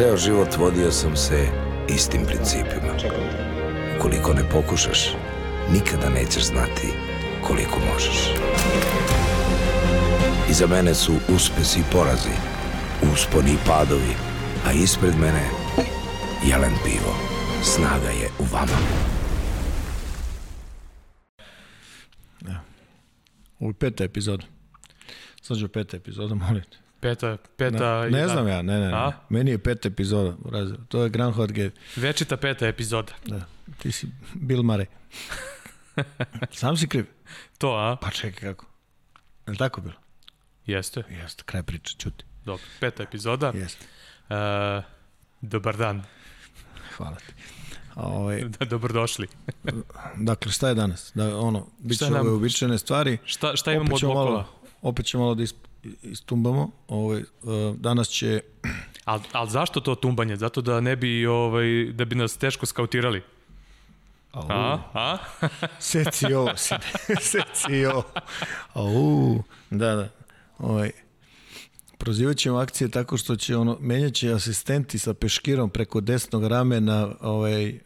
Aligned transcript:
Ceo 0.00 0.16
život 0.16 0.56
vodio 0.56 0.92
sam 0.92 1.16
se 1.16 1.46
istim 1.88 2.24
principima. 2.26 2.92
Ukoliko 3.98 4.32
ne 4.34 4.50
pokušaš, 4.50 5.16
nikada 5.72 6.08
nećeš 6.08 6.42
znati 6.42 7.09
koliko 7.42 7.78
možeš. 7.92 8.16
Iza 10.50 10.66
mene 10.66 10.94
su 10.94 11.12
uspesi 11.28 11.80
i 11.80 11.82
porazi, 11.92 12.34
usponi 13.12 13.50
i 13.50 13.58
padovi, 13.66 14.14
a 14.66 14.72
ispred 14.72 15.14
mene 15.20 15.48
jelen 16.46 16.74
pivo. 16.84 17.16
Snaga 17.62 18.08
je 18.08 18.28
u 18.38 18.44
vama. 18.52 18.78
Ovo 23.60 23.70
je 23.70 23.74
peta 23.74 24.04
epizoda. 24.04 24.46
Srđo, 25.42 25.68
peta 25.68 25.96
epizoda, 25.96 26.34
molim 26.34 26.62
te. 26.62 26.76
Peta, 27.00 27.36
peta... 27.56 28.04
Ne, 28.04 28.10
ne 28.10 28.28
znam 28.28 28.48
ja, 28.48 28.62
ne, 28.62 28.78
ne, 28.78 28.86
ne. 28.86 28.92
A? 28.94 29.12
Meni 29.28 29.50
je 29.50 29.58
peta 29.58 29.88
epizoda. 29.88 30.36
To 30.88 31.02
je 31.02 31.08
Groundhog 31.08 31.52
Day. 31.52 31.70
Večita 31.96 32.36
peta 32.36 32.66
epizoda. 32.66 33.12
Da. 33.26 33.40
Ti 33.78 33.92
si 33.92 34.08
Bill 34.34 34.62
Murray. 34.62 34.86
Sam 36.52 36.76
si 36.76 36.88
kriv. 36.88 37.06
To, 37.58 37.68
a? 37.70 37.96
Pa 38.00 38.10
čekaj 38.10 38.48
kako. 38.48 38.66
Je 39.46 39.50
li 39.50 39.56
tako 39.56 39.80
bilo? 39.80 39.94
Jeste. 40.66 41.02
Jeste, 41.10 41.42
kraj 41.46 41.62
priče, 41.62 41.94
čuti. 41.98 42.24
Dobro, 42.44 42.64
peta 42.80 43.02
epizoda. 43.02 43.52
Jeste. 43.54 43.86
Uh, 44.28 44.36
dobar 45.40 45.76
dan. 45.76 46.02
Hvala 46.96 47.16
ti. 47.16 47.32
Ovaj, 47.94 48.44
Dobrodošli. 48.70 49.26
dakle, 50.30 50.52
šta 50.52 50.68
je 50.68 50.74
danas? 50.74 51.12
Da, 51.14 51.38
ono, 51.38 51.66
bit 51.78 51.98
će 51.98 52.04
Šta 52.04 52.14
nam- 52.14 52.20
ove 52.20 52.30
uobičajene 52.30 52.78
stvari. 52.78 53.18
Šta, 53.24 53.56
šta 53.56 53.72
imamo 53.72 53.94
od 53.94 54.00
bokova? 54.00 54.24
malo, 54.24 54.48
opet 54.82 55.06
ćemo 55.06 55.22
malo 55.22 55.34
da 55.34 55.42
isp, 55.42 55.56
istumbamo. 56.02 56.70
Ovaj, 56.88 57.20
uh, 57.20 57.76
danas 57.76 58.08
će... 58.08 58.40
Al, 59.04 59.20
al 59.32 59.46
zašto 59.46 59.80
to 59.80 59.94
tumbanje? 59.94 60.36
Zato 60.36 60.60
da 60.60 60.80
ne 60.80 60.96
bi, 60.96 61.26
ovaj, 61.26 61.92
da 61.92 62.04
bi 62.04 62.14
nas 62.14 62.36
teško 62.36 62.66
skautirali. 62.66 63.22
A? 64.32 64.78
A? 64.94 65.18
Seci 65.78 66.34
ovo. 66.34 66.50
Seci 67.30 67.84
ovo. 67.86 68.04
Au, 68.72 69.42
da, 69.70 69.94
da. 69.94 70.08
Ovaj, 70.58 70.90
prozivat 71.98 72.36
ćemo 72.36 72.58
akcije 72.58 72.88
tako 72.88 73.16
što 73.16 73.36
će 73.36 73.56
ono, 73.56 73.76
menjat 73.80 74.12
će 74.12 74.32
asistenti 74.32 74.98
sa 74.98 75.14
peškirom 75.14 75.70
preko 75.70 76.00
desnog 76.00 76.46
ramena 76.46 77.08
ovaj, 77.20 77.78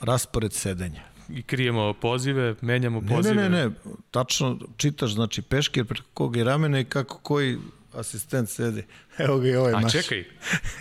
raspored 0.00 0.52
sedenja. 0.52 1.02
I 1.28 1.42
krijemo 1.42 1.92
pozive, 1.92 2.54
menjamo 2.60 3.00
Ne, 3.00 3.08
pozive. 3.08 3.34
ne, 3.34 3.48
ne, 3.48 3.64
ne, 3.68 3.70
tačno 4.10 4.58
čitaš, 4.76 5.10
znači 5.14 5.42
peškir 5.42 5.84
preko 5.84 6.08
kog 6.14 6.36
je 6.36 6.44
ramena 6.44 6.80
i 6.80 6.84
kako 6.84 7.18
koji 7.18 7.58
asistent 7.98 8.48
sedi. 8.48 8.84
Evo 9.18 9.38
ga 9.38 9.48
i 9.48 9.54
ovaj 9.54 9.72
A 9.72 9.80
maš. 9.80 9.92
čekaj, 9.92 10.24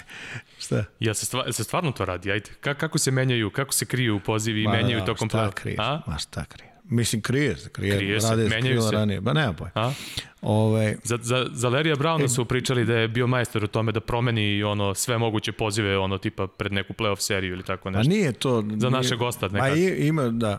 Šta? 0.60 0.84
jel 1.00 1.14
se, 1.14 1.26
stva, 1.26 1.44
jel 1.44 1.54
se 1.54 1.64
stvarno 1.64 1.92
to 1.92 2.06
radi? 2.06 2.32
Ajde, 2.32 2.50
Ka, 2.62 2.74
kako 2.74 2.98
se 2.98 3.12
menjaju, 3.12 3.50
kako 3.50 3.74
se 3.74 3.86
kriju 3.86 4.20
pozivi 4.20 4.62
i 4.62 4.66
Ma, 4.66 4.72
menjaju 4.72 5.00
da, 5.00 5.06
tokom 5.06 5.30
Šta 5.30 5.38
play- 5.40 5.52
kriješ? 5.54 5.80
A? 5.80 6.02
Ma 6.08 6.18
šta 6.18 6.46
kriješ? 6.46 6.68
Mislim, 6.86 7.22
krije 7.22 7.58
se, 7.58 7.70
krije. 7.70 7.98
Krije 7.98 8.22
se, 8.22 8.30
Rade 8.30 8.44
je 8.44 8.50
menjaju 8.50 8.82
se. 8.82 8.92
ranije. 8.92 9.22
Ba 9.22 9.34
nema 9.34 9.54
pojma. 9.54 9.72
A? 9.76 9.92
Ovaj, 10.42 10.96
Za, 11.04 11.18
za, 11.22 11.46
za 11.52 11.70
Lerija 11.70 11.96
Browna 11.96 12.28
su 12.28 12.46
pričali 12.46 12.86
da 12.86 12.94
je 12.94 13.08
bio 13.08 13.28
majstor 13.28 13.64
u 13.64 13.68
tome 13.68 13.92
da 13.92 14.00
promeni 14.00 14.64
ono 14.64 14.94
sve 14.94 15.18
moguće 15.18 15.52
pozive 15.52 15.98
ono 15.98 16.18
tipa 16.18 16.48
pred 16.48 16.74
neku 16.74 16.94
playoff 16.94 17.20
seriju 17.20 17.54
ili 17.54 17.64
tako 17.64 17.84
Pa 17.84 17.90
nešto. 17.92 18.10
nije 18.10 18.32
to... 18.34 18.62
Za 18.62 18.68
nije, 18.68 18.90
našeg 18.92 19.18
gosta 19.18 19.48
Ma 19.48 19.54
nekako. 19.54 19.76
i- 19.76 20.08
ima, 20.08 20.24
da. 20.24 20.58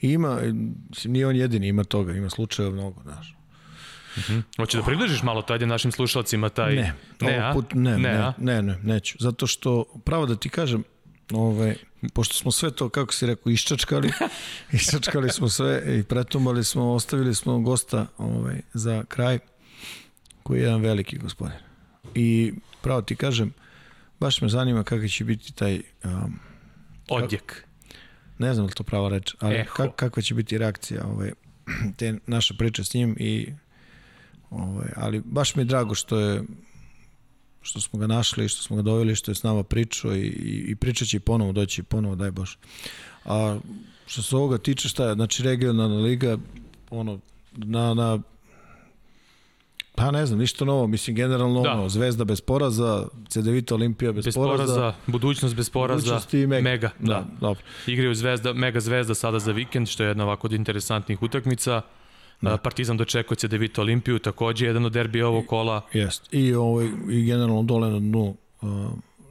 Ima, 0.00 0.40
nije 1.04 1.26
on 1.26 1.36
jedini, 1.36 1.68
ima 1.68 1.84
toga, 1.84 2.12
ima 2.12 2.30
slučajeva 2.30 2.74
mnogo, 2.74 3.02
znaš. 3.02 3.33
Hoće 4.56 4.78
da 4.78 4.84
približiš 4.84 5.22
malo 5.22 5.42
to, 5.42 5.52
ajde 5.52 5.66
našim 5.66 5.92
slušalcima 5.92 6.48
taj... 6.48 6.74
Ne, 6.74 6.94
ne, 7.20 7.50
put, 7.52 7.74
ne, 7.74 7.98
ne, 7.98 8.10
a? 8.10 8.32
ne, 8.38 8.62
ne, 8.62 8.78
neću. 8.82 9.16
Zato 9.20 9.46
što, 9.46 9.84
pravo 10.04 10.26
da 10.26 10.36
ti 10.36 10.48
kažem, 10.48 10.84
ovaj, 11.32 11.74
pošto 12.12 12.34
smo 12.34 12.52
sve 12.52 12.70
to, 12.70 12.88
kako 12.88 13.12
si 13.12 13.26
rekao, 13.26 13.50
iščačkali, 13.50 14.12
iščačkali 14.72 15.30
smo 15.30 15.48
sve 15.48 15.98
i 15.98 16.02
pretumali 16.02 16.64
smo, 16.64 16.92
ostavili 16.92 17.34
smo 17.34 17.58
gosta 17.60 18.06
ovaj, 18.18 18.60
za 18.72 19.04
kraj, 19.08 19.38
koji 20.42 20.58
je 20.58 20.64
jedan 20.64 20.80
veliki 20.80 21.18
gospodin. 21.18 21.58
I 22.14 22.52
pravo 22.82 23.02
ti 23.02 23.16
kažem, 23.16 23.52
baš 24.20 24.40
me 24.40 24.48
zanima 24.48 24.84
kakav 24.84 25.08
će 25.08 25.24
biti 25.24 25.52
taj, 25.52 25.80
um, 26.04 26.38
Odjek. 27.08 27.64
ne 28.38 28.54
znam 28.54 28.66
li 28.66 28.72
to 28.72 28.82
prava 28.82 29.08
reč, 29.08 29.34
ali 29.40 29.54
Eho. 29.54 29.74
kak, 29.74 29.96
kakva 29.96 30.22
će 30.22 30.34
biti 30.34 30.58
reakcija 30.58 31.04
ovaj, 31.06 31.32
te 31.96 32.14
naša 32.26 32.54
priča 32.58 32.84
s 32.84 32.94
njim 32.94 33.16
i 33.18 33.52
ovaj, 34.54 34.88
ali 34.96 35.22
baš 35.24 35.54
mi 35.54 35.60
je 35.62 35.64
drago 35.64 35.94
što 35.94 36.18
je 36.18 36.42
što 37.62 37.80
smo 37.80 37.98
ga 37.98 38.06
našli, 38.06 38.48
što 38.48 38.62
smo 38.62 38.76
ga 38.76 38.82
doveli, 38.82 39.16
što 39.16 39.30
je 39.30 39.34
s 39.34 39.42
nama 39.42 39.62
pričao 39.62 40.14
i, 40.14 40.20
i, 40.20 40.64
i 40.68 40.76
pričat 40.76 41.08
će 41.08 41.16
i 41.16 41.20
ponovo, 41.20 41.52
doći 41.52 41.82
ponovo, 41.82 42.14
daj 42.14 42.30
Bož. 42.30 42.50
A 43.24 43.58
što 44.06 44.22
se 44.22 44.36
ovoga 44.36 44.58
tiče, 44.58 44.88
šta 44.88 45.08
je, 45.08 45.14
znači 45.14 45.42
regionalna 45.42 45.96
liga, 45.96 46.38
ono, 46.90 47.18
na, 47.52 47.94
na 47.94 48.18
Pa 49.96 50.10
ne 50.10 50.26
znam, 50.26 50.38
ništa 50.38 50.64
novo, 50.64 50.86
mislim 50.86 51.16
generalno 51.16 51.62
Da. 51.62 51.72
ono, 51.72 51.88
Zvezda 51.88 52.24
bez 52.24 52.40
poraza, 52.40 53.06
CDVita 53.28 53.74
Olimpija 53.74 54.12
bez, 54.12 54.24
Bez 54.24 54.34
poraza, 54.34 54.74
poraza, 54.74 54.94
budućnost 55.06 55.56
bez 55.56 55.70
poraza, 55.70 56.00
budućnost 56.00 56.34
i 56.34 56.46
mega. 56.46 56.70
mega 56.70 56.90
da. 56.98 57.14
da. 57.14 57.24
dobro. 57.40 57.62
Igraju 57.86 58.14
Zvezda, 58.14 58.52
Mega 58.52 58.80
Zvezda 58.80 59.14
sada 59.14 59.38
za 59.38 59.52
vikend, 59.52 59.88
što 59.88 60.02
je 60.02 60.08
jedna 60.08 60.24
ovako 60.24 60.46
od 60.46 60.52
interesantnih 60.52 61.22
utakmica. 61.22 61.82
Da. 62.50 62.56
Partizan 62.56 62.96
dočekuje 62.96 63.38
se 63.38 63.48
Devito 63.48 63.80
Olimpiju, 63.80 64.18
takođe 64.18 64.66
jedan 64.66 64.84
od 64.84 64.92
derbija 64.92 65.28
ovog 65.28 65.46
kola. 65.46 65.82
Jest. 65.92 66.28
I, 66.32 66.54
ovaj, 66.54 66.88
I 67.10 67.24
generalno 67.24 67.62
dole 67.62 67.90
na 67.90 67.98
dnu 67.98 68.36
uh, 68.62 68.68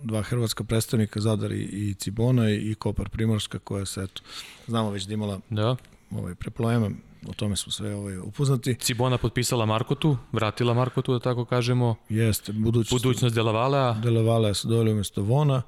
dva 0.04 0.22
hrvatska 0.22 0.64
predstavnika, 0.64 1.20
Zadar 1.20 1.52
i, 1.52 1.62
i 1.62 1.94
Cibona 1.94 2.50
i, 2.50 2.76
Kopar 2.76 3.10
Primorska 3.10 3.60
koja 3.60 3.86
se, 3.86 4.04
eto, 4.04 4.22
znamo 4.68 4.90
već 4.92 5.04
da 5.04 5.14
imala 5.14 5.40
Da. 5.50 5.76
ovaj, 6.12 6.36
preplojema, 6.36 6.90
o 7.28 7.34
tome 7.34 7.56
smo 7.56 7.72
sve 7.72 7.96
ovaj, 7.96 8.18
upoznati. 8.18 8.76
Cibona 8.76 9.18
potpisala 9.18 9.66
Markotu, 9.66 10.18
vratila 10.32 10.74
Markotu, 10.74 11.14
da 11.14 11.20
tako 11.20 11.46
kažemo. 11.46 11.96
Jeste, 12.10 12.52
budućnost, 12.54 13.04
Budućnost 13.04 13.36
Delavalea. 13.36 13.94
Delevala 13.94 14.54
se 14.54 14.68
doveli 14.68 14.92
umesto 14.92 15.22
Vona 15.22 15.62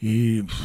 i 0.00 0.42
pff, 0.48 0.60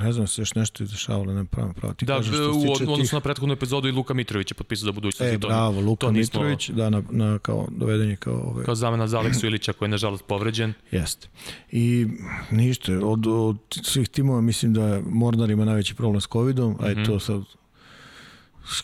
ne 0.00 0.12
znam 0.12 0.26
se 0.26 0.42
još 0.42 0.54
nešto 0.54 0.82
izdešavalo, 0.82 1.34
ne 1.34 1.44
pravim 1.44 1.74
pravo. 1.74 1.94
Ti 1.94 2.04
Da, 2.04 2.16
kažeš 2.16 2.34
što 2.34 2.50
u 2.50 2.60
tiče 2.62 2.72
odnosu 2.74 3.02
tih... 3.02 3.12
na 3.12 3.20
prethodnu 3.20 3.52
epizodu 3.52 3.88
i 3.88 3.92
Luka 3.92 4.14
Mitrović 4.14 4.50
je 4.50 4.54
potpisao 4.54 4.84
za 4.84 4.92
budućnost. 4.92 5.32
E, 5.34 5.38
bravo, 5.38 5.80
Luka 5.80 6.00
to 6.00 6.08
nismo- 6.08 6.18
Mitrović, 6.18 6.70
da, 6.70 6.90
na, 6.90 7.02
na, 7.10 7.38
kao 7.38 7.66
doveden 7.70 8.10
je 8.10 8.16
kao... 8.16 8.34
Ovaj, 8.36 8.64
Kao 8.64 8.74
zamena 8.74 9.06
za 9.06 9.18
Aleksu 9.18 9.46
Ilića 9.46 9.72
koji 9.72 9.86
je 9.86 9.90
nažalost 9.90 10.24
povređen. 10.24 10.72
Jeste. 10.90 11.28
I 11.70 12.06
ništa, 12.50 12.92
od, 12.94 13.26
od 13.26 13.56
svih 13.82 14.08
timova 14.08 14.40
mislim 14.40 14.74
da 14.74 15.00
Mornar 15.02 15.50
ima 15.50 15.64
najveći 15.64 15.94
problem 15.94 16.20
s 16.20 16.26
covidom, 16.26 16.76
a 16.80 16.88
Mhm. 16.88 17.00
je 17.00 17.06
to 17.06 17.20
sad 17.20 17.42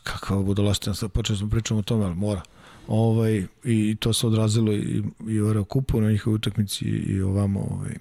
kakva 0.03 0.39
budalaština, 0.39 0.95
sad 0.95 1.13
počeli 1.13 1.39
smo 1.39 1.49
pričamo 1.49 1.81
o 1.81 1.83
tome, 1.83 2.05
ali 2.05 2.15
mora. 2.15 2.43
Ovaj, 2.89 3.45
I 3.65 3.97
to 3.97 4.13
se 4.13 4.27
odrazilo 4.27 4.73
i, 4.73 5.03
i 5.29 5.41
u 5.41 5.65
Kupu 5.65 6.01
na 6.01 6.11
njihovoj 6.11 6.35
utakmici 6.35 6.85
i 6.85 7.21
ovamo, 7.23 7.61
ovaj, 7.61 7.95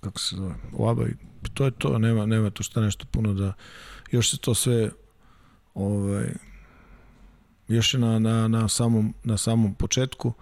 kako 0.00 0.20
se 0.20 0.36
zove, 0.36 0.54
u 0.72 0.88
ABA. 0.88 1.06
I 1.06 1.12
to 1.54 1.64
je 1.64 1.70
to, 1.70 1.98
nema, 1.98 2.26
nema 2.26 2.50
tu 2.50 2.62
šta 2.62 2.80
nešto 2.80 3.04
puno 3.10 3.34
da, 3.34 3.52
još 4.10 4.30
se 4.30 4.38
to 4.38 4.54
sve 4.54 4.90
ovaj, 5.74 6.26
još 7.68 7.94
je 7.94 8.00
na, 8.00 8.18
na, 8.18 8.48
na, 8.48 8.68
samom, 8.68 9.14
na 9.24 9.36
samom 9.36 9.74
početku 9.74 10.32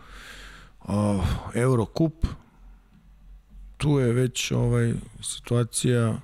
uh, 0.81 1.25
Eurocup 1.54 2.26
tu 3.76 3.98
je 3.98 4.12
već 4.12 4.52
ovaj 4.52 4.93
situacija 5.22 6.20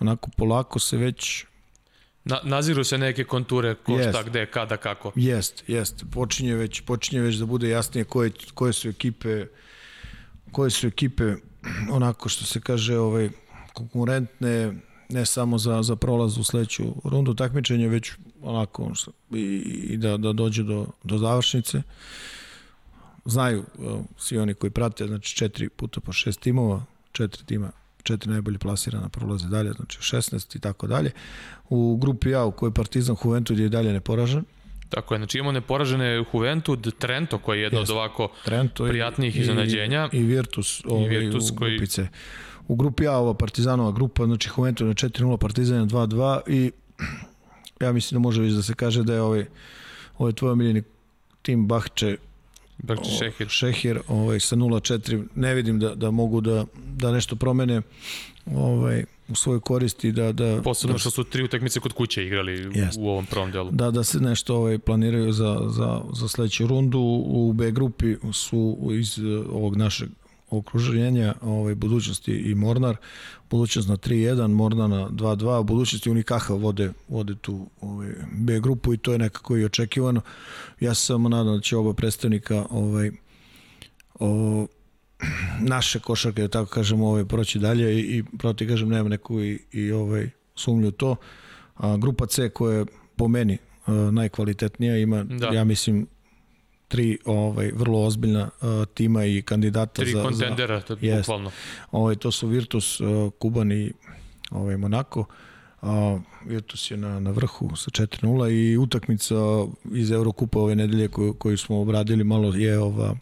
onako 0.00 0.30
polako 0.36 0.78
se 0.78 0.96
već 0.96 1.44
Na, 2.24 2.40
naziru 2.44 2.84
se 2.84 2.98
neke 2.98 3.24
konture 3.24 3.74
ko 3.74 3.92
Jest. 3.92 4.08
šta, 4.08 4.22
gde, 4.22 4.46
kada, 4.46 4.76
kako. 4.76 5.12
jest, 5.16 5.64
jest, 5.66 6.04
počinje 6.12 6.54
već 6.54 6.80
počinje 6.80 7.20
već 7.20 7.36
da 7.36 7.46
bude 7.46 7.68
jasnije 7.68 8.04
koje, 8.04 8.30
koje 8.54 8.72
su 8.72 8.88
ekipe 8.88 9.46
koje 10.52 10.70
su 10.70 10.86
ekipe 10.86 11.34
onako 11.90 12.28
što 12.28 12.44
se 12.44 12.60
kaže 12.60 12.98
ovaj 12.98 13.30
konkurentne 13.72 14.72
ne 15.08 15.26
samo 15.26 15.58
za, 15.58 15.82
za 15.82 15.96
prolaz 15.96 16.38
u 16.38 16.44
sledeću 16.44 16.84
rundu 17.04 17.34
takmičenja, 17.34 17.88
već 17.88 18.12
onako 18.42 18.92
i, 19.30 19.40
i 19.90 19.96
da, 19.96 20.16
da 20.16 20.32
dođe 20.32 20.62
do, 20.62 20.86
do 21.04 21.18
završnice. 21.18 21.82
Znaju 23.24 23.64
uh, 23.78 24.00
svi 24.16 24.38
oni 24.38 24.54
koji 24.54 24.70
prate, 24.70 25.06
znači 25.06 25.36
četiri 25.36 25.68
puta 25.68 26.00
po 26.00 26.12
šest 26.12 26.40
timova, 26.40 26.84
četiri 27.12 27.44
tima, 27.44 27.70
četiri 28.02 28.30
najbolje 28.30 28.58
plasirana 28.58 29.08
prolaze 29.08 29.48
dalje, 29.48 29.72
znači 29.72 29.98
16 29.98 30.56
i 30.56 30.60
tako 30.60 30.86
dalje. 30.86 31.10
U 31.68 31.96
grupi 31.96 32.34
A 32.34 32.44
u 32.44 32.52
kojoj 32.52 32.74
Partizan 32.74 33.16
Juventud 33.24 33.58
je 33.58 33.66
i 33.66 33.68
dalje 33.68 33.92
neporažen, 33.92 34.44
Tako 34.88 35.14
je, 35.14 35.18
znači 35.18 35.38
imamo 35.38 35.52
neporažene 35.52 36.24
Juventud, 36.34 36.94
Trento 36.98 37.38
koji 37.38 37.58
je 37.58 37.62
jedno 37.62 37.80
od 37.80 37.90
ovako 37.90 38.28
Trento 38.44 38.84
prijatnijih 38.86 39.36
i, 39.36 39.40
iznenađenja. 39.40 40.08
I, 40.12 40.16
i 40.16 40.22
Virtus, 40.22 40.82
ovaj, 40.84 41.08
Virtus 41.08 41.50
u 41.50 41.56
koji- 41.56 41.78
grupi 41.78 41.86
C. 41.86 42.08
U 42.68 42.76
grupi 42.76 43.06
A 43.06 43.12
ova 43.12 43.34
Partizanova 43.34 43.92
grupa, 43.92 44.26
znači 44.26 44.48
Juventus 44.56 44.86
na 44.86 44.94
4-0, 44.94 45.36
Partizan 45.36 45.78
na 45.78 45.86
2-2 45.86 46.40
i 46.46 46.72
ja 47.80 47.92
mislim 47.92 48.16
da 48.16 48.22
može 48.22 48.42
već 48.42 48.52
da 48.52 48.62
se 48.62 48.74
kaže 48.74 49.02
da 49.02 49.14
je 49.14 49.22
ovaj, 49.22 49.46
ovaj 50.18 50.32
tvoj 50.32 50.50
omiljeni 50.50 50.82
tim 51.42 51.66
Bahče 51.66 52.16
Bakče 52.78 53.10
Šehir. 53.10 53.48
Šehir 53.48 54.00
ovaj, 54.08 54.40
sa 54.40 54.56
0-4 54.56 55.24
ne 55.34 55.54
vidim 55.54 55.78
da, 55.78 55.94
da 55.94 56.10
mogu 56.10 56.40
da, 56.40 56.64
da 56.96 57.12
nešto 57.12 57.36
promene 57.36 57.82
ovaj, 58.46 59.04
u 59.28 59.34
svojoj 59.34 59.60
koristi 59.60 60.12
da, 60.12 60.32
da, 60.32 60.62
Posebno 60.62 60.92
da, 60.92 60.98
što 60.98 61.10
su 61.10 61.24
tri 61.24 61.42
utakmice 61.42 61.80
kod 61.80 61.92
kuće 61.92 62.26
igrali 62.26 62.70
Jest. 62.74 62.98
u 62.98 63.08
ovom 63.08 63.26
prvom 63.26 63.50
delu. 63.50 63.70
da, 63.70 63.90
da 63.90 64.04
se 64.04 64.20
nešto 64.20 64.56
ovaj, 64.56 64.78
planiraju 64.78 65.32
za, 65.32 65.60
za, 65.68 66.00
za 66.12 66.28
sledeću 66.28 66.66
rundu. 66.66 67.00
U 67.26 67.52
B 67.52 67.70
grupi 67.70 68.16
su 68.32 68.78
iz 68.92 69.18
eh, 69.18 69.22
ovog 69.50 69.76
našeg 69.76 70.08
okruženja 70.56 71.34
ovaj, 71.40 71.74
budućnosti 71.74 72.32
i 72.32 72.54
Mornar. 72.54 72.96
Budućnost 73.50 73.88
na 73.88 73.96
3-1, 73.96 74.48
Mornar 74.48 74.90
na 74.90 75.08
2-2. 75.08 75.60
U 75.60 75.64
budućnosti 75.64 76.10
Unikaha 76.10 76.54
vode, 76.54 76.92
vode 77.08 77.34
tu 77.40 77.66
ovaj, 77.80 78.08
B 78.32 78.60
grupu 78.60 78.94
i 78.94 78.98
to 78.98 79.12
je 79.12 79.18
nekako 79.18 79.56
i 79.56 79.64
očekivano. 79.64 80.20
Ja 80.80 80.94
se 80.94 81.06
samo 81.06 81.28
nadam 81.28 81.54
da 81.54 81.60
će 81.60 81.76
oba 81.76 81.92
predstavnika 81.92 82.66
ovaj, 82.70 83.10
o, 84.20 84.66
naše 85.60 85.98
košarke, 85.98 86.42
da 86.42 86.48
tako 86.48 86.70
kažemo, 86.70 87.08
ovaj, 87.08 87.24
proći 87.24 87.58
dalje 87.58 88.00
i, 88.00 88.18
i 88.18 88.24
proti, 88.38 88.68
kažem, 88.68 88.88
nema 88.88 89.08
neku 89.08 89.40
i, 89.40 89.58
i 89.72 89.92
ovaj, 89.92 90.30
sumnju 90.54 90.88
u 90.88 90.92
to. 90.92 91.16
A, 91.76 91.96
grupa 91.96 92.26
C 92.26 92.48
koja 92.48 92.78
je 92.78 92.86
po 93.16 93.28
meni 93.28 93.58
najkvalitetnija, 94.12 94.98
ima, 94.98 95.24
da. 95.24 95.46
ja 95.46 95.64
mislim, 95.64 96.06
tri 96.92 97.18
ovaj, 97.24 97.70
vrlo 97.74 98.04
ozbiljna 98.04 98.50
a, 98.60 98.84
tima 98.94 99.24
i 99.24 99.42
kandidata 99.42 100.02
Tri 100.02 100.12
za, 100.12 100.18
za, 100.18 100.24
kontendera, 100.24 100.80
to 100.80 100.92
je 100.92 100.98
Jest. 101.08 101.20
bukvalno. 101.20 101.50
Ovaj, 101.90 102.16
to 102.16 102.30
su 102.32 102.48
Virtus, 102.48 103.00
uh, 103.00 103.32
Kuban 103.38 103.72
i 103.72 103.92
ovaj, 104.50 104.76
Monako. 104.76 105.24
A, 105.82 106.18
Virtus 106.46 106.90
je 106.90 106.96
na, 106.96 107.20
na 107.20 107.30
vrhu 107.30 107.76
sa 107.76 107.90
4-0 107.90 108.50
i 108.50 108.76
utakmica 108.76 109.34
iz 109.92 110.10
Eurokupa 110.10 110.58
ove 110.58 110.74
nedelje 110.74 111.08
koju, 111.08 111.34
koju 111.34 111.58
smo 111.58 111.80
obradili 111.80 112.24
malo 112.24 112.54
je 112.54 112.78
ova 112.78 113.16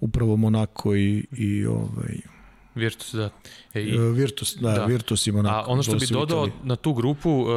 upravo 0.00 0.36
Monako 0.36 0.96
i, 0.96 1.26
i 1.36 1.66
ovaj, 1.66 2.33
Virtus, 2.74 3.14
da. 3.14 3.30
E, 3.74 3.80
I, 3.80 3.88
i, 3.88 3.98
Virtus, 3.98 4.56
da, 4.56 4.72
da. 4.72 4.84
Virtus 4.84 5.26
i 5.26 5.32
Monako. 5.32 5.70
A 5.70 5.72
ono 5.72 5.82
što 5.82 5.92
to 5.92 5.98
bi 5.98 6.06
dodao 6.06 6.48
na 6.62 6.76
tu 6.76 6.92
grupu, 6.92 7.30
uh, 7.30 7.48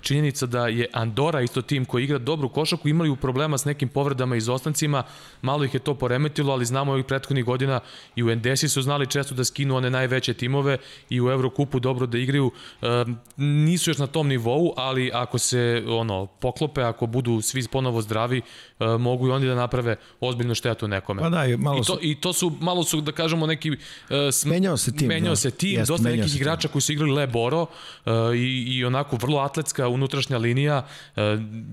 činjenica 0.00 0.46
da 0.46 0.68
je 0.68 0.86
Andora 0.92 1.40
isto 1.40 1.62
tim 1.62 1.84
koji 1.84 2.04
igra 2.04 2.18
dobru 2.18 2.48
košaku, 2.48 2.88
imali 2.88 3.10
u 3.10 3.16
problema 3.16 3.58
s 3.58 3.64
nekim 3.64 3.88
povredama 3.88 4.34
i 4.34 4.38
izostancima, 4.38 5.02
malo 5.42 5.64
ih 5.64 5.74
je 5.74 5.80
to 5.80 5.94
poremetilo, 5.94 6.52
ali 6.52 6.64
znamo 6.64 6.92
ovih 6.92 7.04
prethodnih 7.04 7.44
godina 7.44 7.80
i 8.16 8.22
u 8.22 8.30
Endesi 8.30 8.68
su 8.68 8.82
znali 8.82 9.06
često 9.06 9.34
da 9.34 9.44
skinu 9.44 9.76
one 9.76 9.90
najveće 9.90 10.34
timove 10.34 10.78
i 11.10 11.20
u 11.20 11.30
Evrokupu 11.30 11.80
dobro 11.80 12.06
da 12.06 12.18
igraju. 12.18 12.46
Uh, 12.46 12.88
nisu 13.36 13.90
još 13.90 13.98
na 13.98 14.06
tom 14.06 14.28
nivou, 14.28 14.74
ali 14.76 15.10
ako 15.14 15.38
se 15.38 15.84
ono 15.88 16.26
poklope, 16.26 16.82
ako 16.82 17.06
budu 17.06 17.40
svi 17.40 17.68
ponovo 17.72 18.02
zdravi, 18.02 18.40
uh, 18.78 19.00
mogu 19.00 19.28
i 19.28 19.30
oni 19.30 19.46
da 19.46 19.54
naprave 19.54 19.96
ozbiljnu 20.20 20.54
štetu 20.54 20.88
nekome. 20.88 21.22
Pa 21.22 21.28
da, 21.28 21.46
i 21.46 21.56
malo 21.56 21.78
I 21.78 21.80
to, 21.80 21.84
su, 21.84 21.98
I 22.02 22.20
to 22.20 22.32
su, 22.32 22.52
malo 22.60 22.84
su, 22.84 23.00
da 23.00 23.12
kažemo, 23.12 23.46
neki... 23.46 23.70
Uh, 23.70 23.76
Menjao 24.50 24.76
se 24.76 24.92
tim, 24.92 25.08
Menjao 25.08 25.32
da. 25.32 25.36
se 25.36 25.50
tim, 25.50 25.70
Jeste, 25.70 25.92
dosta 25.92 26.08
nekih 26.08 26.24
se 26.24 26.30
tim. 26.30 26.36
igrača 26.36 26.68
koji 26.68 26.82
su 26.82 26.92
igrali 26.92 27.12
Le 27.12 27.26
Boro 27.26 27.62
uh, 27.62 27.68
i, 28.34 28.38
i 28.68 28.84
onako 28.84 29.16
vrlo 29.16 29.38
atletska 29.38 29.88
unutrašnja 29.88 30.38
linija. 30.38 30.86
Uh, 31.08 31.22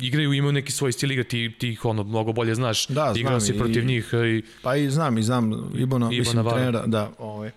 igraju, 0.01 0.33
imaju 0.33 0.51
neki 0.51 0.71
svoj 0.71 0.91
stil 0.91 1.11
igre, 1.11 1.23
ti, 1.23 1.51
ti 1.51 1.69
ih 1.69 1.85
ono, 1.85 2.03
mnogo 2.03 2.33
bolje 2.33 2.55
znaš. 2.55 2.87
Da, 2.87 3.13
Igrao 3.17 3.39
si 3.39 3.51
i- 3.51 3.57
protiv 3.57 3.85
njih 3.85 4.09
uh, 4.13 4.19
i, 4.19 4.43
pa 4.61 4.75
i 4.75 4.89
znam, 4.89 5.17
i 5.17 5.23
znam 5.23 5.71
Ibona, 5.75 6.09
mislim, 6.09 6.37
Vara. 6.37 6.57
trenera, 6.57 6.85
da, 6.87 7.11
ovaj, 7.19 7.51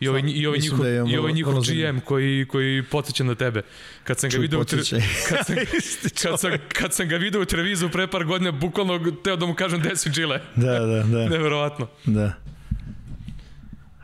i 0.00 0.08
ovaj, 0.08 0.22
i 0.26 0.46
ovaj 0.46 0.58
njihov, 0.58 0.78
da 0.78 0.88
i 0.88 1.16
ovaj 1.16 1.32
njihov 1.32 1.54
GM 1.54 1.98
koji, 2.00 2.46
koji 2.46 2.82
podsjeća 2.82 3.24
na 3.24 3.34
tebe. 3.34 3.62
Kad 4.04 4.18
sam 4.18 4.28
ga 4.28 4.32
Čuj, 4.32 4.40
video 4.40 4.60
u 4.60 4.64
tre- 4.64 5.02
kad 5.28 5.46
sam, 5.46 5.56
kad, 6.22 6.40
sam, 6.40 6.50
kad 6.70 6.94
sam 6.94 7.08
ga 7.08 7.16
video 7.16 7.42
u 7.42 7.44
televizu 7.44 7.88
pre 7.88 8.06
par 8.06 8.24
godina, 8.24 8.52
bukvalno 8.52 8.98
teo 9.14 9.36
da 9.36 9.46
mu 9.46 9.54
kažem 9.54 9.80
gde 9.80 9.96
si 9.96 10.10
Gile. 10.10 10.40
da, 10.56 10.78
da, 10.78 11.02
da, 11.02 11.28
Neverovatno. 11.28 11.86
da. 12.06 12.32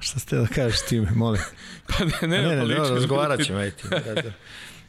Šta 0.06 0.18
ste 0.18 0.36
da 0.36 0.46
kažeš 0.46 0.80
time, 0.82 1.10
molim? 1.12 1.42
Pa 1.88 2.04
ne, 2.04 2.12
ne, 2.22 2.28
Ne, 2.28 2.48
ne, 2.48 2.48
pa 2.50 2.54
ne, 2.58 2.74
liči- 2.74 2.90
razgovarat 2.90 3.40
ćemo, 3.42 3.58
ajte. 3.66 3.82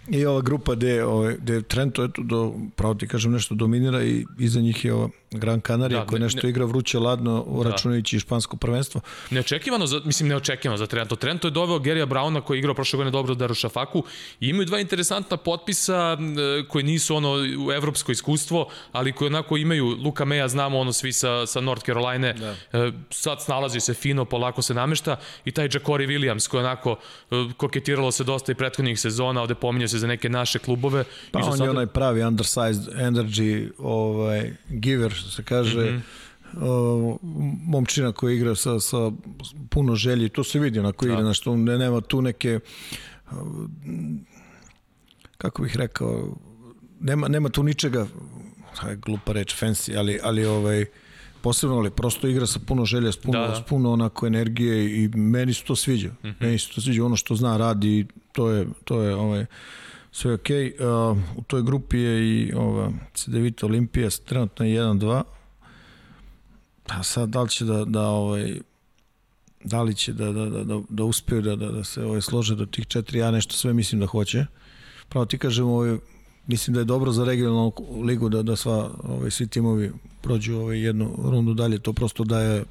I 0.07 0.25
ova 0.25 0.41
grupa 0.41 0.75
gde, 0.75 1.03
ovaj, 1.05 1.35
gde 1.39 1.61
Trento, 1.61 2.03
eto, 2.03 2.21
do, 2.23 2.53
pravo 2.75 2.93
ti 2.93 3.07
kažem, 3.07 3.31
nešto 3.31 3.55
dominira 3.55 4.03
i 4.03 4.25
iza 4.39 4.59
njih 4.59 4.85
je 4.85 4.93
ova 4.93 5.09
Gran 5.31 5.61
Canaria, 5.61 5.97
Da, 5.97 6.03
da, 6.03 6.09
koja 6.09 6.19
ne- 6.19 6.25
nešto 6.25 6.39
ne- 6.43 6.49
igra 6.49 6.65
vruće 6.65 6.99
ladno, 6.99 7.61
računajući 7.65 8.15
i 8.15 8.19
špansko 8.19 8.57
prvenstvo. 8.57 9.01
Neočekivano, 9.29 9.87
za, 9.87 10.01
mislim 10.05 10.29
neočekivano 10.29 10.77
za 10.77 10.87
Trento. 10.87 11.15
Trento 11.15 11.47
je 11.47 11.51
doveo 11.51 11.79
Gerija 11.79 12.05
Brauna 12.05 12.41
koji 12.41 12.57
je 12.57 12.59
igrao 12.59 12.75
prošle 12.75 12.97
godine 12.97 13.11
dobro 13.11 13.31
u 13.31 13.35
Darušafaku 13.35 14.03
i 14.39 14.49
imaju 14.49 14.65
dva 14.65 14.79
interesantna 14.79 15.37
potpisa 15.37 16.17
e, 16.19 16.67
koji 16.67 16.83
nisu 16.83 17.15
ono 17.15 17.31
u 17.67 17.71
evropsko 17.71 18.11
iskustvo, 18.11 18.67
ali 18.91 19.11
koji 19.11 19.27
onako 19.27 19.57
imaju, 19.57 19.85
Luka 20.03 20.25
Meja 20.25 20.47
znamo 20.47 20.79
ono 20.79 20.93
svi 20.93 21.13
sa, 21.13 21.45
sa 21.45 21.61
North 21.61 21.85
Caroline, 21.85 22.33
da. 22.33 22.55
e, 22.79 22.91
sad 23.09 23.41
snalazi 23.41 23.79
se 23.79 23.93
fino, 23.93 24.25
polako 24.25 24.61
se 24.61 24.73
namešta 24.73 25.15
i 25.45 25.51
taj 25.51 25.69
Jacori 25.73 26.07
Williams 26.07 26.49
koji 26.49 26.63
onako 26.63 26.95
e, 27.31 27.35
koketiralo 27.57 28.11
se 28.11 28.23
dosta 28.23 28.51
i 28.51 28.55
prethodnih 28.55 28.99
sezona, 28.99 29.41
ovde 29.41 29.55
pominje 29.55 29.87
se 29.87 29.96
za 29.97 30.07
neke 30.07 30.29
naše 30.29 30.59
klubove. 30.59 31.03
Pa 31.31 31.39
I 31.39 31.43
on 31.43 31.61
je 31.61 31.69
onaj 31.69 31.87
pravi 31.87 32.23
undersized 32.23 32.93
energy 32.95 33.69
ovaj, 33.77 34.53
giver, 34.69 35.11
što 35.11 35.29
se 35.29 35.43
kaže, 35.43 35.91
mm 35.91 36.03
-hmm. 36.53 37.17
momčina 37.65 38.11
koja 38.11 38.33
igra 38.33 38.55
sa, 38.55 38.79
sa 38.79 39.11
puno 39.69 39.95
želji, 39.95 40.29
to 40.29 40.43
se 40.43 40.59
vidi 40.59 40.79
onako 40.79 41.05
igra, 41.05 41.21
znaš, 41.21 41.39
tu 41.39 41.57
ne, 41.57 41.77
nema 41.77 42.01
tu 42.01 42.21
neke 42.21 42.59
uh, 43.31 43.37
kako 45.37 45.61
bih 45.61 45.75
rekao 45.75 46.37
nema, 46.99 47.27
nema 47.27 47.49
tu 47.49 47.63
ničega 47.63 48.07
aj, 48.81 48.95
glupa 48.95 49.33
reč, 49.33 49.55
fancy, 49.55 49.97
ali, 49.97 50.19
ali 50.23 50.45
ovaj, 50.45 50.85
posebno, 51.41 51.77
ali 51.77 51.89
prosto 51.89 52.27
igra 52.27 52.47
sa 52.47 52.59
puno 52.59 52.85
želja, 52.85 53.11
s 53.11 53.17
puno, 53.17 53.39
Da, 53.39 53.47
da, 53.47 53.51
da. 53.51 53.55
S 53.55 53.65
puno 53.69 53.91
onako 53.91 54.27
energije 54.27 55.03
i 55.03 55.07
meni 55.07 55.53
se 55.53 55.63
to 55.63 55.75
sviđa. 55.75 56.09
Mm 56.09 56.27
-hmm. 56.27 56.35
Meni 56.39 56.59
se 56.59 56.69
to 56.75 56.81
sviđa, 56.81 57.05
ono 57.05 57.15
što 57.15 57.35
zna 57.35 57.57
radi, 57.57 58.05
to 58.31 58.49
je, 58.49 58.67
to 58.83 59.01
je 59.01 59.15
ovaj, 59.15 59.45
sve 60.17 60.33
ok. 60.33 60.49
Uh, 60.49 61.17
u 61.37 61.41
toj 61.47 61.63
grupi 61.63 61.97
je 61.97 62.29
i 62.29 62.53
ova 62.53 62.91
CDVita 63.13 63.65
Olimpija, 63.65 64.09
trenutno 64.25 64.65
je 64.65 64.81
1-2. 64.81 65.23
A 66.87 67.03
sad 67.03 67.29
da 67.29 67.41
li 67.41 67.49
će 67.49 67.65
da, 67.65 67.85
da 67.85 68.01
ovaj, 68.01 68.59
da 69.63 69.81
li 69.81 69.95
će 69.95 70.13
da, 70.13 70.31
da, 70.31 70.45
da, 70.45 70.63
da, 70.63 70.81
da 70.89 71.03
uspeju 71.03 71.41
da, 71.41 71.55
da, 71.55 71.71
da 71.71 71.83
se 71.83 72.03
ovaj, 72.03 72.21
slože 72.21 72.55
do 72.55 72.65
tih 72.65 72.87
četiri, 72.87 73.19
ja 73.19 73.31
nešto 73.31 73.53
sve 73.53 73.73
mislim 73.73 74.01
da 74.01 74.07
hoće. 74.07 74.45
Pravo 75.09 75.25
ti 75.25 75.37
kažem, 75.37 75.65
ovaj, 75.65 75.97
mislim 76.47 76.73
da 76.73 76.79
je 76.79 76.85
dobro 76.85 77.11
za 77.11 77.25
regionalnu 77.25 77.71
ligu 78.03 78.29
da, 78.29 78.41
da 78.41 78.55
sva, 78.55 78.91
ovaj, 79.03 79.31
svi 79.31 79.47
timovi 79.47 79.91
prođu 80.21 80.55
ovaj, 80.57 80.79
jednu 80.79 81.15
rundu 81.17 81.53
dalje, 81.53 81.79
to 81.79 81.93
prosto 81.93 82.23
daje 82.23 82.63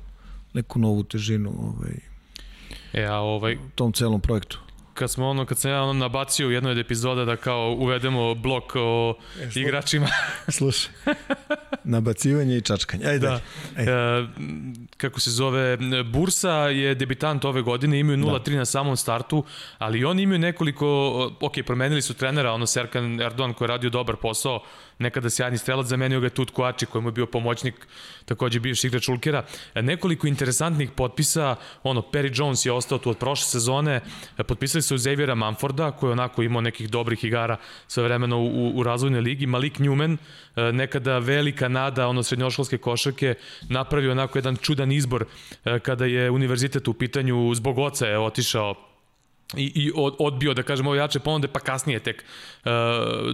neku 0.52 0.78
novu 0.78 1.04
težinu 1.04 1.50
ovaj, 1.50 1.94
E, 2.92 3.04
a 3.04 3.20
ovaj, 3.20 3.58
tom 3.74 3.92
celom 3.92 4.20
projektu. 4.20 4.65
Kad 4.96 5.10
smo 5.10 5.28
ono, 5.28 5.46
kad 5.46 5.58
sam 5.58 5.70
ja 5.70 5.82
ono 5.82 5.92
nabacio 5.92 6.48
u 6.48 6.50
jednoj 6.50 6.72
od 6.72 6.78
epizoda 6.78 7.24
da 7.24 7.36
kao 7.36 7.76
uvedemo 7.78 8.34
blok 8.34 8.72
o 8.76 9.14
igračima. 9.54 10.08
Slušaj, 10.56 10.92
nabacivanje 11.86 12.56
i 12.56 12.60
čačkanje. 12.60 13.06
Ajde, 13.06 13.26
Da. 13.26 13.40
Ajde. 13.76 13.92
E, 13.92 14.26
kako 14.96 15.20
se 15.20 15.30
zove, 15.30 15.78
Bursa 16.12 16.52
je 16.52 16.94
debitant 16.94 17.44
ove 17.44 17.62
godine, 17.62 18.00
imaju 18.00 18.18
0-3 18.18 18.50
da. 18.50 18.56
na 18.56 18.64
samom 18.64 18.96
startu, 18.96 19.44
ali 19.78 20.04
oni 20.04 20.22
imaju 20.22 20.38
nekoliko, 20.38 20.86
ok, 21.40 21.52
promenili 21.66 22.02
su 22.02 22.14
trenera, 22.14 22.52
ono 22.52 22.66
Serkan 22.66 23.20
Erdogan 23.20 23.54
koji 23.54 23.66
je 23.66 23.68
radio 23.68 23.90
dobar 23.90 24.16
posao, 24.16 24.60
nekada 24.98 25.30
sjajni 25.30 25.58
strelac, 25.58 25.86
zamenio 25.86 26.20
ga 26.20 26.26
je 26.26 26.30
Tut 26.30 26.50
Koači 26.50 26.86
koji 26.86 27.02
mu 27.02 27.08
je 27.08 27.12
bio 27.12 27.26
pomoćnik, 27.26 27.86
takođe 28.24 28.60
bivši 28.60 28.86
igrač 28.86 29.08
Ulkera. 29.08 29.44
E, 29.74 29.82
Nekoliko 29.82 30.26
interesantnih 30.26 30.90
potpisa, 30.90 31.56
ono, 31.82 32.00
Perry 32.00 32.40
Jones 32.40 32.66
je 32.66 32.72
ostao 32.72 32.98
tu 32.98 33.10
od 33.10 33.18
prošle 33.18 33.46
sezone, 33.46 34.00
e, 34.38 34.44
potpisali 34.44 34.82
su 34.82 34.94
Xaviera 34.94 35.34
Manforda, 35.34 35.90
koji 35.90 36.08
je 36.08 36.12
onako 36.12 36.42
imao 36.42 36.60
nekih 36.60 36.90
dobrih 36.90 37.24
igara 37.24 37.56
sve 37.86 38.04
vremeno 38.04 38.38
u, 38.38 38.72
u 38.74 38.82
razvojnoj 38.82 39.20
ligi, 39.20 39.46
Malik 39.46 39.78
Newman, 39.78 40.16
e, 40.56 40.72
nekada 40.72 41.18
velika 41.18 41.68
nada 41.76 42.08
ono 42.08 42.22
srednjoškolske 42.22 42.78
košarke, 42.78 43.34
napravio 43.68 44.12
onako 44.12 44.38
jedan 44.38 44.56
čudan 44.56 44.92
izbor 44.92 45.24
e, 45.64 45.78
kada 45.78 46.04
je 46.04 46.30
univerzitet 46.30 46.88
u 46.88 46.94
pitanju, 46.94 47.54
zbog 47.54 47.78
oca 47.78 48.06
je 48.06 48.18
otišao 48.18 48.74
i, 49.54 49.72
i 49.74 49.92
od, 49.94 50.16
odbio, 50.18 50.54
da 50.54 50.62
kažemo, 50.62 50.90
ove 50.90 50.98
jače 50.98 51.20
ponude, 51.20 51.48
pa 51.48 51.60
kasnije 51.60 52.00
tek 52.00 52.24
uh, 52.64 52.70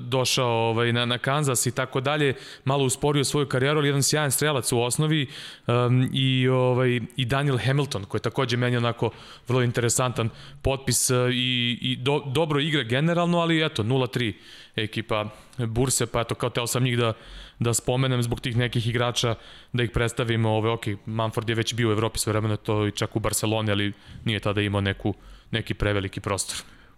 došao 0.00 0.68
ovaj, 0.68 0.92
na, 0.92 1.04
na 1.04 1.18
Kansas 1.18 1.66
i 1.66 1.70
tako 1.74 2.00
dalje, 2.00 2.34
malo 2.64 2.84
usporio 2.84 3.24
svoju 3.24 3.46
karijeru, 3.48 3.78
ali 3.78 3.88
jedan 3.88 4.02
sjajan 4.02 4.30
strelac 4.30 4.72
u 4.72 4.80
osnovi 4.80 5.26
um, 5.66 6.10
i, 6.12 6.48
ovaj, 6.48 7.00
i 7.16 7.24
Daniel 7.24 7.58
Hamilton, 7.58 8.04
koji 8.04 8.18
je 8.18 8.22
takođe 8.22 8.56
meni 8.56 8.76
onako 8.76 9.10
vrlo 9.48 9.62
interesantan 9.62 10.30
potpis 10.62 11.10
uh, 11.10 11.30
i, 11.32 11.78
i 11.80 11.96
do, 11.96 12.22
dobro 12.26 12.60
igra 12.60 12.82
generalno, 12.82 13.38
ali 13.38 13.64
eto, 13.64 13.82
0-3 13.82 14.32
ekipa 14.76 15.28
Burse, 15.58 16.06
pa 16.06 16.20
eto, 16.20 16.34
kao 16.34 16.50
teo 16.50 16.66
sam 16.66 16.82
njih 16.82 16.98
da, 16.98 17.12
da 17.58 17.74
spomenem 17.74 18.22
zbog 18.22 18.40
tih 18.40 18.56
nekih 18.56 18.86
igrača, 18.88 19.34
da 19.72 19.82
ih 19.82 19.90
predstavimo, 19.90 20.50
ove, 20.50 20.70
ok, 20.70 20.86
Manford 21.06 21.48
je 21.48 21.54
već 21.54 21.74
bio 21.74 21.88
u 21.88 21.92
Evropi 21.92 22.18
sve 22.18 22.32
vremena, 22.32 22.56
to 22.56 22.86
i 22.86 22.92
čak 22.92 23.16
u 23.16 23.20
Barceloni, 23.20 23.70
ali 23.70 23.92
nije 24.24 24.40
tada 24.40 24.60
imao 24.60 24.80
neku 24.80 25.14
neki 25.50 25.74
preveliki 25.74 26.20
prostor. 26.20 26.56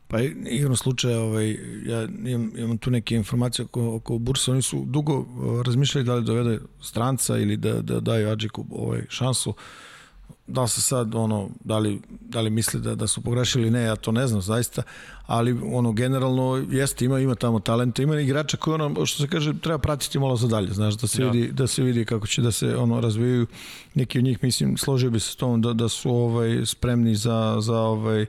Pa 0.08 0.20
igrom 0.46 0.76
slučaja, 0.76 1.20
ovaj, 1.20 1.50
ja 1.86 2.08
imam, 2.26 2.52
imam 2.56 2.78
tu 2.78 2.90
neke 2.90 3.14
informacije 3.14 3.64
oko, 3.64 3.94
oko 3.94 4.18
Bursa, 4.18 4.52
oni 4.52 4.62
su 4.62 4.84
dugo 4.86 5.18
uh, 5.18 5.62
razmišljali 5.66 6.04
da 6.04 6.14
li 6.14 6.24
dovede 6.24 6.58
stranca 6.80 7.38
ili 7.38 7.56
da, 7.56 7.72
da 7.82 8.00
daju 8.00 8.30
Adžiku 8.30 8.66
ovaj, 8.70 9.02
šansu. 9.08 9.54
Da 10.46 10.66
se 10.68 10.82
sad, 10.82 11.14
ono, 11.14 11.48
da 11.64 11.78
li, 11.78 12.00
da 12.20 12.40
li 12.40 12.50
misle 12.50 12.80
da, 12.80 12.94
da 12.94 13.06
su 13.06 13.22
pogrešili, 13.22 13.70
ne, 13.70 13.82
ja 13.82 13.96
to 13.96 14.12
ne 14.12 14.26
znam 14.26 14.40
zaista, 14.40 14.82
ali 15.26 15.60
ono, 15.72 15.92
generalno 15.92 16.64
jeste, 16.70 17.04
ima, 17.04 17.20
ima 17.20 17.34
tamo 17.34 17.60
talenta, 17.60 18.02
ima 18.02 18.20
igrača 18.20 18.56
koji 18.56 18.74
ono, 18.74 19.06
što 19.06 19.22
se 19.22 19.28
kaže, 19.28 19.58
treba 19.60 19.78
pratiti 19.78 20.18
malo 20.18 20.36
za 20.36 20.48
dalje, 20.48 20.72
znaš, 20.72 20.94
da 20.94 21.06
se, 21.06 21.22
ja. 21.22 21.30
vidi, 21.30 21.52
da 21.52 21.66
se 21.66 21.82
vidi 21.82 22.04
kako 22.04 22.26
će 22.26 22.42
da 22.42 22.52
se 22.52 22.76
ono 22.76 23.00
razvijaju. 23.00 23.46
Neki 23.94 24.18
od 24.18 24.24
njih, 24.24 24.38
mislim, 24.42 24.76
složio 24.76 25.10
bi 25.10 25.20
se 25.20 25.32
s 25.32 25.36
tom 25.36 25.62
da, 25.62 25.72
da 25.72 25.88
su 25.88 26.10
ovaj, 26.10 26.66
spremni 26.66 27.14
za, 27.14 27.56
za, 27.60 27.80
ovaj, 27.80 28.26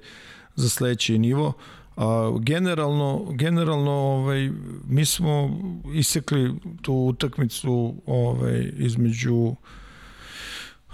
za 0.55 0.69
sledeći 0.69 1.19
nivo. 1.19 1.53
A, 1.97 2.37
generalno, 2.39 3.25
generalno 3.31 3.91
ovaj, 3.91 4.51
mi 4.87 5.05
smo 5.05 5.59
isekli 5.93 6.53
tu 6.81 6.93
utakmicu 6.93 7.95
ovaj, 8.05 8.71
između 8.77 9.55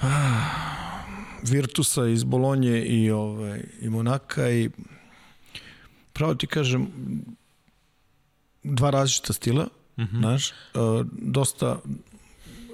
Virtusa 1.52 2.08
iz 2.08 2.24
Bolonje 2.24 2.86
i, 2.86 3.12
ovaj, 3.12 3.64
i 3.82 3.90
Monaka 3.90 4.50
i 4.50 4.70
pravo 6.14 6.36
ti 6.36 6.48
kažem 6.48 6.88
dva 8.64 8.90
različita 8.90 9.34
stila, 9.34 9.68
mm 9.98 10.04
-hmm. 10.04 10.20
znaš, 10.20 10.50
uh, 10.50 11.06
dosta, 11.12 11.80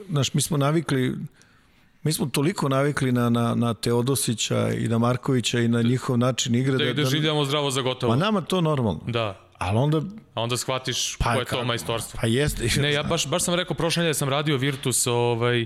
znaš, 0.10 0.34
mi 0.34 0.42
smo 0.42 0.58
navikli 0.58 1.18
mi 2.04 2.14
smo 2.14 2.26
toliko 2.26 2.70
navikli 2.70 3.12
na, 3.12 3.30
na, 3.30 3.56
na 3.56 3.74
Teodosića 3.74 4.70
i 4.70 4.88
na 4.88 4.98
Markovića 4.98 5.60
i 5.60 5.68
na 5.68 5.82
njihov 5.82 6.18
način 6.18 6.56
igre. 6.56 6.78
Da, 6.78 6.86
da, 6.86 6.94
da 6.94 7.06
življamo 7.06 7.46
zdravo 7.46 7.72
za 7.72 7.82
gotovo. 7.82 8.16
Ma 8.16 8.20
nama 8.20 8.42
to 8.42 8.62
normalno. 8.62 9.02
Da. 9.08 9.48
Ali 9.58 9.78
onda... 9.78 10.02
A 10.34 10.42
onda 10.42 10.58
shvatiš 10.58 11.16
pa, 11.20 11.34
koje 11.34 11.42
je 11.42 11.46
to 11.46 11.64
majstorstvo. 11.64 12.20
Pa 12.22 12.28
jeste. 12.28 12.82
Ne, 12.82 12.94
ja 12.94 13.04
baš, 13.04 13.28
baš 13.28 13.44
sam 13.44 13.54
rekao, 13.54 13.76
prošle 13.76 14.02
nedelje 14.02 14.14
sam 14.14 14.30
radio 14.30 14.58
Virtus, 14.58 15.08
ovaj, 15.08 15.66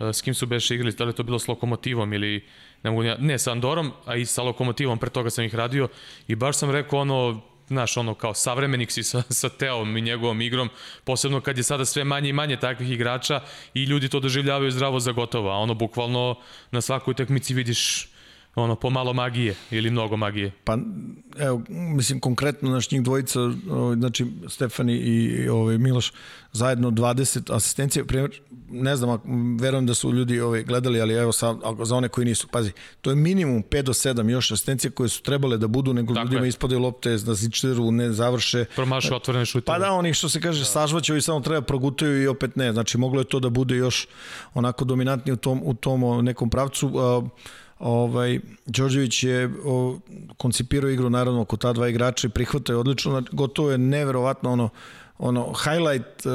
s 0.00 0.22
kim 0.22 0.34
su 0.34 0.46
beše 0.46 0.74
igrali, 0.74 0.92
da 0.92 1.04
li 1.04 1.12
to 1.12 1.22
bilo 1.22 1.38
s 1.38 1.48
Lokomotivom 1.48 2.12
ili 2.12 2.44
ne 2.82 2.90
mogu 2.90 3.02
ne, 3.18 3.38
sa 3.38 3.52
Andorom, 3.52 3.92
a 4.06 4.16
i 4.16 4.26
sa 4.26 4.42
Lokomotivom, 4.42 4.98
pre 4.98 5.10
toga 5.10 5.30
sam 5.30 5.44
ih 5.44 5.54
radio. 5.54 5.88
I 6.28 6.34
baš 6.34 6.56
sam 6.56 6.70
rekao 6.70 6.98
ono, 6.98 7.40
znaš, 7.68 7.96
ono 7.96 8.14
kao 8.14 8.34
savremenik 8.34 8.90
si 8.90 9.02
sa, 9.02 9.22
sa 9.30 9.48
Teom 9.48 9.96
i 9.96 10.00
njegovom 10.00 10.40
igrom, 10.40 10.70
posebno 11.04 11.40
kad 11.40 11.58
je 11.58 11.64
sada 11.64 11.84
sve 11.84 12.04
manje 12.04 12.28
i 12.28 12.32
manje 12.32 12.56
takvih 12.56 12.90
igrača 12.90 13.40
i 13.74 13.84
ljudi 13.84 14.08
to 14.08 14.20
doživljavaju 14.20 14.70
zdravo 14.70 15.00
za 15.00 15.12
gotovo, 15.12 15.50
a 15.50 15.56
ono 15.56 15.74
bukvalno 15.74 16.38
na 16.70 16.80
svakoj 16.80 17.14
tekmici 17.14 17.54
vidiš 17.54 18.11
ono, 18.54 18.76
po 18.76 18.90
malo 18.90 19.12
magije 19.12 19.54
ili 19.70 19.90
mnogo 19.90 20.16
magije? 20.16 20.52
Pa, 20.64 20.78
evo, 21.38 21.62
mislim, 21.68 22.20
konkretno, 22.20 22.70
naš 22.70 22.90
njih 22.90 23.02
dvojica, 23.02 23.40
znači, 23.96 24.26
Stefani 24.48 24.96
i 24.96 25.48
ovaj, 25.48 25.78
Miloš, 25.78 26.12
zajedno 26.52 26.90
20 26.90 27.56
asistencije, 27.56 28.04
primjer, 28.04 28.40
ne 28.70 28.96
znam, 28.96 29.20
verujem 29.60 29.86
da 29.86 29.94
su 29.94 30.12
ljudi 30.12 30.40
ovaj, 30.40 30.62
gledali, 30.62 31.00
ali 31.00 31.14
evo, 31.14 31.32
sa, 31.32 31.54
za 31.82 31.96
one 31.96 32.08
koji 32.08 32.24
nisu, 32.24 32.48
pazi, 32.48 32.72
to 33.00 33.10
je 33.10 33.16
minimum 33.16 33.62
5 33.70 33.82
do 33.82 33.92
7 33.92 34.30
još 34.30 34.50
asistencije 34.50 34.90
koje 34.90 35.08
su 35.08 35.22
trebale 35.22 35.58
da 35.58 35.66
budu, 35.66 35.94
nego 35.94 36.14
Tako 36.14 36.24
ljudima 36.24 36.46
ispadaju 36.46 36.80
lopte, 36.80 37.16
da 37.16 37.34
zičeru, 37.34 37.90
ne 37.90 38.12
završe. 38.12 38.64
Promašu 38.74 39.14
otvorene 39.14 39.46
šutove. 39.46 39.78
Pa 39.78 39.84
da, 39.84 39.92
oni 39.92 40.14
što 40.14 40.28
se 40.28 40.40
kaže, 40.40 40.58
da. 40.58 40.64
sažvaćaju 40.64 41.16
i 41.16 41.22
samo 41.22 41.40
treba 41.40 41.60
progutaju 41.60 42.22
i 42.22 42.26
opet 42.26 42.56
ne, 42.56 42.72
znači, 42.72 42.98
moglo 42.98 43.20
je 43.20 43.24
to 43.24 43.40
da 43.40 43.48
bude 43.48 43.76
još 43.76 44.08
onako 44.54 44.84
dominantni 44.84 45.32
u 45.32 45.36
tom, 45.36 45.60
u 45.64 45.74
tom 45.74 46.24
nekom 46.24 46.50
pravcu. 46.50 46.86
Uh, 46.88 47.28
Ovaj, 47.82 48.40
Đorđević 48.66 49.22
je 49.22 49.50
o, 49.64 49.98
koncipirao 50.36 50.90
igru 50.90 51.10
naravno 51.10 51.40
oko 51.40 51.56
ta 51.56 51.72
dva 51.72 51.88
igrača 51.88 52.26
i 52.26 52.30
prihvatao 52.30 52.74
je 52.74 52.78
odlično, 52.78 53.22
gotovo 53.32 53.70
je 53.70 53.78
neverovatno 53.78 54.52
ono, 54.52 54.68
ono 55.18 55.52
highlight 55.64 56.26
uh, 56.26 56.32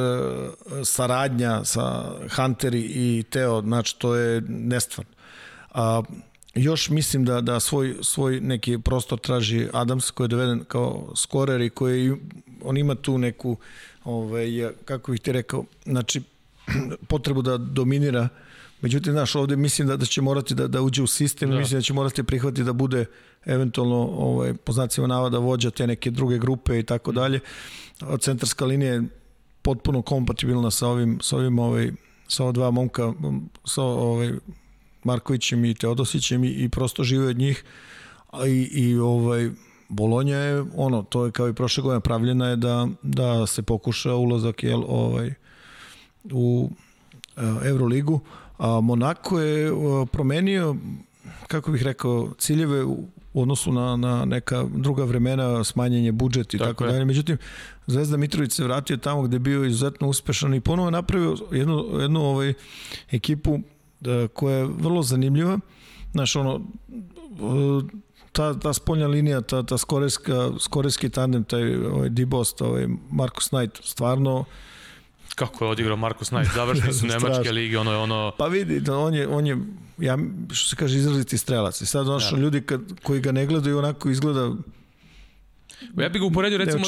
saradnja 0.84 1.66
sa 1.66 2.12
Hunteri 2.36 2.82
i 2.82 3.24
Teo, 3.30 3.62
znači 3.62 4.00
to 4.00 4.16
je 4.16 4.42
nestvarno. 4.42 5.12
A, 5.72 6.02
još 6.56 6.90
mislim 6.90 7.26
da 7.26 7.42
da 7.42 7.60
svoj 7.60 7.96
svoj 8.02 8.40
neki 8.42 8.78
prostor 8.78 9.20
traži 9.20 9.68
Adams 9.74 10.12
koji 10.12 10.26
je 10.26 10.30
doveden 10.30 10.64
kao 10.68 11.12
skorer 11.16 11.62
i 11.62 11.70
koji 11.70 12.14
on 12.64 12.78
ima 12.78 12.96
tu 12.96 13.18
neku 13.18 13.58
ovaj 14.04 14.48
kako 14.86 15.12
bih 15.12 15.22
ti 15.22 15.32
rekao 15.32 15.64
znači 15.86 16.22
potrebu 17.10 17.42
da 17.42 17.58
dominira 17.58 18.22
uh, 18.22 18.47
Međutim, 18.82 19.14
znaš, 19.14 19.36
ovde 19.36 19.56
mislim 19.56 19.88
da, 19.88 19.98
da 19.98 20.06
će 20.06 20.22
morati 20.22 20.56
da, 20.56 20.68
da 20.68 20.82
uđe 20.82 21.04
u 21.04 21.08
sistem, 21.08 21.50
da. 21.50 21.58
mislim 21.58 21.78
da 21.78 21.82
će 21.82 21.94
morati 21.94 22.24
prihvatiti 22.24 22.64
da 22.64 22.74
bude 22.74 23.06
eventualno 23.46 23.96
ovaj, 23.96 24.54
po 24.54 24.72
znacima 24.72 25.08
navoda 25.08 25.38
vođa 25.38 25.72
te 25.72 25.88
neke 25.88 26.12
druge 26.12 26.38
grupe 26.38 26.80
i 26.80 26.84
tako 26.84 27.12
dalje. 27.12 27.40
Centarska 28.20 28.66
linija 28.66 28.94
je 28.94 29.04
potpuno 29.62 30.02
kompatibilna 30.02 30.72
sa 30.72 30.88
ovim, 30.88 31.20
sa 31.22 31.38
ovim 31.38 31.60
ovaj, 31.60 31.92
sa 32.28 32.44
ova 32.44 32.52
dva 32.52 32.72
momka, 32.72 33.14
sa 33.66 33.84
ovaj, 33.84 34.34
Markovićem 35.04 35.66
i 35.66 35.74
Teodosićem 35.74 36.44
i, 36.44 36.48
i 36.48 36.70
prosto 36.70 37.04
žive 37.04 37.28
od 37.28 37.38
njih. 37.38 37.64
A 38.32 38.48
i, 38.48 38.62
i 38.62 38.98
ovaj, 38.98 39.50
Bolonja 39.90 40.38
je 40.38 40.66
ono, 40.76 41.04
to 41.04 41.26
je 41.26 41.32
kao 41.32 41.50
i 41.50 41.54
prošle 41.54 41.84
godine 41.84 42.00
pravljena 42.00 42.50
je 42.50 42.56
da, 42.56 42.88
da 43.02 43.48
se 43.48 43.62
pokuša 43.62 44.16
ulazak 44.16 44.64
jel, 44.64 44.84
ovaj, 44.88 45.34
u 46.32 46.70
Euroligu 47.64 48.20
A 48.58 48.82
Monako 48.82 49.40
je 49.40 49.72
promenio, 50.12 50.76
kako 51.48 51.72
bih 51.72 51.84
rekao, 51.84 52.34
ciljeve 52.38 52.84
u 52.84 53.04
odnosu 53.34 53.72
na, 53.72 53.96
na 53.96 54.26
neka 54.26 54.66
druga 54.76 55.04
vremena, 55.04 55.64
smanjenje 55.64 56.12
budžet 56.12 56.54
i 56.54 56.58
tako, 56.58 56.70
tako 56.70 56.86
dalje. 56.86 57.06
Međutim, 57.06 57.38
Zvezda 57.88 58.18
Mitrović 58.18 58.52
se 58.52 58.64
vratio 58.64 58.98
tamo 58.98 59.22
gde 59.22 59.36
je 59.36 59.40
bio 59.40 59.66
izuzetno 59.66 60.08
uspešan 60.08 60.54
i 60.54 60.62
ponovo 60.62 60.90
napravio 60.90 61.36
jednu, 61.52 61.86
jednu 62.02 62.22
ovaj, 62.22 62.54
ekipu 63.12 63.60
da, 64.00 64.28
koja 64.28 64.58
je 64.58 64.66
vrlo 64.66 65.04
zanimljiva. 65.04 65.60
Znaš, 66.12 66.36
ono, 66.36 66.62
ta, 68.32 68.60
ta 68.60 68.74
spoljna 68.74 69.08
linija, 69.08 69.42
ta, 69.42 69.64
ta 69.64 69.78
skoreska, 69.78 70.52
skoreski 70.60 71.10
tandem, 71.10 71.44
taj 71.44 71.76
ovaj, 71.76 72.10
Dibost, 72.10 72.62
ovaj, 72.62 72.88
Markus 73.12 73.50
Knight, 73.50 73.80
stvarno 73.84 74.46
Kako 75.38 75.66
je 75.66 75.72
odigrao 75.72 75.98
Markus 75.98 76.30
Knight, 76.30 76.54
završili 76.54 76.94
su 76.94 77.06
Nemačke 77.14 77.52
lige, 77.52 77.80
ono 77.80 77.92
je 77.92 77.98
ono... 77.98 78.32
Pa 78.38 78.48
vidi, 78.48 78.80
da 78.80 78.98
on 78.98 79.14
je, 79.14 79.28
on 79.28 79.48
je, 79.48 79.58
ja, 79.98 80.18
što 80.52 80.70
se 80.70 80.76
kaže, 80.76 80.98
izraziti 80.98 81.38
strelac. 81.38 81.82
I 81.82 81.86
sad, 81.86 82.10
ono 82.10 82.20
što 82.20 82.36
ja. 82.36 82.42
ljudi 82.42 82.62
kad, 82.62 82.82
koji 83.04 83.20
ga 83.20 83.32
ne 83.32 83.46
gledaju, 83.46 83.78
onako 83.78 84.10
izgleda 84.10 84.52
Ja 85.98 86.10
bih 86.10 86.22
ga 86.22 86.28
uporedio 86.28 86.58
recimo 86.58 86.86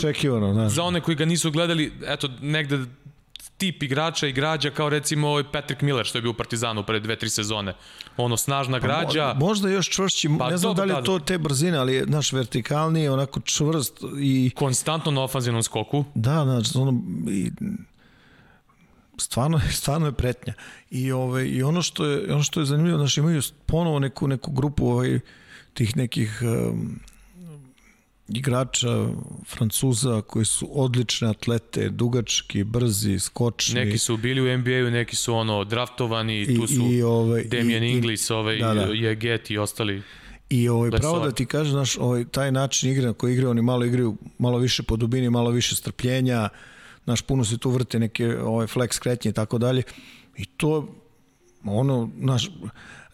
da. 0.53 0.69
za 0.69 0.83
one 0.83 1.01
koji 1.01 1.15
ga 1.15 1.25
nisu 1.25 1.51
gledali, 1.51 1.93
eto, 2.07 2.29
negde 2.41 2.79
tip 3.57 3.83
igrača 3.83 4.27
i 4.27 4.31
građa 4.31 4.69
kao 4.71 4.89
recimo 4.89 5.27
ovaj 5.27 5.43
Patrick 5.51 5.81
Miller 5.81 6.05
što 6.05 6.17
je 6.17 6.21
bio 6.21 6.31
u 6.31 6.33
Partizanu 6.33 6.83
pre 6.83 6.99
dve, 6.99 7.15
tri 7.15 7.29
sezone. 7.29 7.73
Ono, 8.17 8.37
snažna 8.37 8.79
pa 8.79 8.87
građa. 8.87 9.33
Pa, 9.33 9.45
možda 9.45 9.69
još 9.69 9.89
čvršći, 9.89 10.29
pa, 10.39 10.49
ne 10.49 10.57
znam 10.57 10.75
da 10.75 10.83
li 10.83 10.93
je 10.93 11.03
to 11.03 11.19
te 11.19 11.37
brzine, 11.37 11.77
ali 11.77 11.93
je 11.93 12.05
naš 12.05 12.33
vertikalni, 12.33 13.07
onako 13.07 13.39
čvrst 13.39 13.99
i... 14.19 14.51
Konstantno 14.55 15.11
na 15.11 15.23
ofanzivnom 15.23 15.63
skoku. 15.63 16.05
Da, 16.15 16.43
znači, 16.43 16.77
ono, 16.77 17.01
i, 17.29 17.51
stvarno, 19.19 19.61
stvarno 19.81 20.07
je 20.07 20.11
pretnja. 20.11 20.53
I, 20.91 21.11
ovaj, 21.11 21.45
i 21.45 21.63
ono, 21.63 21.81
što 21.81 22.05
je, 22.05 22.33
ono 22.33 22.43
što 22.43 22.59
je 22.59 22.65
zanimljivo, 22.65 22.97
znači 22.97 23.19
imaju 23.19 23.41
ponovo 23.65 23.99
neku, 23.99 24.27
neku 24.27 24.51
grupu 24.51 24.87
ovaj, 24.87 25.19
tih 25.73 25.97
nekih 25.97 26.41
um, 26.41 26.99
igrača 28.29 29.07
Francuza 29.47 30.21
koji 30.21 30.45
su 30.45 30.69
odlične 30.71 31.29
atlete, 31.29 31.89
dugački, 31.89 32.63
brzi, 32.63 33.19
skočni. 33.19 33.85
Neki 33.85 33.97
su 33.97 34.17
bili 34.17 34.41
u 34.41 34.57
NBA-u, 34.57 34.91
neki 34.91 35.15
su 35.15 35.35
ono 35.35 35.63
draftovani, 35.63 36.41
I, 36.41 36.55
tu 36.55 36.67
su 36.67 36.91
i, 36.91 37.01
ovaj, 37.01 37.43
Damian 37.43 37.83
i, 37.83 37.91
Inglis, 37.91 38.31
ovaj, 38.31 38.57
da, 38.57 38.73
da. 38.73 38.81
Jeget 38.81 39.51
i 39.51 39.57
ostali. 39.57 40.01
I 40.49 40.69
ovaj, 40.69 40.91
pravo 40.91 41.19
da 41.19 41.31
ti 41.31 41.45
kažem, 41.45 41.71
znaš, 41.71 41.97
ovaj, 41.97 42.25
taj 42.25 42.51
način 42.51 42.91
igre 42.91 43.05
na 43.05 43.13
koji 43.13 43.33
igraju, 43.33 43.49
oni 43.49 43.61
malo 43.61 43.85
igraju 43.85 44.17
malo 44.37 44.57
više 44.57 44.83
po 44.83 44.95
dubini, 44.95 45.29
malo 45.29 45.51
više 45.51 45.75
strpljenja, 45.75 46.49
naš 47.05 47.21
puno 47.21 47.45
se 47.45 47.57
tu 47.57 47.69
vrte 47.69 47.99
neke 47.99 48.37
ovaj 48.39 48.67
flex 48.67 48.99
kretnje 48.99 49.29
i 49.29 49.33
tako 49.33 49.57
dalje 49.57 49.83
i 50.37 50.45
to 50.45 50.87
ono 51.65 52.09
naš 52.15 52.49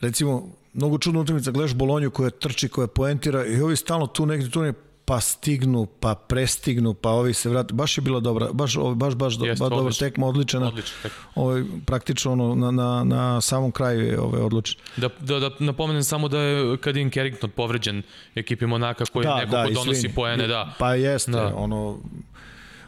recimo 0.01 0.49
mnogo 0.73 0.97
čudna 0.97 1.19
utakmica, 1.19 1.51
gledaš 1.51 1.73
Bolonju 1.73 2.11
koja 2.11 2.29
trči, 2.29 2.67
koja 2.67 2.87
poentira 2.87 3.45
i 3.45 3.61
ovi 3.61 3.75
stalno 3.75 4.07
tu 4.07 4.25
negde, 4.25 4.49
tu 4.49 4.61
negde, 4.61 4.79
pa 5.05 5.19
stignu, 5.21 5.85
pa 5.85 6.15
prestignu, 6.15 6.93
pa 6.93 7.09
ovi 7.09 7.33
se 7.33 7.49
vrate. 7.49 7.73
Baš 7.73 7.97
je 7.97 8.01
bila 8.01 8.19
dobra, 8.19 8.49
baš 8.53 8.75
baš 8.95 9.15
baš, 9.15 9.35
do, 9.35 9.45
baš 9.45 9.57
dobra 9.59 9.93
tekma, 9.99 10.27
odlična. 10.27 10.67
Odlična. 10.67 11.09
Ovaj 11.35 11.63
praktično 11.85 12.31
ono 12.31 12.55
na 12.55 12.71
na 12.71 13.03
na 13.03 13.41
samom 13.41 13.71
kraju 13.71 14.01
je 14.01 14.19
ovaj 14.19 14.41
odlučen. 14.41 14.81
Da, 14.97 15.09
da, 15.19 15.39
da 15.39 15.49
napomenem 15.59 16.03
samo 16.03 16.27
da 16.27 16.39
je 16.39 16.77
Kadin 16.77 17.11
Carrington 17.11 17.49
povređen 17.49 18.03
ekipi 18.35 18.65
Monaka 18.65 19.05
koji 19.05 19.25
je 19.25 19.35
neko 19.35 19.51
ko 19.67 19.73
donosi 19.73 20.09
poene, 20.15 20.47
da. 20.47 20.73
Pa 20.79 20.95
jeste, 20.95 21.31
Da. 21.31 21.41
da. 21.41 21.55
ono 21.55 21.97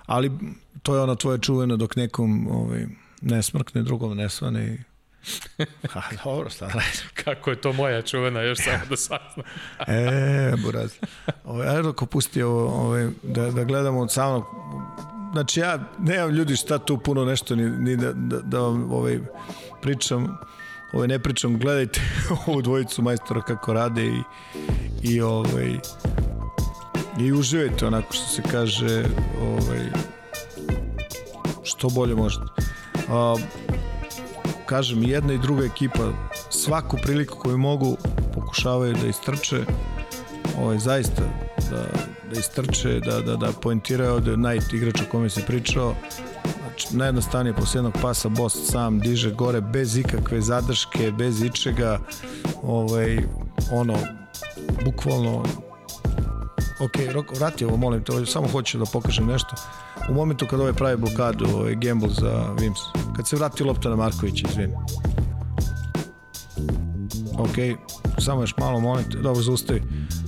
ali 0.08 0.32
to 0.84 0.96
je 0.96 1.02
ona 1.02 1.16
tvoja 1.16 1.38
čuvena 1.38 1.76
dok 1.76 1.96
nekom 1.96 2.48
ovaj 2.52 2.86
ne 3.22 3.44
smrkne, 3.44 3.84
drugom 3.84 4.18
ne 4.18 4.30
svane 4.30 4.66
i 4.66 4.78
Ha, 5.94 6.02
dobro, 6.24 6.50
šta 6.50 6.66
radim? 6.66 7.10
Kako 7.24 7.50
je 7.50 7.62
to 7.62 7.74
moja 7.74 8.02
čuvena, 8.02 8.42
još 8.42 8.58
samo 8.64 8.86
da 8.90 8.98
saznam. 8.98 9.46
E, 9.88 10.54
buraz. 10.64 10.94
Ovaj, 11.44 11.68
ajde 11.68 11.90
ako 11.90 12.06
pusti 12.06 12.42
ovo, 12.42 12.68
ovaj, 12.68 13.08
da, 13.24 13.52
da 13.52 13.64
gledamo 13.64 14.00
od 14.00 14.12
samog... 14.12 14.44
Znači 15.34 15.60
ja 15.60 15.80
nemam 16.00 16.30
ljudi 16.30 16.56
šta 16.56 16.78
tu 16.78 16.98
puno 16.98 17.26
nešto 17.26 17.56
ni, 17.56 17.70
ni 17.70 17.96
da, 17.96 18.14
da, 18.14 18.40
da 18.42 18.60
vam 18.60 18.92
ovaj, 18.92 19.20
pričam 19.82 20.38
ovaj, 20.94 21.08
ne 21.08 21.20
pričam, 21.20 21.60
gledajte 21.60 22.02
ovu 22.48 22.62
dvojicu 22.62 23.02
majstora 23.02 23.42
kako 23.42 23.74
rade 23.74 24.06
i, 24.06 24.22
i 25.04 25.22
ovaj 25.22 25.80
i 27.20 27.34
uživajte 27.34 27.86
onako 27.86 28.14
što 28.14 28.28
se 28.28 28.42
kaže 28.52 29.04
ovaj, 29.42 29.86
što 31.64 31.90
bolje 31.90 32.16
možete. 32.16 32.46
A, 33.10 33.36
kažem, 34.66 35.04
jedna 35.04 35.34
i 35.34 35.38
druga 35.38 35.66
ekipa 35.66 36.12
svaku 36.50 36.98
priliku 37.04 37.38
koju 37.38 37.58
mogu 37.58 37.98
pokušavaju 38.34 38.96
da 39.02 39.08
istrče 39.08 39.66
ovaj, 40.60 40.78
zaista 40.78 41.24
da, 41.72 41.86
da 42.34 42.40
istrče, 42.40 43.00
da, 43.00 43.22
da, 43.22 43.36
da 43.36 43.52
poentiraju 43.62 44.14
ovde 44.14 44.34
Knight 44.34 44.74
igrač 44.74 45.02
o 45.02 45.10
kome 45.12 45.30
se 45.30 45.46
pričao 45.46 45.96
znači, 46.78 46.98
najjednostavnije 46.98 47.54
posle 47.54 47.78
jednog 47.78 47.94
pasa 48.02 48.30
Bost 48.30 48.72
sam 48.72 49.00
diže 49.00 49.32
gore 49.32 49.62
bez 49.62 49.98
ikakve 49.98 50.42
zadrške, 50.42 51.12
bez 51.12 51.42
ičega 51.42 52.00
ovaj, 52.64 53.20
ono 53.72 53.98
bukvalno 54.86 55.44
ok, 56.80 57.14
Roko, 57.14 57.36
vrati 57.36 57.66
ovo, 57.66 57.78
molim 57.78 58.04
te, 58.04 58.26
samo 58.26 58.48
hoću 58.48 58.78
da 58.78 58.86
pokažem 58.86 59.26
nešto. 59.26 59.56
U 60.10 60.14
momentu 60.14 60.46
kad 60.50 60.60
ovaj 60.60 60.74
pravi 60.74 60.98
blokadu, 60.98 61.46
ovaj 61.56 61.76
gamble 61.76 62.10
za 62.10 62.56
Vims, 62.60 62.80
kad 63.16 63.28
se 63.28 63.36
vrati 63.36 63.64
lopta 63.64 63.90
na 63.90 63.96
Markovića, 63.96 64.48
izvini. 64.50 64.74
Ok, 67.38 67.80
samo 68.18 68.42
još 68.42 68.58
malo, 68.58 68.80
molim 68.80 69.12
te, 69.12 69.18
dobro, 69.18 69.42
zaustavi. 69.42 69.84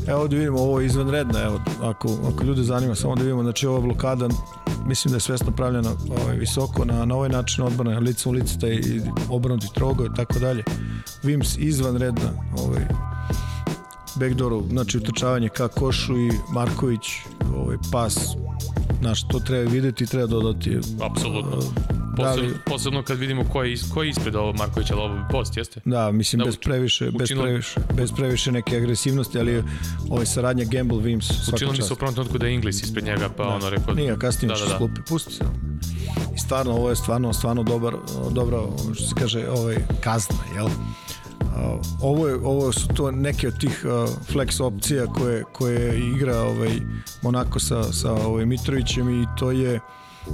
Evo 0.07 0.21
ovdje 0.21 0.39
vidimo, 0.39 0.59
ovo 0.59 0.79
je 0.79 0.85
izvanredno, 0.85 1.39
evo, 1.39 1.61
ako, 1.81 2.17
ako 2.33 2.43
ljude 2.43 2.63
zanima, 2.63 2.95
samo 2.95 3.15
da 3.15 3.21
vidimo, 3.21 3.43
znači 3.43 3.67
ova 3.67 3.79
blokada, 3.79 4.29
mislim 4.85 5.11
da 5.11 5.15
je 5.15 5.21
svesno 5.21 5.51
pravljena 5.51 5.89
ovaj, 6.23 6.37
visoko, 6.37 6.85
na, 6.85 7.05
na 7.05 7.15
ovaj 7.15 7.29
način 7.29 7.63
odbrana, 7.63 7.99
lice 7.99 8.29
u 8.29 8.31
lice, 8.31 8.59
taj 8.59 8.81
obrnuti 9.29 9.73
trogo 9.73 10.05
i 10.05 10.15
tako 10.15 10.39
dalje. 10.39 10.63
Vims 11.23 11.57
izvanredna, 11.57 12.29
ovaj, 12.57 12.87
backdooru, 14.19 14.63
znači 14.69 14.97
utrčavanje 14.97 15.49
ka 15.49 15.67
košu 15.67 16.17
i 16.17 16.31
Marković, 16.53 17.01
ovaj 17.55 17.77
pas, 17.91 18.17
znaš, 19.01 19.27
to 19.27 19.39
treba 19.39 19.71
videti 19.71 20.03
i 20.03 20.07
treba 20.07 20.27
dodati. 20.27 20.77
Apsolutno. 21.01 21.57
Da 22.09 22.23
Posebno, 22.25 22.49
li- 22.49 22.55
posebno 22.65 23.03
kad 23.03 23.17
vidimo 23.17 23.43
ko 23.43 23.63
je, 23.63 23.77
ko 23.93 24.03
je 24.03 24.09
ispred 24.09 24.35
ovo 24.35 24.53
Markovića, 24.53 24.93
ali 24.93 25.03
ovo 25.03 25.21
post, 25.31 25.57
jeste? 25.57 25.81
Da, 25.85 26.11
mislim 26.11 26.39
Da, 26.39 26.45
bez 26.45 26.57
previše, 26.57 27.05
bez 27.11 27.21
učinilo- 27.21 27.43
previše, 27.43 27.79
bez 27.93 28.11
previše 28.11 28.51
neke 28.51 28.77
agresivnosti, 28.77 29.39
ali 29.39 29.63
ovaj 30.09 30.25
saradnja 30.25 30.65
Gamble 30.65 30.97
Vims 30.97 31.25
svaka 31.25 31.55
Učinilo 31.55 31.73
mi 31.73 31.81
se 31.81 31.93
u 31.93 31.95
prvom 31.95 32.13
trenutku 32.13 32.37
da 32.37 32.47
je 32.47 32.53
Inglis 32.53 32.83
ispred 32.83 33.05
njega, 33.05 33.29
pa 33.29 33.43
ono 33.45 33.69
rekao... 33.69 33.93
Nije, 33.93 34.19
kasnije 34.19 34.47
da, 34.47 34.53
da, 34.53 34.59
da, 34.59 34.71
da. 34.71 34.77
slupi, 34.77 35.01
pusti 35.09 35.33
se. 35.33 35.43
I 36.35 36.39
stvarno, 36.39 36.71
ovo 36.71 36.89
je 36.89 36.95
stvarno, 36.95 37.33
stvarno 37.33 37.63
dobar, 37.63 37.93
dobra, 38.31 38.59
ono 38.59 38.93
što 38.95 39.05
se 39.05 39.15
kaže, 39.15 39.49
ovaj, 39.49 39.77
kazna, 40.01 40.35
jel? 40.55 40.67
Ovo, 42.01 42.27
je, 42.27 42.35
ovo 42.35 42.71
su 42.71 42.87
to 42.87 43.11
neke 43.11 43.47
od 43.47 43.59
tih 43.59 43.85
flex 44.33 44.63
opcija 44.63 45.05
koje, 45.05 45.43
koje 45.53 45.99
igra 46.15 46.41
ovaj 46.41 46.79
Monako 47.21 47.59
sa, 47.59 47.83
sa 47.83 48.13
ovaj 48.13 48.45
Mitrovićem 48.45 49.21
i 49.23 49.25
to 49.39 49.51
je 49.51 49.79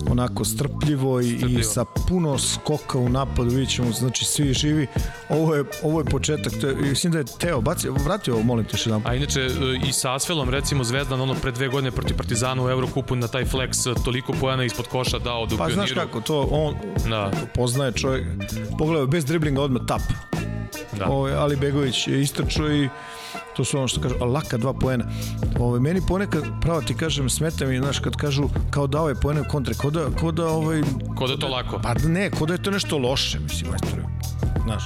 onako 0.09 0.45
strpljivo 0.45 1.21
i, 1.21 1.33
i 1.33 1.37
Strpljivo. 1.37 1.63
sa 1.63 1.85
puno 2.07 2.37
skoka 2.37 2.97
u 2.97 3.09
napadu 3.09 3.49
vidjet 3.49 3.69
ćemo, 3.69 3.91
znači 3.91 4.25
svi 4.25 4.53
živi. 4.53 4.87
Ovo 5.29 5.55
je, 5.55 5.63
ovo 5.83 5.99
je 5.99 6.05
početak 6.05 6.53
to 6.61 6.67
je, 6.67 6.75
mislim 6.75 7.13
da 7.13 7.19
je 7.19 7.25
Teo 7.39 7.61
bacio, 7.61 7.93
vrati 7.93 8.31
ovo 8.31 8.43
molim 8.43 8.65
te 8.65 8.71
još 8.73 8.85
jedan 8.85 9.01
A 9.05 9.15
inače, 9.15 9.41
e, 9.41 9.49
i 9.89 9.93
sa 9.93 10.15
Asfelom, 10.15 10.49
recimo 10.49 10.83
Zvezdan, 10.83 11.21
ono 11.21 11.33
pre 11.33 11.51
dve 11.51 11.67
godine 11.67 11.91
protiv 11.91 12.17
Partizana 12.17 12.63
u 12.65 12.69
Eurokupu 12.69 13.15
na 13.15 13.27
taj 13.27 13.45
flex 13.45 13.91
e, 13.91 14.03
toliko 14.05 14.33
pojena 14.33 14.63
ispod 14.63 14.87
koša 14.87 15.19
dao 15.19 15.45
da 15.45 15.55
u 15.55 15.57
pa 15.57 15.69
znaš 15.69 15.89
pioniru. 15.89 16.07
kako 16.07 16.21
to 16.21 16.47
on 16.51 16.75
Da, 17.09 17.31
poznaje 17.55 17.91
čovjek. 17.91 18.25
Pogledaj 18.77 19.07
bez 19.07 19.25
driblinga 19.25 19.61
odmah 19.61 19.81
tap 19.87 20.01
da. 20.97 21.05
Ovaj 21.09 21.33
Ali 21.33 21.55
Begović 21.55 22.07
je 22.07 22.21
istrčao 22.21 22.71
i 22.71 22.89
to 23.55 23.65
su 23.65 23.77
ono 23.77 23.87
što 23.87 24.01
kažu, 24.01 24.15
laka 24.25 24.57
dva 24.57 24.73
poena. 24.73 25.05
Ovaj 25.59 25.79
meni 25.79 26.01
ponekad, 26.07 26.43
pravo 26.61 26.81
ti 26.81 26.97
kažem, 26.97 27.29
smeta 27.29 27.65
mi, 27.65 27.77
znaš, 27.77 27.99
kad 27.99 28.15
kažu 28.15 28.43
kao 28.69 28.87
dao 28.87 29.09
je 29.09 29.15
poene 29.15 29.41
u 29.41 29.45
kontre, 29.51 29.73
kao 29.81 29.89
da, 29.91 30.05
kao 30.19 30.31
da 30.31 30.47
ovaj, 30.47 30.81
Ko 31.17 31.27
da 31.27 31.33
je 31.33 31.39
to 31.39 31.47
lako. 31.47 31.79
pa 31.83 31.93
ne, 31.93 32.31
kao 32.31 32.47
da 32.47 32.53
je 32.53 32.63
to 32.63 32.71
nešto 32.71 32.97
loše, 32.97 33.39
mislim, 33.39 33.69
majstore. 33.69 34.03
Znaš, 34.63 34.83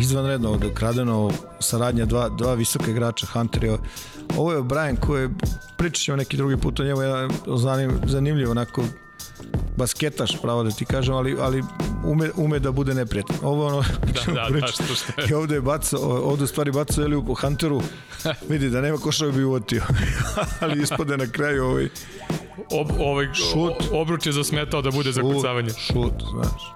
izvanredno 0.00 0.50
ovde 0.50 0.74
kradeno 0.74 1.30
saradnja 1.60 2.04
dva, 2.04 2.28
dva 2.28 2.54
visoka 2.54 2.90
igrača 2.90 3.26
Hunter 3.26 3.64
je 3.64 3.78
ovo 4.36 4.52
je 4.52 4.62
Brian 4.62 4.96
koji 4.96 5.22
je 5.22 5.30
pričat 5.76 6.02
ćemo 6.02 6.16
neki 6.16 6.36
drugi 6.36 6.56
put 6.56 6.80
o 6.80 6.84
njemu 6.84 7.02
jedan 7.02 7.30
zanim, 7.56 7.90
zanimljiv 8.06 8.50
onako 8.50 8.82
basketaš 9.76 10.36
pravo 10.42 10.62
da 10.62 10.70
ti 10.70 10.84
kažem 10.84 11.14
ali, 11.14 11.36
ali 11.40 11.62
ume, 12.04 12.30
ume 12.36 12.58
da 12.58 12.72
bude 12.72 12.94
neprijatan 12.94 13.36
ovo 13.42 13.66
ono 13.66 13.84
Da, 14.26 14.32
da, 14.50 14.60
da, 14.60 14.66
što 14.66 14.82
što 14.94 15.20
je. 15.20 15.26
i 15.30 15.34
ovde 15.34 15.54
je 15.54 15.60
bacao, 15.60 16.00
ovde 16.00 16.46
stvari 16.46 16.72
bacao 16.72 17.04
Eliju 17.04 17.24
po 17.26 17.34
Hunteru, 17.34 17.82
vidi 18.48 18.70
da 18.70 18.80
nema 18.80 18.98
košao 18.98 19.32
bi 19.32 19.44
uvotio, 19.44 19.82
ali 20.60 20.82
ispade 20.82 21.16
na 21.16 21.26
kraju 21.26 21.64
ovaj 21.64 21.88
Ob, 22.70 22.90
ovaj, 22.98 23.26
Šut. 23.34 23.88
obruč 23.92 24.26
je 24.26 24.32
zasmetao 24.32 24.82
da 24.82 24.90
bude 24.90 25.12
zakucavanje. 25.12 25.70
šut, 25.70 26.22
znaš. 26.32 26.74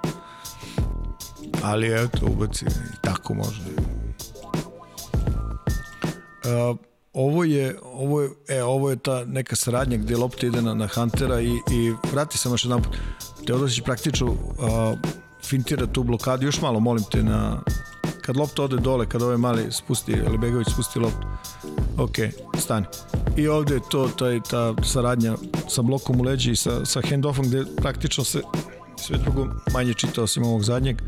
Ali 1.62 2.04
eto, 2.04 2.26
ubaci 2.26 2.64
tako 3.00 3.34
može. 3.34 3.62
Uh, 6.70 6.76
ovo 7.16 7.44
je, 7.44 7.76
ovo 7.82 8.22
je, 8.22 8.30
e, 8.48 8.62
ovo 8.62 8.90
je 8.90 8.96
ta 8.96 9.24
neka 9.24 9.56
saradnja 9.56 9.96
gde 9.96 10.16
lopta 10.16 10.46
ide 10.46 10.62
na, 10.62 10.74
na 10.74 10.88
Huntera 10.94 11.40
i, 11.40 11.50
i 11.50 11.92
vrati 12.12 12.38
se 12.38 12.48
još 12.48 12.64
jedan 12.64 12.82
put. 12.82 12.96
Teodosić 13.46 13.84
praktično 13.84 14.26
uh, 14.26 14.36
fintira 15.44 15.86
tu 15.86 16.02
blokadu, 16.02 16.46
još 16.46 16.60
malo 16.60 16.80
molim 16.80 17.04
te 17.12 17.22
na 17.22 17.62
kad 18.22 18.36
lopta 18.36 18.62
ode 18.62 18.76
dole, 18.76 19.06
kad 19.08 19.22
ovaj 19.22 19.36
mali 19.36 19.72
spusti, 19.72 20.14
Lebegović 20.14 20.68
spusti 20.72 20.98
loptu, 20.98 21.26
ok, 21.98 22.16
stani. 22.58 22.86
I 23.36 23.48
ovde 23.48 23.74
je 23.74 23.80
to, 23.90 24.08
taj, 24.08 24.40
ta 24.50 24.74
saradnja 24.84 25.36
sa 25.68 25.82
blokom 25.82 26.20
u 26.20 26.24
leđi 26.24 26.50
i 26.50 26.56
sa, 26.56 26.84
sa 26.84 27.00
handoffom 27.10 27.46
gde 27.46 27.64
praktično 27.76 28.24
se 28.24 28.42
sve 28.96 29.18
drugo 29.18 29.46
manje 29.72 29.94
čita 29.94 30.22
osim 30.22 30.42
ovog 30.42 30.64
zadnjeg 30.64 31.02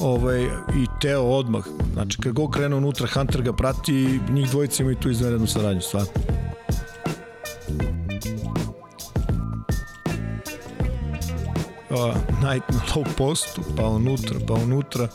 ovaj, 0.00 0.44
i 0.76 0.86
Teo 1.00 1.22
odmah. 1.22 1.64
Znači 1.92 2.18
kad 2.18 2.32
god 2.32 2.50
krene 2.50 2.76
unutra 2.76 3.06
Hunter 3.06 3.42
ga 3.42 3.52
prati 3.52 3.94
i 3.94 4.32
njih 4.32 4.50
dvojica 4.50 4.82
imaju 4.82 4.96
tu 4.96 5.10
izvanrednu 5.10 5.46
saradnju 5.46 5.80
stvarno. 5.80 6.08
Uh, 11.90 12.14
Knight 12.40 12.68
na 12.68 12.80
low 12.94 13.04
postu 13.16 13.62
pa 13.76 13.86
unutra, 13.86 14.36
pa 14.48 14.54
unutra 14.54 15.08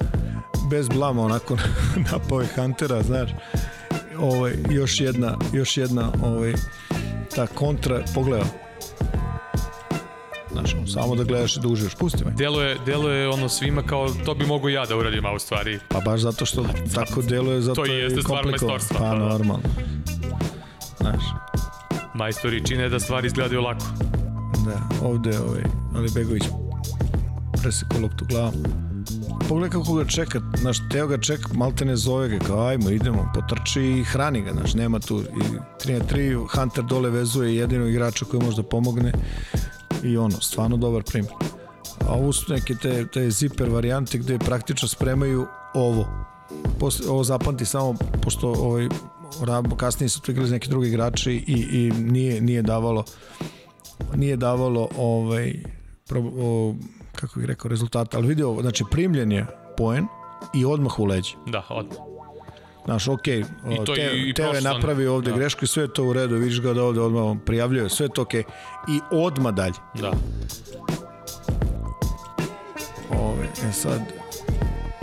bez 0.69 0.89
blama 0.89 1.21
onako 1.21 1.57
napao 2.11 2.41
je 2.41 2.47
Huntera 2.55 3.03
znaš. 3.03 3.29
Ovaj, 4.19 4.53
još 4.69 5.01
jedna 5.01 5.37
još 5.53 5.77
jedna 5.77 6.11
ovaj, 6.23 6.53
ta 7.35 7.47
kontra 7.47 8.03
pogledao 8.15 8.47
Znaš, 10.53 10.75
samo 10.93 11.15
da 11.15 11.23
gledaš 11.23 11.57
i 11.57 11.59
da 11.59 11.67
uživaš, 11.67 11.95
pusti 11.95 12.25
me. 12.25 12.31
Deluje, 12.31 12.77
deluje 12.85 13.29
ono 13.29 13.49
svima 13.49 13.81
kao 13.83 14.09
to 14.25 14.35
bi 14.35 14.45
mogu 14.45 14.69
ja 14.69 14.85
da 14.85 14.97
uradim, 14.97 15.25
a 15.25 15.33
u 15.33 15.39
stvari 15.39 15.79
Pa 15.89 15.99
baš 15.99 16.21
zato 16.21 16.45
što 16.45 16.65
tako 16.95 17.21
deluje, 17.21 17.61
zato 17.61 17.75
To 17.75 17.85
i 17.85 17.97
jeste 17.97 18.21
stvar 18.21 18.45
majstorstva, 18.45 18.99
Pa 18.99 19.15
normalno. 19.15 19.63
Znaš, 20.97 21.23
majstori 22.13 22.65
čine 22.65 22.89
da 22.89 22.99
stvari 22.99 23.27
izgledaju 23.27 23.61
lako. 23.61 23.85
da, 24.65 25.07
ovde 25.07 25.39
ovaj, 25.39 25.63
Ali 25.95 26.09
Begović 26.15 26.43
presekao 27.61 27.99
loptu 28.01 28.25
glavom. 28.29 28.53
Pogledaj 29.49 29.69
kako 29.69 29.93
ga 29.93 30.05
čeka, 30.05 30.41
znaš, 30.57 30.77
Teo 30.91 31.07
ga 31.07 31.17
čeka, 31.17 31.49
malte 31.53 31.85
ne 31.85 31.95
zove 31.95 32.29
ga, 32.29 32.39
kao 32.39 32.67
ajmo, 32.67 32.89
idemo, 32.89 33.31
potrči 33.35 33.81
i 33.81 34.03
hrani 34.03 34.41
ga, 34.41 34.51
znaš, 34.51 34.73
nema 34.73 34.99
tu. 34.99 35.19
I 35.19 35.43
3 35.87 35.99
na 35.99 36.05
3, 36.05 36.47
Hunter 36.55 36.83
dole 36.83 37.09
vezuje 37.09 37.55
jedinog 37.55 37.89
igrača 37.89 38.25
koji 38.25 38.43
može 38.43 38.55
da 38.55 38.63
pomogne 38.63 39.13
i 40.03 40.17
ono, 40.17 40.41
stvarno 40.41 40.77
dobar 40.77 41.03
primjer. 41.03 41.33
A 42.07 42.13
ovo 42.13 42.33
su 42.33 42.53
neke 42.53 42.75
te, 42.75 43.07
te 43.07 43.31
ziper 43.31 43.69
varijante 43.69 44.17
gde 44.17 44.39
praktično 44.39 44.87
spremaju 44.87 45.45
ovo. 45.73 46.07
posle, 46.79 47.09
ovo 47.09 47.23
zapamti 47.23 47.65
samo 47.65 47.95
pošto 48.21 48.47
ovaj, 48.47 48.89
kasnije 49.77 50.09
su 50.09 50.21
tu 50.21 50.31
igrali 50.31 50.49
neki 50.49 50.69
drugi 50.69 50.87
igrači 50.87 51.31
i, 51.31 51.67
i 51.71 51.91
nije, 51.91 52.41
nije 52.41 52.61
davalo 52.61 53.03
nije 54.15 54.37
davalo 54.37 54.89
ovaj, 54.97 55.53
pro, 56.07 56.21
o, 56.21 56.75
kako 57.15 57.39
bih 57.39 57.47
rekao, 57.47 57.69
rezultata, 57.69 58.17
ali 58.17 58.27
vidio, 58.27 58.57
znači 58.61 58.83
primljen 58.91 59.31
je 59.31 59.45
poen 59.77 60.07
i 60.53 60.65
odmah 60.65 60.99
u 60.99 61.05
leđi. 61.05 61.35
Da, 61.47 61.65
odmah. 61.69 62.12
Znaš, 62.85 63.07
ok, 63.07 63.27
I 63.27 63.43
to 63.85 63.95
te, 63.95 64.11
i, 64.15 64.33
TV 64.33 64.55
je 64.55 64.61
napravio 64.61 65.15
ovde 65.15 65.31
da. 65.31 65.37
grešku 65.37 65.65
i 65.65 65.67
sve 65.67 65.83
je 65.83 65.93
to 65.93 66.03
u 66.03 66.13
redu, 66.13 66.35
vidiš 66.35 66.61
ga 66.61 66.73
da 66.73 66.83
ovde 66.83 67.01
odmah 67.01 67.37
prijavljuje, 67.45 67.89
sve 67.89 68.05
je 68.05 68.09
to 68.09 68.21
ok. 68.21 68.33
I 68.33 68.99
odmah 69.11 69.53
dalje. 69.53 69.73
Da. 69.93 70.11
Ove, 73.09 73.47
e 73.69 73.71
sad, 73.71 74.01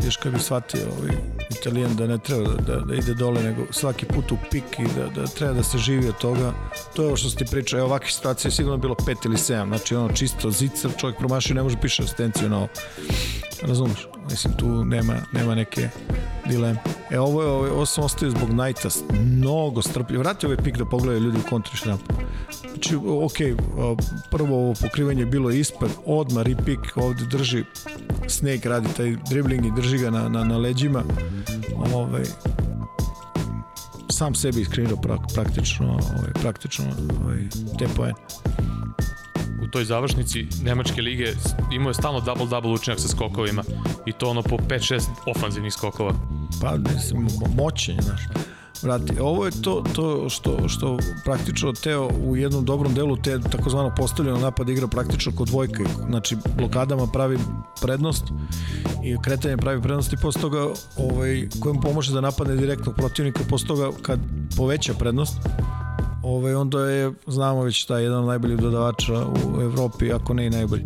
još 0.05 0.17
kad 0.17 0.33
bi 0.33 0.39
shvatio 0.39 0.87
ovaj 0.99 1.17
italijan 1.51 1.97
da 1.97 2.07
ne 2.07 2.19
treba 2.19 2.45
da, 2.45 2.75
da, 2.75 2.81
da 2.81 2.95
ide 2.95 3.15
dole 3.15 3.43
nego 3.43 3.63
svaki 3.71 4.07
put 4.07 4.33
u 4.33 4.37
pik 4.51 4.79
i 4.79 4.85
da, 4.97 5.07
da 5.21 5.27
treba 5.27 5.53
da 5.53 5.63
se 5.63 5.79
živi 5.79 6.09
od 6.09 6.19
toga 6.19 6.53
to 6.95 7.03
je 7.03 7.07
ovo 7.07 7.17
što 7.17 7.31
se 7.31 7.37
ti 7.37 7.45
priča 7.51 7.79
evo 7.79 7.87
ovakve 7.87 8.11
situacije 8.11 8.49
je 8.49 8.53
sigurno 8.53 8.79
bilo 8.79 8.95
pet 9.07 9.19
ili 9.25 9.39
sedam 9.39 9.69
znači 9.69 9.95
ono 9.95 10.09
čisto 10.13 10.51
zicar 10.51 10.91
čovjek 10.97 11.19
promašio 11.19 11.55
ne 11.55 11.63
može 11.63 11.77
piše 11.81 12.03
asistenciju 12.03 12.49
na 12.49 12.57
ovo 12.57 12.69
razumeš 13.63 14.10
mislim 14.31 14.55
tu 14.55 14.85
nema, 14.85 15.15
nema 15.33 15.55
neke 15.55 15.89
dileme. 16.49 16.79
E 17.11 17.19
ovo 17.19 17.43
je 17.43 17.49
ovo, 17.49 17.67
ovo 17.67 17.87
sam 17.87 18.05
ostavio 18.05 18.31
zbog 18.31 18.51
Najta 18.51 18.89
mnogo 19.21 19.83
strpljivo 19.83 20.23
vrati 20.23 20.47
ovaj 20.47 20.57
pik 20.57 20.77
da 20.77 20.85
pogledaju 20.85 21.21
ljudi 21.21 21.39
u 21.39 21.51
kontri 21.51 21.77
štampu 21.77 22.15
znači 22.81 22.97
ok 22.97 23.61
prvo 24.31 24.57
ovo 24.57 24.75
pokrivanje 24.81 25.23
je 25.23 25.27
bilo 25.27 25.51
ispred 25.51 25.91
odmah 26.07 26.45
ripik 26.45 26.97
ovde 26.97 27.25
drži 27.25 27.65
Snake 28.29 28.69
radi 28.69 28.89
taj 28.97 29.17
dribling 29.31 29.67
i 29.67 29.73
drži 29.77 29.99
ga 29.99 30.11
na, 30.11 30.29
na, 30.29 30.45
na 30.45 30.59
leđima. 30.59 31.03
Ovaj, 31.95 32.23
sam 34.11 34.35
sebi 34.35 34.61
iskrenirao 34.61 34.97
prak, 34.97 35.21
praktično, 35.35 35.87
ovaj, 35.93 36.33
praktično 36.43 36.85
ovaj, 37.25 37.39
te 37.79 37.87
poene 37.97 38.15
u 39.63 39.67
toj 39.67 39.85
završnici 39.85 40.47
Nemačke 40.63 41.03
lige 41.03 41.33
imao 41.73 41.91
je 41.91 41.95
stalno 41.95 42.21
double-double 42.21 42.75
učinak 42.75 43.01
sa 43.01 43.09
skokovima 43.09 43.63
i 44.07 44.13
to 44.13 44.31
ono 44.31 44.43
po 44.43 44.57
5-6 44.57 45.03
ofanzivnih 45.27 45.73
skokova. 45.73 46.13
Pa, 46.61 46.77
mislim, 46.95 47.29
moćenje, 47.57 48.03
znaš. 48.03 48.21
Vrati, 48.83 49.13
ovo 49.21 49.45
je 49.47 49.63
to, 49.63 49.85
to 49.95 50.29
što, 50.29 50.69
što 50.69 50.99
praktično 51.25 51.73
Teo 51.73 52.09
u 52.27 52.37
jednom 52.37 52.65
dobrom 52.65 52.95
delu 52.95 53.17
te 53.17 53.41
takozvano 53.41 53.95
postavljeno 53.97 54.39
napad 54.39 54.69
igra 54.69 54.87
praktično 54.87 55.33
kod 55.37 55.49
dvojke, 55.49 55.85
znači 56.09 56.37
blokadama 56.57 57.07
pravi 57.07 57.39
prednost 57.83 58.25
i 59.05 59.17
kretanje 59.23 59.57
pravi 59.57 59.83
prednost 59.83 60.13
i 60.13 60.17
posle 60.23 60.41
toga 60.41 60.67
ovaj, 60.97 61.49
kojem 61.61 61.81
pomože 61.81 62.13
da 62.13 62.21
napadne 62.21 62.57
direktnog 62.57 62.95
protivnika, 62.97 63.41
posle 63.49 63.69
toga 63.69 63.91
kad 64.03 64.21
poveća 64.57 64.95
prednost 64.95 65.39
ovaj, 66.23 66.55
onda 66.55 66.81
je, 66.81 67.13
znamo 67.27 67.63
već 67.63 67.85
taj 67.85 68.03
jedan 68.03 68.19
od 68.19 68.27
najboljih 68.27 68.59
dodavača 68.59 69.27
u 69.57 69.61
Evropi, 69.63 70.13
ako 70.13 70.35
ne 70.35 70.47
i 70.47 70.51
najbolji. 70.51 70.85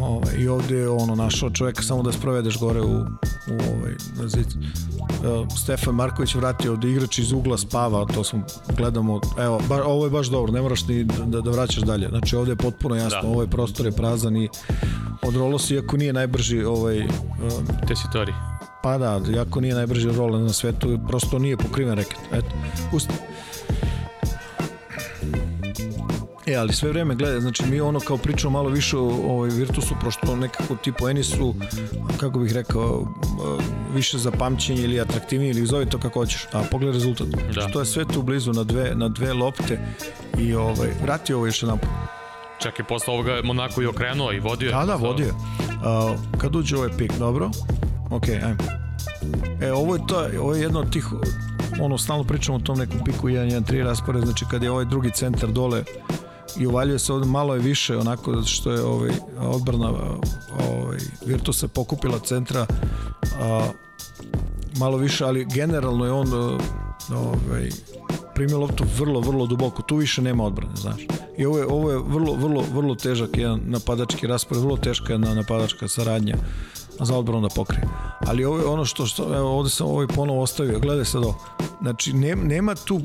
Ovaj, 0.00 0.34
I 0.38 0.48
ovde 0.48 0.76
je 0.76 0.88
ono 0.88 1.14
našao 1.14 1.50
čoveka 1.50 1.82
samo 1.82 2.02
da 2.02 2.12
sprovedeš 2.12 2.58
gore 2.58 2.80
u, 2.80 2.94
u 2.94 3.54
ovaj, 3.76 3.94
na 4.16 4.28
zid. 4.28 4.46
Uh, 4.46 5.48
Stefan 5.58 5.94
Marković 5.94 6.34
vratio 6.34 6.72
od 6.72 6.84
igrač 6.84 7.18
iz 7.18 7.32
ugla 7.32 7.58
spava, 7.58 8.06
to 8.14 8.24
smo 8.24 8.42
gledamo, 8.76 9.20
evo, 9.38 9.60
ba, 9.68 9.84
ovo 9.84 10.04
je 10.04 10.10
baš 10.10 10.26
dobro, 10.26 10.52
ne 10.52 10.62
moraš 10.62 10.86
ni 10.86 11.04
da, 11.04 11.40
da 11.40 11.50
vraćaš 11.50 11.82
dalje. 11.82 12.08
Znači 12.08 12.36
ovde 12.36 12.52
je 12.52 12.56
potpuno 12.56 12.94
jasno, 12.94 13.22
da. 13.22 13.28
ovaj 13.28 13.46
prostor 13.46 13.86
je 13.86 13.92
prazan 13.92 14.36
i 14.36 14.48
od 15.22 15.60
se, 15.60 15.74
iako 15.74 15.96
nije 15.96 16.12
najbrži 16.12 16.64
ovaj, 16.64 16.98
uh, 16.98 17.08
Tesitori. 17.88 18.32
Pa 18.82 18.98
da, 18.98 19.20
iako 19.34 19.60
nije 19.60 19.74
najbrži 19.74 20.10
rol 20.10 20.40
na 20.40 20.52
svetu, 20.52 20.98
prosto 21.08 21.38
nije 21.38 21.56
pokriven 21.56 21.94
reket. 21.94 22.18
Eto, 22.32 22.48
pusti. 22.90 23.14
E, 26.46 26.56
ali 26.56 26.72
sve 26.72 26.90
vreme 26.90 27.14
gleda, 27.14 27.40
znači 27.40 27.62
mi 27.66 27.80
ono 27.80 28.00
kao 28.00 28.16
pričamo 28.16 28.50
malo 28.50 28.68
više 28.68 28.96
o 28.96 29.02
ovaj, 29.02 29.50
Virtusu, 29.50 29.94
prošto 30.00 30.36
nekako 30.36 30.76
ti 30.76 30.92
poeni 30.92 31.22
su, 31.22 31.54
kako 32.20 32.38
bih 32.38 32.52
rekao, 32.52 33.06
više 33.94 34.18
za 34.18 34.30
pamćenje 34.30 34.82
ili 34.82 35.00
atraktivnije 35.00 35.50
ili 35.50 35.66
zove 35.66 35.86
to 35.86 35.98
kako 35.98 36.20
hoćeš. 36.20 36.46
A 36.52 36.62
pogledaj 36.70 36.94
rezultat. 36.94 37.26
Da. 37.54 37.68
Što 37.68 37.80
je 37.80 37.86
sve 37.86 38.04
tu 38.04 38.22
blizu 38.22 38.52
na 38.52 38.64
dve, 38.64 38.92
na 38.94 39.08
dve 39.08 39.32
lopte 39.32 39.80
i 40.38 40.54
ovaj, 40.54 40.88
vrati 41.02 41.34
ovo 41.34 41.46
još 41.46 41.62
jedan. 41.62 41.78
Čak 42.62 42.78
je 42.78 42.84
posle 42.84 43.12
ovoga 43.14 43.40
Monako 43.44 43.82
i 43.82 43.86
okrenuo 43.86 44.32
i 44.32 44.40
vodio. 44.40 44.70
Da, 44.70 44.84
da, 44.84 44.94
vodio. 44.94 45.34
A, 45.84 46.14
kad 46.38 46.56
uđe 46.56 46.76
ovaj 46.76 46.90
pik, 46.98 47.12
dobro? 47.18 47.50
Ok, 48.10 48.28
ajmo. 48.28 48.84
E, 49.62 49.72
ovo 49.72 49.94
je, 49.94 50.00
to, 50.08 50.26
ovo 50.40 50.54
je 50.54 50.62
jedno 50.62 50.80
od 50.80 50.92
tih 50.92 51.06
ono, 51.80 51.98
stalno 51.98 52.24
pričamo 52.24 52.58
o 52.58 52.60
tom 52.60 52.78
nekom 52.78 53.00
piku 53.04 53.28
1-1-3 53.28 53.84
raspored, 53.84 54.24
znači 54.24 54.44
kad 54.50 54.62
je 54.62 54.70
ovaj 54.70 54.84
drugi 54.84 55.10
centar 55.10 55.48
dole 55.48 55.84
i 56.56 56.66
uvaljuje 56.66 56.98
se 56.98 57.12
ovde 57.12 57.26
malo 57.26 57.54
je 57.54 57.60
više 57.60 57.96
onako 57.96 58.42
što 58.42 58.72
je 58.72 58.82
ovaj 58.82 59.10
odbrana 59.38 59.90
ovaj 60.70 60.98
Virtusa 61.26 61.68
pokupila 61.68 62.18
centra 62.18 62.66
a, 63.40 63.68
malo 64.78 64.96
više 64.96 65.24
ali 65.24 65.44
generalno 65.44 66.04
je 66.04 66.12
on 66.12 66.32
ovaj 67.14 67.70
primio 68.34 68.58
loptu 68.58 68.84
vrlo 68.98 69.20
vrlo 69.20 69.46
duboko. 69.46 69.82
Tu 69.82 69.96
više 69.96 70.22
nema 70.22 70.44
odbrane 70.44 70.76
znaš. 70.76 71.00
I 71.38 71.46
ovo 71.46 71.58
je 71.58 71.66
ovo 71.66 71.90
je 71.90 71.98
vrlo 71.98 72.34
vrlo 72.34 72.64
vrlo 72.72 72.94
težak 72.94 73.36
jedan 73.36 73.60
napadački 73.64 74.26
raspored 74.26 74.62
vrlo 74.62 74.76
teška 74.76 75.12
jedna 75.12 75.34
napadačka 75.34 75.88
saradnja 75.88 76.36
za 77.00 77.18
odbranu 77.18 77.40
da 77.40 77.54
pokrije. 77.54 77.88
Ali 78.26 78.44
ovo 78.44 78.58
je 78.58 78.64
ono 78.64 78.84
što, 78.84 79.06
što 79.06 79.36
evo, 79.36 79.58
ovde 79.58 79.70
sam 79.70 79.86
ovaj 79.86 80.06
ponovo 80.06 80.42
ostavio, 80.42 80.78
gledaj 80.78 81.04
sad 81.04 81.22
ovo. 81.22 81.38
Znači, 81.80 82.12
nema, 82.12 82.44
nema 82.44 82.74
tu 82.74 83.00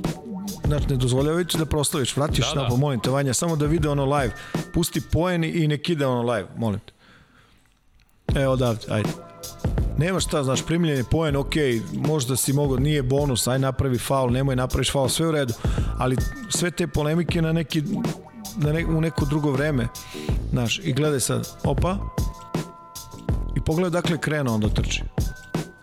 znači 0.68 0.88
ne 0.90 0.96
dozvoljavajući 0.96 1.58
da 1.58 1.66
proslaviš, 1.66 2.18
vratiš 2.18 2.54
da, 2.54 2.62
na 2.62 2.70
da. 2.70 2.76
molim 2.76 3.00
te 3.00 3.10
Vanja, 3.10 3.34
samo 3.34 3.56
da 3.56 3.66
vide 3.66 3.90
ono 3.90 4.06
live, 4.06 4.34
pusti 4.74 5.02
poen 5.02 5.44
i 5.44 5.68
nek 5.68 5.90
ide 5.90 6.06
ono 6.06 6.34
live, 6.34 6.48
molim 6.58 6.80
te. 6.80 6.94
Evo 8.42 8.54
odavde, 8.54 8.86
ajde. 8.90 9.10
Nema 9.98 10.20
šta, 10.20 10.44
znaš, 10.44 10.66
primljen 10.66 10.98
je 10.98 11.04
poen, 11.04 11.36
ok, 11.36 11.54
možda 11.94 12.36
si 12.36 12.54
mogo, 12.54 12.78
nije 12.78 13.04
bonus, 13.04 13.48
aj 13.48 13.60
napravi 13.60 13.98
faul, 13.98 14.32
nemoj 14.32 14.56
napraviš 14.56 14.92
faul, 14.92 15.10
sve 15.10 15.28
u 15.28 15.32
redu, 15.32 15.54
ali 15.98 16.18
sve 16.50 16.72
te 16.72 16.88
polemike 16.88 17.42
na 17.42 17.52
neki, 17.52 17.84
na 18.58 18.74
ne, 18.74 18.86
u 18.86 19.02
neko 19.02 19.26
drugo 19.26 19.52
vreme, 19.52 19.88
znaš, 20.52 20.80
i 20.84 20.94
gledaj 20.94 21.20
sad, 21.20 21.50
opa, 21.64 21.98
pogledaj 23.70 24.02
dakle 24.02 24.18
krenuo 24.18 24.56
onda 24.56 24.70
trči. 24.70 25.04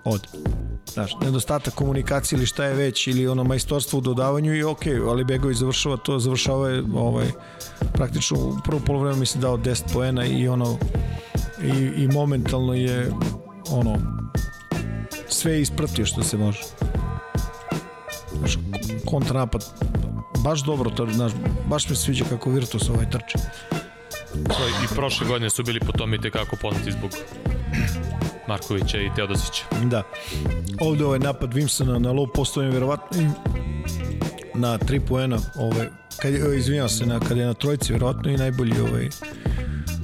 Od 0.04 0.26
znaš, 0.92 1.16
nedostatak 1.20 1.74
komunikacije 1.74 2.36
ili 2.36 2.46
šta 2.46 2.64
je 2.64 2.74
već, 2.74 3.06
ili 3.06 3.28
ono 3.28 3.44
majstorstvo 3.44 3.98
u 3.98 4.02
dodavanju 4.02 4.54
i 4.54 4.64
ok, 4.64 4.82
ali 5.08 5.24
Begović 5.24 5.58
završava 5.58 5.96
to, 5.96 6.18
završava 6.18 6.68
je 6.68 6.84
ovaj, 6.94 7.26
praktično 7.92 8.38
u 8.38 8.56
prvo 8.64 8.80
polovreme 8.86 9.18
mislim 9.18 9.40
dao 9.40 9.58
10 9.58 9.92
poena 9.92 10.24
i 10.24 10.48
ono 10.48 10.78
i, 11.62 12.02
i 12.02 12.08
momentalno 12.08 12.74
je 12.74 13.12
ono 13.70 13.96
sve 15.28 15.52
je 15.52 15.62
ispratio 15.62 16.06
što 16.06 16.22
se 16.22 16.36
može 16.36 16.62
znaš, 18.38 18.58
kontranapad 19.04 19.64
baš 20.44 20.64
dobro, 20.64 20.90
to, 20.90 21.06
znaš, 21.12 21.32
baš 21.68 21.88
mi 21.88 21.96
se 21.96 22.02
sviđa 22.02 22.24
kako 22.30 22.50
Virtus 22.50 22.90
ovaj 22.90 23.10
trče 23.10 23.38
I 24.84 24.94
prošle 24.94 25.26
godine 25.26 25.50
su 25.50 25.62
bili 25.62 25.80
po 25.80 25.92
tome 25.92 26.16
i 26.16 26.20
tekako 26.20 26.56
poznati 26.56 26.92
zbog 26.92 27.10
Markovića 28.48 29.00
i 29.00 29.10
Teodosića. 29.16 29.64
Da. 29.84 30.02
Ovde 30.80 31.04
ovaj 31.04 31.18
napad 31.18 31.54
Vimsona 31.54 31.98
na 31.98 32.12
low 32.12 32.28
postojem 32.34 32.70
verovatno 32.70 33.32
na 34.54 34.78
3 34.78 35.00
poena, 35.08 35.38
ovaj, 35.54 35.86
kad 36.22 36.32
je, 36.34 36.58
izvinjao 36.58 36.88
se, 36.88 37.06
na, 37.06 37.20
kad 37.20 37.36
je 37.36 37.46
na 37.46 37.54
trojici 37.54 37.92
verovatno 37.92 38.30
i 38.30 38.36
najbolji 38.36 38.80
ovaj, 38.80 39.08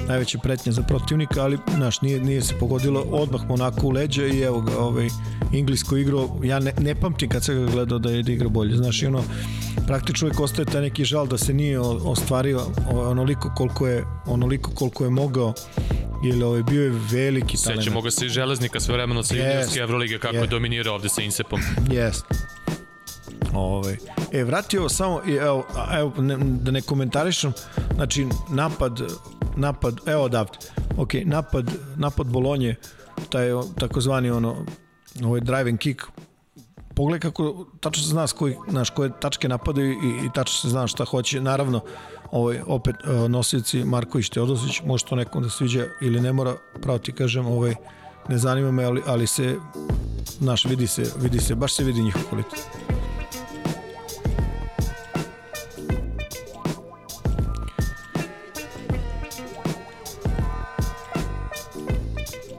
najveće 0.09 0.38
pretnje 0.38 0.73
za 0.73 0.83
protivnika, 0.83 1.43
ali 1.43 1.59
naš 1.79 2.01
nije, 2.01 2.21
nije 2.21 2.43
se 2.43 2.55
pogodilo 2.61 3.01
odmah 3.01 3.49
Monako 3.49 3.87
u 3.87 3.91
leđa 3.91 4.27
i 4.27 4.41
evo 4.41 4.61
ga 4.61 4.79
ovaj 4.79 5.09
Inglijsko 5.53 5.97
igro, 5.97 6.29
ja 6.43 6.59
ne, 6.59 6.73
ne 6.81 6.95
pamtim 6.95 7.29
kad 7.29 7.45
se 7.45 7.55
ga 7.55 7.67
gledao 7.67 7.99
da 7.99 8.11
je 8.11 8.23
da 8.23 8.33
igra 8.33 8.49
bolje, 8.49 8.77
znaš 8.77 9.03
i 9.03 9.07
ono 9.07 9.23
praktično 9.87 10.27
uvijek 10.27 10.41
ostaje 10.41 10.67
taj 10.67 10.81
neki 10.81 11.05
žal 11.05 11.27
da 11.27 11.38
se 11.38 11.55
nije 11.55 11.81
ostvario 11.81 12.61
onoliko 12.91 13.53
koliko 13.57 13.87
je 13.87 14.05
onoliko 14.27 14.71
koliko 14.71 15.05
je 15.05 15.11
mogao 15.11 15.55
ili 16.25 16.43
ovaj 16.43 16.62
bio 16.62 16.83
je 16.83 16.93
veliki 17.11 17.57
talent. 17.57 17.81
Sećamo 17.81 18.01
ga 18.01 18.11
se 18.11 18.27
i 18.27 18.29
Železnika 18.29 18.81
sve 18.81 18.95
vremeno 18.95 19.23
sa 19.23 19.35
yes. 19.35 19.38
juniorske 19.38 19.81
Evrolige 19.81 20.19
kako 20.19 20.37
yes. 20.37 20.41
je 20.41 20.47
dominirao 20.47 20.95
ovde 20.95 21.09
sa 21.09 21.23
Insepom. 21.23 21.61
Jest. 21.91 22.25
Ovaj. 23.55 23.97
E, 24.33 24.45
vratio 24.45 24.88
samo, 24.88 25.23
evo, 25.41 25.67
evo 25.99 26.12
ne, 26.19 26.37
da 26.38 26.71
ne 26.71 26.81
komentarišem, 26.81 27.53
znači 27.95 28.27
napad, 28.51 29.01
napad, 29.57 30.01
evo 30.07 30.23
odavde, 30.23 30.59
ok, 30.97 31.15
napad, 31.25 31.71
napad 31.97 32.27
Bolonje, 32.27 32.77
taj 33.29 33.49
takozvani 33.79 34.31
ono, 34.31 34.57
ovaj 35.25 35.41
driving 35.41 35.79
kick, 35.79 36.03
pogledaj 36.95 37.21
kako 37.21 37.67
tačno 37.81 38.03
se 38.03 38.09
zna 38.09 38.27
s 38.27 38.33
koji, 38.33 38.57
znaš, 38.71 38.91
koje 38.91 39.11
tačke 39.21 39.49
napadaju 39.49 39.93
i, 39.93 40.27
i 40.27 40.29
tačno 40.35 40.61
se 40.61 40.69
zna 40.69 40.87
šta 40.87 41.05
hoće. 41.05 41.41
Naravno, 41.41 41.81
ovaj, 42.31 42.61
opet 42.67 42.97
uh, 43.05 43.31
nosioci 43.31 43.85
Marković 43.85 44.29
Teodosić, 44.29 44.83
može 44.87 45.05
to 45.05 45.17
nekom 45.17 45.43
da 45.43 45.51
sviđa 45.51 45.87
ili 46.01 46.21
ne 46.21 46.33
mora, 46.33 46.57
pravo 46.83 46.99
ti 46.99 47.12
kažem, 47.12 47.47
ovaj, 47.47 47.75
ne 48.29 48.38
zanima 48.38 48.71
me, 48.71 48.85
ali, 48.85 49.03
ali 49.07 49.27
se 49.27 49.57
naš, 50.41 50.65
vidi 50.65 50.87
se, 50.87 51.12
vidi 51.17 51.41
se, 51.41 51.55
baš 51.55 51.75
se 51.75 51.85
vidi 51.85 52.03
njihov 52.03 52.23
kvalitet. 52.29 52.69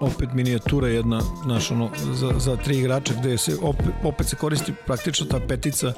Opet 0.04 0.34
minijatura 0.34 0.88
jedna 0.88 1.22
naš, 1.46 1.72
ono, 1.72 1.90
za, 2.14 2.32
za 2.38 2.56
tri 2.56 2.78
igrača 2.78 3.14
gde 3.20 3.38
se 3.38 3.58
opet, 3.62 3.88
opet 4.04 4.28
se 4.28 4.36
koristi 4.36 4.74
praktično 4.86 5.26
ta 5.26 5.40
petica 5.48 5.94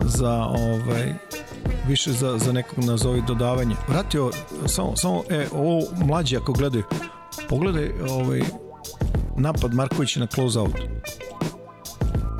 za 0.00 0.32
ovaj 0.44 1.14
više 1.88 2.12
za, 2.12 2.38
za 2.38 2.52
nekog 2.52 2.84
nazovi 2.84 3.22
dodavanje. 3.26 3.76
Vratio, 3.88 4.30
samo, 4.66 4.96
samo 4.96 5.22
e, 5.28 5.46
ovo 5.52 5.82
mlađi 6.06 6.36
ako 6.36 6.52
gledaju, 6.52 6.84
pogledaj 7.48 7.90
ovaj, 8.10 8.42
napad 9.36 9.74
Markovića 9.74 10.20
na 10.20 10.26
close 10.26 10.58
out. 10.58 10.76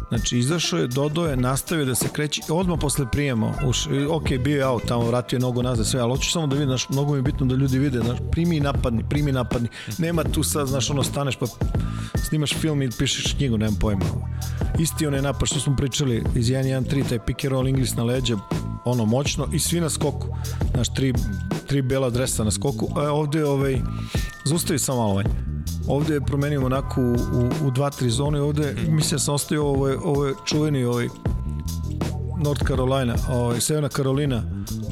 Znači, 0.08 0.38
izašao 0.38 0.78
je, 0.78 0.86
dodao 0.86 1.26
je, 1.26 1.36
nastavio 1.36 1.84
da 1.84 1.94
se 1.94 2.08
kreće, 2.12 2.42
odmah 2.48 2.78
posle 2.80 3.06
prijema, 3.12 3.54
uš, 3.66 3.86
ok, 4.10 4.28
bio 4.44 4.56
je 4.56 4.66
out, 4.66 4.82
tamo 4.88 5.06
vratio 5.06 5.36
je 5.36 5.40
nogu 5.40 5.62
nazad, 5.62 5.86
sve, 5.86 6.00
ali 6.00 6.10
hoću 6.10 6.30
samo 6.30 6.46
da 6.46 6.54
vidim, 6.54 6.68
znaš, 6.68 6.88
mnogo 6.88 7.12
mi 7.12 7.18
je 7.18 7.22
bitno 7.22 7.46
da 7.46 7.54
ljudi 7.54 7.78
vide, 7.78 7.98
znaš, 7.98 8.18
primi 8.30 8.56
i 8.56 8.60
napadni, 8.60 9.04
primi 9.08 9.30
i 9.30 9.32
napadni, 9.32 9.68
nema 9.98 10.24
tu 10.24 10.42
sad, 10.42 10.66
znaš, 10.66 10.90
ono, 10.90 11.02
staneš 11.02 11.36
pa 11.36 11.46
snimaš 12.28 12.54
film 12.54 12.82
i 12.82 12.90
pišeš 12.98 13.34
knjigu, 13.34 13.58
nemam 13.58 13.76
pojma. 13.80 14.04
Isti 14.78 15.06
onaj 15.06 15.22
napad 15.22 15.48
što 15.48 15.60
smo 15.60 15.76
pričali 15.76 16.24
iz 16.34 16.46
1-1-3, 16.46 17.08
taj 17.08 17.18
pick 17.18 17.44
and 17.44 17.52
roll 17.52 17.68
Inglis 17.68 17.96
na 17.96 18.04
leđa, 18.04 18.36
ono, 18.84 19.04
moćno, 19.04 19.48
i 19.52 19.58
svi 19.58 19.80
na 19.80 19.90
skoku, 19.90 20.28
znaš, 20.74 20.94
tri, 20.94 21.14
tri 21.66 21.82
bela 21.82 22.10
dresa 22.10 22.44
na 22.44 22.50
skoku, 22.50 22.88
a 22.96 23.12
ovde, 23.12 23.44
ovaj, 23.44 23.80
zaustavi 24.44 24.78
samo 24.78 24.98
malo 24.98 25.14
vanje 25.14 25.48
ovde 25.88 26.14
je 26.14 26.20
promenio 26.20 26.66
onako 26.66 27.00
u, 27.00 27.14
u, 27.14 27.66
u 27.66 27.70
dva, 27.70 27.90
tri 27.90 28.10
zone, 28.10 28.40
ovde 28.40 28.72
mm. 28.72 28.94
mislim 28.94 29.16
da 29.16 29.18
sam 29.18 29.34
ostavio 29.34 29.66
ovo, 29.66 29.90
ovo 30.04 30.26
je 30.26 30.34
čuveni 30.46 30.84
ovaj 30.84 31.08
North 32.44 32.66
Carolina, 32.66 33.14
ovaj, 33.30 33.60
Severna 33.60 33.88
Karolina, 33.88 34.42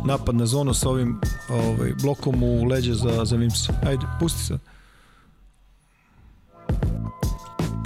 napad 0.05 0.35
na 0.35 0.46
zonu 0.46 0.75
sa 0.75 0.88
ovim 0.88 1.20
ovaj, 1.49 1.92
blokom 2.03 2.42
u 2.42 2.64
leđe 2.64 2.94
za, 2.94 3.25
za 3.25 3.37
Vimsa. 3.37 3.72
Ajde, 3.87 4.07
pusti 4.20 4.44
sad. 4.44 4.59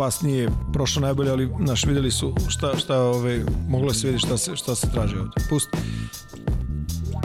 Pas 0.01 0.23
nije 0.23 0.49
prošao 0.73 1.01
najbolje, 1.01 1.31
ali 1.31 1.51
naš 1.59 1.85
videli 1.85 2.11
su 2.11 2.35
šta, 2.49 2.77
šta 2.77 3.03
ovaj, 3.03 3.41
moglo 3.69 3.93
se 3.95 4.07
vidi 4.07 4.19
šta 4.19 4.39
se, 4.39 4.57
šta 4.57 4.75
se 4.75 4.91
traži 4.91 5.17
ovde. 5.17 5.31
Pusti 5.51 5.79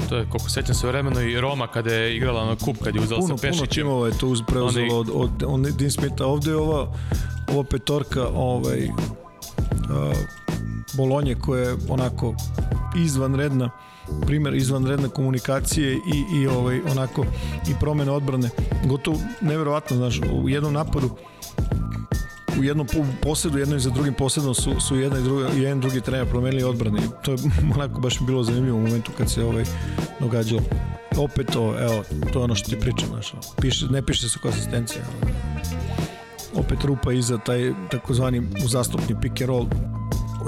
to 0.09 0.15
je, 0.15 0.25
koliko 0.29 0.49
sećam 0.49 0.75
se 0.75 0.87
vremeno, 0.87 1.21
i 1.21 1.41
Roma 1.41 1.67
kada 1.67 1.93
je 1.93 2.15
igrala 2.15 2.45
na 2.45 2.55
kup, 2.55 2.77
kad 2.83 2.95
je 2.95 3.01
uzela 3.01 3.19
puno, 3.19 3.37
sa 3.37 3.41
Pešićem. 3.41 3.59
Puno 3.59 3.73
timova 3.73 4.07
je 4.07 4.17
to 4.17 4.27
uz, 4.27 4.39
preuzelo 4.47 4.99
Oni... 4.99 5.11
od, 5.13 5.31
od, 5.43 5.43
od 5.47 5.75
Dean 5.77 5.91
Smitha. 5.91 6.25
Ovde 6.25 6.51
je 6.51 6.57
ova, 6.57 6.93
ova 7.53 7.63
petorka 7.63 8.27
ovaj, 8.27 8.89
a, 9.89 10.13
Bolonje 10.93 11.35
koja 11.35 11.61
je 11.61 11.75
onako 11.89 12.35
izvanredna 12.97 13.69
primer 14.25 14.55
izvanredne 14.55 15.09
komunikacije 15.09 15.93
i, 15.93 16.39
i 16.41 16.47
ovaj 16.47 16.81
onako 16.91 17.25
i 17.69 17.73
promene 17.79 18.11
odbrane 18.11 18.49
gotovo 18.85 19.17
neverovatno 19.41 19.97
znaš 19.97 20.21
u 20.33 20.49
jednom 20.49 20.73
napadu 20.73 21.09
u 22.59 22.63
jednom 22.63 22.87
posedu, 23.21 23.57
jedno 23.57 23.75
i 23.75 23.79
za 23.79 23.89
drugim 23.89 24.13
posedom 24.13 24.55
su, 24.55 24.79
su 24.79 24.95
jedna 24.95 25.19
i 25.19 25.23
druga, 25.23 25.47
jedan 25.55 25.79
drugi 25.79 26.01
trener 26.01 26.27
promenili 26.27 26.63
odbrane. 26.63 26.99
To 27.23 27.31
je 27.31 27.37
onako 27.75 28.01
baš 28.01 28.19
bilo 28.19 28.43
zanimljivo 28.43 28.77
u 28.77 28.81
momentu 28.81 29.11
kad 29.17 29.31
se 29.31 29.43
ovaj 29.43 29.65
događalo. 30.19 30.61
Opet 31.17 31.47
to, 31.53 31.75
evo, 31.79 32.03
to 32.33 32.39
je 32.39 32.43
ono 32.43 32.55
što 32.55 32.69
ti 32.69 32.79
pričam, 32.79 33.07
znaš, 33.09 33.33
piše, 33.61 33.85
ne 33.85 34.05
piše 34.05 34.29
se 34.29 34.39
konsistencija. 34.39 35.01
Opet 36.55 36.83
rupa 36.83 37.11
iza 37.13 37.37
taj 37.37 37.73
takozvani 37.91 38.47
uzastopni 38.65 39.15
pick 39.21 39.41
and 39.41 39.49
roll 39.49 39.67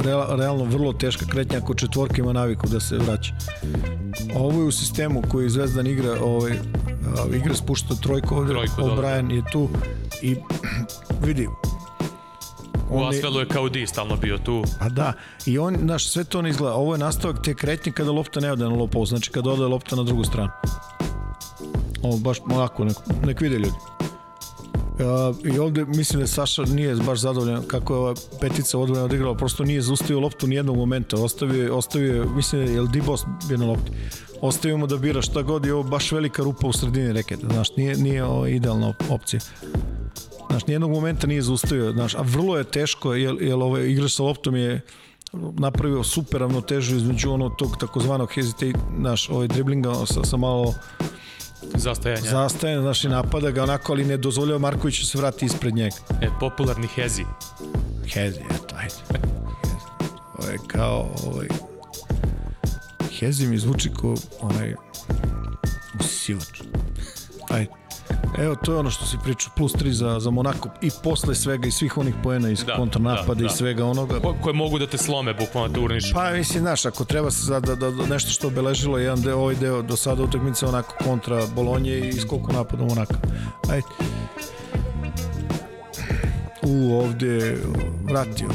Real, 0.03 0.37
realno 0.37 0.63
vrlo 0.63 0.93
teška 0.93 1.25
kretnja 1.25 1.57
ako 1.57 1.73
četvorka 1.73 2.21
ima 2.21 2.33
naviku 2.33 2.67
da 2.67 2.79
se 2.79 2.97
vraća. 2.97 3.33
Ovo 4.35 4.61
je 4.61 4.67
u 4.67 4.71
sistemu 4.71 5.23
koji 5.29 5.49
Zvezdan 5.49 5.87
igra, 5.87 6.17
ovaj, 6.21 6.51
igra 7.35 7.53
spušta 7.53 7.95
trojku 7.95 8.35
ovde, 8.35 8.53
O'Brien 8.53 9.31
je 9.31 9.43
tu 9.51 9.69
i 10.21 10.35
vidi, 11.25 11.47
U 12.89 13.03
Asvelu 13.03 13.39
je 13.39 13.47
kao 13.47 13.69
di 13.69 13.87
stalno 13.87 14.15
bio 14.15 14.37
tu. 14.37 14.63
A 14.79 14.89
da, 14.89 15.13
i 15.45 15.57
on, 15.57 15.77
znaš, 15.81 16.07
sve 16.07 16.23
to 16.23 16.41
ne 16.41 16.49
izgleda. 16.49 16.75
Ovo 16.75 16.93
je 16.93 16.99
nastavak 16.99 17.43
te 17.43 17.53
kretnje 17.53 17.91
kada 17.91 18.11
lopta 18.11 18.39
ne 18.39 18.51
ode 18.51 18.63
na 18.63 18.69
lopov, 18.69 19.05
znači 19.05 19.31
kada 19.31 19.49
ode 19.49 19.63
lopta 19.63 19.95
na 19.95 20.03
drugu 20.03 20.23
stranu. 20.23 20.49
Ovo 22.03 22.17
baš 22.17 22.37
ovako, 22.49 22.85
nek, 22.85 22.97
nek 23.25 23.41
vide 23.41 23.55
ljudi. 23.55 23.75
Uh, 24.97 25.55
I 25.55 25.59
ovde 25.59 25.85
mislim 25.85 26.21
da 26.21 26.27
Saša 26.27 26.63
nije 26.63 26.95
baš 26.95 27.19
zadovoljan 27.19 27.63
kako 27.67 27.93
je 27.93 27.99
ova 27.99 28.13
petica 28.41 28.77
odvojena 28.79 29.05
odigrala, 29.05 29.35
prosto 29.35 29.63
nije 29.63 29.81
zaustavio 29.81 30.19
loptu 30.19 30.47
ni 30.47 30.55
jednog 30.55 30.77
momenta, 30.77 31.17
ostavio, 31.17 31.77
ostavio 31.77 32.25
mislim 32.35 32.73
je 32.73 32.81
li 32.81 32.89
Dibos 32.89 33.25
bio 33.47 33.57
na 33.57 33.65
lopti. 33.65 33.91
Ostavio 34.41 34.77
mu 34.77 34.87
da 34.87 34.97
bira 34.97 35.21
šta 35.21 35.41
god 35.41 35.65
i 35.65 35.71
ovo 35.71 35.83
baš 35.83 36.11
velika 36.11 36.43
rupa 36.43 36.67
u 36.67 36.73
sredini 36.73 37.13
reketa, 37.13 37.47
znaš, 37.47 37.75
nije, 37.75 37.97
nije 37.97 38.23
idealna 38.55 38.93
opcija. 39.09 39.39
Znaš, 40.49 40.67
nijednog 40.67 40.91
momenta 40.91 41.27
nije 41.27 41.41
zaustavio, 41.41 41.91
znaš, 41.91 42.15
a 42.15 42.21
vrlo 42.21 42.57
je 42.57 42.63
teško, 42.63 43.13
jer, 43.13 43.35
jer 43.41 43.53
ovaj 43.53 43.87
igrač 43.87 44.11
sa 44.11 44.23
loptom 44.23 44.55
je 44.55 44.81
napravio 45.33 46.03
super 46.03 46.39
ravnotežu 46.39 46.95
između 46.95 47.31
ono 47.31 47.49
tog 47.49 47.77
takozvanog 47.77 48.31
hesitate, 48.33 48.79
naš, 48.97 49.29
ovaj 49.29 49.47
driblinga 49.47 49.93
sa, 50.05 50.23
sa 50.23 50.37
malo 50.37 50.73
zastajanja. 51.75 52.29
Zastajanja, 52.29 52.81
znaš, 52.81 53.03
i 53.03 53.07
napada 53.07 53.51
ga 53.51 53.63
onako, 53.63 53.93
ali 53.93 54.05
ne 54.05 54.17
dozvoljava 54.17 54.59
Markoviću 54.59 55.01
da 55.01 55.05
se 55.05 55.17
vrati 55.17 55.45
ispred 55.45 55.75
njega. 55.75 55.95
E, 56.21 56.29
popularni 56.39 56.87
Hezi. 56.87 57.23
Hezi, 58.13 58.39
eto, 58.39 58.75
ajde. 58.75 58.95
Ovo 60.37 60.49
je 60.49 60.57
kao, 60.67 61.09
ovaj, 61.25 61.47
Hezi 63.19 63.47
mi 63.47 63.57
zvuči 63.57 63.89
kao 64.01 64.15
onaj 64.41 64.73
usisivač. 65.99 66.61
Ajde. 67.49 67.86
Evo, 68.37 68.55
to 68.55 68.71
je 68.71 68.77
ono 68.77 68.89
što 68.89 69.05
si 69.05 69.17
pričao, 69.23 69.51
plus 69.55 69.73
3 69.73 69.89
za, 69.89 70.19
za 70.19 70.29
Monako 70.29 70.69
i 70.81 70.89
posle 71.03 71.35
svega 71.35 71.67
i 71.67 71.71
svih 71.71 71.97
onih 71.97 72.15
poena 72.23 72.49
iz 72.49 72.63
da, 72.63 72.75
kontranapada 72.75 73.33
da, 73.33 73.39
da. 73.41 73.45
i 73.45 73.49
svega 73.49 73.85
onoga. 73.85 74.19
Ko, 74.19 74.35
koje 74.41 74.53
mogu 74.53 74.79
da 74.79 74.87
te 74.87 74.97
slome, 74.97 75.33
bukvalno 75.33 75.73
te 75.73 75.79
urniš. 75.79 76.13
Pa, 76.13 76.31
mislim, 76.31 76.61
znaš, 76.61 76.85
ako 76.85 77.05
treba 77.05 77.31
se 77.31 77.51
da, 77.51 77.59
da, 77.59 77.91
da 77.91 78.05
nešto 78.05 78.31
što 78.31 78.47
obeležilo 78.47 78.97
jedan 78.97 79.21
deo, 79.21 79.37
ovaj 79.37 79.55
deo 79.55 79.81
do 79.81 79.95
sada 79.95 80.23
utakmice 80.23 80.65
onako 80.65 80.95
kontra 81.03 81.41
Bolonje 81.55 81.99
i 81.99 82.13
skoku 82.13 82.53
napada 82.53 82.83
Monaka. 82.83 83.15
Ajde. 83.69 83.87
U, 86.61 86.99
ovde 86.99 87.57
vratio. 88.03 88.49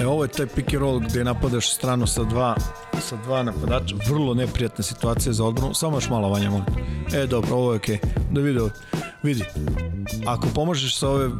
E, 0.00 0.06
ovo 0.06 0.24
je 0.24 0.28
taj 0.28 0.46
pick 0.46 0.74
and 0.74 0.82
roll 0.82 0.98
gde 1.00 1.24
napadaš 1.24 1.74
stranu 1.74 2.06
sa 2.06 2.24
dva 2.24 2.56
sa 3.00 3.16
dva 3.16 3.42
napadača, 3.42 3.96
vrlo 4.08 4.34
neprijatna 4.34 4.84
situacija 4.84 5.32
za 5.32 5.44
odbranu, 5.44 5.74
samo 5.74 5.96
još 5.96 6.10
malo 6.10 6.28
vanja 6.28 6.50
molim. 6.50 6.66
E, 7.14 7.26
dobro, 7.26 7.56
ovo 7.56 7.72
je 7.72 7.76
okej. 7.76 7.96
Okay. 7.96 8.32
Da 8.32 8.40
vidi 8.40 8.58
ovo. 8.58 8.70
Vidi. 9.22 9.44
Ako 10.26 10.46
pomožeš 10.54 10.98
sa 10.98 11.08
ove 11.08 11.30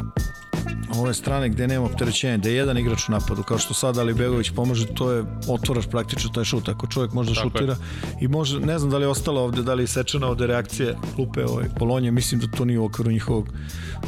ove 0.98 1.14
strane 1.14 1.48
gde 1.48 1.66
nema 1.66 1.86
opterećenja, 1.86 2.36
da 2.36 2.48
je 2.48 2.54
jedan 2.54 2.78
igrač 2.78 3.08
u 3.08 3.12
napadu, 3.12 3.42
kao 3.42 3.58
što 3.58 3.74
sad 3.74 3.98
Ali 3.98 4.14
Begović 4.14 4.50
pomaže, 4.50 4.86
to 4.86 5.12
je, 5.12 5.24
otvaraš 5.48 5.86
praktično 5.86 6.30
taj 6.30 6.44
šut, 6.44 6.68
ako 6.68 6.86
čovjek 6.86 7.12
može 7.12 7.30
da 7.30 7.34
šutira 7.34 7.76
i 8.20 8.28
može, 8.28 8.60
ne 8.60 8.78
znam 8.78 8.90
da 8.90 8.98
li 8.98 9.04
je 9.04 9.08
ostalo 9.08 9.40
ovde, 9.40 9.62
da 9.62 9.74
li 9.74 9.82
je 9.82 9.86
sečena 9.86 10.26
ovde 10.26 10.46
reakcije 10.46 10.96
Lupe 11.18 11.44
ovaj, 11.44 11.68
Polonje, 11.78 12.10
mislim 12.10 12.40
da 12.40 12.56
to 12.56 12.64
nije 12.64 12.78
u 12.78 12.84
okviru 12.84 13.10
njihovog 13.10 13.48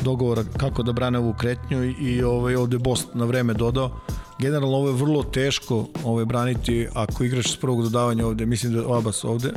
dogovora 0.03 0.45
kako 0.57 0.83
da 0.83 0.93
brane 0.93 1.19
ovu 1.19 1.35
kretnju 1.35 1.85
i, 1.85 1.93
i 1.93 2.23
ovaj, 2.23 2.57
ovde 2.57 2.79
Bost 2.79 3.09
na 3.15 3.25
vreme 3.25 3.55
dodao, 3.55 4.01
generalno 4.43 4.77
ovo 4.77 4.89
je 4.89 4.95
vrlo 4.95 5.23
teško 5.23 5.87
ovaj, 6.05 6.25
braniti 6.25 6.89
ako 6.95 7.25
igraš 7.25 7.53
s 7.53 7.57
prvog 7.57 7.83
dodavanja 7.83 8.27
ovde, 8.27 8.47
mislim 8.47 8.73
da 8.73 8.79
je 8.79 8.99
Abas 8.99 9.25
ovde, 9.25 9.53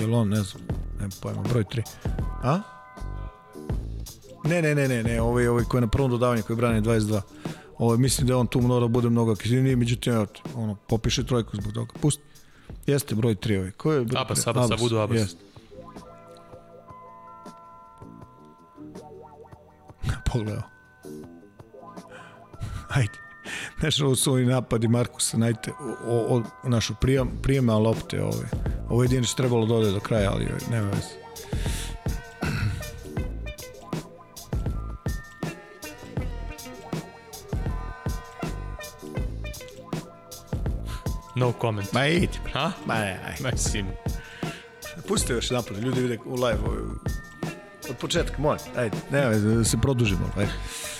je 0.00 0.14
on, 0.14 0.28
ne 0.28 0.42
znam, 0.42 0.62
ne 1.00 1.08
pojma, 1.22 1.42
broj 1.42 1.64
3. 1.64 1.82
A? 2.42 2.60
Ne, 4.44 4.62
ne, 4.62 4.74
ne, 4.74 4.88
ne, 4.88 5.02
ne, 5.02 5.22
ovaj, 5.22 5.46
ovaj 5.46 5.64
koji 5.64 5.78
je 5.78 5.82
na 5.82 5.90
prvom 5.90 6.10
dodavanju, 6.10 6.42
koji 6.42 6.56
brani 6.56 6.80
22. 6.80 7.20
Ovaj, 7.78 7.98
mislim 7.98 8.26
da 8.26 8.36
on 8.36 8.46
tu 8.46 8.60
mora 8.60 8.80
da 8.80 8.88
bude 8.88 9.10
mnogo 9.10 9.32
aktivniji, 9.32 9.76
međutim, 9.76 10.12
evo, 10.12 10.26
ono, 10.56 10.74
popiše 10.74 11.24
trojku 11.24 11.56
zbog 11.56 11.72
toga. 11.72 11.92
Pusti. 12.00 12.22
Jeste 12.86 13.14
broj 13.14 13.34
3 13.34 13.58
ovaj. 13.58 13.70
Ko 13.70 13.92
je 13.92 14.04
broj 14.04 14.20
Abas, 14.20 14.46
Abas, 14.46 14.64
Abas, 14.64 14.80
Abudu 14.80 14.98
Abas. 14.98 15.18
Jeste. 15.18 15.44
Pogledao. 20.32 20.62
Ajde. 22.88 23.21
Znaš, 23.80 24.00
ovo 24.00 24.16
su 24.16 24.32
ovi 24.32 24.46
napadi 24.46 24.88
Markusa, 24.88 25.38
najte, 25.38 25.72
o, 26.06 26.42
o, 26.64 26.68
našu 26.68 26.94
prijem, 27.00 27.30
prijema 27.42 27.74
lopte 27.74 28.22
ove. 28.22 28.48
Ovo 28.88 29.02
je 29.02 29.04
jedino 29.04 29.24
što 29.24 29.36
trebalo 29.36 29.66
dode 29.66 29.90
do 29.90 30.00
kraja, 30.00 30.30
ali 30.32 30.48
nema 30.70 30.88
veze. 30.88 31.22
No 41.34 41.52
comment. 41.60 41.92
Ma 41.92 42.06
idi. 42.06 42.38
Ha? 42.52 42.72
Ma 42.86 42.94
ne, 42.94 43.20
aj. 43.26 43.52
Mislim. 43.52 43.86
Pustite 45.08 45.32
još 45.32 45.50
napad, 45.50 45.78
ljudi 45.78 46.00
vide 46.00 46.18
u 46.24 46.34
live. 46.34 46.58
Od 47.90 47.96
početka, 47.96 48.36
molim, 48.38 48.60
ajde, 48.76 48.96
veze, 49.10 49.48
da 49.48 49.64
se 49.64 49.76
produžimo, 49.82 50.30
ajde. 50.36 50.52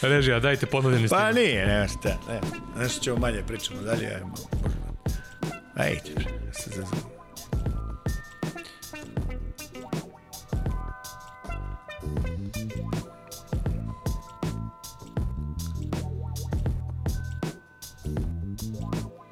Režija, 0.03 0.41
dajte 0.41 0.67
ponovljeni 0.67 1.09
stil. 1.09 1.19
Pa 1.19 1.33
nije, 1.33 1.67
nema 1.67 1.89
šta, 1.89 2.19
nema. 2.29 2.47
Nešto 2.77 3.05
ćemo 3.05 3.17
manje 3.17 3.43
pričamo 3.47 3.81
dalje. 3.83 4.23
Ajde, 5.77 6.11
bre, 6.15 6.25
da 6.47 6.53
se 6.53 6.71
zezamo. 6.71 7.13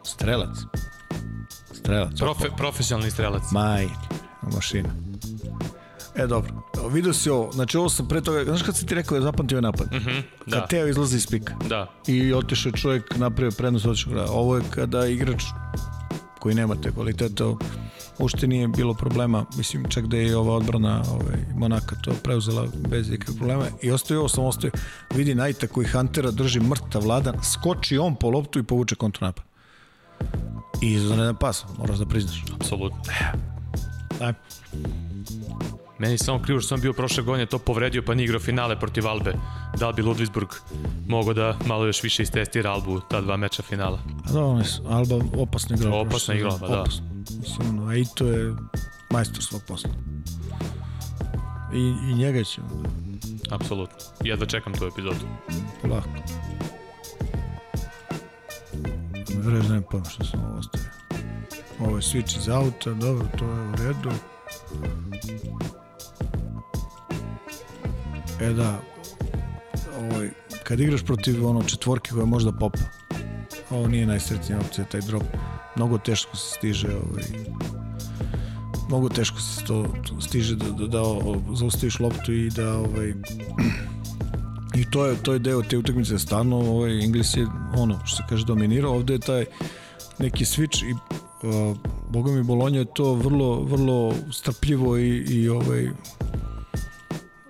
Strelac. 0.05 0.59
Strelac. 1.73 2.19
Profe, 2.19 2.49
profesionalni 2.57 3.11
strelac. 3.11 3.43
Majke, 3.53 3.93
mašina. 4.43 5.10
E, 6.21 6.27
dobro. 6.27 6.53
Vidio 6.91 7.13
si 7.13 7.31
ovo, 7.31 7.53
znači 7.53 7.77
ovo 7.77 7.89
sam 7.89 8.09
pre 8.09 8.21
toga, 8.21 8.45
znaš 8.45 8.63
kad 8.63 8.77
sam 8.77 8.89
ti 8.89 8.95
rekao 8.95 9.19
da 9.19 9.25
zapamtio 9.25 9.59
ovaj 9.59 9.63
napad? 9.63 9.93
Mm 9.93 10.05
-hmm, 10.05 10.23
da. 10.47 10.61
Kad 10.61 10.69
Teo 10.69 10.89
izlazi 10.89 11.17
iz 11.17 11.27
pika. 11.27 11.55
Da. 11.69 11.91
I 12.07 12.33
otišao 12.33 12.71
je 12.71 12.77
čovjek, 12.77 13.17
napravio 13.17 13.51
prednost, 13.59 13.87
otišao 13.87 14.15
da. 14.15 14.27
Ovo 14.31 14.57
je 14.57 14.63
kada 14.71 15.07
igrač 15.07 15.43
koji 16.39 16.55
nema 16.55 16.75
te 16.75 16.93
kvalitete, 16.93 17.45
ušte 18.19 18.47
nije 18.47 18.69
bilo 18.69 18.95
problema, 18.95 19.45
mislim 19.57 19.85
čak 19.89 20.07
da 20.07 20.17
je 20.17 20.37
ova 20.37 20.55
odbrana 20.55 21.03
ovaj, 21.11 21.37
Monaka 21.55 21.97
to 22.03 22.13
preuzela 22.23 22.67
bez 22.89 23.11
ikakve 23.11 23.37
problema 23.37 23.65
i 23.83 23.91
ostaje 23.91 24.19
ovo 24.19 24.29
sam 24.29 24.45
ostaje, 24.45 24.71
vidi 25.15 25.35
Najta 25.35 25.67
koji 25.67 25.87
Huntera 25.87 26.31
drži 26.31 26.61
mrtav 26.61 27.03
vladan, 27.03 27.35
skoči 27.43 27.99
on 27.99 28.17
po 28.17 28.31
loptu 28.31 28.59
i 28.59 28.63
povuče 28.63 28.95
kontranapad. 28.95 29.45
I 30.83 30.93
izvanredan 30.93 31.37
pas, 31.37 31.65
moraš 31.79 31.99
da 31.99 32.07
priznaš. 32.07 32.45
Apsolutno. 32.55 33.01
Ajde. 34.21 34.39
Meni 36.01 36.15
je 36.15 36.19
samo 36.19 36.43
krivo 36.43 36.61
što 36.61 36.69
sam 36.69 36.81
bio 36.81 36.93
prošle 36.93 37.23
godine 37.23 37.47
to 37.47 37.59
povredio 37.59 38.03
pa 38.03 38.15
nije 38.15 38.25
igrao 38.25 38.41
finale 38.41 38.81
protiv 38.81 39.07
Albe. 39.07 39.35
Da 39.79 39.89
li 39.89 39.95
bi 39.95 40.03
Ludwigsburg 40.03 40.55
mogao 41.09 41.35
da 41.35 41.57
malo 41.67 41.87
još 41.87 42.03
više 42.03 42.23
istestira 42.23 42.71
Albu 42.71 43.01
ta 43.11 43.21
dva 43.21 43.37
meča 43.37 43.63
finala? 43.63 43.99
A 44.29 44.33
da, 44.33 44.45
on 44.45 44.59
je 44.59 44.65
Alba 44.89 45.15
opasno 45.37 45.77
igrao. 45.77 46.01
Opasno 46.01 46.35
igrao, 46.35 46.59
pa 46.61 46.69
da. 46.69 46.85
Mislim, 47.41 47.77
no, 47.77 47.87
a 47.87 47.97
i 47.97 48.05
to 48.15 48.27
je 48.27 48.55
majstor 49.11 49.45
svog 49.45 49.63
posla. 49.69 49.91
I, 51.75 51.95
i 52.11 52.15
njega 52.15 52.45
ćemo. 52.45 52.69
Apsolutno. 53.51 53.97
Ja 54.25 54.37
da 54.37 54.47
čekam 54.47 54.73
tu 54.75 54.85
epizodu. 54.87 55.27
Polako. 55.83 56.09
Vreš, 59.35 59.69
nemam 59.69 59.83
pojma 59.91 60.07
što 60.11 60.25
sam 60.25 60.45
ovo 60.45 60.59
ostavio. 60.59 60.91
Ovo 61.81 61.97
je 61.97 62.03
switch 62.03 62.39
iz 62.39 62.49
auta, 62.49 62.91
dobro, 62.91 63.27
to 63.39 63.45
je 63.45 63.69
u 63.69 63.73
redu. 63.77 64.11
E 68.41 68.53
da, 68.53 68.81
ovaj, 69.99 70.29
kad 70.65 70.81
igraš 70.81 71.03
protiv 71.05 71.47
ono 71.47 71.63
četvorke 71.63 72.11
koja 72.11 72.25
možda 72.25 72.53
popa, 72.53 72.79
ovo 73.71 73.89
nije 73.89 74.07
najsretnija 74.07 74.61
opcija, 74.61 74.85
taj 74.85 75.01
drop. 75.01 75.23
Mnogo 75.77 75.99
teško 75.99 76.37
se 76.37 76.55
stiže, 76.57 76.89
ovaj, 76.89 77.25
mnogo 78.89 79.09
teško 79.09 79.41
se 79.41 79.65
to, 79.65 79.87
to 80.09 80.21
stiže 80.21 80.57
da, 80.57 80.71
da, 80.71 80.87
da 80.87 81.03
zaustaviš 81.55 82.01
loptu 82.01 82.33
i 82.33 82.51
da 82.51 82.77
ovaj, 82.77 83.15
i 84.81 84.91
to 84.91 85.07
je 85.07 85.17
to 85.23 85.33
je 85.33 85.39
deo 85.39 85.63
te 85.63 85.79
utakmice 85.79 86.19
stvarno 86.19 86.57
ovaj 86.57 86.99
Ingles 87.05 87.37
je 87.37 87.47
ono 87.77 88.01
što 88.05 88.17
se 88.17 88.23
kaže 88.29 88.45
dominirao 88.47 88.95
ovde 88.95 89.13
je 89.13 89.19
taj 89.19 89.45
neki 90.19 90.45
switch 90.45 90.85
i 90.91 90.93
uh, 90.93 91.77
boga 92.11 92.33
mi 92.33 92.77
je 92.77 92.85
to 92.95 93.15
vrlo 93.15 93.61
vrlo 93.63 94.15
strpljivo 94.33 94.99
i, 94.99 95.09
i 95.09 95.49
ovaj 95.49 95.91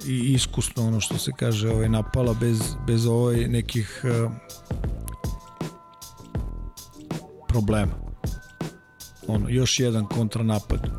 i 0.07 0.33
iskusno 0.33 0.87
ono 0.87 1.01
što 1.01 1.19
se 1.19 1.33
kaže 1.39 1.71
ovaj 1.71 1.89
napala 1.89 2.35
bez 2.41 2.61
bez 2.87 3.07
ovaj 3.07 3.37
nekih 3.37 4.03
uh, 4.05 4.33
problema. 7.49 7.93
Ono 9.27 9.49
još 9.49 9.81
jedan 9.81 10.07
kontranapad. 10.07 10.91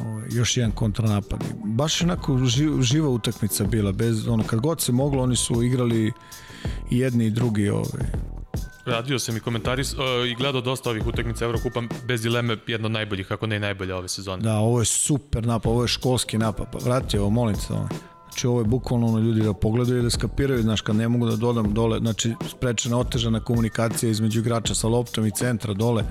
Ovaj 0.00 0.28
još 0.30 0.56
jedan 0.56 0.70
kontranapad. 0.70 1.44
Baš 1.64 2.02
onako 2.02 2.38
živa 2.80 3.08
utakmica 3.08 3.64
bila 3.64 3.92
bez 3.92 4.28
ono 4.28 4.44
kad 4.44 4.60
god 4.60 4.80
se 4.80 4.92
moglo 4.92 5.22
oni 5.22 5.36
su 5.36 5.62
igrali 5.62 6.12
i 6.90 6.98
jedni 6.98 7.26
i 7.26 7.30
drugi 7.30 7.68
ovaj 7.68 8.30
Radio 8.86 9.18
sam 9.18 9.36
i 9.36 9.40
komentari 9.40 9.82
uh, 9.82 10.28
i 10.30 10.34
gledao 10.34 10.60
dosta 10.60 10.90
ovih 10.90 11.06
utakmica 11.06 11.44
Evrokupa 11.44 11.82
bez 12.06 12.22
dileme 12.22 12.56
jedna 12.66 12.86
od 12.86 12.92
najboljih, 12.92 13.32
ako 13.32 13.46
ne 13.46 13.56
i 13.56 13.58
najbolja 13.58 13.96
ove 13.96 14.08
sezone. 14.08 14.42
Da, 14.42 14.58
ovo 14.58 14.80
je 14.80 14.84
super 14.84 15.46
napad, 15.46 15.72
ovo 15.72 15.82
je 15.82 15.88
školski 15.88 16.38
napad. 16.38 16.66
Pa 16.72 16.78
vrati 16.78 17.18
ovo, 17.18 17.30
molim 17.30 17.56
se. 17.56 17.72
Ovaj. 17.72 17.88
Znači 18.30 18.46
ovo 18.46 18.60
je 18.60 18.64
bukvalno 18.64 19.06
ono 19.06 19.18
ljudi 19.18 19.42
da 19.42 19.52
pogledaju 19.52 19.98
i 19.98 20.02
da 20.02 20.10
skapiraju, 20.10 20.62
znaš, 20.62 20.80
kad 20.80 20.96
ne 20.96 21.08
mogu 21.08 21.26
da 21.26 21.36
dodam 21.36 21.74
dole, 21.74 21.98
znači 21.98 22.34
sprečena 22.48 22.98
otežana 22.98 23.40
komunikacija 23.40 24.10
između 24.10 24.40
igrača 24.40 24.74
sa 24.74 24.88
loptom 24.88 25.26
i 25.26 25.30
centra 25.30 25.74
dole, 25.74 26.04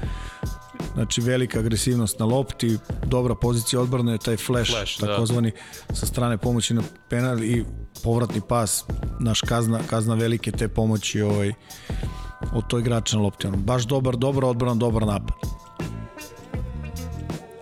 znači 0.93 1.21
velika 1.21 1.59
agresivnost 1.59 2.19
na 2.19 2.25
lopti, 2.25 2.77
dobra 3.05 3.35
pozicija 3.35 3.81
odbrane, 3.81 4.17
taj 4.17 4.37
flash, 4.37 4.71
flash 4.71 5.01
da. 5.01 5.07
takozvani 5.07 5.51
da. 5.87 5.95
sa 5.95 6.05
strane 6.05 6.37
pomoći 6.37 6.73
na 6.73 6.81
penal 7.09 7.43
i 7.43 7.65
povratni 8.03 8.41
pas, 8.47 8.85
naš 9.19 9.41
kazna, 9.41 9.79
kazna 9.89 10.15
velike 10.15 10.51
te 10.51 10.67
pomoći 10.67 11.21
ovaj, 11.21 11.53
od 12.53 12.67
toj 12.67 12.81
igrača 12.81 13.17
na 13.17 13.23
lopti. 13.23 13.47
Ono, 13.47 13.57
baš 13.57 13.83
dobar, 13.83 14.15
dobra 14.15 14.47
odbrana, 14.47 14.75
dobar 14.75 15.07
napad 15.07 15.68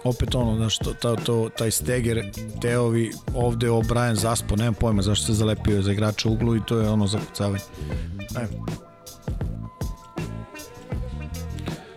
opet 0.09 0.35
ono, 0.35 0.55
znaš, 0.55 0.77
to, 0.77 0.93
to, 0.93 1.15
to, 1.15 1.49
taj 1.57 1.71
Steger, 1.71 2.31
Teovi, 2.61 3.11
ovde 3.35 3.69
O'Brien 3.69 4.13
zaspo, 4.13 4.55
nemam 4.55 4.73
pojma 4.73 5.01
zašto 5.01 5.25
se 5.25 5.33
zalepio 5.33 5.81
za 5.81 5.91
igrača 5.91 6.29
u 6.29 6.33
uglu 6.33 6.55
i 6.55 6.61
to 6.65 6.79
je 6.79 6.89
ono 6.89 7.07
zakucavanje. 7.07 7.63
Ajmo. 8.35 8.65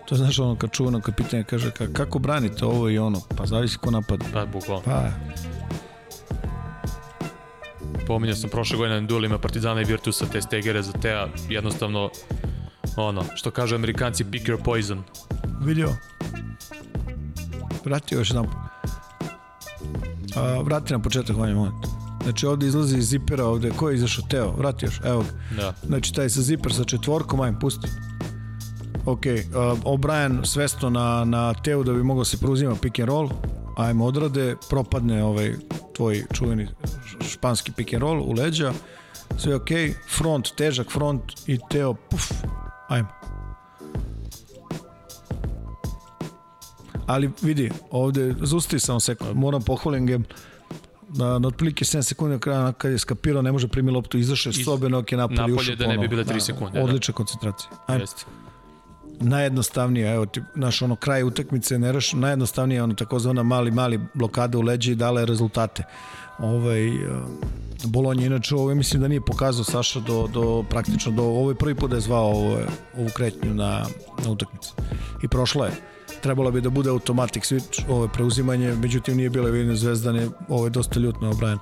To 0.08 0.16
znaš 0.16 0.38
ono 0.38 0.56
kad 0.56 0.70
čuvano 0.70 1.00
kad 1.00 1.16
pitanje 1.16 1.44
kaže 1.44 1.70
ka, 1.70 1.86
kako 1.92 2.18
branite 2.18 2.64
ovo 2.64 2.90
i 2.90 2.98
ono, 2.98 3.20
pa 3.36 3.46
zavisi 3.46 3.78
ko 3.78 3.90
napada. 3.90 4.24
Pa, 4.32 4.46
bukvalno. 4.46 4.82
Pa, 4.84 5.10
Pominjao 8.06 8.36
sam 8.36 8.50
prošle 8.50 8.76
godine 8.76 9.00
na 9.00 9.06
duelima 9.06 9.38
Partizana 9.38 9.80
i 9.80 9.84
Virtusa 9.84 10.26
te 10.26 10.42
Stegere 10.42 10.82
za 10.82 10.92
Tea, 10.92 11.28
jednostavno 11.48 12.10
ono, 12.96 13.24
što 13.34 13.50
kažu 13.50 13.74
amerikanci, 13.74 14.24
pick 14.24 14.46
your 14.46 14.62
poison. 14.64 15.02
Vidio. 15.60 15.88
Vratio 17.84 18.18
još 18.18 18.30
jedan. 18.30 18.46
A, 20.36 20.60
vrati 20.64 20.92
na 20.92 20.98
početak 20.98 21.36
ovaj 21.36 21.54
moment. 21.54 21.86
Znači 22.22 22.46
ovde 22.46 22.66
izlazi 22.66 22.98
iz 22.98 23.08
zipera, 23.08 23.44
ovde, 23.46 23.70
ko 23.70 23.88
je 23.88 23.94
izašao? 23.94 24.24
Teo, 24.28 24.52
vrati 24.52 24.84
još, 24.84 25.00
evo 25.04 25.22
ga. 25.22 25.56
Da. 25.56 25.74
Znači 25.86 26.14
taj 26.14 26.30
sa 26.30 26.40
ziper 26.40 26.72
sa 26.72 26.84
četvorkom, 26.84 27.40
ajmo, 27.40 27.58
pusti. 27.58 27.88
Ok, 29.06 29.20
uh, 29.26 29.78
O'Brien 29.84 30.44
svesto 30.44 30.90
na, 30.90 31.24
na 31.24 31.54
Teu 31.54 31.82
da 31.82 31.92
bi 31.92 32.02
mogao 32.02 32.24
se 32.24 32.36
preuzima 32.36 32.74
pick 32.82 32.98
and 32.98 33.08
roll, 33.08 33.30
ajmo 33.76 34.04
odrade, 34.04 34.56
propadne 34.70 35.24
ovaj 35.24 35.54
tvoj 35.96 36.24
čuveni 36.32 36.68
španski 37.28 37.72
pick 37.72 37.92
and 37.94 38.02
roll 38.02 38.22
u 38.22 38.32
leđa, 38.32 38.72
sve 39.38 39.54
ok, 39.54 39.68
front, 40.18 40.48
težak 40.56 40.90
front 40.92 41.22
i 41.46 41.58
Teo, 41.70 41.94
puf, 41.94 42.32
ajmo. 42.88 43.19
Ali 47.06 47.30
vidi, 47.42 47.70
ovde, 47.90 48.34
zustavi 48.42 48.80
samo 48.80 49.00
sekund, 49.00 49.36
moram 49.36 49.62
pohvalim 49.62 50.06
ga, 50.06 50.18
na, 51.08 51.38
na 51.38 51.48
otprilike 51.48 51.84
7 51.84 52.02
sekundi 52.02 52.32
na 52.32 52.40
kraju 52.40 52.72
kad 52.78 52.92
je 52.92 52.98
skapirao, 52.98 53.42
ne 53.42 53.52
može 53.52 53.68
primi 53.68 53.90
loptu, 53.90 54.18
izašao 54.18 54.50
iz 54.50 54.64
sobe, 54.64 54.88
nok 54.88 55.12
je 55.12 55.18
napolje 55.18 55.54
ušao 55.54 55.76
da 55.76 55.86
ne 55.86 55.98
bi 55.98 56.08
bile 56.08 56.24
3 56.24 56.34
da, 56.34 56.40
sekunde. 56.40 56.82
Odlična 56.82 57.12
da. 57.12 57.16
koncentracija. 57.16 57.70
Ajde. 57.86 58.02
Jeste. 58.02 58.24
Najjednostavnije, 59.20 60.14
evo 60.14 60.26
ti, 60.26 60.42
naš 60.54 60.82
ono 60.82 60.96
kraj 60.96 61.22
utakmice 61.22 61.78
ne 61.78 61.92
reš, 61.92 62.12
najjednostavnije 62.12 62.82
ono 62.82 62.94
takozvana 62.94 63.42
mali 63.42 63.70
mali 63.70 64.00
blokada 64.14 64.58
u 64.58 64.62
leđi 64.62 64.92
i 64.92 64.94
dala 64.94 65.20
je 65.20 65.26
rezultate. 65.26 65.84
Ovaj 66.38 66.88
uh, 66.88 67.22
Bolonja 67.84 68.26
inače 68.26 68.54
ovo 68.54 68.74
mislim 68.74 69.02
da 69.02 69.08
nije 69.08 69.20
pokazao 69.20 69.64
Saša 69.64 70.00
do, 70.00 70.28
do 70.32 70.64
praktično 70.70 71.12
do 71.12 71.22
ovo 71.22 71.50
je 71.50 71.54
prvi 71.54 71.74
put 71.74 71.90
da 71.90 71.96
je 71.96 72.00
zvao 72.00 72.26
ovo, 72.26 72.58
ovu 72.98 73.08
kretnju 73.16 73.54
na, 73.54 73.86
na 74.24 74.30
utakmicu. 74.30 74.74
I 75.22 75.28
prošla 75.28 75.66
je 75.66 75.72
trebalo 76.22 76.50
bi 76.50 76.60
da 76.60 76.70
bude 76.70 76.90
automatic 76.90 77.52
switch, 77.52 77.82
ovo 77.88 78.04
je 78.04 78.08
preuzimanje, 78.08 78.74
međutim 78.74 79.16
nije 79.16 79.30
bilo 79.30 79.48
vidim 79.48 79.76
zvezdane, 79.76 80.28
ovo 80.48 80.66
je 80.66 80.70
dosta 80.70 81.00
ljutno 81.00 81.32
Brian. 81.34 81.58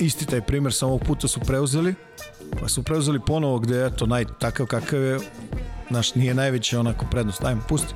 Isti 0.00 0.26
taj 0.26 0.40
primer, 0.40 0.72
samo 0.72 0.92
ovog 0.92 1.02
puta 1.06 1.28
su 1.28 1.40
preuzeli, 1.40 1.94
pa 2.60 2.68
su 2.68 2.82
preuzeli 2.82 3.20
ponovo 3.26 3.58
gde 3.58 3.86
eto, 3.86 4.06
naj, 4.06 4.24
takav 4.38 4.66
kakav 4.66 5.02
je, 5.02 5.18
naš 5.90 6.14
nije 6.14 6.34
najveća 6.34 6.80
onako 6.80 7.06
prednost, 7.10 7.44
ajmo, 7.44 7.62
pusti. 7.68 7.94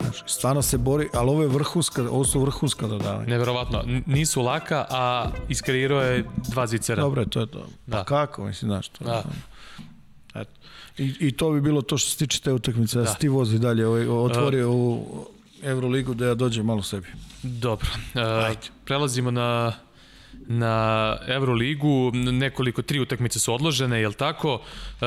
Znaš, 0.00 0.22
stvarno 0.26 0.62
se 0.62 0.78
bori, 0.78 1.08
ali 1.14 1.30
ovo 1.30 1.42
je 1.42 1.48
vrhunska, 1.48 2.02
ovo 2.02 2.24
su 2.24 2.40
vrhunska 2.40 2.86
dodavanja. 2.86 3.26
Neverovatno, 3.26 3.82
nisu 4.06 4.42
laka, 4.42 4.86
a 4.90 5.30
iskreirao 5.48 6.02
je 6.02 6.24
dva 6.48 6.66
zicera. 6.66 7.02
Dobro, 7.02 7.24
to 7.24 7.40
je 7.40 7.46
to. 7.46 7.66
Da. 7.86 7.96
Pa 7.96 8.04
kako, 8.04 8.44
mislim, 8.44 8.68
znaš, 8.68 8.88
to 8.88 9.04
da. 9.04 9.22
I, 10.98 11.14
I 11.20 11.32
to 11.32 11.50
bi 11.50 11.60
bilo 11.60 11.82
to 11.82 11.98
što 11.98 12.10
se 12.10 12.16
tiče 12.16 12.40
te 12.40 12.52
utakmice, 12.52 12.98
da, 12.98 13.04
da 13.04 13.14
ti 13.14 13.28
vozi 13.28 13.58
dalje, 13.58 13.86
ovaj, 13.86 14.08
otvorio 14.08 14.70
uh, 14.70 14.76
u 14.76 15.26
Euroligu 15.62 16.14
da 16.14 16.26
ja 16.26 16.34
dođem 16.34 16.66
malo 16.66 16.82
sebi. 16.82 17.06
Dobro. 17.42 17.88
Uh, 18.14 18.56
prelazimo 18.84 19.30
na 19.30 19.72
na 20.46 21.16
Euroligu, 21.26 22.10
nekoliko, 22.14 22.82
tri 22.82 23.00
utakmice 23.00 23.38
su 23.38 23.54
odložene, 23.54 24.00
je 24.00 24.08
li 24.08 24.14
tako? 24.14 24.60
E, 25.00 25.06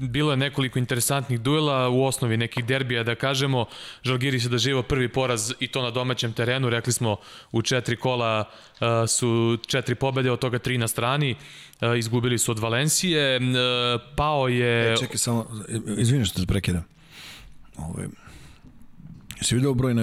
bilo 0.00 0.30
je 0.30 0.36
nekoliko 0.36 0.78
interesantnih 0.78 1.40
duela, 1.40 1.88
u 1.88 2.04
osnovi 2.04 2.36
nekih 2.36 2.64
derbija 2.64 3.02
da 3.02 3.14
kažemo. 3.14 3.64
Žalgiri 4.02 4.40
se 4.40 4.48
doživao 4.48 4.82
prvi 4.82 5.08
poraz 5.08 5.52
i 5.60 5.68
to 5.68 5.82
na 5.82 5.90
domaćem 5.90 6.32
terenu, 6.32 6.70
rekli 6.70 6.92
smo 6.92 7.16
u 7.52 7.62
četiri 7.62 7.96
kola 7.96 8.44
uh, 8.44 8.86
su 9.08 9.58
četiri 9.66 9.94
pobede, 9.94 10.30
od 10.30 10.38
toga 10.38 10.58
tri 10.58 10.78
na 10.78 10.88
strani, 10.88 11.34
uh, 11.80 11.98
izgubili 11.98 12.38
su 12.38 12.52
od 12.52 12.58
Valencije, 12.58 13.36
uh, 13.36 13.44
pao 14.16 14.48
je... 14.48 14.92
E, 14.92 14.96
čekaj 14.96 15.18
samo, 15.18 15.46
izvini 15.98 16.24
što 16.24 16.40
te 16.40 16.46
prekidam. 16.46 16.84
Ove, 17.76 18.08
jesi 19.36 19.54
vidio 19.54 19.74
broj 19.74 19.94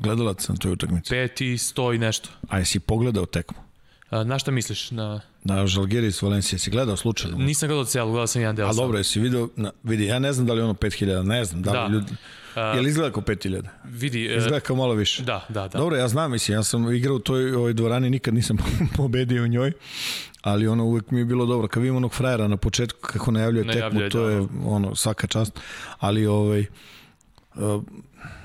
gledalaca 0.00 0.52
na 0.52 0.58
toj 0.58 0.72
utakmici? 0.72 1.10
Peti, 1.10 1.58
sto 1.58 1.92
i 1.92 1.98
nešto. 1.98 2.28
A 2.48 2.58
jesi 2.58 2.80
pogledao 2.80 3.26
tekmu? 3.26 3.69
Na 4.10 4.38
šta 4.38 4.50
misliš? 4.50 4.90
Na... 4.90 5.20
Na 5.44 5.66
Žalgiris 5.66 6.22
Valencija, 6.22 6.58
si 6.58 6.70
gledao 6.70 6.96
slučajno? 6.96 7.38
Nisam 7.38 7.68
gledao 7.68 7.84
celu, 7.84 8.10
gledao 8.10 8.26
sam 8.26 8.42
jedan 8.42 8.56
deo. 8.56 8.68
A 8.68 8.72
dobro, 8.72 8.98
jesi 8.98 9.20
vidio, 9.20 9.48
na, 9.56 9.70
vidi, 9.82 10.04
ja 10.04 10.18
ne 10.18 10.32
znam 10.32 10.46
da 10.46 10.52
li 10.52 10.62
ono 10.62 10.74
5000, 10.74 11.22
ne 11.22 11.44
znam, 11.44 11.62
da 11.62 11.70
li 11.70 11.90
da. 11.90 11.94
ljudi... 11.94 12.12
Uh, 12.56 12.76
je 12.76 12.80
li 12.80 12.88
izgleda 12.88 13.12
kao 13.12 13.22
5000? 13.22 13.62
Vidi. 13.84 14.28
Uh, 14.28 14.38
izgleda 14.38 14.60
kao 14.60 14.76
malo 14.76 14.94
više. 14.94 15.22
Da, 15.22 15.46
da, 15.48 15.68
da. 15.68 15.78
Dobro, 15.78 15.96
ja 15.96 16.08
znam, 16.08 16.30
mislim, 16.30 16.58
ja 16.58 16.62
sam 16.62 16.94
igrao 16.94 17.16
u 17.16 17.18
toj 17.18 17.54
ovoj 17.54 17.72
dvorani, 17.72 18.10
nikad 18.10 18.34
nisam 18.34 18.56
pobedio 18.96 19.42
u 19.44 19.46
njoj, 19.46 19.72
ali 20.42 20.68
ono 20.68 20.84
uvek 20.84 21.10
mi 21.10 21.18
je 21.18 21.24
bilo 21.24 21.46
dobro. 21.46 21.68
Kad 21.68 21.82
vidim 21.82 21.96
onog 21.96 22.14
frajera 22.14 22.48
na 22.48 22.56
početku 22.56 22.98
kako 23.00 23.30
najavljuje, 23.30 23.64
najavljuje 23.64 24.08
tekmu, 24.08 24.20
to 24.20 24.26
da, 24.26 24.32
je 24.32 24.46
ono, 24.64 24.94
svaka 24.94 25.26
čast, 25.26 25.60
ali 25.98 26.26
ovaj... 26.26 26.66
Uh, 27.54 27.82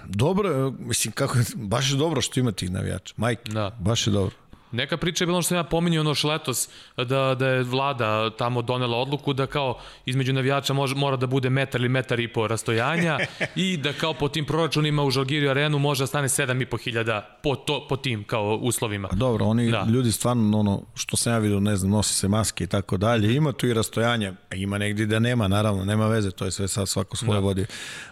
dobro, 0.05 0.73
mislim, 0.79 1.11
kako, 1.11 1.37
baš 1.55 1.91
je 1.91 1.97
dobro 1.97 2.21
što 2.21 2.39
ima 2.39 2.51
tih 2.51 2.71
navijača. 2.71 3.13
Majke, 3.17 3.51
da. 3.51 3.77
baš 3.79 4.07
je 4.07 4.11
dobro. 4.11 4.35
Neka 4.75 4.97
priča 4.97 5.23
je 5.23 5.25
bilo 5.25 5.41
što 5.41 5.47
sam 5.47 5.57
ja 5.57 5.63
pominio 5.63 6.01
ono 6.01 6.13
letos, 6.23 6.69
da, 6.97 7.35
da 7.39 7.47
je 7.47 7.63
vlada 7.63 8.29
tamo 8.29 8.61
donela 8.61 8.97
odluku 8.97 9.33
da 9.33 9.47
kao 9.47 9.77
između 10.05 10.33
navijača 10.33 10.73
može, 10.73 10.95
mora 10.95 11.17
da 11.17 11.27
bude 11.27 11.49
metar 11.49 11.81
ili 11.81 11.89
metar 11.89 12.19
i 12.19 12.27
po 12.27 12.47
rastojanja 12.47 13.19
i 13.55 13.77
da 13.77 13.93
kao 13.93 14.13
po 14.13 14.29
tim 14.29 14.45
proračunima 14.45 15.03
u 15.03 15.11
Žalgiriju 15.11 15.49
arenu 15.49 15.79
može 15.79 16.03
da 16.03 16.07
stane 16.07 16.27
7,5 16.27 16.83
hiljada 16.83 17.39
po, 17.43 17.55
to, 17.55 17.87
po 17.89 17.97
tim 17.97 18.23
kao 18.23 18.55
uslovima. 18.61 19.07
A 19.11 19.15
dobro, 19.15 19.45
oni 19.45 19.71
da. 19.71 19.85
ljudi 19.89 20.11
stvarno, 20.11 20.59
ono, 20.59 20.81
što 20.95 21.17
sam 21.17 21.33
ja 21.33 21.39
vidio, 21.39 21.59
ne 21.59 21.75
znam, 21.75 21.91
nosi 21.91 22.13
se 22.13 22.27
maske 22.27 22.63
i 22.63 22.67
tako 22.67 22.97
dalje, 22.97 23.35
ima 23.35 23.51
tu 23.51 23.67
i 23.67 23.73
rastojanje, 23.73 24.33
ima 24.55 24.77
negdje 24.77 25.05
da 25.05 25.19
nema, 25.19 25.47
naravno, 25.47 25.85
nema 25.85 26.07
veze, 26.07 26.31
to 26.31 26.45
je 26.45 26.51
sve 26.51 26.67
sad 26.67 26.89
svako 26.89 27.17
svoje 27.17 27.39
da. 27.39 27.45
vodi 27.45 27.65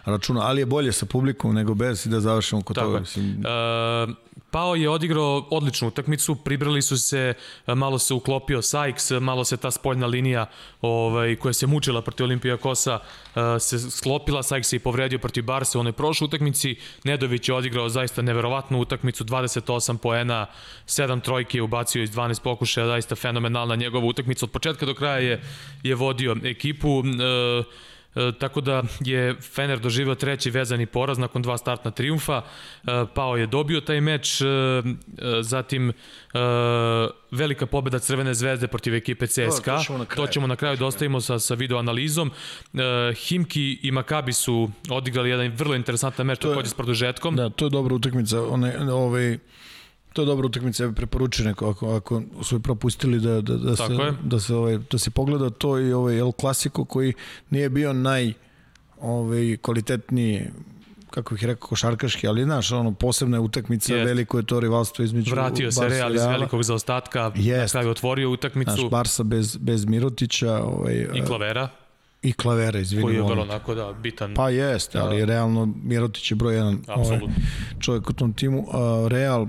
računa, 0.04 0.40
ali 0.40 0.60
je 0.60 0.66
bolje 0.66 0.92
sa 0.92 1.06
publikom 1.06 1.54
nego 1.54 1.74
bez 1.74 2.06
i 2.06 2.08
da 2.08 2.20
završimo 2.20 2.62
kod 2.62 2.76
toga. 2.76 3.00
Mislim. 3.00 3.44
Uh, 4.08 4.14
Pao 4.54 4.74
je 4.74 4.88
odigrao 4.88 5.46
odličnu 5.50 5.88
utakmicu, 5.88 6.34
pribrali 6.34 6.82
su 6.82 6.98
se, 6.98 7.34
malo 7.66 7.98
se 7.98 8.14
uklopio 8.14 8.62
Sykes, 8.62 9.20
malo 9.20 9.44
se 9.44 9.56
ta 9.56 9.70
spoljna 9.70 10.06
linija 10.06 10.46
ovaj, 10.80 11.36
koja 11.36 11.52
se 11.52 11.66
mučila 11.66 12.02
protiv 12.02 12.26
Kosa 12.60 12.98
se 13.60 13.90
sklopila, 13.90 14.42
Sykes 14.42 14.62
se 14.62 14.76
i 14.76 14.78
povredio 14.78 15.18
protiv 15.18 15.44
Barse 15.44 15.78
u 15.78 15.80
onoj 15.80 15.92
prošloj 15.92 16.26
utakmici, 16.26 16.76
Nedović 17.04 17.48
je 17.48 17.54
odigrao 17.54 17.88
zaista 17.88 18.22
neverovatnu 18.22 18.78
utakmicu, 18.80 19.24
28 19.24 19.96
poena, 19.96 20.46
7 20.86 21.20
trojke 21.20 21.58
je 21.58 21.62
ubacio 21.62 22.02
iz 22.02 22.10
12 22.10 22.42
pokušaja, 22.42 22.86
zaista 22.86 23.14
fenomenalna 23.14 23.76
njegova 23.76 24.06
utakmica, 24.06 24.46
od 24.46 24.50
početka 24.50 24.86
do 24.86 24.94
kraja 24.94 25.18
je, 25.18 25.42
je 25.82 25.94
vodio 25.94 26.36
ekipu, 26.44 27.02
e, 27.06 27.93
E, 28.14 28.32
tako 28.38 28.60
da 28.60 28.82
je 29.00 29.34
Fener 29.40 29.78
doživao 29.78 30.14
treći 30.14 30.50
vezani 30.50 30.86
poraz 30.86 31.18
nakon 31.18 31.42
dva 31.42 31.58
startna 31.58 31.90
triumfa. 31.90 32.42
E, 32.42 33.04
Pao 33.14 33.36
je 33.36 33.46
dobio 33.46 33.80
taj 33.80 34.00
meč, 34.00 34.40
e, 34.40 34.44
e 34.46 34.82
zatim 35.42 35.92
velika 37.30 37.66
pobeda 37.66 37.98
Crvene 37.98 38.34
zvezde 38.34 38.66
protiv 38.66 38.94
ekipe 38.94 39.26
CSKA. 39.26 39.78
To, 39.86 40.04
to 40.16 40.26
ćemo 40.26 40.46
na 40.46 40.56
kraju 40.56 40.76
dostavimo 40.76 41.20
sa, 41.20 41.38
sa 41.38 41.54
video 41.54 41.78
analizom. 41.78 42.30
Himki 43.16 43.78
i 43.82 43.90
Makabi 43.90 44.32
su 44.32 44.70
odigrali 44.90 45.30
jedan 45.30 45.52
vrlo 45.56 45.74
interesantan 45.74 46.26
meč 46.26 46.38
takođe 46.38 46.68
s 46.68 46.74
produžetkom. 46.74 47.36
Da, 47.36 47.50
to 47.50 47.66
je 47.66 47.70
dobra 47.70 47.94
utakmica. 47.94 48.42
One, 48.42 48.92
ovaj, 48.92 49.38
To 50.14 50.22
je 50.22 50.26
dobra 50.26 50.46
utakmica, 50.46 50.82
ja 50.82 50.88
bih 50.88 50.96
preporučio 50.96 51.44
neko, 51.44 51.70
ako, 51.70 51.96
ako 51.96 52.22
su 52.42 52.60
propustili 52.60 53.20
da, 53.20 53.40
da, 53.40 53.56
da, 53.56 53.76
se, 53.76 53.82
da, 54.22 54.40
se, 54.40 54.54
ovaj, 54.54 54.78
da 54.90 54.98
se 54.98 55.10
pogleda 55.10 55.50
to 55.50 55.78
i 55.78 55.92
ovaj 55.92 56.18
El 56.18 56.32
Clasico 56.40 56.84
koji 56.84 57.12
nije 57.50 57.68
bio 57.68 57.92
naj 57.92 58.32
ovaj, 59.00 59.56
kvalitetniji 59.62 60.50
kako 61.10 61.34
bih 61.34 61.44
rekao, 61.44 61.68
košarkaški, 61.68 62.28
ali 62.28 62.44
znaš, 62.44 62.72
ono, 62.72 62.92
posebna 62.92 63.36
je 63.36 63.40
utakmica, 63.40 63.94
yes. 63.94 64.04
veliko 64.04 64.38
je 64.38 64.46
to 64.46 64.60
rivalstvo 64.60 65.04
između 65.04 65.34
Vratio 65.34 65.72
se 65.72 65.88
Real 65.88 66.14
iz 66.14 66.22
velikog 66.22 66.62
zaostatka, 66.62 67.30
yes. 67.34 67.60
na 67.60 67.66
kraju 67.66 67.90
otvorio 67.90 68.30
utakmicu. 68.30 68.72
Znaš, 68.72 68.90
Barsa 68.90 69.22
bez, 69.22 69.56
bez 69.56 69.84
Mirotića. 69.84 70.62
Ovaj, 70.62 71.06
I 71.14 71.22
Klavera. 71.26 71.68
I 72.22 72.32
Klavera, 72.32 72.78
izvini. 72.78 73.02
Koji 73.02 73.14
je 73.14 73.22
vrlo 73.22 73.42
onako, 73.42 73.74
da, 73.74 73.92
bitan. 73.92 74.34
Pa 74.34 74.50
jeste, 74.50 74.98
ali 74.98 75.18
da. 75.18 75.24
realno 75.24 75.68
Mirotić 75.82 76.30
je 76.30 76.34
broj 76.34 76.54
jedan 76.54 76.78
ovaj, 76.88 77.20
čovjek 77.80 78.10
u 78.10 78.12
tom 78.12 78.32
timu. 78.32 78.66
Real, 79.08 79.46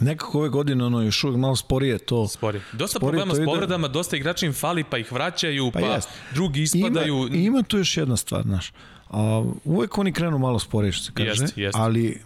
Nekako 0.00 0.38
ove 0.38 0.48
godine 0.48 0.84
ono 0.84 1.02
još 1.02 1.24
uvijek 1.24 1.38
malo 1.38 1.56
sporije 1.56 1.98
to. 1.98 2.28
Sporije. 2.28 2.62
Dosta 2.72 2.98
sporije 2.98 3.20
problema 3.20 3.44
s 3.44 3.46
povredama, 3.46 3.88
dosta 3.88 4.16
igrača 4.16 4.46
im 4.46 4.52
fali 4.52 4.84
pa 4.84 4.98
ih 4.98 5.12
vraćaju, 5.12 5.70
pa, 5.70 5.80
pa 5.80 5.86
jest. 5.86 6.08
drugi 6.34 6.62
ispadaju. 6.62 7.26
Ima, 7.26 7.36
ima 7.36 7.62
tu 7.62 7.78
još 7.78 7.96
jedna 7.96 8.16
stvar, 8.16 8.42
znaš. 8.42 8.72
A, 9.10 9.44
uvek 9.64 9.98
oni 9.98 10.12
krenu 10.12 10.38
malo 10.38 10.58
sporije, 10.58 10.92
što 10.92 11.04
se 11.04 11.12
kaže, 11.14 11.42
jest, 11.42 11.58
jest. 11.58 11.76
ali 11.76 12.22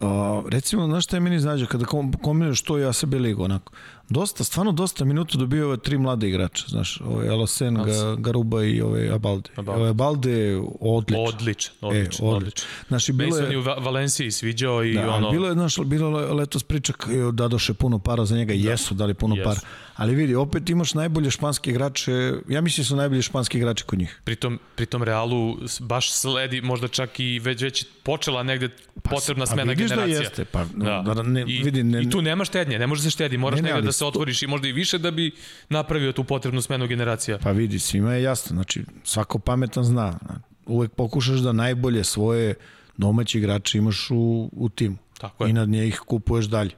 a, 0.00 0.42
recimo, 0.48 0.86
znaš 0.86 1.04
šta 1.04 1.16
je 1.16 1.20
meni 1.20 1.40
znađe, 1.40 1.66
kada 1.66 1.84
kombinuješ 2.22 2.62
to 2.62 2.78
ja 2.78 2.92
sa 2.92 3.06
ligu, 3.12 3.42
onako, 3.44 3.72
dosta, 4.08 4.44
stvarno 4.44 4.72
dosta 4.72 5.04
minuta 5.04 5.38
dobio 5.38 5.66
ove 5.66 5.76
tri 5.76 5.98
mlade 5.98 6.28
igrača, 6.28 6.64
znaš, 6.68 7.00
ovaj 7.00 7.28
Alasen, 7.28 7.74
Ga, 7.74 8.16
Garuba 8.18 8.64
i 8.64 8.80
ovaj 8.80 9.10
Abalde. 9.10 9.50
Abalde. 9.56 9.80
Ovaj 9.80 9.90
Abalde 9.90 10.60
odličan. 10.80 11.24
Odličan, 11.26 11.74
odličan, 11.80 12.26
e, 12.26 12.28
odličan. 12.28 12.66
Znaš, 12.88 13.10
bilo 13.10 13.38
je... 13.38 13.58
u 13.58 13.62
Valenciji 13.62 14.30
sviđao 14.30 14.84
i 14.84 14.94
da, 14.94 15.10
ono... 15.10 15.30
Bilo 15.30 15.48
je, 15.48 15.54
znaš, 15.54 15.78
bilo 15.78 16.20
je 16.20 16.32
letos 16.32 16.62
priča 16.62 16.92
da 17.32 17.48
doše 17.48 17.74
puno 17.74 17.98
para 17.98 18.24
za 18.24 18.36
njega, 18.36 18.54
da. 18.54 18.70
jesu 18.70 18.94
dali 18.94 19.14
puno 19.14 19.36
jesu. 19.36 19.44
para. 19.48 19.60
Ali 19.96 20.14
vidi, 20.14 20.34
opet 20.34 20.70
imaš 20.70 20.94
najbolje 20.94 21.30
španske 21.30 21.70
igrače, 21.70 22.32
ja 22.48 22.60
mislim 22.60 22.82
da 22.82 22.88
su 22.88 22.96
najbolji 22.96 23.22
španski 23.22 23.58
igrači 23.58 23.84
kod 23.84 23.98
njih. 23.98 24.20
Pritom, 24.24 24.58
pritom 24.76 25.02
Realu 25.02 25.56
baš 25.80 26.12
sledi, 26.12 26.60
možda 26.60 26.88
čak 26.88 27.20
i 27.20 27.38
već, 27.38 27.62
već 27.62 27.86
počela 28.02 28.42
negde 28.42 28.68
pa, 29.02 29.10
potrebna 29.10 29.46
smena 29.46 29.72
pa 29.72 29.74
generacija. 29.74 30.18
Da 30.18 30.24
jeste, 30.24 30.44
pa, 30.44 30.64
da. 30.74 31.14
da 31.14 31.22
ne, 31.22 31.44
I, 31.48 31.62
vidi, 31.62 31.82
ne, 31.82 32.02
I 32.02 32.10
tu 32.10 32.22
nema 32.22 32.44
štednje, 32.44 32.78
ne 32.78 32.86
može 32.86 33.02
se 33.02 33.10
štedi, 33.10 33.38
moraš 33.38 33.56
ne, 33.56 33.62
ne, 33.62 33.74
negde 33.74 33.86
da 33.86 33.92
se 33.92 34.04
otvoriš 34.04 34.42
i 34.42 34.46
možda 34.46 34.68
i 34.68 34.72
više 34.72 34.98
da 34.98 35.10
bi 35.10 35.30
napravio 35.68 36.12
tu 36.12 36.24
potrebnu 36.24 36.62
smenu 36.62 36.86
generacija. 36.86 37.38
Pa 37.38 37.50
vidi, 37.50 37.78
svima 37.78 38.14
je 38.14 38.22
jasno, 38.22 38.54
znači 38.54 38.84
svako 39.04 39.38
pametan 39.38 39.84
zna. 39.84 40.18
Uvek 40.66 40.92
pokušaš 40.92 41.38
da 41.38 41.52
najbolje 41.52 42.04
svoje 42.04 42.54
domaće 42.96 43.38
igrače 43.38 43.78
imaš 43.78 44.10
u, 44.10 44.50
u 44.52 44.68
timu. 44.68 44.96
Tako 45.18 45.44
je. 45.44 45.50
I 45.50 45.52
nad 45.52 45.68
nje 45.68 45.88
ih 45.88 45.98
kupuješ 46.06 46.46
dalje. 46.46 46.70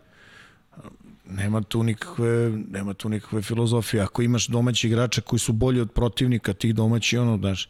Nema 1.31 1.63
tu 1.63 1.83
nikakve, 1.83 2.53
nema 2.71 2.95
tu 2.95 3.09
nikakve 3.09 3.43
filozofije. 3.43 4.03
Ako 4.03 4.23
imaš 4.23 4.47
domaći 4.47 4.87
igrača 4.87 5.21
koji 5.21 5.41
su 5.41 5.53
bolji 5.53 5.81
od 5.81 5.93
protivnika, 5.93 6.53
tih 6.53 6.75
domaći, 6.75 7.19
ono, 7.19 7.37
znaš, 7.39 7.69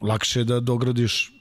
lakše 0.00 0.40
je 0.40 0.44
da 0.44 0.60
dogradiš 0.60 1.32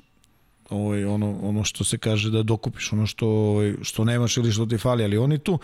ovaj, 0.71 1.05
ono, 1.05 1.39
ono 1.41 1.63
što 1.63 1.83
se 1.83 1.97
kaže 1.97 2.29
da 2.31 2.43
dokupiš 2.43 2.93
ono 2.93 3.05
što, 3.05 3.27
ovaj, 3.27 3.73
što 3.81 4.03
nemaš 4.03 4.37
ili 4.37 4.51
što 4.51 4.65
ti 4.65 4.77
fali, 4.77 5.03
ali 5.03 5.17
oni 5.17 5.39
tu, 5.39 5.59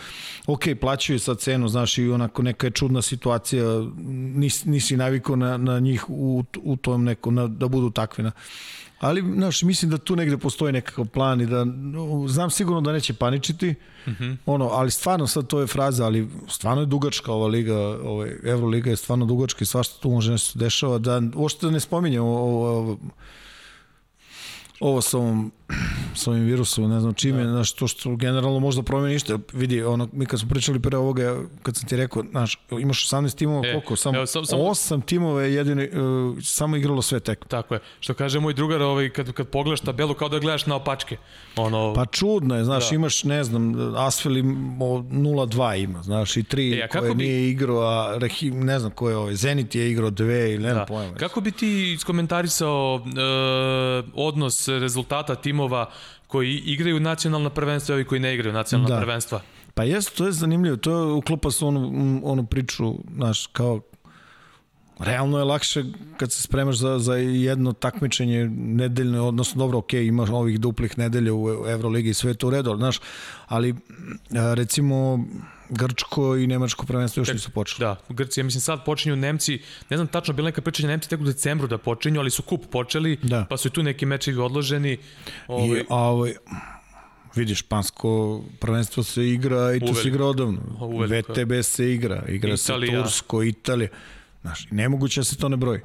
ok, 0.48 0.64
plaćaju 0.82 1.20
sa 1.20 1.36
cenu, 1.36 1.68
znaš, 1.68 1.98
i 1.98 2.10
onako 2.10 2.44
neka 2.44 2.68
je 2.68 2.72
čudna 2.72 3.02
situacija, 3.02 3.64
nis, 4.36 4.66
nisi 4.66 4.98
navikao 4.98 5.36
na, 5.36 5.58
na 5.58 5.80
njih 5.80 6.10
u, 6.10 6.44
u 6.64 6.76
tom 6.76 7.04
nekom, 7.04 7.36
na, 7.36 7.48
da 7.48 7.68
budu 7.68 7.90
takvi, 7.90 8.24
na, 8.24 8.32
Ali, 9.00 9.22
znaš, 9.36 9.64
mislim 9.64 9.92
da 9.92 9.98
tu 9.98 10.16
negde 10.16 10.38
postoji 10.38 10.74
nekakav 10.74 11.06
plan 11.06 11.42
i 11.42 11.46
da, 11.46 11.66
no, 11.66 12.28
znam 12.28 12.50
sigurno 12.50 12.82
da 12.82 12.92
neće 12.92 13.14
paničiti, 13.14 13.76
mm 14.08 14.12
-hmm. 14.12 14.38
ono, 14.46 14.68
ali 14.68 14.92
stvarno 14.92 15.28
sad 15.28 15.48
to 15.48 15.60
je 15.60 15.68
fraza, 15.68 16.06
ali 16.06 16.30
stvarno 16.48 16.82
je 16.82 16.86
dugačka 16.86 17.32
ova 17.32 17.48
liga, 17.48 17.78
ovaj, 18.04 18.30
Euroliga 18.44 18.90
je 18.90 18.96
stvarno 18.96 19.26
dugačka 19.26 19.64
i 19.64 19.66
svašta 19.66 20.02
tu 20.02 20.10
može 20.10 20.32
nešto 20.32 20.60
dešava, 20.60 20.98
da 20.98 21.22
uopšte 21.36 21.66
da 21.66 21.72
ne 21.72 21.80
spominjem 21.80 22.24
ovo, 22.24 22.70
ovo 22.70 22.98
ovo 24.80 25.02
sa 25.02 25.18
ovom 25.18 25.52
sa 26.16 26.32
ovim 26.32 26.44
virusom, 26.44 26.90
ne 26.90 27.00
znam 27.00 27.14
čime, 27.14 27.44
da. 27.44 27.50
znaš, 27.50 27.72
to 27.72 27.88
što 27.88 28.16
generalno 28.16 28.60
možda 28.60 28.84
promeni 28.84 29.14
ništa. 29.14 29.38
Vidi, 29.54 29.84
ono, 29.84 30.10
mi 30.14 30.26
kad 30.26 30.40
smo 30.40 30.50
pričali 30.50 30.80
pre 30.80 30.98
ovoga, 30.98 31.38
kad 31.64 31.76
sam 31.76 31.88
ti 31.88 31.98
rekao, 31.98 32.24
znaš, 32.32 32.60
imaš 32.80 33.10
18 33.10 33.38
timova, 33.38 33.68
e, 33.68 33.72
koliko? 33.72 33.96
Samo, 33.96 34.18
evo, 34.18 34.26
sam, 34.26 34.46
sam... 34.46 34.60
8 34.60 35.06
timova 35.06 35.44
je 35.44 35.54
jedini, 35.54 35.90
uh, 35.90 36.38
samo 36.44 36.76
igralo 36.76 37.02
sve 37.02 37.20
tek. 37.20 37.46
Tako 37.48 37.74
je. 37.74 37.80
Što 38.00 38.14
kaže 38.14 38.40
moj 38.40 38.54
drugar, 38.54 38.82
ovaj, 38.82 39.10
kad, 39.10 39.32
kad 39.32 39.48
pogledaš 39.48 39.80
tabelu, 39.80 40.14
kao 40.14 40.30
da 40.30 40.40
gledaš 40.40 40.66
na 40.66 40.76
opačke. 40.76 41.18
Ono... 41.56 41.94
Pa 41.94 42.06
čudno 42.06 42.56
je, 42.56 42.64
znaš, 42.64 42.90
da. 42.90 42.96
imaš, 42.96 43.24
ne 43.24 43.44
znam, 43.44 43.96
Asfeli 43.98 44.44
0-2 44.44 45.84
ima, 45.84 46.04
znaš, 46.04 46.38
i 46.38 46.44
3 46.44 46.86
e, 46.86 46.88
koje 46.88 47.16
bi... 47.16 47.24
nije 47.24 47.50
igrao, 47.50 47.80
a 47.80 48.18
Rahim, 48.18 48.66
ne 48.66 48.80
znam 48.80 48.92
ko 48.92 49.10
je 49.10 49.18
ovaj, 49.18 49.36
Zenit 49.36 49.76
je 49.76 49.92
igrao 49.92 50.10
2 50.10 50.54
ili 50.54 50.64
ne 50.64 50.74
da. 50.74 50.86
pojma. 50.86 51.16
Kako 51.16 51.42
bi 51.42 51.52
ti 51.52 51.94
iskomentarisao 51.94 52.96
uh, 52.96 54.10
odnos 54.14 54.68
rezultata 54.68 55.36
timova 55.58 55.90
koji 56.28 56.58
igraju 56.58 57.00
nacionalna 57.00 57.50
prvenstva 57.50 57.94
i 57.94 57.96
ovi 57.96 58.06
koji 58.06 58.22
ne 58.22 58.34
igraju 58.34 58.54
nacionalna 58.54 58.96
da. 58.96 59.02
prvenstva? 59.02 59.42
Pa 59.74 59.84
jeste, 59.84 60.18
to 60.18 60.26
je 60.26 60.32
zanimljivo, 60.32 60.78
to 60.78 60.98
je 60.98 61.14
uklopa 61.14 61.52
se 61.52 61.66
onu, 61.66 62.22
onu 62.24 62.46
priču, 62.46 62.96
znaš, 63.16 63.48
kao 63.48 63.82
realno 65.00 65.38
je 65.38 65.44
lakše 65.44 65.84
kad 66.18 66.32
se 66.32 66.42
spremaš 66.42 66.76
za, 66.78 67.00
za 67.00 67.16
jedno 67.16 67.74
takmičenje 67.74 68.50
nedeljno, 68.56 69.28
odnosno 69.28 69.60
dobro, 69.60 69.78
ok, 69.78 69.94
imaš 69.94 70.30
ovih 70.30 70.60
duplih 70.60 70.98
nedelja 70.98 71.34
u 71.34 71.68
Euroligi 71.68 72.10
i 72.10 72.14
sve 72.14 72.34
to 72.34 72.48
u 72.48 72.50
redu, 72.50 72.76
znaš, 72.78 73.00
ali 73.48 73.76
recimo 74.32 75.26
Grčko 75.70 76.36
i 76.36 76.48
Nemačko 76.48 76.86
prvenstvo 76.86 77.22
još 77.22 77.34
nisu 77.34 77.52
počeli. 77.52 77.80
Da, 77.80 77.96
Grci, 78.10 78.40
ja 78.40 78.44
mislim 78.44 78.62
sad 78.62 78.86
počinju 78.86 79.16
Nemci, 79.16 79.62
ne 79.90 79.98
znam 79.98 80.08
tačno, 80.08 80.34
bila 80.34 80.46
neka 80.46 80.62
pričanja 80.62 80.88
Nemci 80.88 81.10
tek 81.10 81.22
u 81.22 81.24
decembru 81.24 81.68
da 81.68 81.78
počinju, 81.78 82.20
ali 82.20 82.32
su 82.32 82.42
kup 82.42 82.66
počeli, 82.72 83.18
da. 83.24 83.46
pa 83.50 83.58
su 83.58 83.68
i 83.68 83.72
tu 83.72 83.84
neki 83.84 84.06
mečevi 84.06 84.38
odloženi. 84.38 84.98
Ovaj... 85.48 85.80
I, 85.80 85.84
a, 85.90 85.96
ovaj, 85.96 86.34
vidiš, 87.36 87.60
špansko 87.60 88.42
prvenstvo 88.60 89.04
se 89.04 89.30
igra 89.30 89.76
i 89.76 89.80
to 89.80 89.94
se 89.94 90.08
igra 90.08 90.26
odavno. 90.26 90.60
VTB 91.08 91.52
se 91.64 91.94
igra, 91.94 92.24
igra 92.28 92.54
Italija. 92.54 92.92
se 92.92 93.04
Tursko, 93.04 93.44
Italija. 93.44 93.90
Znaš, 94.42 94.68
nemoguće 94.72 95.20
da 95.20 95.26
se 95.26 95.38
to 95.38 95.50
ne 95.50 95.58
broji. 95.58 95.80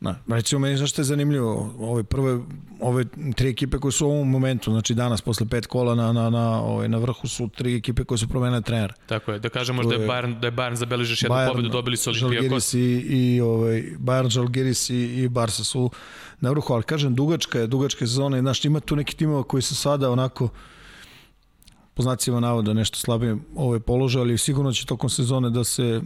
Na, 0.00 0.16
recimo, 0.28 0.58
meni 0.58 0.76
znaš 0.76 0.90
što 0.90 1.00
je 1.00 1.04
zanimljivo, 1.04 1.74
ove 1.78 2.04
prve, 2.04 2.40
ove 2.80 3.04
tri 3.36 3.48
ekipe 3.48 3.78
koje 3.78 3.92
su 3.92 4.06
u 4.06 4.10
ovom 4.10 4.30
momentu, 4.30 4.70
znači 4.70 4.94
danas 4.94 5.20
posle 5.20 5.46
pet 5.48 5.66
kola 5.66 5.94
na, 5.94 6.12
na, 6.12 6.30
na, 6.30 6.62
ove, 6.62 6.88
na 6.88 6.98
vrhu 6.98 7.28
su 7.28 7.48
tri 7.48 7.76
ekipe 7.76 8.04
koje 8.04 8.18
su 8.18 8.28
promenile 8.28 8.60
trenera. 8.60 8.94
Tako 9.06 9.32
je, 9.32 9.38
da 9.38 9.48
kažemo 9.48 9.82
da 9.84 9.94
je 9.94 10.08
Bayern, 10.08 10.40
da 10.40 10.46
je 10.46 10.52
Bayern 10.52 10.74
zabeležiš 10.74 11.22
jednu 11.22 11.36
Bayern, 11.36 11.48
pobedu, 11.48 11.68
dobili 11.68 11.96
su 11.96 12.10
Olimpijakos. 12.10 12.74
i, 12.74 12.80
i 13.08 13.40
ovaj, 13.40 13.84
Bayern, 13.98 14.30
Žalgiris 14.30 14.90
i, 14.90 14.94
i 14.94 15.28
Barca 15.28 15.64
su 15.64 15.90
na 16.40 16.50
vrhu, 16.50 16.74
ali 16.74 16.82
kažem, 16.82 17.14
dugačka 17.14 17.58
je, 17.58 17.66
dugačka 17.66 18.04
je 18.04 18.08
sezona 18.08 18.38
i 18.38 18.40
znaš, 18.40 18.64
ima 18.64 18.80
tu 18.80 18.96
neki 18.96 19.16
timova 19.16 19.42
koji 19.42 19.62
su 19.62 19.76
sada 19.76 20.10
onako 20.10 20.48
po 21.94 22.02
znacima 22.02 22.40
navoda 22.40 22.72
nešto 22.72 22.98
slabije 22.98 23.36
ove 23.56 23.80
polože, 23.80 24.20
ali 24.20 24.38
sigurno 24.38 24.72
će 24.72 24.86
tokom 24.86 25.10
sezone 25.10 25.50
da 25.50 25.64
se 25.64 26.00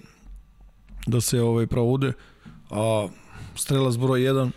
da 1.07 1.21
se 1.21 1.41
ovaj 1.41 1.67
provude. 1.67 2.13
A 2.71 3.09
strelac 3.55 3.97
broj 3.97 4.21
1 4.21 4.51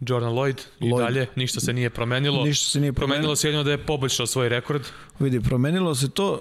Jordan 0.00 0.32
Lloyd 0.32 0.60
i 0.80 0.84
Lloyd. 0.84 0.98
dalje, 0.98 1.26
ništa 1.36 1.60
se 1.60 1.72
nije 1.72 1.90
promenilo. 1.90 2.44
Ništa 2.44 2.70
se 2.70 2.80
nije 2.80 2.92
promenilo. 2.92 3.16
Promenilo 3.16 3.36
se 3.36 3.48
jedino 3.48 3.64
da 3.64 3.70
je 3.70 3.86
poboljšao 3.86 4.26
svoj 4.26 4.48
rekord. 4.48 4.82
Vidi, 5.18 5.40
promenilo 5.40 5.94
se 5.94 6.10
to 6.10 6.40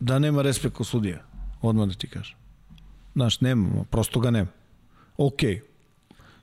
da 0.00 0.18
nema 0.18 0.42
respekt 0.42 0.74
kod 0.76 0.86
sudija. 0.86 1.22
Odmah 1.62 1.88
da 1.88 1.94
ti 1.94 2.08
kažem. 2.08 2.36
Znaš, 3.14 3.40
nema, 3.40 3.84
prosto 3.90 4.20
ga 4.20 4.30
nema. 4.30 4.48
Okej, 5.16 5.54
okay. 5.54 5.60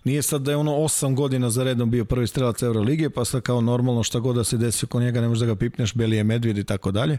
Nije 0.04 0.22
sad 0.22 0.42
da 0.42 0.52
je 0.52 0.58
ono 0.58 0.72
8 0.72 1.16
godina 1.16 1.50
za 1.50 1.64
redom 1.64 1.92
bio 1.92 2.06
prvi 2.06 2.28
strelac 2.28 2.62
Euroligije, 2.62 3.10
pa 3.10 3.26
sad 3.26 3.42
kao 3.42 3.62
normalno 3.62 4.04
šta 4.04 4.20
god 4.20 4.36
da 4.36 4.44
se 4.44 4.58
desi 4.58 4.86
oko 4.86 5.00
njega, 5.00 5.22
ne 5.22 5.28
možeš 5.28 5.40
da 5.40 5.46
ga 5.46 5.56
pipneš, 5.56 5.94
Beli 5.94 6.18
je 6.18 6.24
medvjed 6.24 6.58
i 6.58 6.64
tako 6.64 6.92
dalje. 6.92 7.18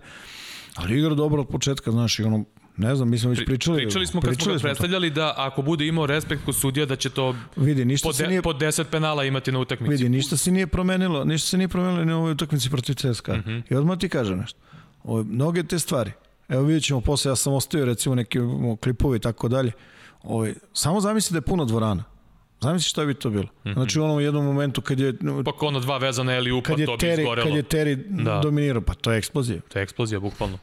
Ali 0.75 0.99
igra 0.99 1.15
dobro 1.15 1.43
od 1.43 1.49
početka, 1.49 1.91
znaš, 1.91 2.19
i 2.19 2.23
ono, 2.23 2.45
Ne 2.77 2.97
znam, 2.97 3.11
mi 3.11 3.19
smo 3.19 3.31
već 3.31 3.45
pričali. 3.47 3.79
Pričali 3.79 4.07
smo 4.07 4.21
kad 4.21 4.31
pričali 4.31 4.59
smo 4.59 4.69
ga 4.69 4.69
predstavljali 4.69 5.11
to. 5.11 5.15
da 5.15 5.35
ako 5.37 5.63
bude 5.63 5.87
imao 5.87 6.07
respekt 6.07 6.45
kod 6.45 6.57
sudija 6.57 6.87
da 6.87 6.97
će 6.97 7.11
to 7.11 7.35
vidi, 7.57 7.85
ništa 7.85 8.09
po, 8.09 8.13
de, 8.13 8.27
nije, 8.27 8.43
po 8.43 8.53
10 8.53 8.85
penala 8.85 9.25
imati 9.25 9.53
na 9.53 9.59
utakmici. 9.59 9.91
Vidi, 9.91 10.09
ništa 10.09 10.37
se 10.37 10.51
nije 10.51 10.67
promenilo, 10.67 11.25
ništa 11.25 11.49
se 11.49 11.59
nije 11.59 11.69
promenilo 11.69 12.05
na 12.05 12.17
ovoj 12.17 12.33
utakmici 12.33 12.71
protiv 12.71 12.95
CSKA. 12.95 13.35
Mm 13.35 13.43
-hmm. 13.47 13.63
I 13.71 13.75
odmah 13.75 13.99
ti 13.99 14.09
kažem 14.09 14.39
nešto. 14.39 14.59
O, 15.05 15.23
mnoge 15.23 15.63
te 15.63 15.79
stvari. 15.79 16.13
Evo 16.49 16.63
vidjet 16.63 16.85
ćemo 16.85 17.01
posle, 17.01 17.31
ja 17.31 17.37
sam 17.37 17.53
ostavio 17.53 17.87
recimo 17.87 18.15
neke 18.15 18.39
klipovi 18.81 19.17
i 19.17 19.21
tako 19.21 19.49
dalje. 19.49 19.73
Ovaj, 20.23 20.55
samo 20.73 21.01
zamisli 21.01 21.35
da 21.35 21.39
je 21.39 21.43
puno 21.43 21.65
dvorana. 21.65 22.05
Zamisli 22.61 22.89
šta 22.89 23.05
bi 23.05 23.15
to 23.15 23.31
bilo. 23.31 23.45
Mm 23.45 23.69
-hmm. 23.69 23.75
Znači 23.75 24.01
u 24.01 24.05
onom 24.05 24.21
jednom 24.21 24.45
momentu 24.45 24.81
kad 24.81 25.01
je... 25.01 25.15
Pa 25.45 25.53
ono 25.61 25.81
dva 25.81 25.99
vezana 25.99 26.37
ili 26.37 26.53
upa, 26.53 26.69
to 26.69 26.77
bi 26.77 26.83
izgorelo. 26.83 27.47
Kad 27.47 27.57
je 27.57 27.63
Teri 27.63 27.97
da. 27.97 28.41
dominirao, 28.43 28.83
pa 28.83 28.95
to 28.95 29.13
je 29.13 29.19
eksplozija. 29.19 29.61
To 29.69 29.79
je 29.79 29.83
eksplozija, 29.83 30.21
bukvalno. 30.21 30.59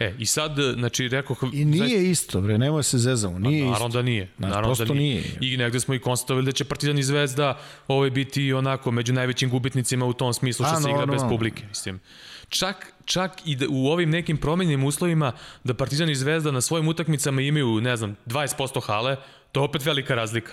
E, 0.00 0.14
i 0.18 0.26
sad, 0.26 0.56
znači, 0.74 1.08
rekao... 1.08 1.36
I 1.52 1.64
nije 1.64 1.88
zaista... 1.88 2.10
isto, 2.10 2.40
bre, 2.40 2.58
nemoj 2.58 2.82
se 2.82 2.98
zezamo, 2.98 3.38
nije 3.38 3.64
naravno 3.64 3.86
isto. 3.86 3.98
Da 3.98 4.02
nije, 4.02 4.28
znači, 4.38 4.52
naravno 4.52 4.74
da 4.74 4.94
nije. 4.94 5.22
nije. 5.40 5.54
I 5.54 5.56
negde 5.56 5.80
smo 5.80 5.94
i 5.94 5.98
konstatovali 5.98 6.46
da 6.46 6.52
će 6.52 6.64
Partizan 6.64 6.98
i 6.98 7.02
Zvezda 7.02 7.58
ovaj 7.88 8.10
biti 8.10 8.52
onako 8.52 8.90
među 8.90 9.12
najvećim 9.12 9.50
gubitnicima 9.50 10.06
u 10.06 10.12
tom 10.12 10.34
smislu 10.34 10.66
što 10.66 10.74
A, 10.74 10.80
se 10.80 10.90
igra 10.90 11.06
no, 11.06 11.12
bez 11.12 11.22
publike, 11.28 11.66
mislim. 11.68 12.00
Čak, 12.48 12.92
čak 13.04 13.32
i 13.44 13.56
da 13.56 13.66
u 13.68 13.86
ovim 13.86 14.10
nekim 14.10 14.36
promenjenim 14.36 14.84
uslovima 14.84 15.32
da 15.64 15.74
Partizan 15.74 16.10
i 16.10 16.14
Zvezda 16.14 16.50
na 16.50 16.60
svojim 16.60 16.88
utakmicama 16.88 17.40
imaju, 17.40 17.80
ne 17.80 17.96
znam, 17.96 18.16
20% 18.26 18.86
hale, 18.86 19.16
to 19.52 19.60
je 19.60 19.64
opet 19.64 19.84
velika 19.84 20.14
razlika. 20.14 20.52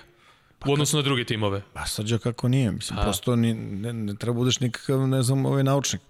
Pa 0.59 0.69
u 0.69 0.73
odnosu 0.73 0.97
na 0.97 1.03
druge 1.03 1.23
timove. 1.23 1.61
Pa 1.73 1.85
sad 1.85 2.21
kako 2.23 2.47
nije, 2.47 2.71
mislim, 2.71 2.99
A. 2.99 3.03
prosto 3.03 3.35
ni, 3.35 3.53
ne, 3.53 3.93
ne 3.93 4.15
treba 4.15 4.33
budeš 4.33 4.59
nikakav, 4.59 5.07
ne 5.07 5.23
znam, 5.23 5.45
ovaj 5.45 5.63
naučnik 5.63 6.01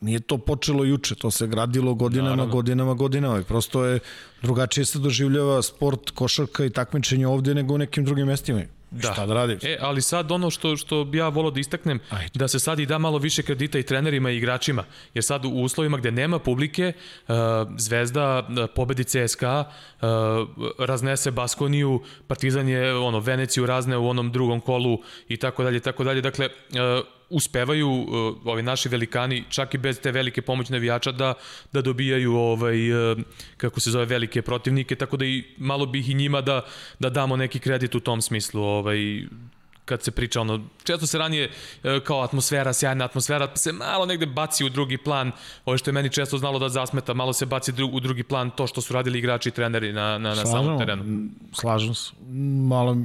nije 0.00 0.20
to 0.20 0.38
počelo 0.38 0.84
juče, 0.84 1.14
to 1.14 1.30
se 1.30 1.46
gradilo 1.46 1.94
godinama, 1.94 2.30
Naravno. 2.30 2.54
godinama, 2.54 2.94
godinama 2.94 3.40
i 3.40 3.44
prosto 3.44 3.84
je 3.84 3.98
drugačije 4.42 4.84
se 4.84 4.98
doživljava 4.98 5.62
sport, 5.62 6.10
košarka 6.10 6.64
i 6.64 6.70
takmičenje 6.70 7.26
ovde 7.26 7.54
nego 7.54 7.74
u 7.74 7.78
nekim 7.78 8.04
drugim 8.04 8.26
mestima. 8.26 8.62
Da. 8.90 9.12
Šta 9.12 9.26
da 9.26 9.34
radim? 9.34 9.58
E, 9.62 9.76
ali 9.80 10.02
sad 10.02 10.32
ono 10.32 10.50
što, 10.50 10.76
što 10.76 11.04
bi 11.04 11.18
ja 11.18 11.28
volao 11.28 11.50
da 11.50 11.60
istaknem, 11.60 12.00
Ajde. 12.10 12.30
da 12.34 12.48
se 12.48 12.58
sad 12.58 12.78
i 12.78 12.86
da 12.86 12.98
malo 12.98 13.18
više 13.18 13.42
kredita 13.42 13.78
i 13.78 13.82
trenerima 13.82 14.30
i 14.30 14.36
igračima. 14.36 14.84
Jer 15.14 15.24
sad 15.24 15.44
u 15.44 15.48
uslovima 15.48 15.96
gde 15.96 16.10
nema 16.10 16.38
publike, 16.38 16.92
uh, 17.28 17.34
Zvezda 17.76 18.48
uh, 18.48 18.70
pobedi 18.74 19.04
CSKA, 19.04 19.64
uh, 19.64 20.08
raznese 20.78 21.30
Baskoniju, 21.30 22.02
Partizan 22.26 22.68
je 22.68 22.94
ono, 22.94 23.20
Veneciju 23.20 23.66
razne 23.66 23.96
u 23.96 24.08
onom 24.08 24.32
drugom 24.32 24.60
kolu 24.60 24.98
i 25.28 25.36
tako 25.36 25.64
dalje, 25.64 25.80
tako 25.80 26.04
dalje. 26.04 26.20
Dakle, 26.20 26.48
uh, 26.48 27.19
uspevaju 27.30 27.90
uh, 27.90 28.06
ovi 28.44 28.62
naši 28.62 28.88
velikani 28.88 29.44
čak 29.48 29.74
i 29.74 29.78
bez 29.78 30.00
te 30.00 30.12
velike 30.12 30.42
pomoći 30.42 30.72
navijača 30.72 31.12
da 31.12 31.34
da 31.72 31.82
dobijaju 31.82 32.34
ovaj 32.34 33.12
uh, 33.12 33.18
kako 33.56 33.80
se 33.80 33.90
zove 33.90 34.04
velike 34.04 34.42
protivnike 34.42 34.94
tako 34.96 35.16
da 35.16 35.24
i 35.24 35.44
malo 35.58 35.86
bih 35.86 36.10
i 36.10 36.14
njima 36.14 36.40
da 36.40 36.64
da 36.98 37.10
damo 37.10 37.36
neki 37.36 37.58
kredit 37.58 37.94
u 37.94 38.00
tom 38.00 38.22
smislu 38.22 38.62
ovaj 38.62 38.98
kad 39.90 40.02
se 40.02 40.10
priča 40.10 40.40
ono, 40.40 40.60
često 40.84 41.06
se 41.06 41.18
ranije 41.18 41.50
uh, 41.50 42.02
kao 42.04 42.22
atmosfera, 42.22 42.72
sjajna 42.72 43.04
atmosfera, 43.04 43.48
pa 43.48 43.56
se 43.56 43.72
malo 43.72 44.06
negde 44.06 44.26
baci 44.26 44.64
u 44.64 44.68
drugi 44.68 44.98
plan, 44.98 45.32
ovo 45.64 45.78
što 45.78 45.90
je 45.90 45.92
meni 45.92 46.12
često 46.12 46.38
znalo 46.38 46.58
da 46.58 46.68
zasmeta, 46.68 47.14
malo 47.14 47.32
se 47.32 47.46
baci 47.46 47.72
u 47.92 48.00
drugi 48.00 48.22
plan 48.22 48.50
to 48.50 48.66
što 48.66 48.80
su 48.80 48.94
radili 48.94 49.18
igrači 49.18 49.48
i 49.48 49.52
treneri 49.52 49.92
na, 49.92 50.18
na, 50.18 50.34
na 50.34 50.46
samom 50.46 50.78
terenu. 50.78 51.28
Slažem 51.52 51.94
se. 51.94 52.12
Malo, 52.68 52.96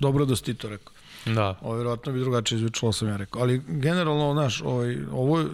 dobro 0.00 0.24
da 0.24 0.36
si 0.36 0.44
ti 0.44 0.54
to 0.54 0.68
rekao. 0.68 0.92
Da. 1.26 1.58
Ovo 1.62 1.74
vjerojatno 1.74 2.12
bi 2.12 2.20
drugačije 2.20 2.56
izvučilo 2.56 2.92
sam 2.92 3.08
ja 3.08 3.16
rekao. 3.16 3.42
Ali 3.42 3.62
generalno, 3.68 4.32
znaš, 4.32 4.62
ovaj, 4.62 4.96
ovo 5.12 5.40
je, 5.40 5.46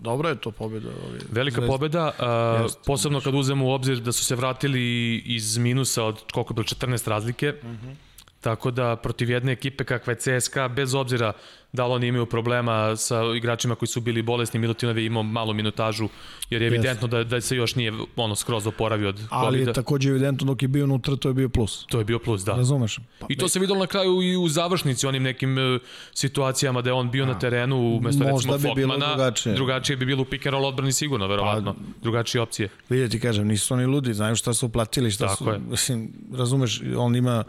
Dobra 0.00 0.28
je 0.28 0.36
to 0.36 0.50
pobjeda. 0.50 0.88
Ovaj, 0.88 1.18
Velika 1.30 1.60
zvezda. 1.60 1.72
pobjeda, 1.72 2.12
a, 2.18 2.60
Jest, 2.62 2.78
posebno 2.86 3.20
kad 3.20 3.34
uzmemo 3.34 3.66
u 3.66 3.70
obzir 3.70 4.00
da 4.00 4.12
su 4.12 4.24
se 4.24 4.36
vratili 4.36 5.16
iz 5.16 5.58
minusa 5.58 6.04
od 6.04 6.22
koliko 6.32 6.52
je 6.52 6.54
bilo 6.54 6.64
14 6.64 7.08
razlike. 7.08 7.54
Uh 7.62 7.68
mhm. 7.68 7.88
-huh. 7.88 7.94
Tako 8.40 8.70
da 8.70 8.96
protiv 8.96 9.30
jedne 9.30 9.52
ekipe 9.52 9.84
kakva 9.84 10.12
je 10.12 10.40
CSKA, 10.40 10.68
bez 10.68 10.94
obzira 10.94 11.32
da 11.72 11.86
li 11.86 11.92
oni 11.92 12.06
imaju 12.06 12.26
problema 12.26 12.96
sa 12.96 13.22
igračima 13.36 13.74
koji 13.74 13.88
su 13.88 14.00
bili 14.00 14.22
bolesni, 14.22 14.60
Milutinov 14.60 14.98
je 14.98 15.06
imao 15.06 15.22
malu 15.22 15.54
minutažu, 15.54 16.08
jer 16.50 16.62
je 16.62 16.68
evidentno 16.68 17.08
da, 17.08 17.24
da 17.24 17.40
se 17.40 17.56
još 17.56 17.74
nije 17.74 17.92
ono 18.16 18.34
skroz 18.34 18.66
oporavio 18.66 19.08
od 19.08 19.16
COVID-a. 19.16 19.36
Ali 19.36 19.60
je 19.60 19.72
takođe 19.72 20.10
evidentno 20.10 20.46
dok 20.46 20.62
je 20.62 20.68
bio 20.68 20.84
unutra, 20.84 21.16
to 21.16 21.28
je 21.28 21.34
bio 21.34 21.48
plus. 21.48 21.86
To 21.86 21.98
je 21.98 22.04
bio 22.04 22.18
plus, 22.18 22.44
da. 22.44 22.56
Razumeš? 22.56 22.98
Pa, 23.18 23.26
I 23.28 23.36
to 23.36 23.48
se 23.48 23.58
videlo 23.58 23.78
na 23.78 23.86
kraju 23.86 24.22
i 24.22 24.36
u 24.36 24.48
završnici, 24.48 25.06
onim 25.06 25.22
nekim 25.22 25.58
uh, 25.58 25.80
situacijama 26.14 26.82
da 26.82 26.90
je 26.90 26.94
on 26.94 27.10
bio 27.10 27.24
A, 27.24 27.26
na 27.26 27.38
terenu 27.38 27.96
umesto 27.96 28.24
recimo 28.24 28.58
bi 28.58 28.68
Fogmana. 28.68 29.14
Drugačije. 29.14 29.54
drugačije 29.54 29.96
bi 29.96 30.06
bilo 30.06 30.22
u 30.22 30.24
pick 30.24 30.46
and 30.46 30.52
roll 30.52 30.64
odbrani 30.64 30.92
sigurno, 30.92 31.26
verovatno. 31.26 31.74
Pa, 31.74 31.80
drugačije 32.02 32.42
opcije. 32.42 32.68
Vidjeti, 32.88 33.20
kažem, 33.20 33.46
nisu 33.46 33.74
oni 33.74 33.86
ludi, 33.86 34.14
znaju 34.14 34.36
šta 34.36 34.54
su 34.54 34.66
uplatili, 34.66 35.10
šta 35.10 35.26
Tako 35.26 35.44
su, 35.44 35.50
je. 35.50 35.58
mislim, 35.58 36.12
razumeš, 36.32 36.80
on 36.96 37.16
ima 37.16 37.44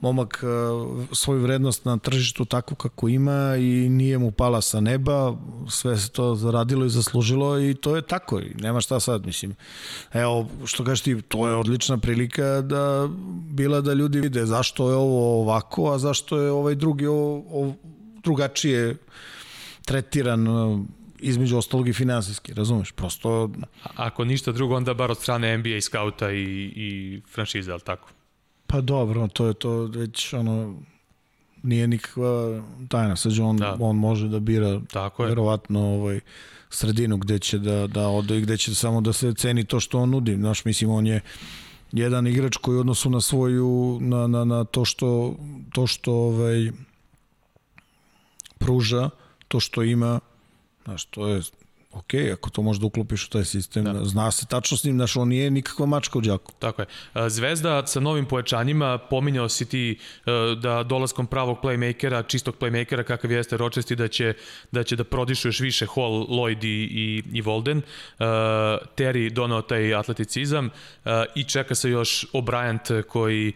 momak 0.00 0.42
e, 0.42 0.46
svoju 1.14 1.42
vrednost 1.42 1.84
na 1.84 1.98
tržištu 1.98 2.44
takvu 2.44 2.74
kako 2.74 3.08
ima 3.08 3.56
i 3.56 3.88
nije 3.88 4.18
mu 4.18 4.30
pala 4.30 4.60
sa 4.60 4.80
neba, 4.80 5.36
sve 5.68 5.98
se 5.98 6.10
to 6.10 6.34
zaradilo 6.34 6.86
i 6.86 6.90
zaslužilo 6.90 7.60
i 7.60 7.74
to 7.74 7.96
je 7.96 8.02
tako 8.02 8.40
i 8.40 8.54
nema 8.60 8.80
šta 8.80 9.00
sad, 9.00 9.26
mislim. 9.26 9.54
Evo, 10.12 10.48
što 10.64 10.84
kažeš 10.84 11.00
ti, 11.00 11.22
to 11.22 11.48
je 11.48 11.54
odlična 11.54 11.98
prilika 11.98 12.60
da 12.60 13.08
bila 13.50 13.80
da 13.80 13.92
ljudi 13.92 14.20
vide 14.20 14.46
zašto 14.46 14.90
je 14.90 14.96
ovo 14.96 15.40
ovako, 15.40 15.92
a 15.92 15.98
zašto 15.98 16.40
je 16.40 16.50
ovaj 16.50 16.74
drugi 16.74 17.06
o, 17.06 17.42
o, 17.50 17.72
drugačije 18.22 18.96
tretiran 19.84 20.46
e, 20.46 20.84
između 21.18 21.58
ostalog 21.58 21.88
i 21.88 21.92
finansijski, 21.92 22.54
razumeš? 22.54 22.92
Prosto... 22.92 23.50
Ako 23.96 24.24
ništa 24.24 24.52
drugo, 24.52 24.76
onda 24.76 24.94
bar 24.94 25.10
od 25.10 25.18
strane 25.18 25.58
NBA 25.58 25.80
skauta 25.80 26.30
i, 26.32 26.72
i 26.76 27.20
franšiza, 27.32 27.72
ali 27.72 27.80
tako? 27.80 28.08
Pa 28.70 28.80
dobro, 28.80 29.28
to 29.28 29.46
je 29.46 29.54
to 29.54 29.70
već 29.84 30.32
ono 30.32 30.74
nije 31.62 31.86
nikakva 31.86 32.62
tajna. 32.88 33.16
Sad 33.16 33.38
on, 33.38 33.56
da. 33.56 33.76
on 33.80 33.96
može 33.96 34.28
da 34.28 34.40
bira 34.40 34.80
Tako 34.92 35.22
je. 35.22 35.28
verovatno 35.28 35.80
ovaj, 35.80 36.20
sredinu 36.70 37.16
gde 37.16 37.38
će 37.38 37.58
da, 37.58 37.86
da 37.86 38.08
ode 38.08 38.38
i 38.38 38.40
gde 38.40 38.56
će 38.56 38.74
samo 38.74 39.00
da 39.00 39.12
se 39.12 39.34
ceni 39.34 39.64
to 39.64 39.80
što 39.80 39.98
on 39.98 40.10
nudi. 40.10 40.34
Znaš, 40.34 40.64
mislim, 40.64 40.90
on 40.90 41.06
je 41.06 41.20
jedan 41.92 42.26
igrač 42.26 42.56
koji 42.56 42.76
u 42.76 42.80
odnosu 42.80 43.10
na 43.10 43.20
svoju, 43.20 43.98
na, 44.00 44.26
na, 44.26 44.44
na 44.44 44.64
to 44.64 44.84
što, 44.84 45.34
to 45.72 45.86
što 45.86 46.12
ovaj, 46.12 46.70
pruža, 48.58 49.10
to 49.48 49.60
što 49.60 49.82
ima, 49.82 50.20
znaš, 50.84 51.04
to 51.04 51.28
je 51.28 51.42
ok, 51.92 52.14
ako 52.32 52.50
to 52.50 52.62
možda 52.62 52.86
uklopiš 52.86 53.26
u 53.26 53.30
taj 53.30 53.44
sistem, 53.44 53.84
da. 53.84 54.04
zna 54.04 54.30
se 54.30 54.46
tačno 54.46 54.76
s 54.76 54.84
njim, 54.84 54.96
znaš, 54.96 55.16
on 55.16 55.28
nije 55.28 55.50
nikakva 55.50 55.86
mačka 55.86 56.18
u 56.18 56.22
džaku. 56.22 56.52
Tako 56.58 56.82
je. 56.82 56.86
E, 57.14 57.28
Zvezda 57.28 57.86
sa 57.86 58.00
novim 58.00 58.26
pojačanjima, 58.26 58.98
pominjao 58.98 59.48
si 59.48 59.68
ti 59.68 59.98
e, 60.26 60.30
da 60.56 60.82
dolaskom 60.82 61.26
pravog 61.26 61.58
playmakera, 61.62 62.26
čistog 62.26 62.56
playmakera 62.60 63.02
kakav 63.02 63.32
jeste 63.32 63.56
Ročesti, 63.56 63.96
da 63.96 64.08
će 64.08 64.34
da, 64.72 64.82
će 64.82 64.96
da 64.96 65.04
prodišu 65.04 65.48
još 65.48 65.60
više 65.60 65.86
Hall, 65.94 66.26
Lloyd 66.28 66.64
i, 66.64 66.68
i, 66.68 67.22
i 67.32 67.40
Volden. 67.40 67.78
Uh, 67.78 68.24
Terry 68.96 69.30
donao 69.30 69.62
taj 69.62 69.94
atleticizam 69.94 70.70
i 71.34 71.44
čeka 71.44 71.74
se 71.74 71.90
još 71.90 72.26
O'Brien 72.32 73.02
koji 73.02 73.52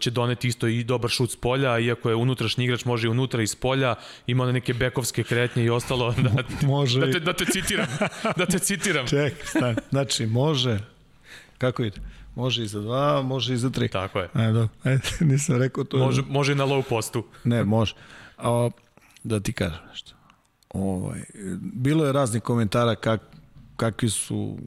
će 0.00 0.10
doneti 0.10 0.48
isto 0.48 0.66
i 0.66 0.84
dobar 0.84 1.10
šut 1.10 1.30
s 1.30 1.36
polja, 1.36 1.78
iako 1.78 2.08
je 2.08 2.14
unutrašnji 2.14 2.64
igrač, 2.64 2.84
može 2.84 3.06
i 3.06 3.10
unutra 3.10 3.42
iz 3.42 3.54
polja, 3.54 3.94
ima 4.26 4.44
one 4.44 4.52
neke 4.52 4.74
bekovske 4.74 5.22
kretnje 5.22 5.64
i 5.64 5.70
ostalo. 5.70 6.14
Da, 6.28 6.66
može. 6.66 7.00
Da 7.00 7.12
te, 7.12 7.20
da 7.20 7.32
te 7.32 7.44
citiram. 7.68 7.86
Da 8.36 8.46
te 8.46 8.58
citiram. 8.58 9.06
Ček, 9.06 9.34
stan. 9.44 9.76
Znači, 9.90 10.26
može, 10.26 10.78
kako 11.58 11.84
ide? 11.84 12.00
Može 12.34 12.62
i 12.62 12.66
za 12.66 12.80
dva, 12.80 13.22
može 13.22 13.54
i 13.54 13.56
za 13.56 13.70
tri. 13.70 13.88
Tako 13.88 14.18
je. 14.18 14.28
Ajde, 14.32 14.52
do, 14.52 14.68
ajde 14.84 15.02
nisam 15.20 15.56
rekao 15.56 15.84
to. 15.84 15.98
Može, 15.98 16.22
može 16.28 16.52
i 16.52 16.54
na 16.54 16.64
low 16.64 16.82
postu. 16.82 17.24
Ne, 17.44 17.64
može. 17.64 17.94
A, 18.38 18.70
da 19.24 19.40
ti 19.40 19.52
kažem 19.52 19.80
nešto. 19.90 20.12
Ovaj, 20.70 21.24
bilo 21.60 22.06
je 22.06 22.12
raznih 22.12 22.42
komentara 22.42 22.94
kak, 22.94 23.20
kakvi 23.76 24.10
su 24.10 24.58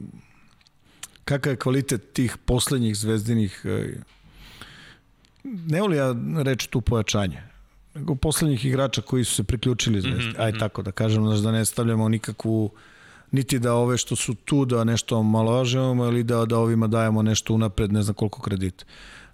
kakav 1.24 1.52
je 1.52 1.56
kvalitet 1.56 2.12
tih 2.12 2.36
poslednjih 2.44 2.96
zvezdinih 2.96 3.62
e, 3.64 3.94
ne 5.44 5.80
volim 5.80 5.98
ja 5.98 6.14
reći 6.42 6.68
tu 6.68 6.80
pojačanje 6.80 7.42
nego 7.94 8.14
poslednjih 8.14 8.64
igrača 8.64 9.02
koji 9.02 9.24
su 9.24 9.34
se 9.34 9.44
priključili 9.44 10.00
zvezdi. 10.00 10.24
Mm 10.24 10.32
-hmm. 10.32 10.44
Aj 10.44 10.58
tako 10.58 10.82
da 10.82 10.92
kažem, 10.92 11.26
znaš, 11.26 11.38
da 11.38 11.52
ne 11.52 11.64
stavljamo 11.64 12.08
nikakvu 12.08 12.70
niti 13.32 13.58
da 13.58 13.74
ove 13.74 13.98
što 13.98 14.16
su 14.16 14.34
tu 14.34 14.64
da 14.64 14.84
nešto 14.84 15.22
malovažemo 15.22 16.04
ili 16.04 16.22
da, 16.22 16.44
da 16.44 16.58
ovima 16.58 16.86
dajemo 16.86 17.22
nešto 17.22 17.54
unapred, 17.54 17.92
ne 17.92 18.02
znam 18.02 18.14
koliko 18.14 18.42
kredita. 18.42 18.84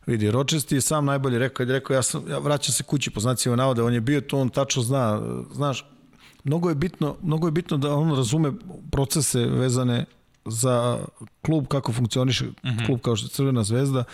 Vidi, 0.07 0.31
Ročesti 0.31 0.75
je 0.75 0.81
sam 0.81 1.05
najbolje 1.05 1.39
rekao, 1.39 1.65
je 1.65 1.73
rekao 1.73 1.95
ja, 1.95 2.03
sam, 2.03 2.31
ja 2.31 2.39
vraćam 2.39 2.73
se 2.73 2.83
kući 2.83 3.11
po 3.11 3.21
znacima 3.21 3.57
navode, 3.57 3.83
on 3.83 3.95
je 3.95 4.01
bio 4.01 4.21
to, 4.21 4.39
on 4.39 4.49
tačno 4.49 4.83
zna, 4.83 5.23
znaš, 5.53 5.85
mnogo 6.45 6.69
je 6.69 6.75
bitno, 6.75 7.17
mnogo 7.23 7.47
je 7.47 7.53
bitno 7.53 7.77
da 7.77 7.95
on 7.95 8.17
razume 8.17 8.53
procese 8.91 9.47
vezane 9.47 10.05
za 10.49 10.99
klub 11.43 11.67
kako 11.67 11.93
funkcioniše 11.93 12.45
mm 12.45 12.53
-hmm. 12.63 12.87
klub 12.87 13.01
kao 13.01 13.17
što 13.17 13.27
je 13.27 13.31
Crvena 13.31 13.65
zvezda, 13.65 14.05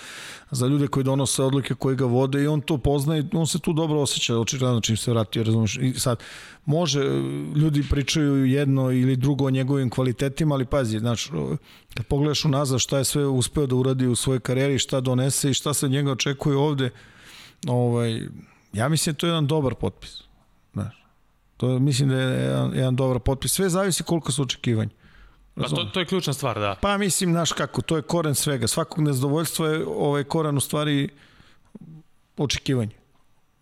za 0.50 0.66
ljude 0.66 0.88
koji 0.88 1.04
donose 1.04 1.42
odluke, 1.42 1.74
koji 1.74 1.96
ga 1.96 2.04
vode 2.04 2.42
i 2.42 2.46
on 2.46 2.60
to 2.60 2.78
poznaje, 2.78 3.24
on 3.32 3.46
se 3.46 3.58
tu 3.58 3.72
dobro 3.72 4.00
osjeća, 4.00 4.38
očigledno 4.38 4.80
čim 4.80 4.96
se 4.96 5.10
vratio, 5.10 5.42
razumiješ. 5.42 5.76
I 5.76 5.92
sad, 5.92 6.18
može, 6.64 7.00
ljudi 7.56 7.84
pričaju 7.90 8.46
jedno 8.46 8.90
ili 8.92 9.16
drugo 9.16 9.46
o 9.46 9.50
njegovim 9.50 9.90
kvalitetima, 9.90 10.54
ali 10.54 10.64
pazi, 10.64 10.98
znači, 10.98 11.30
kad 11.94 12.06
pogledaš 12.06 12.44
unazad 12.44 12.80
šta 12.80 12.98
je 12.98 13.04
sve 13.04 13.26
uspeo 13.26 13.66
da 13.66 13.74
uradi 13.74 14.06
u 14.06 14.16
svojoj 14.16 14.40
karijeri, 14.40 14.78
šta 14.78 15.00
donese 15.00 15.50
i 15.50 15.54
šta 15.54 15.74
se 15.74 15.86
od 15.86 15.92
njega 15.92 16.12
očekuje 16.12 16.56
ovde, 16.56 16.90
ovaj, 17.66 18.22
ja 18.72 18.88
mislim 18.88 19.12
da 19.12 19.18
to 19.18 19.26
je 19.26 19.30
jedan 19.30 19.46
dobar 19.46 19.74
potpis. 19.74 20.22
Znaš, 20.72 21.04
to 21.56 21.78
mislim 21.78 22.08
da 22.08 22.16
je 22.16 22.42
jedan, 22.42 22.74
jedan 22.74 22.96
dobar 22.96 23.18
potpis. 23.18 23.52
Sve 23.52 23.68
zavisi 23.68 24.02
koliko 24.02 24.32
su 24.32 24.42
očekivanja. 24.42 24.90
Pa 25.54 25.68
to, 25.68 25.84
to 25.84 26.00
je 26.00 26.06
ključna 26.06 26.32
stvar, 26.32 26.60
da. 26.60 26.76
Pa 26.80 26.98
mislim, 26.98 27.32
znaš 27.32 27.52
kako, 27.52 27.82
to 27.82 27.96
je 27.96 28.02
koren 28.02 28.34
svega. 28.34 28.66
Svakog 28.66 29.04
nezadovoljstva 29.04 29.68
je 29.68 29.86
ovaj 29.86 30.24
koren 30.24 30.56
u 30.56 30.60
stvari 30.60 31.08
očekivanje. 32.36 32.90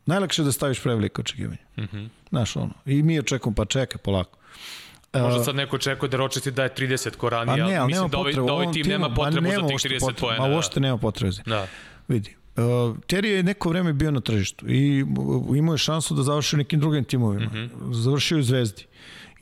Najlakše 0.07 0.43
je 0.43 0.45
da 0.45 0.53
staviš 0.53 0.83
preveliko 0.83 1.21
očekivanje. 1.21 1.59
Mm 1.77 1.83
-hmm. 1.83 2.09
Znaš, 2.31 2.57
ono. 2.57 2.73
I 2.87 3.03
mi 3.03 3.19
očekujemo, 3.19 3.55
pa 3.55 3.65
čekaj, 3.65 3.99
polako. 3.99 4.39
Možda 5.13 5.45
sad 5.45 5.55
neko 5.55 5.77
očekuje 5.77 6.09
da 6.09 6.17
Ročesti 6.17 6.51
daje 6.51 6.75
30 6.75 7.17
korani, 7.17 7.47
pa 7.47 7.57
ne, 7.57 7.77
ali 7.77 7.87
mislim 7.87 8.11
da 8.11 8.19
ovaj, 8.19 8.33
da 8.33 8.43
ovaj 8.43 8.73
tim 8.73 8.87
nema 8.87 9.15
potrebu 9.15 9.49
nema 9.49 9.69
za 9.69 9.69
tih 9.69 9.77
30 9.77 10.21
pojena. 10.21 10.43
Ma 10.43 10.49
da. 10.49 10.55
uopšte 10.55 10.81
nema 10.81 10.99
potrebe. 10.99 11.33
Da. 11.47 11.67
Vidi, 12.09 12.37
Uh, 12.57 12.63
Terry 13.09 13.27
je 13.27 13.43
neko 13.43 13.69
vreme 13.69 13.93
bio 13.93 14.11
na 14.11 14.21
tržištu 14.21 14.69
i 14.69 15.05
imao 15.57 15.75
je 15.75 15.79
šansu 15.79 16.15
da 16.15 16.23
završi 16.23 16.57
nekim 16.57 16.81
drugim 16.81 17.05
timovima. 17.05 17.47
Mm 17.47 17.55
-hmm. 17.55 17.93
Završio 17.93 18.39
u 18.39 18.43
Zvezdi. 18.43 18.87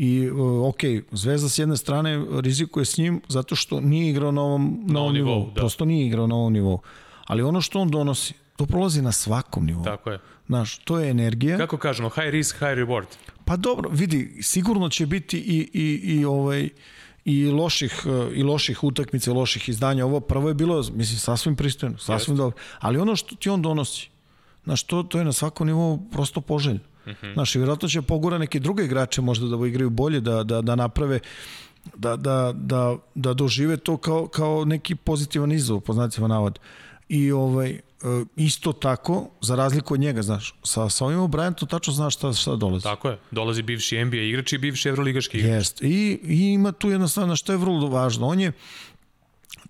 I, 0.03 0.31
ok, 0.65 0.81
Zvezda 1.13 1.49
s 1.49 1.59
jedne 1.59 1.77
strane 1.77 2.27
rizikuje 2.41 2.85
s 2.85 2.99
njim 2.99 3.21
zato 3.29 3.57
što 3.57 3.81
nije 3.81 4.11
igrao 4.11 4.33
na 4.33 4.43
ovom, 4.43 4.85
na 4.87 5.01
ovom 5.01 5.15
nivou. 5.15 5.35
nivou 5.35 5.47
da. 5.47 5.61
Prosto 5.61 5.85
nije 5.85 6.07
igrao 6.07 6.27
na 6.27 6.35
ovom 6.35 6.53
nivou. 6.53 6.79
Ali 7.27 7.43
ono 7.43 7.61
što 7.61 7.81
on 7.81 7.91
donosi, 7.91 8.35
to 8.57 8.67
prolazi 8.67 9.03
na 9.03 9.13
svakom 9.13 9.67
nivou. 9.67 9.85
Tako 9.85 10.11
je. 10.11 10.19
Znaš, 10.47 10.79
to 10.79 10.99
je 10.99 11.11
energija. 11.11 11.59
Kako 11.59 11.79
kažemo, 11.79 12.09
high 12.09 12.29
risk, 12.29 12.59
high 12.59 12.73
reward. 12.73 13.07
Pa 13.45 13.57
dobro, 13.57 13.91
vidi, 13.93 14.39
sigurno 14.43 14.89
će 14.89 15.07
biti 15.07 15.39
i, 15.39 15.71
i, 15.73 16.15
i 16.15 16.25
ovaj 16.25 16.69
i 17.25 17.47
loših 17.47 18.07
i 18.35 18.43
loših 18.43 18.85
utakmica, 18.85 19.33
loših 19.33 19.69
izdanja. 19.69 20.07
Ovo 20.07 20.21
prvo 20.21 20.49
je 20.49 20.55
bilo, 20.55 20.77
mislim, 20.77 21.19
sasvim 21.19 21.57
pristojno, 21.57 21.99
sasvim 21.99 22.37
dobro. 22.37 22.57
Ali 22.79 22.99
ono 22.99 23.17
što 23.17 23.37
ti 23.37 23.49
on 23.49 23.63
donosi, 23.63 24.09
znaš, 24.65 24.83
to, 24.83 25.03
to 25.03 25.19
je 25.19 25.25
na 25.25 25.33
svakom 25.33 25.67
nivou 25.67 25.99
prosto 26.13 26.41
poželjno. 26.41 26.90
Mm 27.07 27.11
-hmm. 27.11 27.35
Znaš, 27.35 27.55
vjerojatno 27.55 27.89
će 27.89 28.03
pogura 28.03 28.39
neke 28.39 28.61
druge 28.61 28.85
igrače 28.85 29.21
možda 29.21 29.57
da 29.57 29.67
igraju 29.67 29.91
bolje, 29.91 30.21
da, 30.21 30.45
da, 30.45 30.63
da 30.63 30.75
naprave 30.75 31.21
da, 31.97 32.17
da, 32.17 32.53
da, 32.55 32.97
da 33.15 33.35
dožive 33.35 33.77
to 33.77 33.97
kao, 33.97 34.27
kao 34.27 34.65
neki 34.65 34.95
pozitivan 34.95 35.53
izazov, 35.53 35.81
po 35.81 35.93
znacima 35.93 36.29
navod. 36.29 36.59
I 37.09 37.33
ovaj, 37.33 37.71
e, 37.71 37.81
isto 38.37 38.73
tako, 38.73 39.29
za 39.41 39.57
razliku 39.57 39.95
od 39.95 40.01
njega, 40.01 40.23
znaš, 40.23 40.55
sa, 40.63 40.89
sa 40.89 41.05
ovim 41.05 41.19
Bryantom 41.19 41.69
tačno 41.69 41.93
znaš 41.93 42.15
šta, 42.15 42.33
šta 42.33 42.57
dolazi. 42.57 42.83
Tako 42.83 43.09
je, 43.09 43.19
dolazi 43.31 43.63
bivši 43.63 44.05
NBA 44.05 44.17
igrač 44.17 44.53
i 44.53 44.59
bivši 44.59 44.89
evroligaški 44.89 45.39
igrač. 45.39 45.53
Jest, 45.53 45.83
I, 45.83 46.21
i 46.23 46.53
ima 46.53 46.73
tu 46.73 46.91
jednostavno 46.91 47.37
što 47.37 47.53
je 47.53 47.59
vrlo 47.59 47.89
važno. 47.89 48.27
On 48.27 48.41
je 48.41 48.53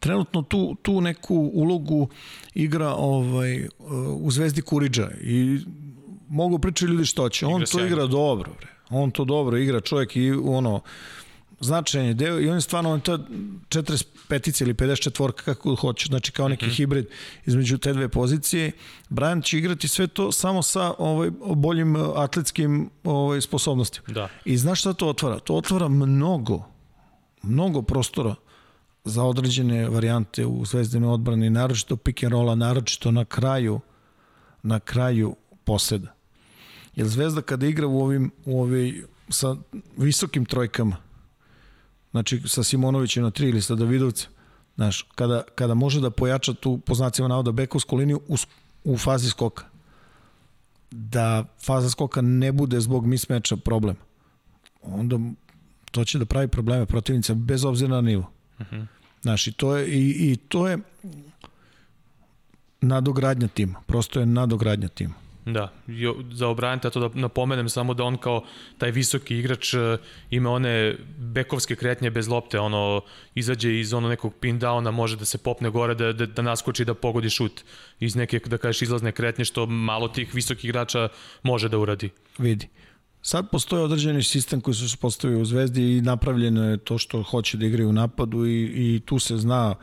trenutno 0.00 0.42
tu, 0.42 0.76
tu 0.82 1.00
neku 1.00 1.50
ulogu 1.54 2.08
igra 2.54 2.94
ovaj, 2.94 3.56
e, 3.56 3.68
u 4.20 4.30
Zvezdi 4.30 4.62
Kuriđa 4.62 5.10
i 5.22 5.58
mogu 6.30 6.58
pričati 6.58 6.84
ljudi 6.84 7.04
što 7.04 7.28
će. 7.28 7.46
On 7.46 7.64
to 7.72 7.86
igra 7.86 8.06
dobro, 8.06 8.52
bre. 8.58 8.68
On 8.90 9.10
to 9.10 9.24
dobro 9.24 9.58
igra, 9.58 9.80
čovjek 9.80 10.16
i 10.16 10.30
ono, 10.30 10.80
značajan 11.60 12.06
je 12.06 12.14
deo 12.14 12.40
i 12.40 12.48
on 12.48 12.54
je 12.54 12.60
stvarno 12.60 12.90
on 12.90 13.00
to 13.00 13.18
45 13.68 14.62
ili 14.62 14.74
54 14.74 15.32
kako 15.32 15.74
hoće, 15.74 16.06
znači 16.06 16.32
kao 16.32 16.48
neki 16.48 16.66
mm 16.66 16.68
-hmm. 16.68 16.76
hibrid 16.76 17.06
između 17.46 17.78
te 17.78 17.92
dve 17.92 18.08
pozicije. 18.08 18.72
Brian 19.08 19.42
će 19.42 19.58
igrati 19.58 19.88
sve 19.88 20.06
to 20.06 20.32
samo 20.32 20.62
sa 20.62 20.94
ovaj 20.98 21.30
boljim 21.54 21.96
atletskim 22.16 22.90
ovaj 23.04 23.40
sposobnostima. 23.40 24.06
Da. 24.14 24.28
I 24.44 24.56
znaš 24.56 24.80
šta 24.80 24.92
to 24.92 25.08
otvara? 25.08 25.38
To 25.38 25.54
otvara 25.54 25.88
mnogo 25.88 26.62
mnogo 27.42 27.82
prostora 27.82 28.34
za 29.04 29.24
određene 29.24 29.88
varijante 29.88 30.46
u 30.46 30.64
zvezdinoj 30.64 31.12
odbrani, 31.12 31.50
naročito 31.50 31.96
pick 31.96 32.22
and 32.22 32.32
rolla, 32.32 32.54
naročito 32.54 33.10
na 33.10 33.24
kraju 33.24 33.80
na 34.62 34.80
kraju 34.80 35.36
poseda. 35.64 36.14
Jer 36.96 37.08
Zvezda 37.08 37.42
kada 37.42 37.66
igra 37.66 37.86
u 37.86 38.00
ovim, 38.00 38.30
u 38.44 38.60
ovoj, 38.60 39.04
sa 39.28 39.56
visokim 39.96 40.44
trojkama, 40.44 40.96
znači 42.10 42.42
sa 42.46 42.62
Simonovićem 42.62 43.22
na 43.22 43.30
tri 43.30 43.48
ili 43.48 43.62
sa 43.62 43.74
Davidovcem, 43.74 44.30
znaš, 44.74 45.02
kada, 45.14 45.42
kada 45.54 45.74
može 45.74 46.00
da 46.00 46.10
pojača 46.10 46.54
tu, 46.54 46.78
po 46.78 46.94
znacima 46.94 47.28
navoda, 47.28 47.52
bekovsku 47.52 47.96
liniju 47.96 48.20
u, 48.28 48.36
u 48.84 48.98
fazi 48.98 49.30
skoka, 49.30 49.64
da 50.90 51.44
faza 51.64 51.90
skoka 51.90 52.20
ne 52.20 52.52
bude 52.52 52.80
zbog 52.80 53.06
mismeča 53.06 53.56
problem, 53.56 53.96
onda 54.82 55.18
to 55.90 56.04
će 56.04 56.18
da 56.18 56.24
pravi 56.24 56.48
probleme 56.48 56.86
protivnica 56.86 57.34
bez 57.34 57.64
obzira 57.64 57.94
na 57.94 58.00
nivo. 58.00 58.30
Uh 58.58 58.66
mhm. 58.66 58.76
-huh. 58.76 58.86
Znaš, 59.22 59.46
i 59.46 59.52
to 59.52 59.76
je, 59.76 59.88
i, 59.88 60.32
i 60.32 60.36
to 60.36 60.68
je 60.68 60.78
nadogradnja 62.80 63.48
tima. 63.48 63.80
Prosto 63.86 64.20
je 64.20 64.26
nadogradnja 64.26 64.88
tima. 64.88 65.14
Da, 65.46 65.72
za 66.32 66.48
obranite, 66.48 66.90
to 66.90 67.08
da 67.08 67.20
napomenem 67.20 67.68
samo 67.68 67.94
da 67.94 68.04
on 68.04 68.16
kao 68.16 68.44
taj 68.78 68.90
visoki 68.90 69.38
igrač 69.38 69.74
e, 69.74 69.96
ima 70.30 70.50
one 70.50 70.96
bekovske 71.18 71.76
kretnje 71.76 72.10
bez 72.10 72.28
lopte, 72.28 72.60
ono 72.60 73.00
izađe 73.34 73.80
iz 73.80 73.92
ono 73.94 74.08
nekog 74.08 74.34
pin 74.40 74.60
downa, 74.60 74.90
može 74.90 75.16
da 75.16 75.24
se 75.24 75.38
popne 75.38 75.70
gore, 75.70 75.94
da, 75.94 76.12
da, 76.12 76.26
da 76.26 76.42
naskoči 76.42 76.84
da 76.84 76.94
pogodi 76.94 77.30
šut 77.30 77.62
iz 78.00 78.16
neke, 78.16 78.38
da 78.38 78.58
kažeš, 78.58 78.82
izlazne 78.82 79.12
kretnje, 79.12 79.44
što 79.44 79.66
malo 79.66 80.08
tih 80.08 80.34
visokih 80.34 80.64
igrača 80.64 81.08
može 81.42 81.68
da 81.68 81.78
uradi. 81.78 82.10
Vidi. 82.38 82.68
Sad 83.22 83.50
postoji 83.50 83.82
određeni 83.82 84.22
sistem 84.22 84.60
koji 84.60 84.74
se 84.74 84.96
postavio 84.96 85.40
u 85.40 85.44
Zvezdi 85.44 85.96
i 85.96 86.00
napravljeno 86.00 86.70
je 86.70 86.76
to 86.76 86.98
što 86.98 87.22
hoće 87.22 87.56
da 87.56 87.66
igraju 87.66 87.88
u 87.88 87.92
napadu 87.92 88.46
i, 88.46 88.62
i 88.74 89.00
tu 89.04 89.18
se 89.18 89.36
zna 89.36 89.74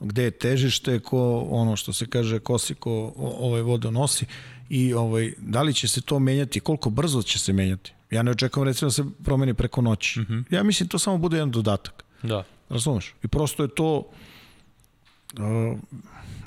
gde 0.00 0.22
je 0.22 0.30
težište, 0.30 0.98
ko 1.00 1.46
ono 1.50 1.76
što 1.76 1.92
se 1.92 2.06
kaže 2.06 2.38
kosi 2.38 2.74
ko 2.74 3.12
ovaj 3.16 3.62
vodo 3.62 3.90
nosi 3.90 4.26
i 4.68 4.94
ovaj, 4.94 5.32
da 5.38 5.62
li 5.62 5.74
će 5.74 5.88
se 5.88 6.00
to 6.00 6.18
menjati, 6.18 6.60
koliko 6.60 6.90
brzo 6.90 7.22
će 7.22 7.38
se 7.38 7.52
menjati. 7.52 7.92
Ja 8.10 8.22
ne 8.22 8.30
očekujem 8.30 8.66
recimo 8.66 8.86
da 8.86 8.92
se 8.92 9.04
promeni 9.24 9.54
preko 9.54 9.82
noći. 9.82 10.20
Mm 10.20 10.26
-hmm. 10.28 10.44
Ja 10.50 10.62
mislim 10.62 10.88
to 10.88 10.98
samo 10.98 11.18
bude 11.18 11.36
jedan 11.36 11.50
dodatak. 11.50 12.04
Da. 12.22 12.44
Razumeš? 12.68 13.14
I 13.22 13.28
prosto 13.28 13.62
je 13.62 13.68
to 13.74 13.96
uh, 13.98 15.78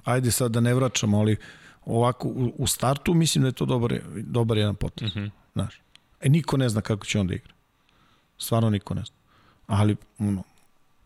ajde 0.03 0.32
sad 0.32 0.51
da 0.51 0.59
ne 0.59 0.74
vraćamo, 0.74 1.20
ali 1.20 1.38
ovako 1.86 2.28
u, 2.28 2.53
u 2.57 2.68
startu 2.68 3.13
mislim 3.13 3.41
da 3.41 3.47
je 3.47 3.51
to 3.51 3.65
dobar, 3.65 3.99
dobar 4.15 4.57
jedan 4.57 4.76
potez. 4.76 5.15
Mm 5.15 5.20
-hmm. 5.20 5.30
Znaš. 5.53 5.82
E, 6.22 6.30
niko 6.30 6.57
ne 6.57 6.70
zna 6.70 6.82
kako 6.82 7.05
će 7.05 7.20
on 7.20 7.28
da 7.28 7.34
igra. 7.34 7.53
Stvarno 8.38 8.70
niko 8.70 8.93
ne 8.93 9.01
zna. 9.01 9.15
ali 9.68 9.95
ono, 10.20 10.43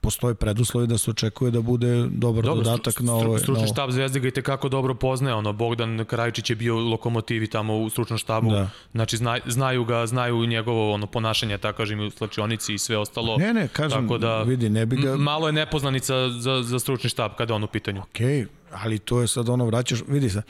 postoje 0.02 0.36
preduslovi 0.36 0.88
da 0.88 0.97
se 0.97 1.12
očekuje 1.12 1.52
da 1.52 1.62
bude 1.62 2.08
dobar 2.10 2.43
Dobro, 2.43 2.64
dodatak 2.64 2.99
na 2.99 3.14
ovo. 3.14 3.39
Stručni 3.39 3.68
štab 3.68 3.91
Zvezde 3.91 4.20
ga 4.20 4.28
i 4.28 4.32
tekako 4.32 4.70
dobro 4.70 4.95
poznaje, 4.95 5.36
ono, 5.36 5.54
Bogdan 5.54 6.06
Krajičić 6.06 6.49
je 6.49 6.56
bio 6.56 6.80
lokomotivi 6.80 7.47
tamo 7.47 7.78
u 7.78 7.89
stručnom 7.89 8.20
štabu, 8.20 8.52
da. 8.52 8.70
znači 8.91 9.18
zna, 9.18 9.39
znaju 9.45 9.86
ga, 9.86 10.06
znaju 10.06 10.45
njegovo 10.45 10.93
ono, 10.93 11.08
ponašanje, 11.08 11.58
tako 11.58 11.78
kažem, 11.78 11.99
u 11.99 12.10
slačionici 12.10 12.74
i 12.74 12.78
sve 12.78 12.97
ostalo. 12.97 13.38
Ne, 13.38 13.54
ne, 13.54 13.68
kažem, 13.68 14.02
tako 14.02 14.18
da, 14.18 14.41
vidi, 14.43 14.70
ne 14.70 14.86
bi 14.86 14.95
ga... 14.95 15.16
Malo 15.16 15.47
je 15.47 15.54
nepoznanica 15.54 16.30
za, 16.30 16.64
za 16.64 16.80
stručni 16.80 17.10
štab 17.10 17.32
kada 17.38 17.54
je 17.54 17.56
on 17.56 17.64
u 17.64 17.68
pitanju. 17.68 18.02
Okej, 18.02 18.28
okay, 18.28 18.47
ali 18.72 18.99
to 18.99 19.22
je 19.22 19.28
sad 19.28 19.49
ono, 19.49 19.66
vraćaš, 19.66 19.99
vidi 20.08 20.30
se, 20.30 20.41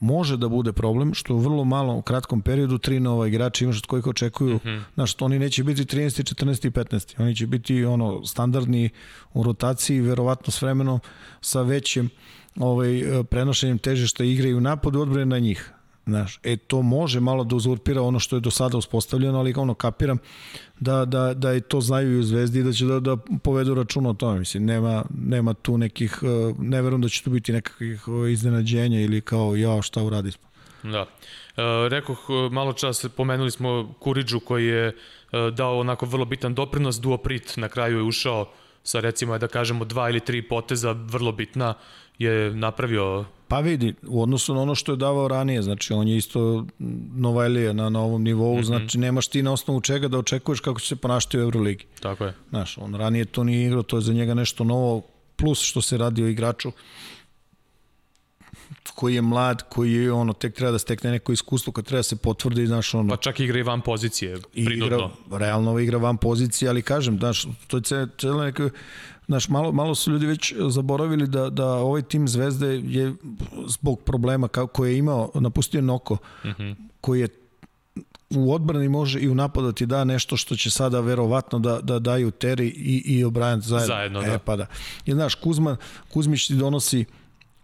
može 0.00 0.36
da 0.36 0.48
bude 0.48 0.72
problem 0.72 1.14
što 1.14 1.34
u 1.34 1.38
vrlo 1.38 1.64
malo 1.64 1.94
u 1.94 2.02
kratkom 2.02 2.42
periodu 2.42 2.78
tri 2.78 3.00
nova 3.00 3.26
igrača 3.26 3.64
imaš 3.64 3.78
od 3.78 3.86
kojih 3.86 4.06
očekuju, 4.06 4.56
mm 4.56 4.60
-hmm. 4.68 4.82
znaš, 4.94 5.14
oni 5.20 5.38
neće 5.38 5.64
biti 5.64 5.96
13, 5.96 6.34
14 6.44 6.66
i 6.66 6.70
15. 6.70 7.22
Oni 7.22 7.36
će 7.36 7.46
biti 7.46 7.84
ono 7.84 8.24
standardni 8.24 8.90
u 9.32 9.42
rotaciji, 9.42 10.00
verovatno 10.00 10.50
s 10.50 10.62
vremenom 10.62 11.00
sa 11.40 11.62
većim 11.62 12.10
ovaj, 12.56 13.02
prenošenjem 13.30 13.78
težišta 13.78 14.24
igre 14.24 14.48
i 14.48 14.54
u 14.54 14.60
napadu 14.60 15.00
odbrane 15.00 15.26
na 15.26 15.38
njih. 15.38 15.72
Znaš, 16.06 16.40
e, 16.42 16.56
to 16.56 16.82
može 16.82 17.20
malo 17.20 17.44
da 17.44 17.56
uzurpira 17.56 18.02
ono 18.02 18.18
što 18.18 18.36
je 18.36 18.40
do 18.40 18.50
sada 18.50 18.78
uspostavljeno, 18.78 19.38
ali 19.38 19.54
ono 19.56 19.74
kapiram 19.74 20.18
da, 20.80 21.04
da, 21.04 21.34
da 21.34 21.54
i 21.54 21.60
to 21.60 21.80
znaju 21.80 22.12
i 22.12 22.18
u 22.18 22.22
Zvezdi 22.22 22.58
i 22.58 22.62
da 22.62 22.72
će 22.72 22.84
da, 22.84 23.00
da 23.00 23.16
povedu 23.42 23.74
računa 23.74 24.10
o 24.10 24.14
tome. 24.14 24.38
Mislim, 24.38 24.64
nema, 24.64 25.04
nema 25.18 25.54
tu 25.54 25.78
nekih, 25.78 26.18
e, 26.22 26.54
ne 26.58 26.82
verujem 26.82 27.02
da 27.02 27.08
će 27.08 27.22
tu 27.22 27.30
biti 27.30 27.52
nekakvih 27.52 28.02
e, 28.08 28.32
iznenađenja 28.32 29.00
ili 29.00 29.20
kao 29.20 29.56
ja 29.56 29.82
šta 29.82 30.02
uradi 30.02 30.32
smo. 30.32 30.48
Da. 30.82 31.00
E, 31.00 31.06
rekoh, 31.88 32.18
e, 32.28 32.54
malo 32.54 32.72
čas 32.72 33.06
pomenuli 33.16 33.50
smo 33.50 33.94
Kuriđu 33.98 34.40
koji 34.40 34.66
je 34.66 34.96
dao 35.52 35.78
onako 35.78 36.06
vrlo 36.06 36.24
bitan 36.24 36.54
doprinos, 36.54 37.00
Duoprit 37.00 37.56
na 37.56 37.68
kraju 37.68 37.96
je 37.96 38.02
ušao 38.02 38.50
sa 38.82 39.00
recimo 39.00 39.38
da 39.38 39.48
kažemo 39.48 39.84
dva 39.84 40.10
ili 40.10 40.20
tri 40.20 40.42
poteza 40.42 40.92
vrlo 40.92 41.32
bitna 41.32 41.74
je 42.20 42.54
napravio 42.54 43.24
Pa 43.50 43.60
vidi, 43.60 43.94
u 44.06 44.22
odnosu 44.22 44.54
na 44.54 44.60
ono 44.60 44.74
što 44.74 44.92
je 44.92 44.96
davao 44.96 45.28
ranije, 45.28 45.62
znači 45.62 45.92
on 45.92 46.08
je 46.08 46.16
isto 46.16 46.66
Novajlija 47.14 47.72
na, 47.72 47.88
na 47.88 48.00
ovom 48.00 48.22
nivou, 48.22 48.54
mm 48.54 48.58
-hmm. 48.58 48.64
znači 48.64 48.98
nemaš 48.98 49.28
ti 49.28 49.42
na 49.42 49.52
osnovu 49.52 49.80
čega 49.80 50.08
da 50.08 50.18
očekuješ 50.18 50.60
kako 50.60 50.80
će 50.80 50.86
se 50.86 50.96
ponašati 50.96 51.38
u 51.38 51.40
Euroligi. 51.40 51.84
Tako 52.00 52.24
je. 52.24 52.34
Znaš, 52.50 52.78
on 52.78 52.94
ranije 52.94 53.24
to 53.24 53.44
nije 53.44 53.66
igrao, 53.66 53.82
to 53.82 53.96
je 53.96 54.00
za 54.00 54.12
njega 54.12 54.34
nešto 54.34 54.64
novo, 54.64 55.02
plus 55.36 55.62
što 55.62 55.82
se 55.82 55.98
radi 55.98 56.22
o 56.22 56.28
igraču 56.28 56.72
koji 58.94 59.14
je 59.14 59.22
mlad, 59.22 59.62
koji 59.68 59.92
je 59.92 60.12
ono 60.12 60.32
tek 60.32 60.54
treba 60.54 60.72
da 60.72 60.78
stekne 60.78 61.10
neko 61.10 61.32
iskustvo 61.32 61.72
kad 61.72 61.84
treba 61.84 61.98
da 61.98 62.02
se 62.02 62.16
potvrdi, 62.16 62.66
znaš, 62.66 62.94
ono... 62.94 63.08
Pa 63.08 63.16
čak 63.16 63.40
igra 63.40 63.58
i 63.58 63.62
van 63.62 63.80
pozicije, 63.80 64.38
prinudno. 64.52 65.10
Igra, 65.26 65.38
realno 65.38 65.78
igra 65.78 65.98
van 65.98 66.16
pozicije, 66.16 66.68
ali 66.68 66.82
kažem, 66.82 67.18
znaš, 67.18 67.46
to 67.66 67.76
je 67.76 68.08
cijela 68.18 68.44
neka 68.44 68.70
Znaš, 69.30 69.48
malo, 69.48 69.72
malo 69.72 69.94
su 69.94 70.10
ljudi 70.10 70.26
već 70.26 70.54
zaboravili 70.68 71.26
da, 71.26 71.50
da 71.50 71.66
ovaj 71.66 72.02
tim 72.02 72.28
Zvezde 72.28 72.66
je 72.84 73.14
zbog 73.66 74.00
problema 74.00 74.48
koje 74.48 74.92
je 74.92 74.98
imao, 74.98 75.30
napustio 75.34 75.80
Noko, 75.80 76.16
mm 76.44 76.48
-hmm. 76.48 76.74
koji 77.00 77.20
je 77.20 77.28
u 78.30 78.52
odbrani 78.54 78.88
može 78.88 79.20
i 79.20 79.28
u 79.28 79.34
napadu 79.34 79.72
ti 79.72 79.86
da 79.86 80.04
nešto 80.04 80.36
što 80.36 80.56
će 80.56 80.70
sada 80.70 81.00
verovatno 81.00 81.58
da, 81.58 81.80
da 81.80 81.98
daju 81.98 82.30
Teri 82.30 82.66
i, 82.66 83.02
i 83.06 83.24
O'Brien 83.24 83.60
zajedno. 83.60 83.86
Zajedno, 83.86 84.20
da. 84.20 84.26
E, 84.26 84.38
pa 84.38 84.56
da. 84.56 84.66
I 85.06 85.12
znaš, 85.12 85.34
Kuzma, 85.34 85.76
Kuzmić 86.12 86.46
ti 86.46 86.54
donosi 86.54 87.04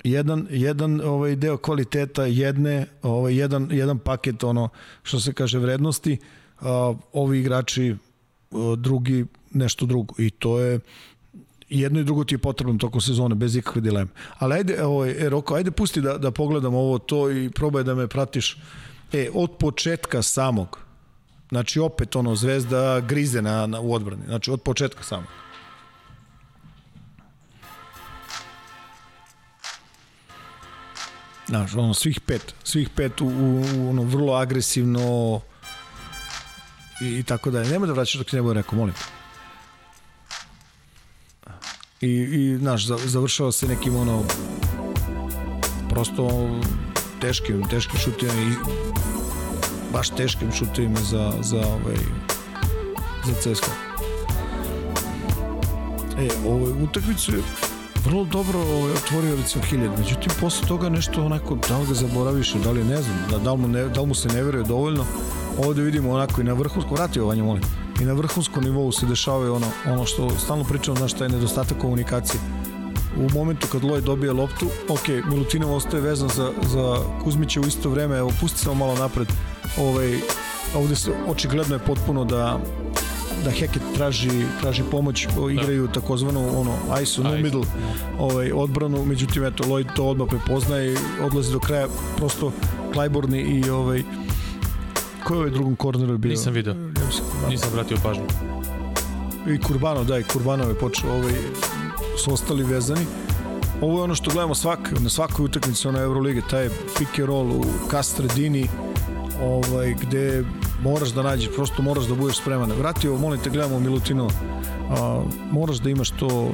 jedan, 0.04 0.46
jedan 0.50 1.00
ovaj 1.00 1.36
deo 1.36 1.56
kvaliteta 1.56 2.24
jedne, 2.24 2.86
ovaj 3.02 3.34
jedan, 3.34 3.68
jedan 3.72 3.98
paket 3.98 4.44
ono 4.44 4.68
što 5.02 5.20
se 5.20 5.32
kaže 5.32 5.58
vrednosti, 5.58 6.18
a, 6.60 6.94
ovi 7.12 7.40
igrači 7.40 7.96
drugi 8.76 9.26
nešto 9.50 9.86
drugo 9.86 10.14
i 10.18 10.30
to 10.30 10.60
je 10.60 10.80
jedno 11.68 12.00
i 12.00 12.04
drugo 12.04 12.24
ti 12.24 12.34
je 12.34 12.38
potrebno 12.38 12.78
tokom 12.78 13.00
sezone, 13.00 13.34
bez 13.34 13.56
ikakve 13.56 13.80
dileme. 13.80 14.10
Ali 14.38 14.54
ajde, 14.54 14.84
ovaj, 14.84 15.10
e, 15.10 15.28
Roko, 15.28 15.54
ajde 15.54 15.70
pusti 15.70 16.00
da, 16.00 16.18
da 16.18 16.30
pogledam 16.30 16.74
ovo 16.74 16.98
to 16.98 17.30
i 17.30 17.50
probaj 17.50 17.82
da 17.82 17.94
me 17.94 18.08
pratiš. 18.08 18.58
E, 19.12 19.28
od 19.34 19.50
početka 19.58 20.22
samog, 20.22 20.78
znači 21.48 21.80
opet 21.80 22.16
ono, 22.16 22.36
zvezda 22.36 23.00
grize 23.00 23.42
na, 23.42 23.66
na, 23.66 23.80
u 23.80 23.94
odbrani, 23.94 24.22
znači 24.26 24.50
od 24.50 24.62
početka 24.62 25.02
samog. 25.02 25.28
Znaš, 31.48 31.74
ono, 31.74 31.94
svih 31.94 32.20
pet, 32.20 32.54
svih 32.64 32.88
pet 32.96 33.20
u, 33.20 33.26
u, 33.26 33.62
u 33.76 33.90
ono, 33.90 34.02
vrlo 34.02 34.32
agresivno 34.32 35.40
i, 37.02 37.18
i 37.18 37.22
tako 37.22 37.50
dalje. 37.50 37.70
Nema 37.70 37.86
da 37.86 37.92
vraćaš 37.92 38.14
dok 38.14 38.32
ne 38.32 38.42
bude 38.42 38.54
rekao, 38.54 38.78
molim 38.78 38.94
te 38.94 39.15
i, 42.00 42.08
i 42.08 42.58
znaš, 42.58 42.86
završava 42.86 43.52
se 43.52 43.68
nekim 43.68 43.96
ono 43.96 44.22
prosto 45.90 46.48
teškim, 47.20 47.64
teškim 47.70 47.98
šutima 48.00 48.32
i 48.32 48.52
baš 49.92 50.10
teškim 50.10 50.52
šutima 50.52 51.00
za, 51.00 51.32
za 51.40 51.58
ovaj 51.58 51.96
za 53.24 53.32
CSKA. 53.34 53.70
E, 56.18 56.28
ovoj 56.46 56.72
utakmicu 56.82 57.32
je 57.32 57.42
vrlo 58.04 58.24
dobro 58.24 58.58
ovaj, 58.60 58.92
otvorio 58.92 59.36
recimo 59.36 59.64
hiljad, 59.64 59.98
međutim 59.98 60.32
posle 60.40 60.68
toga 60.68 60.88
nešto 60.88 61.24
onako, 61.24 61.58
da 61.68 61.78
li 61.78 61.86
ga 61.86 61.94
zaboraviš, 61.94 62.52
da 62.52 62.70
li 62.70 62.84
ne 62.84 63.02
znam, 63.02 63.16
da, 63.30 63.38
da, 63.38 63.52
li, 63.52 63.58
mu 63.58 63.68
ne, 63.68 63.88
da 63.88 64.00
li 64.00 64.06
mu 64.06 64.14
se 64.14 64.28
ne 64.28 64.42
veruje 64.42 64.64
dovoljno, 64.64 65.04
ovde 65.58 65.82
vidimo 65.82 66.10
onako 66.10 66.40
i 66.40 66.44
na 66.44 66.52
vrhunsku, 66.52 66.94
vrati 66.94 67.20
ovanje 67.20 67.42
molim, 67.42 67.62
i 68.00 68.04
na 68.04 68.12
vrhunskom 68.12 68.64
nivou 68.64 68.92
se 68.92 69.06
dešavaju 69.06 69.54
ono, 69.54 69.66
ono 69.86 70.06
što 70.06 70.30
stalno 70.30 70.64
pričamo, 70.64 70.96
znaš, 70.96 71.12
taj 71.12 71.28
nedostatak 71.28 71.78
komunikacije. 71.78 72.40
U 73.16 73.38
momentu 73.38 73.66
kad 73.72 73.84
Loj 73.84 74.00
dobije 74.00 74.32
loptu, 74.32 74.66
ok, 74.88 75.08
Milutinov 75.30 75.74
ostaje 75.74 76.02
vezan 76.02 76.28
za, 76.28 76.52
za 76.62 76.96
Kuzmića 77.24 77.60
u 77.60 77.66
isto 77.66 77.90
vreme, 77.90 78.18
evo, 78.18 78.32
pusti 78.40 78.58
samo 78.58 78.74
malo 78.74 78.94
napred, 78.94 79.28
ovaj, 79.78 80.18
ovde 80.74 80.96
se 80.96 81.12
očigledno 81.28 81.74
je 81.74 81.78
potpuno 81.78 82.24
da 82.24 82.60
da 83.44 83.50
Heket 83.50 83.82
traži, 83.94 84.30
traži 84.60 84.82
pomoć, 84.90 85.26
igraju 85.52 85.86
da. 85.86 85.92
takozvanu 85.92 86.60
ono, 86.60 87.02
ice 87.02 87.22
no 87.22 87.32
middle 87.32 87.64
ovaj, 88.18 88.52
odbranu, 88.52 89.04
međutim 89.04 89.44
eto, 89.44 89.64
Lloyd 89.64 89.86
to 89.96 90.04
odmah 90.04 90.28
prepoznaje 90.28 90.92
i 90.92 90.96
odlazi 91.22 91.52
do 91.52 91.60
kraja, 91.60 91.86
prosto 92.16 92.52
Klajborni 92.92 93.40
i 93.40 93.70
ovaj, 93.70 94.02
Ko 95.24 95.34
je 95.34 95.38
ovaj 95.38 95.50
drugom 95.50 95.76
korneru 95.76 96.18
bio? 96.18 96.30
Nisam 96.30 96.52
video. 96.52 96.74
Nisam 97.48 97.70
vratio 97.72 97.96
pažnju. 98.02 98.24
I 99.46 99.58
Kurbano, 99.58 100.04
da, 100.04 100.18
i 100.18 100.22
Kurbano 100.22 100.64
je 100.64 100.74
počeo, 100.74 101.12
ovaj, 101.12 101.32
su 102.24 102.32
ostali 102.32 102.64
vezani. 102.64 103.06
Ovo 103.80 103.98
je 103.98 104.02
ono 104.04 104.14
što 104.14 104.30
gledamo 104.30 104.54
svak, 104.54 104.92
na 105.00 105.10
svakoj 105.10 105.44
utakmici 105.44 105.88
na 105.88 106.00
Euroligi, 106.00 106.42
taj 106.50 106.68
pick 106.98 107.18
and 107.18 107.28
roll 107.28 107.50
u 107.52 107.64
Kastredini, 107.90 108.68
ovaj, 109.42 109.94
gde 110.00 110.44
moraš 110.82 111.08
da 111.08 111.22
nađeš, 111.22 111.48
prosto 111.54 111.82
moraš 111.82 112.04
da 112.04 112.14
budeš 112.14 112.36
spreman. 112.36 112.72
Vratio, 112.72 113.16
molim 113.16 113.40
te, 113.40 113.50
gledamo 113.50 113.80
Milutino, 113.80 114.28
a, 114.90 115.22
moraš 115.50 115.76
da 115.76 115.90
imaš 115.90 116.10
to 116.10 116.50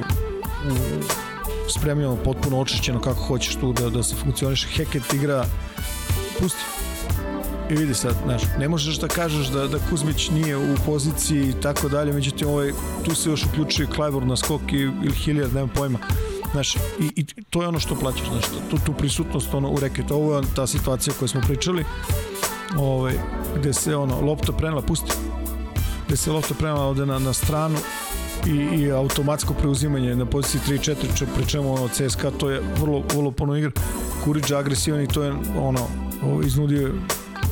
spremljeno, 1.69 2.15
potpuno 2.15 2.59
očišćeno 2.59 3.01
kako 3.01 3.21
hoćeš 3.21 3.55
tu 3.55 3.73
da, 3.73 3.89
da 3.89 4.03
se 4.03 4.15
funkcioniše. 4.15 4.67
Heket 4.67 5.13
igra, 5.13 5.45
pusti, 6.39 6.63
I 7.73 7.75
vidi 7.75 7.93
sad, 7.93 8.15
znaš, 8.23 8.41
ne 8.59 8.69
možeš 8.69 8.99
da 8.99 9.07
kažeš 9.07 9.47
da, 9.47 9.67
da 9.67 9.77
Kuzmić 9.89 10.29
nije 10.29 10.57
u 10.57 10.75
poziciji 10.85 11.49
i 11.49 11.61
tako 11.61 11.89
dalje, 11.89 12.13
međutim 12.13 12.47
ovaj, 12.47 12.71
tu 13.05 13.15
se 13.15 13.29
još 13.29 13.45
uključuje 13.45 13.87
Klajbor 13.95 14.25
na 14.25 14.37
skok 14.37 14.61
i, 14.71 14.75
ili 14.77 15.15
Hilliard, 15.15 15.53
nemam 15.53 15.69
pojma. 15.69 15.99
Znaš, 16.51 16.75
i, 16.75 17.11
i 17.15 17.25
to 17.49 17.61
je 17.61 17.67
ono 17.67 17.79
što 17.79 17.95
plaćaš, 17.95 18.27
znaš, 18.29 18.45
tu, 18.69 18.77
tu 18.85 18.93
prisutnost 18.93 19.53
ono, 19.53 19.69
u 19.69 19.79
reketu. 19.79 20.13
Ovo 20.13 20.37
je 20.37 20.43
ta 20.55 20.67
situacija 20.67 21.13
koju 21.19 21.29
smo 21.29 21.41
pričali, 21.41 21.85
ovaj, 22.77 23.13
gde 23.59 23.73
se 23.73 23.95
ono, 23.95 24.21
lopta 24.21 24.51
prenela, 24.51 24.81
pusti, 24.81 25.11
gde 26.07 26.17
se 26.17 26.31
lopta 26.31 26.53
prenela 26.53 26.83
ovde 26.83 27.05
na, 27.05 27.19
na 27.19 27.33
stranu 27.33 27.77
i, 28.47 28.81
i 28.81 28.91
automatsko 28.91 29.53
preuzimanje 29.53 30.15
na 30.15 30.25
poziciji 30.25 30.77
3-4, 30.77 31.25
pri 31.35 31.45
čemu 31.47 31.73
ono 31.73 31.87
CSKA 31.87 32.31
to 32.31 32.49
je 32.49 32.61
vrlo, 32.81 33.03
vrlo 33.15 33.31
puno 33.31 33.57
igra. 33.57 33.71
Kurić 34.23 34.51
agresivan 34.51 35.01
i 35.01 35.07
to 35.07 35.23
je 35.23 35.33
ono, 35.57 35.87
iznudio 36.45 36.91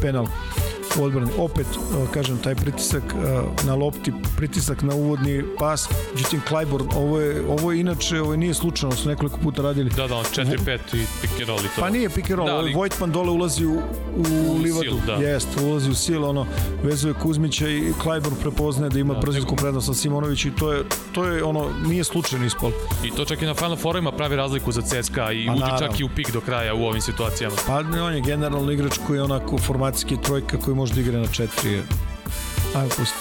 panel. 0.02 0.61
U 1.00 1.04
odbrani. 1.04 1.32
Opet, 1.38 1.66
e, 1.68 2.14
kažem, 2.14 2.38
taj 2.38 2.56
pritisak 2.56 3.04
e, 3.04 3.66
na 3.66 3.76
lopti, 3.76 4.14
pritisak 4.38 4.82
na 4.82 4.96
uvodni 4.96 5.44
pas, 5.60 5.90
međutim 6.14 6.42
Clyburn, 6.50 6.96
ovo 6.96 7.20
je, 7.20 7.44
ovo 7.48 7.72
je 7.72 7.80
inače, 7.80 8.22
ovo 8.22 8.32
je 8.32 8.38
nije 8.38 8.54
slučajno, 8.54 8.96
su 8.96 9.10
nekoliko 9.10 9.38
puta 9.38 9.62
radili. 9.62 9.90
Da, 9.90 10.08
da, 10.08 10.16
4-5 10.16 10.78
i 10.94 11.06
pick 11.22 11.34
and 11.40 11.48
roll 11.48 11.60
i 11.60 11.70
to. 11.76 11.82
Pa 11.82 11.90
nije 11.90 12.10
roll, 12.30 12.48
da, 12.48 12.56
ali... 12.56 12.74
Vojtman 12.74 13.12
dole 13.12 13.32
ulazi 13.32 13.66
u, 13.66 13.72
u, 13.72 14.52
u 14.52 14.58
livadu. 14.58 14.90
Sil, 14.90 14.98
da. 15.06 15.14
Jest, 15.14 15.48
ulazi 15.62 15.90
u 15.90 15.96
sil, 16.04 16.22
ono, 16.26 16.46
vezuje 16.84 17.14
Kuzmića 17.14 17.68
i 17.68 17.94
Clyburn 18.04 18.36
prepoznaje 18.42 18.90
da 18.90 19.00
ima 19.00 19.14
da, 19.14 19.20
brzinsku 19.20 19.56
prednost 19.56 19.88
sa 19.88 19.94
Simonović 19.94 20.46
i 20.46 20.52
to 20.52 20.72
je, 20.72 20.84
to 21.12 21.26
je 21.26 21.44
ono, 21.44 21.70
nije 21.86 22.04
slučajno 22.04 22.46
ispol. 22.46 22.72
I 23.04 23.12
to 23.12 23.26
čak 23.26 23.42
i 23.42 23.46
na 23.46 23.54
Final 23.54 23.76
Fourima 23.76 24.12
pravi 24.12 24.36
razliku 24.36 24.72
za 24.72 24.82
CSKA 24.82 25.32
i 25.32 25.50
uđe 25.50 25.72
čak 25.80 26.00
i 26.00 26.04
u 26.04 26.10
pik 26.16 26.32
do 26.32 26.42
kraja 26.42 26.74
u 26.74 26.84
ovim 26.86 27.02
situacijama. 27.02 27.56
Pa 27.68 27.84
on 28.04 28.14
je 28.14 28.22
generalno 28.22 28.72
igrač 28.72 28.94
koji 29.08 29.18
je 29.18 29.24
onako 29.24 29.58
formacijski 29.58 30.18
trojka 30.22 30.58
koji 30.58 30.76
može 30.82 30.94
da 30.94 31.02
igra 31.02 31.20
na 31.20 31.28
četiri. 31.28 31.82
Ajmo 32.76 32.90
pusti. 32.90 33.18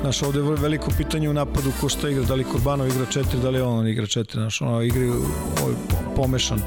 Znaš, 0.00 0.22
ovde 0.22 0.38
je 0.38 0.44
veliko 0.44 0.90
pitanje 0.96 1.30
u 1.30 1.32
napadu 1.32 1.72
ko 1.80 1.88
šta 1.88 2.08
igra, 2.08 2.24
da 2.24 2.34
li 2.34 2.44
Kurbanov 2.44 2.88
igra 2.88 3.06
četiri, 3.06 3.40
da 3.40 3.50
li 3.50 3.60
on 3.60 3.88
igra 3.88 4.06
četiri, 4.06 4.40
znaš, 4.40 4.60
ono, 4.60 4.82
igri 4.82 5.08
ovaj, 5.08 5.74
pomešan. 6.16 6.60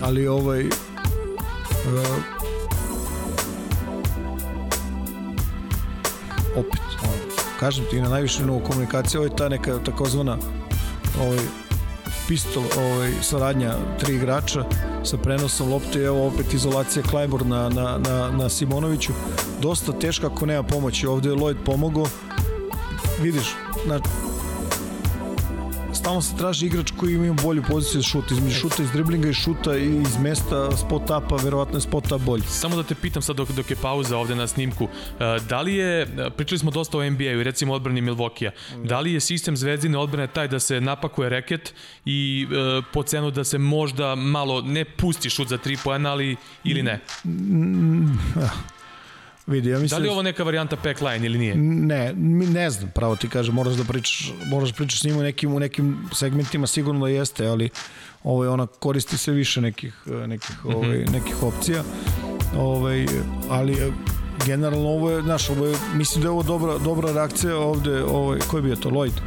Ali 0.00 0.26
ovaj, 0.26 0.64
uh, 0.64 0.72
opet, 6.56 6.80
ovaj, 7.04 7.18
kažem 7.60 7.84
ti, 7.90 8.00
na 8.00 8.08
najviše 8.08 8.46
novu 8.46 8.60
komunikaciju, 8.60 9.20
ovo 9.20 9.28
je 9.28 9.36
ta 9.36 9.48
neka 9.48 9.78
takozvana 9.84 10.38
ovaj, 11.20 11.67
pistol, 12.28 12.62
ovaj, 12.78 13.12
saradnja 13.22 13.74
tri 14.00 14.14
igrača 14.14 14.64
sa 15.04 15.16
prenosom 15.16 15.70
lopte, 15.72 15.98
evo 16.02 16.26
opet 16.26 16.54
izolacija 16.54 17.02
Klajbor 17.02 17.46
na, 17.46 17.68
na, 17.68 17.98
na, 17.98 18.30
na 18.30 18.48
Simonoviću, 18.48 19.12
dosta 19.62 19.92
teška 19.92 20.26
ako 20.26 20.46
nema 20.46 20.62
pomoći, 20.62 21.06
ovde 21.06 21.28
je 21.28 21.34
Lloyd 21.34 21.56
pomogao, 21.64 22.06
vidiš, 23.20 23.54
na, 23.86 24.00
stalno 26.08 26.22
se 26.22 26.36
traži 26.36 26.66
igrač 26.66 26.90
koji 26.96 27.14
ima 27.14 27.34
bolju 27.42 27.62
poziciju 27.62 28.00
za 28.00 28.08
šut, 28.08 28.30
između 28.30 28.54
šuta 28.54 28.82
iz 28.82 28.90
driblinga 28.92 29.28
i 29.28 29.34
šuta 29.34 29.76
i 29.76 30.00
iz 30.00 30.16
mesta 30.18 30.76
spot 30.76 31.02
upa, 31.02 31.36
verovatno 31.44 31.76
je 31.76 31.80
spot 31.80 32.12
up 32.12 32.22
bolji. 32.22 32.42
Samo 32.42 32.76
da 32.76 32.82
te 32.82 32.94
pitam 32.94 33.22
sad 33.22 33.36
dok, 33.36 33.50
dok 33.50 33.70
je 33.70 33.76
pauza 33.76 34.18
ovde 34.18 34.34
na 34.34 34.46
snimku, 34.46 34.84
e, 34.84 35.38
da 35.48 35.60
li 35.60 35.74
je, 35.74 36.06
pričali 36.36 36.58
smo 36.58 36.70
dosta 36.70 36.98
o 36.98 37.10
NBA-u 37.10 37.40
i 37.40 37.44
recimo 37.44 37.74
odbrani 37.74 38.00
Milvokija, 38.00 38.50
da 38.84 39.00
li 39.00 39.12
je 39.12 39.20
sistem 39.20 39.56
zvezdine 39.56 39.98
odbrane 39.98 40.26
taj 40.26 40.48
da 40.48 40.60
se 40.60 40.80
napakuje 40.80 41.28
reket 41.28 41.74
i 42.04 42.46
e, 42.50 42.82
po 42.92 43.02
cenu 43.02 43.30
da 43.30 43.44
se 43.44 43.58
možda 43.58 44.14
malo 44.14 44.62
ne 44.62 44.84
pusti 44.84 45.30
šut 45.30 45.48
za 45.48 45.58
tri 45.58 45.76
pojena, 45.84 46.10
ali 46.10 46.36
ili 46.64 46.82
ne? 46.82 47.00
Mm, 47.24 47.30
mm, 47.30 48.18
Vidi, 49.48 49.70
ja 49.70 49.78
mislim... 49.78 49.98
Da 49.98 50.02
li 50.02 50.08
je 50.08 50.12
ovo 50.12 50.22
neka 50.22 50.42
varijanta 50.42 50.76
pack 50.76 51.00
line 51.00 51.26
ili 51.26 51.38
nije? 51.38 51.54
Ne, 51.56 52.12
ne 52.48 52.70
znam, 52.70 52.90
pravo 52.94 53.16
ti 53.16 53.28
kažem, 53.28 53.54
moraš 53.54 53.74
da 53.74 53.84
pričaš, 53.84 54.32
moraš 54.46 54.68
da 54.68 54.74
pričaš 54.74 55.00
s 55.00 55.04
njim 55.04 55.16
u 55.16 55.22
nekim, 55.22 55.54
u 55.54 55.60
nekim 55.60 55.98
segmentima, 56.12 56.66
sigurno 56.66 57.00
da 57.00 57.08
jeste, 57.08 57.46
ali 57.46 57.68
ovaj, 58.24 58.48
ona 58.48 58.66
koristi 58.66 59.18
se 59.18 59.32
više 59.32 59.60
nekih, 59.60 59.94
nekih, 60.26 60.56
mm 60.64 60.68
-hmm. 60.68 60.76
ovaj, 60.76 61.04
nekih 61.12 61.42
opcija. 61.42 61.82
Ovaj, 62.56 63.06
ali 63.50 63.76
generalno 64.46 64.88
ovo 64.88 65.10
je, 65.10 65.22
znaš, 65.22 65.50
ovo 65.50 65.66
je, 65.66 65.76
mislim 65.94 66.22
da 66.22 66.26
je 66.26 66.30
ovo 66.30 66.42
dobra, 66.42 66.78
dobra 66.78 67.12
reakcija 67.12 67.56
ovde, 67.56 68.04
ovaj, 68.04 68.38
ko 68.38 68.56
je 68.56 68.62
bio 68.62 68.76
to, 68.76 68.90
Lloyd? 68.90 69.20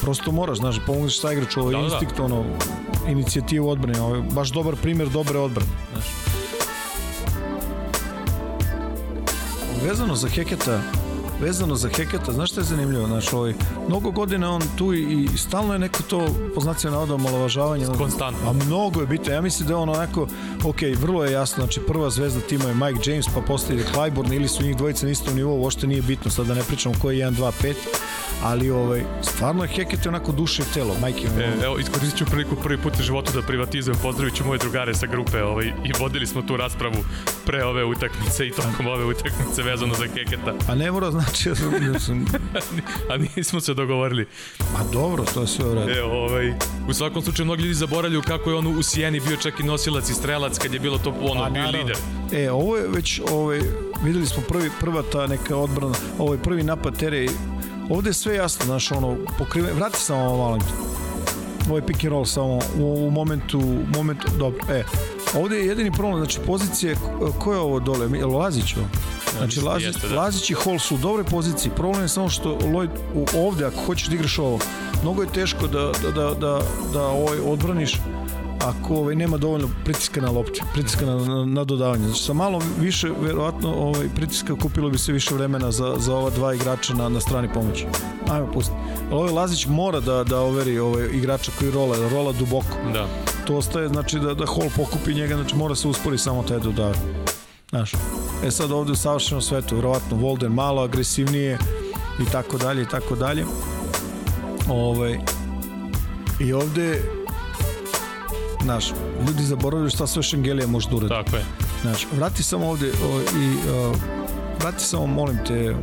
Prosto 0.00 0.32
moraš, 0.32 0.58
znaš, 0.58 0.76
pomogneš 0.86 1.20
sa 1.20 1.32
igraču, 1.32 1.60
ovo 1.60 1.70
je 1.70 1.76
da, 1.76 1.78
da, 1.78 1.84
instinkt, 1.84 2.16
da. 2.16 2.24
ono, 2.24 2.44
inicijativu 3.08 3.68
odbrane, 3.68 4.00
ovo 4.00 4.14
je 4.14 4.22
baš 4.22 4.48
dobar 4.48 4.76
primjer 4.76 5.08
dobre 5.08 5.38
odbrane, 5.38 5.70
znaš. 5.92 6.37
Vezano 9.82 10.16
za 10.16 10.28
Heketa, 10.28 10.80
vezano 11.40 11.74
za 11.74 11.88
Heketa, 11.88 12.32
znaš 12.32 12.50
što 12.50 12.60
je 12.60 12.64
zanimljivo, 12.64 13.06
znaš, 13.06 13.32
ovaj, 13.32 13.54
mnogo 13.88 14.10
godina 14.10 14.50
on 14.50 14.62
tu 14.78 14.94
i, 14.94 15.28
i 15.34 15.38
stalno 15.38 15.72
je 15.72 15.78
neko 15.78 16.02
to, 16.02 16.28
po 16.54 16.60
znacima 16.60 16.92
navoda, 16.92 17.14
omalovažavanje. 17.14 17.86
Konstantno. 17.98 18.50
A 18.50 18.52
mnogo 18.52 19.00
je 19.00 19.06
bitno, 19.06 19.32
ja 19.32 19.40
mislim 19.40 19.68
da 19.68 19.74
je 19.74 19.76
on 19.76 19.88
onako, 19.88 20.26
ok, 20.64 20.80
vrlo 21.00 21.24
je 21.24 21.32
jasno, 21.32 21.64
znači 21.64 21.80
prva 21.80 22.10
zvezda 22.10 22.40
tima 22.40 22.64
je 22.64 22.74
Mike 22.74 23.10
James, 23.10 23.26
pa 23.34 23.40
posle 23.40 23.74
ide 23.74 23.84
Clyburn, 23.94 24.34
ili 24.34 24.48
su 24.48 24.62
njih 24.62 24.76
dvojice 24.76 25.06
na 25.06 25.12
istom 25.12 25.34
nivou, 25.34 25.60
uopšte 25.60 25.86
nije 25.86 26.02
bitno, 26.02 26.30
sad 26.30 26.46
da 26.46 26.54
ne 26.54 26.62
pričamo 26.62 26.94
ko 27.02 27.10
je 27.10 27.26
1, 27.26 27.36
2, 27.36 27.52
5, 27.62 27.74
ali 28.42 28.70
ovaj, 28.70 29.04
stvarno 29.22 29.64
je 29.64 29.68
Heket 29.68 30.06
onako 30.06 30.32
duše 30.32 30.62
i 30.62 30.74
telo, 30.74 30.94
majke. 31.00 31.26
E, 31.38 31.64
evo, 31.64 31.78
iskoristit 31.78 32.18
ću 32.18 32.24
priliku 32.24 32.56
prvi 32.56 32.78
put 32.78 32.92
u 33.00 33.02
životu 33.02 33.32
da 33.34 33.42
privatizujem, 33.42 33.98
pozdravit 34.02 34.34
ću 34.34 34.44
moje 34.44 34.58
drugare 34.58 34.94
sa 34.94 35.06
grupe 35.06 35.42
ovaj, 35.42 35.66
i 35.66 35.92
vodili 36.00 36.26
smo 36.26 36.42
tu 36.42 36.56
raspravu 36.56 36.96
pre 37.46 37.64
ove 37.64 37.84
utakmice 37.84 38.46
i 38.46 38.50
tokom 38.50 38.86
ove 38.86 39.04
utakmice 39.04 39.62
vezano 39.62 39.94
za 39.94 40.04
Heketa. 40.06 40.54
A 40.68 40.74
ne 40.74 40.92
mora 40.92 41.10
znači, 41.28 41.48
ja 41.92 42.00
sam... 42.00 42.26
A 43.10 43.16
nismo 43.36 43.60
se 43.60 43.74
dogovorili. 43.74 44.26
Ma 44.72 44.78
dobro, 44.92 45.24
to 45.34 45.40
je 45.40 45.46
sve 45.46 45.64
u 45.64 45.74
redu. 45.74 45.90
E, 45.90 46.02
ovaj, 46.02 46.52
u 46.88 46.92
svakom 46.92 47.22
slučaju 47.22 47.44
mnogi 47.44 47.62
ljudi 47.62 47.74
zaboravljaju 47.74 48.22
kako 48.22 48.50
je 48.50 48.56
on 48.56 48.66
u 48.66 48.82
Sijeni 48.82 49.20
bio 49.20 49.36
čak 49.36 49.60
i 49.60 49.62
nosilac 49.62 50.10
i 50.10 50.14
strelac 50.14 50.58
kad 50.58 50.74
je 50.74 50.80
bilo 50.80 50.98
to 50.98 51.14
ono, 51.20 51.42
A, 51.42 51.50
bio 51.50 51.62
naravno. 51.62 51.78
lider. 51.78 51.96
E, 52.32 52.50
ovo 52.50 52.76
je 52.76 52.88
već, 52.88 53.20
ovaj, 53.30 53.60
videli 54.04 54.26
smo 54.26 54.42
prvi, 54.48 54.70
prva 54.80 55.02
ta 55.12 55.26
neka 55.26 55.56
odbrana, 55.56 55.94
ovaj 56.18 56.38
prvi 56.38 56.62
napad 56.62 56.98
Tere 56.98 57.28
Ovde 57.90 58.10
je 58.10 58.14
sve 58.14 58.34
jasno, 58.34 58.66
znaš, 58.66 58.92
ono, 58.92 59.16
pokrive, 59.38 59.72
vrati 59.72 60.00
samo 60.00 60.20
ovo 60.20 60.38
malo. 60.38 60.58
Ovo 61.68 61.76
je 61.76 61.86
pick 61.86 62.04
and 62.04 62.12
roll 62.12 62.24
samo 62.24 62.58
u, 62.78 63.06
u 63.06 63.10
momentu, 63.10 63.60
momentu, 63.96 64.26
dobro, 64.38 64.60
e, 64.70 64.84
ovde 65.34 65.56
je 65.56 65.66
jedini 65.66 65.92
problem, 65.92 66.16
znači 66.16 66.38
pozicije, 66.46 66.96
ko 67.38 67.52
je 67.52 67.58
ovo 67.58 67.80
dole, 67.80 68.18
je 68.18 68.26
Lazić 68.26 68.76
ovo? 68.76 68.86
Znači, 69.38 69.60
Lazić, 69.60 69.86
jeste, 69.86 70.08
da. 70.08 70.16
Lazić 70.16 70.50
i 70.50 70.54
Hall 70.54 70.78
su 70.78 70.94
u 70.94 70.98
dobre 70.98 71.24
poziciji. 71.24 71.72
Problem 71.76 72.02
je 72.02 72.08
samo 72.08 72.28
što 72.28 72.58
Lloyd 72.58 72.88
ovde, 73.36 73.64
ako 73.64 73.76
hoćeš 73.86 74.08
da 74.08 74.14
igraš 74.14 74.38
ovo, 74.38 74.58
mnogo 75.02 75.22
je 75.22 75.32
teško 75.32 75.66
da, 75.66 75.92
da, 76.02 76.10
da, 76.10 76.34
da, 76.34 76.60
da 76.92 77.02
ovaj 77.02 77.38
odbraniš 77.44 77.96
ako 78.64 78.94
ovaj, 78.94 79.14
nema 79.14 79.36
dovoljno 79.36 79.68
pritiska 79.84 80.20
na 80.20 80.30
lopte, 80.30 80.60
pritiska 80.74 81.06
na, 81.06 81.16
na, 81.16 81.44
na 81.44 81.64
dodavanje. 81.64 82.04
Znači, 82.04 82.22
sa 82.22 82.32
malo 82.32 82.62
više, 82.80 83.08
verovatno, 83.20 83.74
ovaj, 83.74 84.08
pritiska 84.14 84.54
kupilo 84.54 84.90
bi 84.90 84.98
se 84.98 85.12
više 85.12 85.34
vremena 85.34 85.70
za, 85.70 85.94
za 85.98 86.14
ova 86.14 86.30
dva 86.30 86.54
igrača 86.54 86.94
na, 86.94 87.08
na 87.08 87.20
strani 87.20 87.48
pomoći. 87.54 87.86
Ajmo 88.30 88.52
pusti. 88.52 88.72
Ovaj 89.10 89.32
Lazić 89.32 89.66
mora 89.66 90.00
da, 90.00 90.24
da 90.24 90.40
overi 90.40 90.78
ovaj, 90.78 91.08
igrača 91.12 91.52
koji 91.58 91.70
rola, 91.70 91.96
rola 92.10 92.32
duboko. 92.32 92.76
Da. 92.92 93.06
To 93.46 93.56
ostaje, 93.56 93.88
znači, 93.88 94.18
da, 94.18 94.34
da 94.34 94.46
Hall 94.46 94.70
pokupi 94.76 95.14
njega, 95.14 95.34
znači 95.34 95.56
mora 95.56 95.74
se 95.74 95.88
uspori 95.88 96.18
samo 96.18 96.42
taj 96.42 96.58
dodavanje. 96.58 97.00
Znaš, 97.70 97.92
e 98.44 98.50
sad 98.50 98.70
ovde 98.70 98.92
u 98.92 98.96
savršenom 98.96 99.42
svetu, 99.42 99.76
verovatno 99.76 100.16
Volden 100.16 100.52
malo 100.52 100.82
agresivnije 100.82 101.58
i 102.20 102.30
tako 102.32 102.58
dalje 102.58 102.82
i 102.82 102.88
tako 102.88 103.16
dalje. 103.16 103.44
Ovaj, 104.68 105.18
I 106.40 106.52
ovde 106.52 107.02
Znaš, 108.62 108.92
ljudi 109.26 109.42
zaboravljaju 109.42 109.90
šta 109.90 110.06
sve 110.06 110.22
Šengelija 110.22 110.66
može 110.66 110.88
da 110.88 110.96
uradi. 110.96 111.08
Tako 111.08 111.36
je. 111.36 111.44
Znaš, 111.82 112.06
vrati 112.16 112.42
samo 112.42 112.70
ovde 112.70 112.90
o, 112.90 113.20
i 113.20 113.70
o, 113.70 113.94
vrati 114.60 114.84
samo, 114.84 115.06
molim 115.06 115.38
te, 115.46 115.74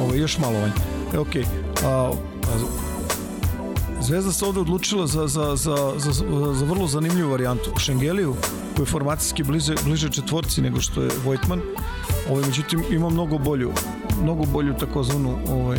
ovo, 0.00 0.14
još 0.14 0.38
malo 0.38 0.58
vanje. 0.58 0.72
E, 1.14 1.18
okej, 1.18 1.42
okay. 1.42 1.86
a, 1.86 1.88
a, 1.88 2.14
Zvezda 4.04 4.32
se 4.32 4.44
ovde 4.44 4.60
odlučila 4.60 5.06
za, 5.06 5.26
za, 5.26 5.56
za, 5.56 5.92
za, 5.96 6.12
za 6.54 6.64
vrlo 6.64 6.86
zanimljivu 6.86 7.30
varijantu. 7.30 7.70
Šengeliju, 7.78 8.34
koji 8.76 8.82
je 8.82 8.90
formacijski 8.90 9.42
bliže, 9.42 9.74
bliže 9.84 10.10
četvorci 10.10 10.62
nego 10.62 10.80
što 10.80 11.02
je 11.02 11.10
Vojtman, 11.24 11.60
ovaj, 12.30 12.44
međutim 12.46 12.82
ima 12.90 13.08
mnogo 13.08 13.38
bolju, 13.38 13.72
mnogo 14.22 14.44
bolju 14.44 14.74
takozvanu 14.74 15.38
ovaj, 15.48 15.78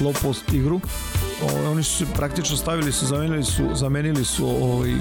low 0.00 0.22
post 0.22 0.52
igru. 0.52 0.80
Ovaj, 1.42 1.66
oni 1.66 1.82
su 1.82 1.96
se 1.96 2.12
praktično 2.14 2.56
stavili 2.56 2.92
su, 2.92 3.06
zamenili 3.06 3.44
su, 3.44 3.62
zamenili 3.74 4.24
su 4.24 4.46
ovaj, 4.46 4.94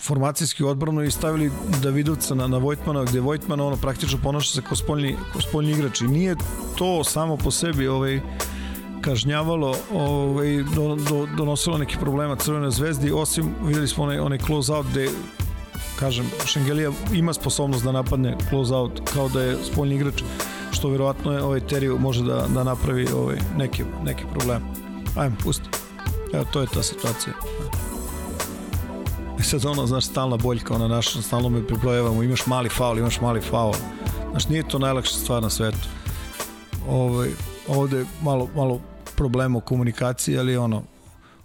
formacijski 0.00 0.64
odbranu 0.64 1.02
i 1.02 1.10
stavili 1.10 1.50
Davidovca 1.82 2.34
na, 2.34 2.46
na 2.46 2.58
Vojtmana, 2.58 3.04
gde 3.04 3.20
Vojtman 3.20 3.60
ono 3.60 3.76
praktično 3.76 4.18
ponaša 4.22 4.52
se 4.52 4.62
kao 4.62 4.76
spoljni, 4.76 5.16
kao 5.32 5.40
spoljni 5.40 5.72
igrač 5.72 6.00
i 6.00 6.06
nije 6.06 6.36
to 6.76 7.04
samo 7.04 7.36
po 7.36 7.50
sebi 7.50 7.88
ovaj, 7.88 8.20
kažnjavalo, 9.04 9.76
ovaj, 9.94 10.62
do, 10.74 10.96
do, 10.96 11.26
donosilo 11.36 11.78
neki 11.78 11.96
problema 12.00 12.36
Crvene 12.36 12.70
zvezdi, 12.70 13.12
osim 13.12 13.54
videli 13.66 13.88
smo 13.88 14.04
onaj, 14.04 14.18
onaj 14.18 14.38
close 14.38 14.72
out 14.72 14.86
gde 14.90 15.08
kažem, 15.98 16.30
Šengelija 16.46 16.92
ima 17.12 17.32
sposobnost 17.32 17.84
da 17.84 17.92
napadne 17.92 18.36
close 18.48 18.74
out 18.74 19.00
kao 19.14 19.28
da 19.28 19.42
je 19.42 19.56
spoljni 19.72 19.94
igrač, 19.94 20.22
što 20.72 20.88
verovatno 20.88 21.32
je 21.32 21.42
ovaj 21.42 21.60
Teriju 21.60 21.98
može 21.98 22.24
da, 22.24 22.46
da 22.54 22.64
napravi 22.64 23.06
ovaj, 23.14 23.36
neki, 23.56 23.84
neki 24.04 24.24
problem. 24.32 24.62
Ajmo, 25.16 25.36
pusti. 25.42 25.68
Evo, 26.32 26.44
to 26.52 26.60
je 26.60 26.66
ta 26.74 26.82
situacija. 26.82 27.34
I 29.38 29.42
sad 29.42 29.64
ono, 29.64 29.86
znaš, 29.86 30.06
stalna 30.06 30.36
boljka, 30.36 30.74
ona 30.74 30.88
naša, 30.88 31.22
stalno 31.22 31.48
me 31.48 31.66
pribrojevamo, 31.66 32.22
imaš 32.22 32.46
mali 32.46 32.68
faul, 32.68 32.98
imaš 32.98 33.20
mali 33.20 33.40
faul. 33.40 33.74
Znaš, 34.30 34.48
nije 34.48 34.68
to 34.68 34.78
najlakša 34.78 35.14
stvar 35.14 35.42
na 35.42 35.50
svetu. 35.50 35.88
Ovaj, 36.88 37.28
ovde 37.68 38.04
malo, 38.22 38.48
malo 38.56 38.80
problema 39.16 39.58
u 39.58 39.60
komunikaciji, 39.60 40.38
ali 40.38 40.56
ono, 40.56 40.82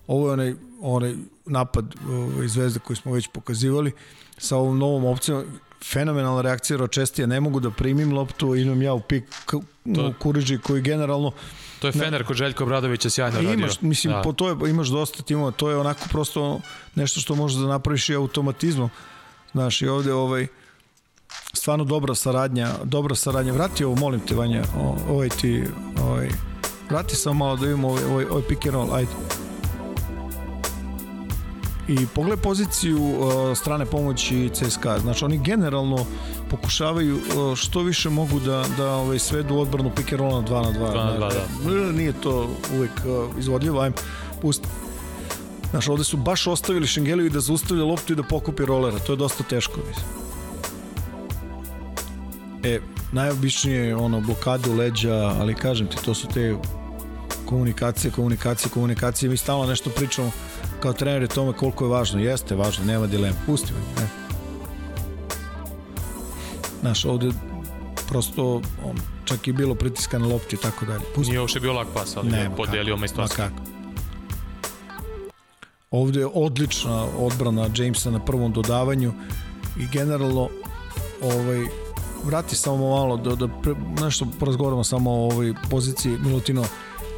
ovo 0.08 0.28
je 0.28 0.34
onaj, 0.34 0.56
onaj 0.82 1.16
napad 1.46 1.96
ovaj, 2.10 2.48
zvezde 2.48 2.80
koji 2.80 2.98
smo 2.98 3.12
već 3.12 3.28
pokazivali 3.28 3.92
sa 4.38 4.58
ovom 4.58 4.78
novom 4.78 5.06
opcijom 5.06 5.44
fenomenalna 5.84 6.42
reakcija 6.42 6.78
Ročestija, 6.78 7.28
ne 7.28 7.40
mogu 7.40 7.60
da 7.60 7.72
primim 7.72 8.14
loptu, 8.14 8.56
imam 8.56 8.82
ja 8.82 8.94
u 8.94 9.00
pik 9.00 9.24
to... 9.46 9.62
u 10.08 10.14
Kuriđi 10.20 10.58
koji 10.58 10.82
generalno 10.82 11.32
To 11.80 11.88
je 11.88 11.92
Fener 11.92 12.26
kod 12.26 12.36
Željko 12.36 12.64
Obradovića 12.64 13.10
sjajno 13.10 13.38
radio. 13.38 13.54
Imaš, 13.54 13.82
mislim, 13.82 14.14
da. 14.14 14.22
po 14.22 14.34
to 14.34 14.50
je, 14.50 14.70
imaš 14.70 14.88
dosta 14.88 15.24
timova, 15.24 15.52
to 15.52 15.70
je 15.70 15.78
onako 15.78 16.02
prosto 16.10 16.60
nešto 16.96 17.20
što 17.20 17.36
možeš 17.36 17.58
da 17.58 17.68
napraviš 17.68 18.10
i 18.10 18.16
automatizmom. 18.16 18.90
Znaš, 19.52 19.82
i 19.82 19.88
ovde 19.88 20.14
ovaj, 20.14 20.48
stvarno 21.54 21.86
dobra 21.86 22.16
saradnja, 22.16 22.70
dobra 22.84 23.16
saradnja. 23.16 23.54
Vrati 23.54 23.84
ovo, 23.84 23.96
molim 23.96 24.20
te, 24.20 24.36
Vanja, 24.36 24.64
ovaj 25.10 25.30
ti, 25.30 25.64
ovaj, 26.02 26.30
vrati 26.90 27.16
samo 27.16 27.46
malo 27.46 27.56
da 27.56 27.66
vidimo 27.66 27.88
ovaj, 27.88 28.04
ovaj, 28.04 28.26
ovaj 28.26 28.44
pick 28.48 28.66
and 28.66 28.74
roll, 28.74 28.94
ajde. 28.94 29.12
I 31.88 32.08
pogledaj 32.16 32.44
poziciju 32.44 32.98
uh, 32.98 33.58
strane 33.58 33.86
pomoći 33.86 34.50
CSKA. 34.54 35.00
Znači 35.00 35.26
oni 35.26 35.38
generalno 35.38 36.06
pokušavaju 36.50 37.16
uh, 37.16 37.56
što 37.56 37.82
više 37.82 38.10
mogu 38.10 38.40
da, 38.40 38.66
da 38.78 38.94
ovaj, 38.94 39.20
svedu 39.20 39.58
odbranu 39.58 39.92
pick 39.96 40.14
and 40.14 40.20
roll 40.22 40.42
na 40.42 40.48
2 40.48 40.64
na 40.64 40.80
2. 40.80 40.92
2 40.92 41.20
na 41.20 41.30
2, 41.66 41.86
da. 41.86 41.92
Nije 41.92 42.14
to 42.14 42.50
uvek 42.76 42.92
uh, 42.92 43.40
izvodljivo, 43.40 43.82
ajmo, 43.82 43.96
pusti. 44.42 44.68
Znaš, 45.72 45.88
ovde 45.88 46.04
su 46.04 46.18
baš 46.18 46.48
ostavili 46.48 46.88
Šengeliju 46.88 47.30
da 47.30 47.40
zaustavlja 47.40 47.84
loptu 47.84 48.14
i 48.14 48.16
da 48.16 48.24
pokupi 48.24 48.66
rolera. 48.66 49.00
To 49.00 49.14
je 49.14 49.18
dosta 49.18 49.44
teško, 49.44 49.80
mislim. 49.88 50.06
E, 52.64 52.80
najobičnije 53.12 53.88
je 53.88 53.96
ono 53.96 54.22
blokade 54.22 54.70
u 54.70 54.76
leđa, 54.76 55.16
ali 55.40 55.56
kažem 55.56 55.88
ti, 55.88 55.98
to 56.06 56.14
su 56.14 56.28
te 56.28 56.56
komunikacije, 57.50 58.12
komunikacije, 58.12 58.72
komunikacije. 58.72 59.30
Mi 59.30 59.38
stalno 59.38 59.66
nešto 59.66 59.90
pričamo 59.90 60.32
kao 60.80 60.94
treneri 60.94 61.26
o 61.26 61.28
tome 61.28 61.54
koliko 61.54 61.86
je 61.86 61.90
važno. 61.90 62.20
Jeste 62.20 62.56
važno, 62.56 62.86
nema 62.86 63.08
dilema. 63.08 63.36
Pusti 63.46 63.74
me. 63.74 64.02
Ne. 64.02 64.08
Znaš, 66.82 67.06
ovde 67.06 67.32
prosto 68.08 68.62
on, 68.86 68.98
čak 69.26 69.48
i 69.48 69.54
bilo 69.54 69.76
pritiska 69.76 70.20
na 70.20 70.28
lopti 70.28 70.56
i 70.56 70.60
tako 70.60 70.86
dalje. 70.86 71.04
Pusti. 71.16 71.30
Nije 71.32 71.40
uopšte 71.40 71.60
bio 71.60 71.74
lak 71.74 71.88
pas, 71.94 72.18
ali 72.18 72.30
ne, 72.30 72.40
je 72.40 72.56
podelio 72.58 72.98
majstorski. 72.98 73.36
kako. 73.36 73.62
Ovde 75.92 76.20
je 76.20 76.28
odlična 76.34 77.06
odbrana 77.18 77.70
Jamesa 77.76 78.12
na 78.12 78.20
prvom 78.20 78.54
dodavanju 78.54 79.14
i 79.80 79.88
generalno 79.92 80.50
ovaj, 81.22 81.66
vrati 82.26 82.56
samo 82.56 82.90
malo 82.90 83.18
da, 83.18 83.36
da 83.36 83.48
pre, 83.48 83.76
nešto 84.02 84.28
porazgovaramo 84.40 84.84
samo 84.84 85.12
o 85.12 85.26
ovoj 85.26 85.54
poziciji 85.70 86.18
Milutino 86.18 86.64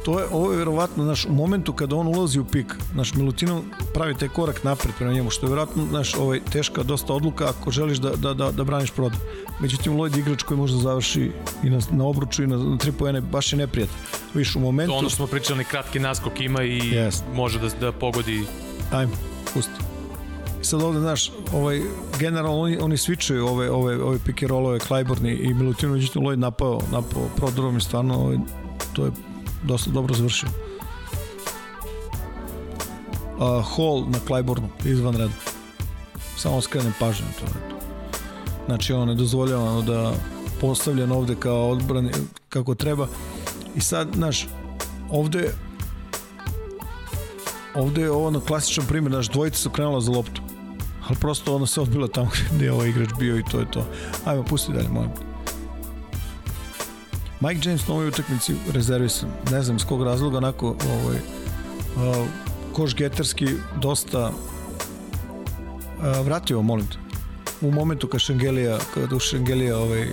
to 0.04 0.18
je, 0.20 0.26
ovo 0.32 0.52
je 0.52 0.58
verovatno, 0.58 1.04
znaš, 1.04 1.24
u 1.24 1.32
momentu 1.32 1.72
kada 1.72 1.96
on 1.96 2.06
ulazi 2.06 2.40
u 2.40 2.44
pik, 2.44 2.74
znaš, 2.92 3.14
Milutino 3.14 3.62
pravi 3.94 4.14
taj 4.14 4.28
korak 4.28 4.64
napred 4.64 4.94
prema 4.98 5.12
njemu, 5.12 5.30
što 5.30 5.46
je 5.46 5.50
verovatno, 5.50 5.86
znaš, 5.90 6.14
ovaj, 6.14 6.40
teška 6.52 6.82
dosta 6.82 7.12
odluka 7.12 7.48
ako 7.48 7.70
želiš 7.70 7.98
da, 7.98 8.10
da, 8.10 8.34
da, 8.34 8.50
da 8.50 8.64
braniš 8.64 8.90
prodaj. 8.90 9.18
Međutim, 9.60 9.92
Lloyd 9.92 10.18
igrač 10.18 10.42
koji 10.42 10.58
može 10.58 10.74
da 10.74 10.80
završi 10.80 11.30
i 11.62 11.70
na, 11.70 11.80
na 11.90 12.04
obruču 12.04 12.42
i 12.42 12.46
na, 12.46 12.56
na 12.56 12.78
tri 12.78 12.92
pojene, 12.92 13.20
baš 13.20 13.52
je 13.52 13.56
neprijatno. 13.56 13.96
Viš, 14.34 14.56
u 14.56 14.60
momentu... 14.60 14.92
To 14.92 14.98
ono 14.98 15.08
što 15.08 15.16
smo 15.16 15.26
pričali, 15.26 15.64
kratki 15.64 15.98
naskok 15.98 16.40
ima 16.40 16.62
i 16.62 16.80
yes. 16.80 17.20
može 17.34 17.58
da, 17.58 17.68
da 17.80 17.92
pogodi... 17.92 18.44
Ajmo, 18.92 19.12
pusti. 19.54 19.72
I 20.62 20.64
sad 20.64 20.82
ovde, 20.82 21.00
znaš, 21.00 21.32
ovaj, 21.52 21.82
generalno 22.18 22.60
oni, 22.60 22.78
oni 22.78 22.96
switchuju 22.96 23.48
ove, 23.48 23.70
ove, 23.70 24.02
ove 24.02 24.18
rollove, 24.48 24.78
Clyburn 24.78 25.50
i 25.50 25.54
Milutino, 25.54 25.92
međutim 25.92 26.22
Lloyd 26.22 26.36
napao, 26.36 26.80
napao 26.92 27.28
prodorom 27.36 27.76
i 27.76 27.80
stvarno 27.80 28.14
ovaj, 28.14 28.36
to 28.92 29.04
je 29.04 29.10
dosta 29.62 29.90
dobro 29.90 30.14
završio. 30.14 30.48
Uh, 33.38 33.76
Hall 33.76 34.04
na 34.08 34.18
Clyburnu, 34.28 34.68
izvan 34.84 35.16
reda. 35.16 35.32
Samo 36.36 36.60
skrenem 36.60 36.94
pažnju 37.00 37.26
na 37.26 37.32
to. 37.32 37.52
Znači, 38.66 38.92
ono 38.92 39.04
ne 39.04 39.14
dozvoljava 39.14 39.82
da 39.82 40.12
postavljen 40.60 41.12
ovde 41.12 41.34
kao 41.34 41.70
odbrani 41.70 42.10
kako 42.48 42.74
treba. 42.74 43.06
I 43.74 43.80
sad, 43.80 44.08
znaš, 44.14 44.48
ovde 45.10 45.54
ovde 47.74 48.02
je 48.02 48.10
ovo 48.10 48.30
na 48.30 48.40
klasičan 48.40 48.86
primjer, 48.86 49.12
znaš, 49.12 49.28
dvojica 49.28 49.56
su 49.56 49.70
krenula 49.70 50.00
za 50.00 50.10
loptu. 50.10 50.42
Ali 51.08 51.16
prosto 51.20 51.56
ona 51.56 51.66
se 51.66 51.80
odbila 51.80 52.08
tamo 52.08 52.30
gde 52.54 52.64
je 52.64 52.72
ovaj 52.72 52.88
igrač 52.88 53.08
bio 53.18 53.38
i 53.38 53.44
to 53.50 53.60
je 53.60 53.70
to. 53.70 53.86
Ajmo, 54.24 54.42
pusti 54.44 54.72
dalje, 54.72 54.88
molim. 54.88 55.31
Mike 57.42 57.68
James 57.68 57.86
na 57.88 57.94
ovoj 57.94 58.08
utakmici 58.08 58.54
rezervisan. 58.72 59.28
Ne 59.50 59.62
znam 59.62 59.78
s 59.78 59.84
kog 59.84 60.02
razloga, 60.02 60.36
onako, 60.38 60.66
ovaj, 60.66 61.16
uh, 61.16 62.26
koš 62.72 62.94
geterski 62.94 63.46
dosta 63.80 64.28
uh, 64.28 66.26
vratio, 66.26 66.62
molim 66.62 66.86
te. 66.86 66.96
U 67.60 67.70
momentu 67.70 68.08
kad 68.08 68.20
Šengelija, 68.20 68.78
kad 68.94 69.20
Šengelija 69.20 69.78
ovaj, 69.78 70.08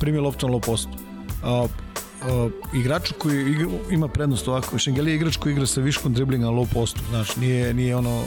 primi 0.00 0.18
loptu 0.18 0.48
na 0.48 0.54
low 0.54 0.66
postu. 0.66 0.90
Uh, 0.92 1.70
uh, 1.70 2.52
igraču 2.74 3.14
koji 3.18 3.50
igra, 3.50 3.66
ima 3.90 4.08
prednost 4.08 4.48
ovako, 4.48 4.78
Šengelija 4.78 5.12
je 5.12 5.16
igrač 5.16 5.36
koji 5.36 5.52
igra 5.52 5.66
sa 5.66 5.80
viškom 5.80 6.14
driblinga 6.14 6.46
na 6.46 6.52
low 6.52 6.66
postu, 6.74 7.00
znaš, 7.10 7.36
nije, 7.36 7.74
nije 7.74 7.96
ono 7.96 8.22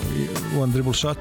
one 0.61 0.73
dribble 0.73 0.93
shot, 0.93 1.17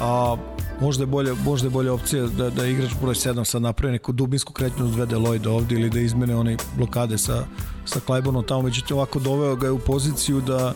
a 0.00 0.36
možda 0.80 1.02
je 1.02 1.06
bolja, 1.06 1.34
možda 1.44 1.66
je 1.66 1.70
bolja 1.70 1.92
opcija 1.92 2.26
da, 2.26 2.50
da 2.50 2.66
igrač 2.66 2.90
broj 3.00 3.14
7 3.14 3.44
sad 3.44 3.62
napravi 3.62 3.92
neku 3.92 4.12
dubinsku 4.12 4.52
kretnju 4.52 4.84
odvede 4.84 5.16
Lloyd 5.16 5.48
ovde 5.48 5.74
ili 5.74 5.90
da 5.90 6.00
izmene 6.00 6.36
one 6.36 6.56
blokade 6.76 7.18
sa, 7.18 7.44
sa 7.84 8.00
Clyburnom 8.06 8.46
tamo, 8.46 8.62
međutim 8.62 8.96
ovako 8.96 9.18
doveo 9.18 9.56
ga 9.56 9.66
je 9.66 9.72
u 9.72 9.78
poziciju 9.78 10.40
da 10.40 10.74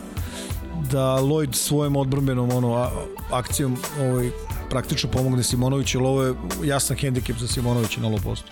da 0.91 1.17
Lloyd 1.21 1.53
svojom 1.53 1.95
odbrbenom 1.95 2.49
ono, 2.51 2.89
akcijom 3.31 3.77
ovaj, 4.01 4.29
praktično 4.69 5.09
pomogne 5.09 5.43
Simonoviću, 5.43 5.97
jer 5.97 6.07
ovo 6.07 6.23
je 6.23 6.33
jasan 6.63 6.97
hendikep 6.97 7.37
za 7.37 7.47
Simonovića 7.47 8.01
na 8.01 8.07
low 8.07 8.23
postu. 8.23 8.51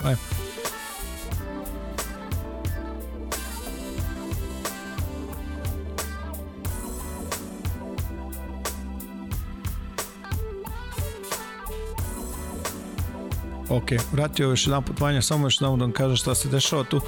Ok, 13.78 13.92
vratio 14.12 14.50
još 14.50 14.68
jedan 14.68 14.84
put 14.84 15.00
Vanja, 15.00 15.22
samo 15.22 15.46
još 15.46 15.62
jedan 15.62 15.80
da 15.80 15.86
vam 15.86 15.92
kažem 15.92 16.16
šta 16.16 16.36
se 16.36 16.50
dešava 16.50 16.84
tu. 16.84 17.02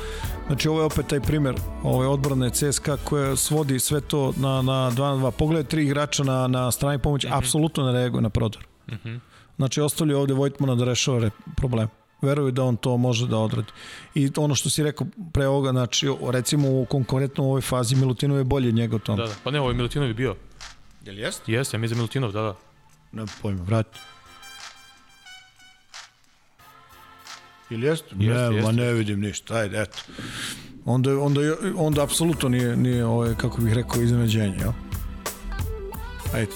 Znači 0.47 0.67
ovo 0.67 0.79
je 0.79 0.85
opet 0.85 1.07
taj 1.07 1.19
primer 1.19 1.55
ove 1.83 2.07
odbrane 2.07 2.49
CSKA 2.49 2.97
koja 3.03 3.35
svodi 3.35 3.79
sve 3.79 4.01
to 4.01 4.33
na, 4.37 4.61
na 4.61 4.91
2 4.91 4.97
na 4.97 5.15
2. 5.15 5.31
Pogledaj 5.31 5.63
tri 5.63 5.83
igrača 5.83 6.23
na, 6.23 6.47
na 6.47 6.71
strani 6.71 6.99
pomoći, 6.99 7.27
mm 7.27 7.31
-hmm. 7.31 7.37
apsolutno 7.37 7.85
ne 7.85 7.91
reaguje 7.91 8.21
na 8.21 8.29
prodor. 8.29 8.67
Mm 8.87 8.93
-hmm. 8.93 9.19
Znači 9.57 9.81
ostavlja 9.81 10.17
ovde 10.17 10.33
Vojtmana 10.33 10.75
da 10.75 10.85
rešava 10.85 11.29
problem. 11.57 11.87
Veruju 12.21 12.51
da 12.51 12.63
on 12.63 12.77
to 12.77 12.97
može 12.97 13.27
da 13.27 13.37
odradi. 13.37 13.71
I 14.15 14.31
ono 14.37 14.55
što 14.55 14.69
si 14.69 14.83
rekao 14.83 15.07
pre 15.33 15.47
ovoga, 15.47 15.71
znači 15.71 16.07
recimo 16.29 16.69
u 16.69 16.85
konkurentno 16.85 17.43
u 17.43 17.47
ovoj 17.47 17.61
fazi 17.61 17.95
Milutinov 17.95 18.37
je 18.37 18.43
bolje 18.43 18.71
njega 18.71 18.95
od 18.95 19.03
tome. 19.03 19.21
Da, 19.23 19.27
da. 19.27 19.35
Pa 19.43 19.51
ne, 19.51 19.59
ovo 19.59 19.69
je 19.69 19.75
Milutinov 19.75 20.07
je 20.07 20.13
bio. 20.13 20.35
Jel 21.05 21.19
jest? 21.19 21.49
Jeste, 21.49 21.77
ja 21.77 21.81
mi 21.81 21.87
za 21.87 21.95
Milutinov, 21.95 22.31
da, 22.31 22.41
da. 22.41 22.55
Ne 23.11 23.25
pojma, 23.41 23.63
vrati. 23.63 23.99
Ili 27.69 27.87
jeste? 27.87 28.15
Ne, 28.15 28.25
jeste. 28.25 28.61
ma 28.61 28.71
ne 28.71 28.93
vidim 28.93 29.19
ništa, 29.19 29.55
ajde, 29.55 29.81
eto. 29.81 29.97
Onda, 30.85 31.19
onda, 31.19 31.41
onda 31.75 32.03
apsolutno 32.03 32.49
nije, 32.49 32.77
nije 32.77 33.05
ovaj, 33.05 33.35
kako 33.35 33.61
bih 33.61 33.73
rekao, 33.73 34.01
iznenađenje, 34.01 34.57
jel? 34.59 34.71
Ajde. 36.33 36.51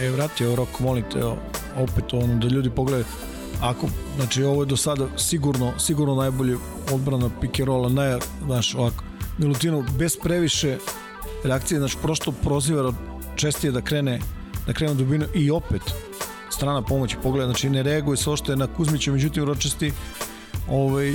E, 0.00 0.10
vrati 0.10 0.46
ovo 0.46 0.56
rok, 0.56 0.80
molim 0.80 1.04
te, 1.12 1.24
opet 1.76 2.12
ono, 2.12 2.38
da 2.38 2.48
ljudi 2.48 2.70
pogledaju. 2.70 3.04
Ako, 3.62 3.88
znači, 4.16 4.42
ovo 4.42 4.62
je 4.62 4.66
do 4.66 4.76
sada 4.76 5.06
sigurno, 5.18 5.72
sigurno 5.78 6.14
najbolji 6.14 6.56
odbrana 6.92 7.30
pikerola, 7.40 7.88
naj, 7.88 8.18
znaš, 8.44 8.74
ovako, 8.74 9.04
Milutinu 9.38 9.84
bez 9.98 10.16
previše 10.16 10.78
reakcije, 11.44 11.78
znači 11.78 11.96
prosto 12.02 12.32
proziva 12.32 12.92
čestije 13.36 13.72
da 13.72 13.80
krene 13.80 14.20
da 14.66 14.72
krene 14.72 14.94
dubinu 14.94 15.26
i 15.34 15.50
opet 15.50 15.82
strana 16.50 16.82
pomoći 16.82 17.16
pogleda, 17.22 17.46
znači 17.46 17.70
ne 17.70 17.82
reaguje 17.82 18.16
se 18.16 18.30
ošte 18.30 18.56
na 18.56 18.66
Kuzmića, 18.66 19.12
međutim 19.12 19.44
Ročesti 19.44 19.92
ovaj, 20.70 21.12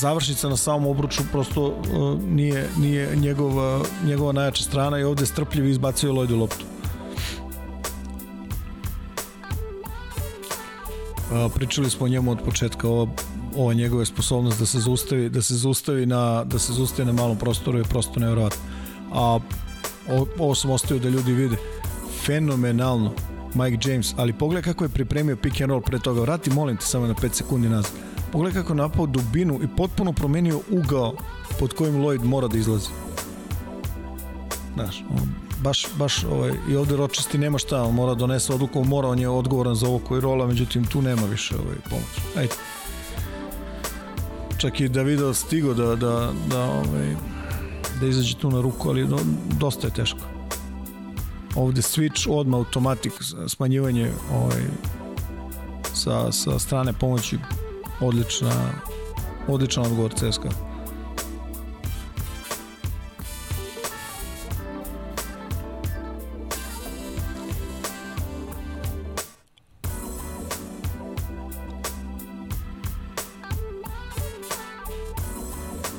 završnica 0.00 0.48
na 0.48 0.56
samom 0.56 0.86
obruču 0.86 1.22
prosto 1.32 1.66
uh, 1.66 2.22
nije, 2.22 2.68
nije 2.78 3.16
njegova, 3.16 3.80
njegova 4.04 4.32
najjača 4.32 4.62
strana 4.62 4.98
i 4.98 5.04
ovde 5.04 5.26
strpljivo 5.26 5.68
izbacio 5.68 6.12
Lojdu 6.12 6.36
loptu. 6.36 6.64
Uh, 11.30 11.52
pričali 11.54 11.90
smo 11.90 12.06
o 12.06 12.08
njemu 12.08 12.30
od 12.30 12.38
početka, 12.44 12.88
ova 12.88 13.06
ova 13.56 13.74
njegove 13.74 14.06
sposobnost 14.06 14.58
da 14.58 14.66
se 14.66 14.80
zaustavi, 14.80 15.28
da 15.28 15.42
se 15.42 15.54
zaustavi 15.54 16.06
na, 16.06 16.44
da 16.44 16.58
se 16.58 16.72
zaustavi 16.72 17.06
na 17.06 17.12
malom 17.12 17.38
prostoru 17.38 17.78
je 17.78 17.84
prosto 17.84 18.20
nevjerojatno. 18.20 18.62
A 19.12 19.38
ovo, 20.08 20.26
ovo 20.38 20.54
sam 20.54 20.70
ostavio 20.70 21.02
da 21.02 21.08
ljudi 21.08 21.32
vide. 21.32 21.56
Fenomenalno 22.26 23.12
Mike 23.54 23.90
James, 23.90 24.14
ali 24.16 24.32
pogledaj 24.32 24.62
kako 24.62 24.84
je 24.84 24.88
pripremio 24.88 25.36
pick 25.36 25.60
and 25.60 25.70
roll 25.70 25.80
pre 25.80 25.98
toga. 25.98 26.20
Vrati, 26.20 26.50
molim 26.50 26.76
te, 26.76 26.84
samo 26.84 27.06
na 27.06 27.14
5 27.14 27.32
sekundi 27.32 27.68
nazad. 27.68 27.92
Pogledaj 28.32 28.62
kako 28.62 28.72
je 28.72 28.76
napao 28.76 29.06
dubinu 29.06 29.60
i 29.62 29.76
potpuno 29.76 30.12
promenio 30.12 30.60
ugao 30.70 31.14
pod 31.58 31.72
kojim 31.72 31.94
Lloyd 31.94 32.24
mora 32.24 32.48
da 32.48 32.58
izlazi. 32.58 32.88
Znaš, 34.74 35.04
on, 35.10 35.28
baš, 35.62 35.86
baš 35.98 36.24
ovaj, 36.24 36.52
i 36.70 36.76
ovde 36.76 36.96
Ročesti 36.96 37.38
nema 37.38 37.58
šta, 37.58 37.82
on 37.82 37.94
mora 37.94 38.14
da 38.14 38.18
donese 38.18 38.52
odluku, 38.54 38.84
mora, 38.84 39.08
on 39.08 39.18
je 39.18 39.28
odgovoran 39.28 39.74
za 39.74 39.86
ovo 39.86 39.98
koji 39.98 40.20
rola, 40.20 40.46
međutim 40.46 40.84
tu 40.84 41.02
nema 41.02 41.22
više 41.26 41.54
ovaj, 41.54 41.76
pomoć. 41.90 42.36
Ajde 42.36 42.54
čak 44.64 44.80
i 44.80 44.88
Davido 44.88 45.34
stigo 45.34 45.74
da, 45.74 45.96
da, 45.96 46.32
da, 46.50 46.62
ovaj, 46.64 47.16
da 48.00 48.06
izađe 48.06 48.36
tu 48.36 48.50
na 48.50 48.60
ruku, 48.60 48.88
ali 48.88 49.06
do, 49.06 49.18
dosta 49.60 49.86
je 49.86 49.94
teško. 49.94 50.18
Ovde 51.56 51.82
switch, 51.82 52.30
odmah 52.30 52.58
automatik, 52.58 53.12
smanjivanje 53.48 54.12
ovaj, 54.32 54.62
sa, 55.92 56.32
sa 56.32 56.58
strane 56.58 56.92
pomoći 56.92 57.38
odlična, 58.00 58.52
odličan 59.48 59.84
odgovor 59.84 60.12
CSKA. 60.12 60.73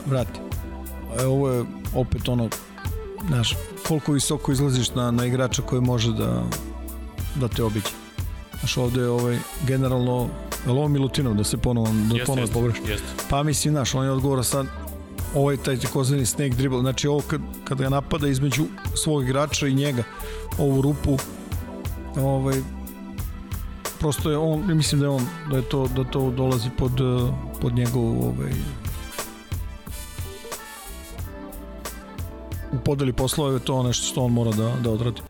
Vrati. 0.06 0.40
E, 1.20 1.26
ovo 1.26 1.50
je 1.50 1.66
opet 1.96 2.30
ono, 2.30 2.50
znaš, 3.28 3.56
koliko 3.88 4.12
visoko 4.12 4.52
izlaziš 4.52 4.96
na, 4.96 5.12
na 5.12 5.26
igrača 5.26 5.62
koji 5.62 5.82
može 5.82 6.14
da, 6.14 6.44
da 7.36 7.48
te 7.48 7.64
obiđe. 7.64 7.90
Znaš, 8.60 8.78
ovde 8.78 9.02
je 9.02 9.10
ovaj, 9.10 9.38
generalno, 9.68 10.30
je 10.66 10.72
li 10.72 10.78
ovo 10.80 10.88
Milutinov 10.88 11.34
da 11.34 11.44
se 11.44 11.58
ponovo, 11.58 11.88
da 11.88 12.16
Jeste, 12.16 12.26
ponovo 12.26 12.42
jeste, 12.42 12.54
pogreši? 12.54 12.82
jeste. 12.88 13.08
Pa 13.30 13.44
mislim, 13.44 13.74
znaš, 13.74 13.96
on 13.96 14.06
je 14.06 14.12
odgovora 14.12 14.44
sad, 14.44 14.68
ovaj 15.36 15.58
taj 15.58 15.78
takozvani 15.78 16.26
snake 16.26 16.56
dribble, 16.56 16.80
znači 16.80 17.08
ovo 17.08 17.22
kad, 17.28 17.42
kad 17.64 17.78
ga 17.78 17.90
napada 17.90 18.28
između 18.28 18.64
svog 18.96 19.24
igrača 19.24 19.68
i 19.68 19.74
njega, 19.74 20.04
ovu 20.58 20.82
rupu, 20.82 21.18
ovaj, 22.18 22.56
prosto 24.00 24.32
je 24.32 24.38
on, 24.38 24.78
mislim 24.78 25.02
da 25.02 25.06
je 25.06 25.10
on, 25.10 25.28
da 25.52 25.58
je 25.58 25.64
to, 25.64 25.88
da 25.88 26.04
to 26.04 26.32
dolazi 26.32 26.70
pod, 26.78 27.02
eh, 27.02 27.32
pod 27.62 27.74
njegovu, 27.74 28.24
ovaj, 28.28 28.52
u 32.76 32.84
podeli 32.84 33.14
poslova 33.14 33.54
je 33.54 33.60
to 33.60 33.84
nešto 33.84 34.08
što 34.08 34.22
on 34.22 34.32
mora 34.32 34.52
da, 34.52 34.76
da 34.84 34.92
odradi. 34.92 35.22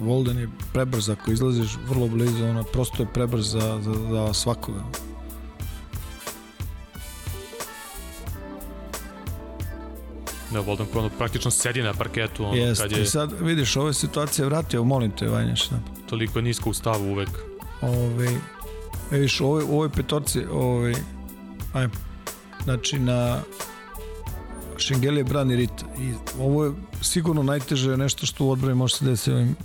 Volden 0.00 0.38
je 0.38 0.48
prebrz 0.72 1.10
ako 1.10 1.30
izlaziš 1.30 1.78
vrlo 1.88 2.08
blizu, 2.08 2.44
ona 2.44 2.62
prosto 2.62 3.02
je 3.02 3.08
prebrz 3.14 3.46
za, 3.46 3.80
za, 3.82 3.94
za 4.10 4.34
svakoga. 4.34 4.82
Da, 10.52 10.60
Voldan 10.60 10.86
koji 10.92 11.04
ono 11.04 11.10
praktično 11.18 11.50
sedi 11.50 11.82
na 11.82 11.92
parketu, 11.94 12.44
ono, 12.44 12.54
Jeste, 12.54 12.88
kad 12.88 12.92
i 12.92 13.00
je 13.00 13.06
sad 13.06 13.32
vidiš 13.40 13.76
ove 13.76 13.94
situacije 13.94 14.46
vratio, 14.46 14.84
molim 14.84 15.10
te 15.10 15.28
Vanjaš, 15.28 15.68
da. 15.68 15.78
toliko 16.06 16.40
nisko 16.40 16.70
u 16.70 16.74
stavu 16.74 17.12
uvek. 17.12 17.49
Ove, 17.82 18.26
e, 18.26 18.38
vidiš, 19.10 19.40
u 19.40 19.46
ovoj, 19.46 19.62
ovoj 19.62 19.88
petorci, 19.88 20.44
ove, 20.50 20.94
ajmo, 21.72 21.94
znači 22.64 22.98
na 22.98 23.42
Šengelije 24.78 25.24
brani 25.24 25.56
Rita 25.56 25.84
i 25.98 26.12
ovo 26.38 26.64
je 26.64 26.72
sigurno 27.02 27.42
najteže 27.42 27.96
nešto 27.96 28.26
što 28.26 28.44
u 28.44 28.50
odbrani 28.50 28.74
može 28.74 28.96
se 28.96 29.04
desiti 29.04 29.32
ovim 29.32 29.56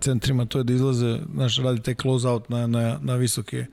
centrima, 0.00 0.44
to 0.44 0.58
je 0.58 0.64
da 0.64 0.72
izlaze, 0.72 1.18
znaš, 1.34 1.58
radi 1.58 1.82
taj 1.82 1.94
close 1.94 2.28
out 2.28 2.48
na, 2.48 2.66
na, 2.66 2.98
na 3.02 3.14
visoke 3.14 3.66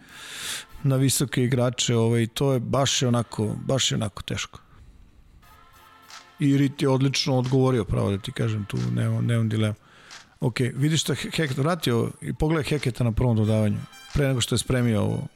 na 0.84 0.96
visoke 0.96 1.44
igrače, 1.44 1.96
ovaj, 1.96 2.28
to 2.28 2.54
je 2.54 2.60
baš 2.60 3.02
je 3.02 3.08
onako, 3.08 3.56
baš 3.66 3.92
je 3.92 3.96
onako 3.96 4.22
teško. 4.24 4.60
I 6.40 6.58
Rit 6.58 6.82
je 6.82 6.90
odlično 6.90 7.38
odgovorio, 7.38 7.84
pravo 7.84 8.12
da 8.12 8.18
ti 8.18 8.32
kažem, 8.32 8.66
tu 8.66 8.78
nemam, 8.92 9.26
nemam 9.26 9.50
dilema. 9.50 9.76
Ok, 10.40 10.60
vidiš 10.60 11.02
šta 11.02 11.14
Heket 11.16 11.58
vratio 11.58 12.12
i 12.22 12.34
pogledaj 12.34 12.64
Heketa 12.64 13.04
na 13.04 13.12
prvom 13.12 13.38
dodavanju, 13.38 13.78
pre 14.14 14.28
nego 14.28 14.42
što 14.42 14.56
je 14.56 14.60
spremio 14.60 15.02
ovo. 15.02 15.28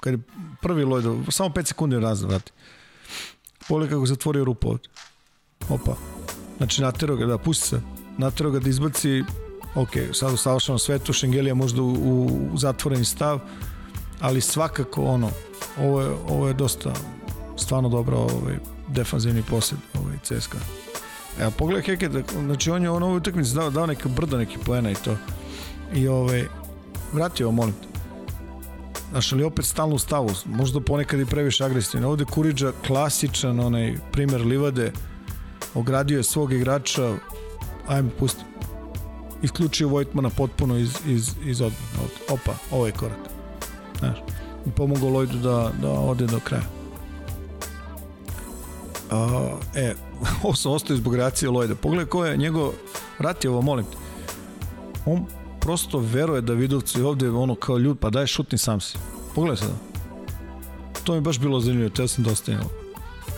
Kad 0.00 0.12
je 0.12 0.18
prvi 0.62 0.84
Lloyd, 0.84 1.30
samo 1.30 1.48
5 1.48 1.66
sekundi 1.66 1.98
razda 1.98 2.26
vrati. 2.26 2.52
Pogledaj 3.68 3.94
kako 3.94 4.06
zatvorio 4.06 4.44
rupu 4.44 4.68
ovde. 4.68 4.88
Opa. 5.68 5.96
Znači 6.56 6.82
natero 6.82 7.16
ga 7.16 7.26
da 7.26 7.38
pusti 7.38 7.68
se. 7.68 7.80
Natero 8.18 8.50
ga 8.50 8.58
da 8.58 8.68
izbaci 8.68 9.22
ok, 9.76 9.90
sad 10.12 10.32
u 10.32 10.36
savršenom 10.36 10.78
svetu 10.78 11.12
Šengelija 11.12 11.54
možda 11.54 11.82
u, 11.82 11.92
u, 11.92 12.58
zatvoreni 12.58 13.04
stav, 13.04 13.40
ali 14.20 14.40
svakako 14.40 15.04
ono, 15.04 15.30
ovo 15.78 16.00
je, 16.02 16.10
ovo 16.28 16.48
je 16.48 16.54
dosta 16.54 16.92
stvarno 17.56 17.88
dobro 17.88 18.16
ovaj, 18.16 18.58
defanzivni 18.88 19.42
posjed 19.42 19.78
ovaj, 19.94 20.16
CSKA. 20.22 20.58
Evo, 21.40 21.50
pogledaj 21.58 21.82
Heket, 21.82 22.12
znači 22.44 22.70
on 22.70 22.82
je 22.82 22.90
on 22.90 23.02
ovoj 23.02 23.16
utakmici 23.16 23.54
dao, 23.54 23.70
dao 23.70 23.86
neka 23.86 24.08
brda 24.08 24.36
neki 24.36 24.58
poena 24.58 24.90
i 24.90 24.94
to. 24.94 25.16
I 25.94 26.08
ovaj, 26.08 26.44
vratio, 27.12 27.50
molim 27.50 27.74
te. 27.74 27.96
Znaš, 29.10 29.32
ali 29.32 29.44
opet 29.44 29.64
stalno 29.64 29.94
u 29.94 29.98
stavu, 29.98 30.30
možda 30.44 30.80
ponekad 30.80 31.20
i 31.20 31.26
previše 31.26 31.64
agresivno. 31.64 32.08
Ovde 32.08 32.24
Kuriđa 32.24 32.72
klasičan 32.86 33.60
onaj 33.60 33.96
primer 34.12 34.40
livade, 34.40 34.92
ogradio 35.74 36.16
je 36.16 36.24
svog 36.24 36.52
igrača, 36.52 37.14
ajme, 37.88 38.10
pusti. 38.18 38.44
Isključio 39.42 39.88
Vojtmana 39.88 40.30
potpuno 40.30 40.76
iz, 40.76 40.98
iz, 41.06 41.30
iz 41.44 41.60
odbrana. 41.60 42.08
Opa, 42.28 42.52
ovo 42.70 42.86
je 42.86 42.92
korak. 42.92 43.18
Znaš, 43.98 44.16
i 44.66 44.70
pomogao 44.70 45.10
Lloydu 45.10 45.40
da, 45.40 45.70
da 45.82 45.90
ode 45.90 46.26
do 46.26 46.40
kraja. 46.40 46.75
A, 49.10 49.50
e, 49.74 49.94
ovo 50.42 50.54
sam 50.54 50.72
ostao 50.72 50.96
zbog 50.96 51.14
reakcije 51.14 51.50
Lloyda. 51.50 51.74
Pogledaj 51.74 52.06
ko 52.06 52.24
je 52.24 52.36
njegov, 52.36 52.72
vrati 53.18 53.48
ovo, 53.48 53.62
molim 53.62 53.84
te. 53.84 53.96
On 55.06 55.26
prosto 55.60 55.98
veruje 55.98 56.40
da 56.40 56.52
Vidovci 56.52 57.02
ovde 57.02 57.30
ono 57.30 57.54
kao 57.54 57.78
ljud, 57.78 57.98
pa 57.98 58.10
daj 58.10 58.26
šutni 58.26 58.58
sam 58.58 58.80
si. 58.80 58.98
Pogledaj 59.34 59.56
sada. 59.56 59.74
To 61.04 61.14
mi 61.14 61.20
baš 61.20 61.38
bilo 61.38 61.60
zanimljivo, 61.60 61.90
te 61.90 62.02
ja 62.02 62.08
sam 62.08 62.24
dosta 62.24 62.52
imao. 62.52 62.68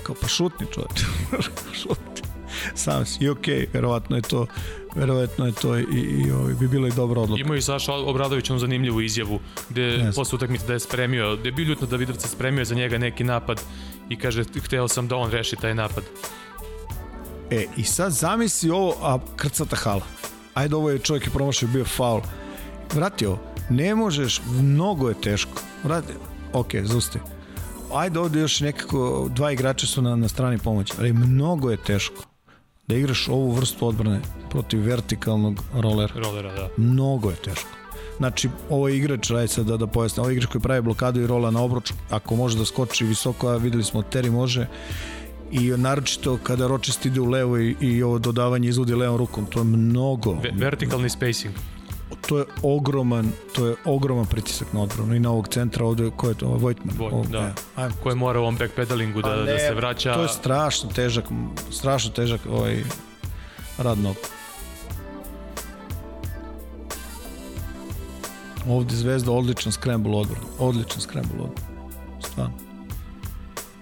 Kao 0.02 0.14
pa 0.20 0.28
šutni 0.28 0.66
čovječ. 0.74 1.04
šutni. 1.82 2.22
Sam 2.74 3.06
si. 3.06 3.24
I 3.24 3.28
okej, 3.28 3.58
okay, 3.58 3.66
verovatno 3.72 4.16
je 4.16 4.22
to 4.22 4.46
verovatno 4.94 5.46
je 5.46 5.52
to 5.52 5.78
i, 5.78 5.82
i, 5.82 6.24
i 6.50 6.54
bi 6.60 6.68
bila 6.68 6.88
i 6.88 6.92
dobra 6.92 7.20
odluka. 7.20 7.40
Imao 7.40 7.56
i 7.56 7.62
Saša 7.62 7.92
Obradović 7.92 8.50
onu 8.50 8.58
zanimljivu 8.58 9.00
izjavu 9.00 9.40
gde 9.70 9.82
yes. 9.82 10.14
posle 10.14 10.36
utakmice 10.36 10.66
da 10.66 10.72
je 10.72 10.80
spremio, 10.80 11.36
da 11.36 11.48
je 11.48 11.52
bio 11.52 11.64
ljutno 11.64 11.86
da 11.86 11.96
Vidovca 11.96 12.28
spremio 12.28 12.64
za 12.64 12.74
njega 12.74 12.98
neki 12.98 13.24
napad 13.24 13.60
i 14.08 14.18
kaže 14.18 14.44
hteo 14.64 14.88
sam 14.88 15.08
da 15.08 15.16
on 15.16 15.30
reši 15.30 15.56
taj 15.56 15.74
napad. 15.74 16.04
E, 17.50 17.66
i 17.76 17.84
sad 17.84 18.12
zamisli 18.12 18.70
ovo, 18.70 18.94
a 19.02 19.18
krcata 19.36 19.76
hala. 19.76 20.06
Ajde, 20.54 20.76
ovo 20.76 20.90
je 20.90 20.98
čovjek 20.98 21.26
je 21.26 21.30
promašio, 21.30 21.68
bio 21.68 21.84
faul. 21.84 22.20
Vrati 22.94 23.26
ovo, 23.26 23.38
ne 23.70 23.94
možeš, 23.94 24.40
mnogo 24.50 25.08
je 25.08 25.20
teško. 25.20 25.60
Vrati, 25.84 26.12
ok, 26.52 26.74
zusti. 26.84 27.18
Ajde 27.94 28.18
ovde 28.18 28.40
još 28.40 28.60
nekako, 28.60 29.28
dva 29.34 29.52
igrača 29.52 29.86
su 29.86 30.02
na, 30.02 30.16
na 30.16 30.28
strani 30.28 30.58
pomoći, 30.58 30.94
ali 30.98 31.12
mnogo 31.12 31.70
je 31.70 31.76
teško 31.76 32.22
da 32.86 32.96
igraš 32.96 33.28
ovu 33.28 33.50
vrstu 33.50 33.88
odbrane 33.88 34.20
protiv 34.50 34.80
vertikalnog 34.80 35.60
rolera. 35.74 36.12
Rolera, 36.16 36.52
da. 36.52 36.68
Mnogo 36.76 37.30
je 37.30 37.36
teško. 37.36 37.77
Znači, 38.18 38.48
ovo 38.70 38.88
je 38.88 38.96
igrač, 38.96 39.30
radi 39.30 39.48
sad 39.48 39.66
da, 39.66 39.76
da 39.76 39.86
pojasne, 39.86 40.20
ovo 40.20 40.30
je 40.30 40.36
igrač 40.36 40.50
koji 40.50 40.62
pravi 40.62 40.82
blokadu 40.82 41.20
i 41.20 41.26
rola 41.26 41.50
na 41.50 41.62
obruč, 41.62 41.92
ako 42.10 42.36
može 42.36 42.58
da 42.58 42.64
skoči 42.64 43.04
visoko, 43.04 43.48
a 43.48 43.56
videli 43.56 43.84
smo, 43.84 44.02
Terry 44.02 44.30
može, 44.30 44.66
i 45.50 45.70
naročito 45.70 46.38
kada 46.42 46.66
Ročest 46.66 47.06
ide 47.06 47.20
u 47.20 47.24
levo 47.24 47.58
i, 47.58 47.76
i 47.80 48.02
ovo 48.02 48.18
dodavanje 48.18 48.68
izvodi 48.68 48.94
levom 48.94 49.16
rukom, 49.16 49.46
to 49.46 49.58
je 49.58 49.64
mnogo. 49.64 50.32
Ve 50.32 50.50
vertikalni 50.54 51.10
spacing. 51.10 51.54
To 52.26 52.38
je 52.38 52.44
ogroman, 52.62 53.32
to 53.52 53.66
je 53.66 53.76
ogroman 53.84 54.26
pritisak 54.26 54.72
na 54.72 54.82
odbranu 54.82 55.14
i 55.14 55.20
na 55.20 55.30
ovog 55.30 55.48
centra 55.48 55.84
ovde, 55.84 56.10
ko 56.16 56.28
je 56.28 56.34
to, 56.34 56.46
Vojtman? 56.46 56.96
Vojt, 56.98 57.12
ovog, 57.12 57.26
da. 57.26 57.54
Ajmo. 57.76 57.94
Koje 58.02 58.14
mora 58.14 58.38
u 58.38 58.42
ovom 58.42 58.56
backpedalingu 58.56 59.22
da, 59.22 59.36
ne, 59.36 59.52
da 59.52 59.58
se 59.58 59.74
vraća. 59.74 60.14
To 60.14 60.22
je 60.22 60.28
strašno 60.28 60.90
težak, 60.90 61.24
strašno 61.70 62.10
težak 62.10 62.40
ovaj 62.50 62.82
rad 63.78 63.98
nog. 63.98 64.16
Ovde 68.68 68.96
Zvezda 68.96 69.32
odličan 69.32 69.72
scramble 69.72 70.16
odbrana, 70.16 70.46
odličan 70.58 71.00
scramble 71.00 71.40
odbrana. 71.40 71.90
Stvarno. 72.20 72.54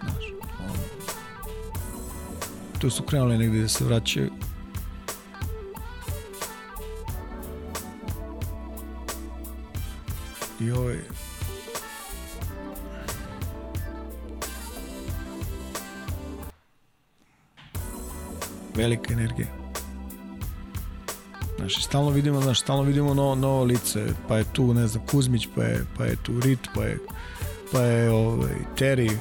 Znaš. 0.01 0.25
Tu 2.79 2.91
su 2.91 3.03
krenuli 3.03 3.39
negde 3.39 3.61
da 3.61 3.69
se 3.69 3.85
vraćaju. 3.85 4.31
I 10.61 10.71
ovaj 10.71 10.97
velika 18.75 19.13
energija. 19.13 19.65
Znaš, 21.57 21.85
stalno 21.85 22.11
vidimo, 22.11 22.41
znaš, 22.41 22.61
stalno 22.61 22.83
vidimo 22.83 23.15
novo, 23.15 23.35
novo 23.35 23.65
lice, 23.65 24.07
pa 24.28 24.39
je 24.39 24.45
tu, 24.53 24.74
ne 24.74 24.87
znam, 24.87 25.07
Kuzmić, 25.07 25.49
pa 25.55 25.62
je, 25.62 25.85
pa 25.99 26.05
je 26.05 26.16
tu 26.23 26.41
Rit, 26.41 26.69
pa 26.74 26.83
je, 26.83 26.99
pa 27.73 27.81
je 27.81 28.11
ovaj, 28.11 28.55
Terry, 28.78 29.16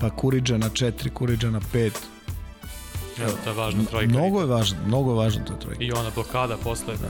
pa 0.00 0.10
Kuriđa 0.10 0.58
na 0.58 0.70
4, 0.70 1.10
Kuriđa 1.10 1.50
na 1.50 1.60
5. 1.60 1.90
Evo, 3.22 3.32
ta 3.44 3.52
važna 3.52 3.84
trojka. 3.84 4.12
Mnogo 4.12 4.40
je 4.40 4.46
važno, 4.46 4.78
mnogo 4.86 5.10
je 5.10 5.16
važno 5.16 5.44
ta 5.44 5.58
trojka. 5.58 5.84
I 5.84 5.92
ona 5.92 6.10
blokada 6.14 6.56
posle. 6.56 6.96
Da. 6.96 7.08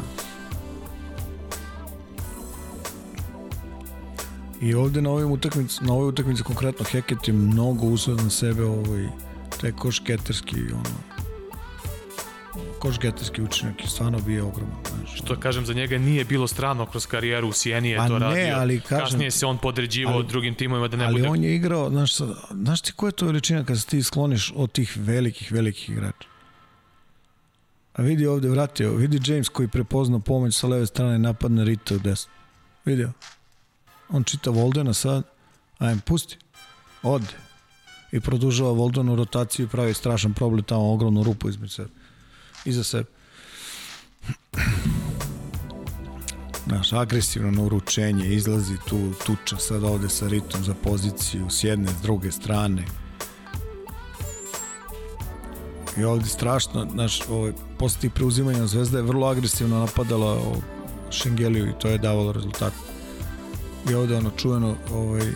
I 4.61 4.75
ovde 4.75 5.03
na 5.03 5.11
ovim 5.11 5.31
utakmici, 5.31 5.85
na 5.85 5.93
ovoj 5.93 6.09
utakmici 6.09 6.43
konkretno 6.43 6.85
Heket 6.85 7.29
je 7.29 7.35
mnogo 7.35 7.87
uzeo 7.87 8.15
na 8.15 8.31
sebe 8.31 8.65
ovaj 8.65 9.09
taj 9.61 9.73
košketerski 9.73 10.57
ono 10.73 11.16
košgetarski 12.87 13.43
učinak 13.43 13.81
je 13.83 13.89
stvarno 13.89 14.19
bio 14.21 14.49
ogroman. 14.49 14.77
Znaš. 14.97 15.17
Što 15.19 15.41
kažem, 15.41 15.67
za 15.67 15.73
njega 15.73 15.99
nije 15.99 16.25
bilo 16.25 16.47
strano 16.47 16.87
kroz 16.87 17.07
karijeru 17.07 17.49
u 17.49 17.53
Sijeni 17.53 17.91
je 17.91 17.97
Pa 17.99 18.09
to 18.09 18.19
ne, 18.19 18.27
radio. 18.27 18.57
ali 18.57 18.81
kažem 18.81 19.05
Kasnije 19.05 19.31
se 19.31 19.47
on 19.47 19.59
podređivao 19.59 20.15
ali- 20.15 20.27
drugim 20.27 20.55
timovima 20.55 20.89
da 20.89 20.97
ne 20.97 21.05
Ali 21.05 21.15
bude... 21.15 21.29
on 21.29 21.45
je 21.45 21.55
igrao, 21.57 21.91
znaš, 21.91 22.13
znaš 22.51 22.81
ti 22.81 22.93
koja 22.93 23.09
je 23.09 23.13
to 23.13 23.27
veličina 23.27 23.65
kad 23.65 23.79
se 23.81 23.87
ti 23.87 24.03
skloniš 24.03 24.53
od 24.57 24.73
tih 24.73 24.93
velikih, 24.97 25.53
velikih 25.53 25.91
igrača? 25.91 26.29
A 27.95 28.03
vidi 28.03 28.27
ovde, 28.27 28.49
vratio, 28.49 28.93
vidi 28.95 29.33
James 29.33 29.49
koji 29.49 29.69
prepoznao 29.69 30.21
pomoć 30.21 30.55
sa 30.57 30.67
leve 30.67 30.87
strane 30.87 31.19
napadne 31.19 31.65
Rita 31.65 31.95
u 31.95 31.99
desno. 31.99 32.33
Vidio? 32.85 33.13
On 34.09 34.25
čita 34.25 34.51
Voldena 34.51 34.95
sad, 34.95 35.25
ajme, 35.79 36.01
pusti. 36.05 36.37
Ode. 37.03 37.27
I 38.13 38.21
produžava 38.21 38.71
Voldenu 38.71 39.17
rotaciju 39.17 39.67
i 39.67 39.69
pravi 39.69 39.95
strašan 39.95 40.35
problem 40.35 40.63
tamo, 40.65 40.93
ogromnu 40.93 41.23
rupu 41.23 41.49
između 41.49 41.73
sebe. 41.75 41.89
Iza 42.67 42.85
sebe. 42.85 43.09
Znaš, 46.67 46.93
agresivno 46.93 47.51
na 47.51 47.63
uručenje, 47.63 48.27
izlazi 48.27 48.77
tu 48.89 49.13
tuča 49.27 49.57
sad 49.57 49.85
ovde 49.85 50.09
sa 50.09 50.29
ritom 50.29 50.65
za 50.65 50.75
poziciju 50.75 51.51
s 51.51 51.65
jedne, 51.65 51.89
s 51.89 52.03
druge 52.03 52.33
strane. 52.33 52.85
I 55.99 56.05
ovde 56.05 56.27
strašno, 56.27 56.87
znaš, 56.93 57.21
ovaj, 57.29 57.53
posle 57.79 58.01
tih 58.01 58.11
preuzimanja 58.11 58.67
Zvezda 58.67 58.99
je 58.99 59.05
vrlo 59.05 59.27
agresivno 59.27 59.79
napadala 59.79 60.41
Šengeliju 61.11 61.67
i 61.67 61.79
to 61.79 61.89
je 61.89 61.99
davalo 61.99 62.33
rezultat. 62.33 62.73
I 63.91 63.95
ovde 63.95 64.17
ono 64.17 64.31
čujeno 64.31 64.77
ovaj, 64.93 65.33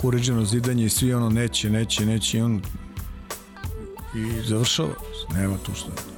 kuriđeno 0.00 0.44
zidanje 0.44 0.84
i 0.84 0.88
svi 0.88 1.14
ono 1.14 1.30
neće, 1.30 1.70
neće, 1.70 2.06
neće 2.06 2.38
i 2.38 2.42
on 2.42 2.62
i 4.14 4.48
završava. 4.48 4.94
Nema 5.34 5.56
tu 5.58 5.74
što. 5.74 6.15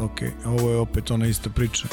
Ok, 0.00 0.20
ovo 0.46 0.70
je 0.70 0.76
opet 0.76 1.10
ona 1.10 1.26
ista 1.26 1.50
priča. 1.50 1.88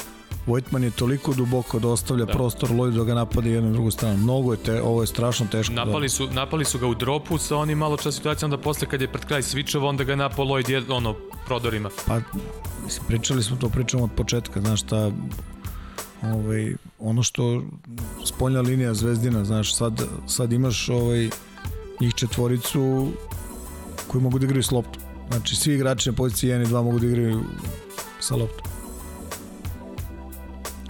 Vojtman 0.45 0.83
je 0.83 0.91
toliko 0.91 1.33
duboko 1.33 1.79
da 1.79 1.87
ostavlja 1.87 2.25
da. 2.25 2.33
prostor 2.33 2.69
Lloyd 2.69 2.95
da 2.95 3.03
ga 3.03 3.13
napade 3.13 3.49
jednu 3.49 3.71
drugu 3.73 3.91
stranu. 3.91 4.17
Mnogo 4.17 4.51
je 4.51 4.57
te, 4.57 4.81
ovo 4.81 5.01
je 5.01 5.07
strašno 5.07 5.47
teško. 5.51 5.73
Napali 5.73 6.09
su, 6.09 6.27
napali 6.31 6.65
su 6.65 6.79
ga 6.79 6.87
u 6.87 6.95
dropu 6.95 7.37
sa 7.37 7.57
onim 7.57 7.77
malo 7.77 7.97
čas 7.97 8.15
situacijom 8.15 8.51
da 8.51 8.57
posle 8.57 8.87
kad 8.87 9.01
je 9.01 9.11
pred 9.11 9.25
kraj 9.25 9.41
switchova 9.41 9.89
onda 9.89 10.03
ga 10.03 10.11
je 10.11 10.17
napao 10.17 10.45
Lloyd 10.45 10.69
jed, 10.69 10.91
ono, 10.91 11.15
prodorima. 11.45 11.89
Pa, 12.07 12.19
mislim, 12.83 13.05
pričali 13.07 13.43
smo 13.43 13.57
to, 13.57 13.69
pričamo 13.69 14.03
od 14.03 14.11
početka, 14.15 14.61
znaš 14.61 14.81
šta, 14.83 15.11
ovaj, 16.23 16.73
ono 16.99 17.23
što 17.23 17.63
spoljna 18.25 18.61
linija 18.61 18.93
Zvezdina, 18.93 19.45
znaš, 19.45 19.75
sad, 19.75 20.03
sad 20.27 20.53
imaš 20.53 20.89
ovaj, 20.89 21.29
njih 22.01 22.13
četvoricu 22.13 23.11
koji 24.07 24.23
mogu 24.23 24.39
da 24.39 24.45
igraju 24.45 24.63
s 24.63 24.71
loptom. 24.71 25.01
Znači, 25.31 25.55
svi 25.55 25.73
igrači 25.73 26.09
na 26.09 26.15
poziciji 26.15 26.49
1 26.49 26.61
i 26.61 26.65
2 26.65 26.83
mogu 26.83 26.99
da 26.99 27.05
igraju 27.07 27.43
sa 28.19 28.35
loptom. 28.35 28.71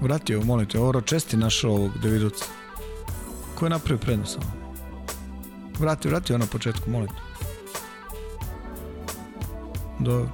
Vratio, 0.01 0.41
molim 0.41 0.67
te, 0.67 0.79
ovo 0.79 1.01
česti 1.01 1.37
našao 1.37 1.71
ovog 1.71 1.91
Davidovca. 2.03 2.45
Ko 3.55 3.65
je 3.65 3.69
napravio 3.69 3.97
prednost 3.97 4.33
samo? 4.33 4.51
Vratio, 5.79 6.11
vratio 6.11 6.37
na 6.37 6.45
početku, 6.45 6.89
molim 6.89 7.07
te. 7.07 7.27
Dobro. 9.99 10.29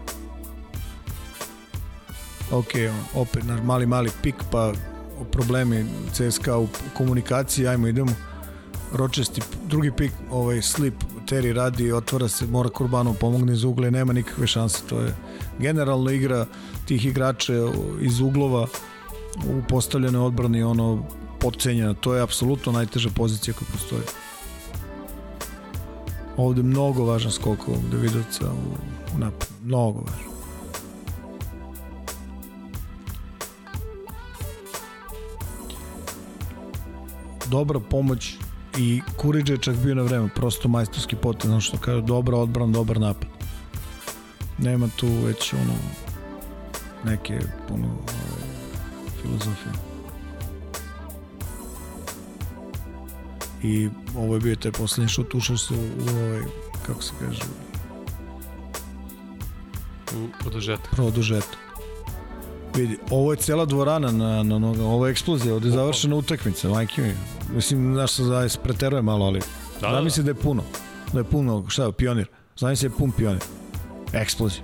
Ok, 2.52 2.70
opet 3.15 3.44
naš 3.44 3.60
mali, 3.64 3.86
mali 3.86 4.11
pik, 4.22 4.36
pa 4.52 4.74
problemi 5.32 5.86
CSKA 6.11 6.57
u 6.57 6.68
komunikaciji, 6.94 7.68
ajmo 7.68 7.88
idemo. 7.88 8.11
Ročesti, 8.94 9.41
drugi 9.65 9.91
pik, 9.91 10.11
ovaj 10.32 10.61
slip, 10.61 10.94
Terry 11.30 11.54
radi, 11.54 11.91
otvara 11.91 12.28
se, 12.28 12.48
mora 12.48 12.70
Kurbanov 12.70 13.16
pomogne 13.20 13.54
iz 13.54 13.64
ugla 13.64 13.88
i 13.88 13.91
nema 13.91 14.14
nikakve 14.14 14.48
šanse. 14.48 14.82
To 14.90 15.00
je 15.00 15.16
generalno 15.60 16.12
igra 16.12 16.45
tih 16.86 17.06
igrača 17.06 17.54
iz 18.02 18.20
uglova 18.20 18.68
u 19.48 19.62
postavljenoj 19.70 20.26
odbrani 20.26 20.64
ono 20.64 21.04
podcenjena. 21.40 21.94
To 21.94 22.16
je 22.16 22.22
apsolutno 22.22 22.72
najteža 22.72 23.10
pozicija 23.16 23.54
koja 23.54 23.68
postoji. 23.72 24.02
Ovde 26.38 26.64
mnogo 26.64 27.06
važan 27.06 27.32
skok 27.32 27.68
ovog 27.68 27.90
Davidovca 27.91 28.45
u, 28.52 28.76
u 29.16 29.20
napad. 29.20 29.50
Mnogo 29.64 30.00
važan. 30.00 30.34
dobra 37.54 37.80
pomoć 37.80 38.38
i 38.78 39.02
Kuriđa 39.18 39.54
je 39.54 39.60
čak 39.60 39.76
bio 39.76 39.95
na 39.95 40.02
vreme, 40.02 40.30
prosto 40.36 40.68
majstorski 40.68 41.16
potez, 41.16 41.50
znači 41.50 41.68
što 41.68 41.78
kaže, 41.78 42.02
dobra 42.02 42.38
odbran, 42.38 42.72
dobar 42.72 43.00
napad. 43.00 43.28
Nema 44.58 44.88
tu 44.95 45.08
već 45.08 45.54
ono 45.54 45.74
neke 47.04 47.40
puno 47.68 47.88
filozofije. 49.22 49.74
I 53.64 53.90
ovo 54.18 54.34
je 54.34 54.40
bio 54.40 54.56
taj 54.56 54.72
poslednji 54.72 55.10
šut, 55.10 55.36
ušao 55.36 55.58
se 55.58 55.74
u, 55.74 55.78
u 55.78 56.16
ovaj, 56.16 56.41
kako 56.86 57.02
se 57.02 57.12
kaže, 57.20 57.41
U 60.16 60.28
produžetak. 60.40 60.91
produžetak. 60.91 61.58
Vidi, 62.76 62.98
ovo 63.12 63.34
je 63.34 63.38
cela 63.38 63.66
dvorana 63.66 64.12
na, 64.12 64.44
na 64.44 64.60
noga, 64.60 64.84
ovo 64.84 65.08
je 65.08 65.12
eksplozija, 65.12 65.54
ovde 65.56 65.68
je 65.68 65.72
završena 65.72 66.16
utakmica, 66.16 66.70
majke 66.70 67.02
mi. 67.02 67.14
Mislim, 67.56 67.94
znaš 67.94 68.14
što 68.14 68.24
zavis 68.24 68.58
preteruje 68.58 69.02
malo, 69.02 69.26
ali 69.26 69.40
Da, 69.82 69.88
da, 69.88 69.95
da, 69.95 70.02
misli 70.02 70.24
da 70.24 70.30
je 70.30 70.36
puno. 70.36 70.64
Da 71.14 71.20
je 71.20 71.24
puno, 71.24 71.66
šta 71.68 71.84
je, 71.84 71.91
pionir. 71.91 72.28
Znam 72.58 72.76
se 72.76 72.86
je 72.86 72.90
pun 72.90 73.12
pionir. 73.12 73.41
Eksplozija. 74.14 74.64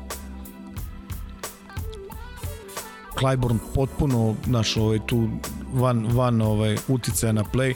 Clyburn 3.20 3.58
potpuno 3.76 4.36
naš 4.46 4.78
ovaj 4.78 5.00
tu 5.06 5.30
van 5.74 6.08
van 6.12 6.42
ovaj 6.42 6.78
uticaja 6.88 7.34
na 7.34 7.44
play. 7.44 7.74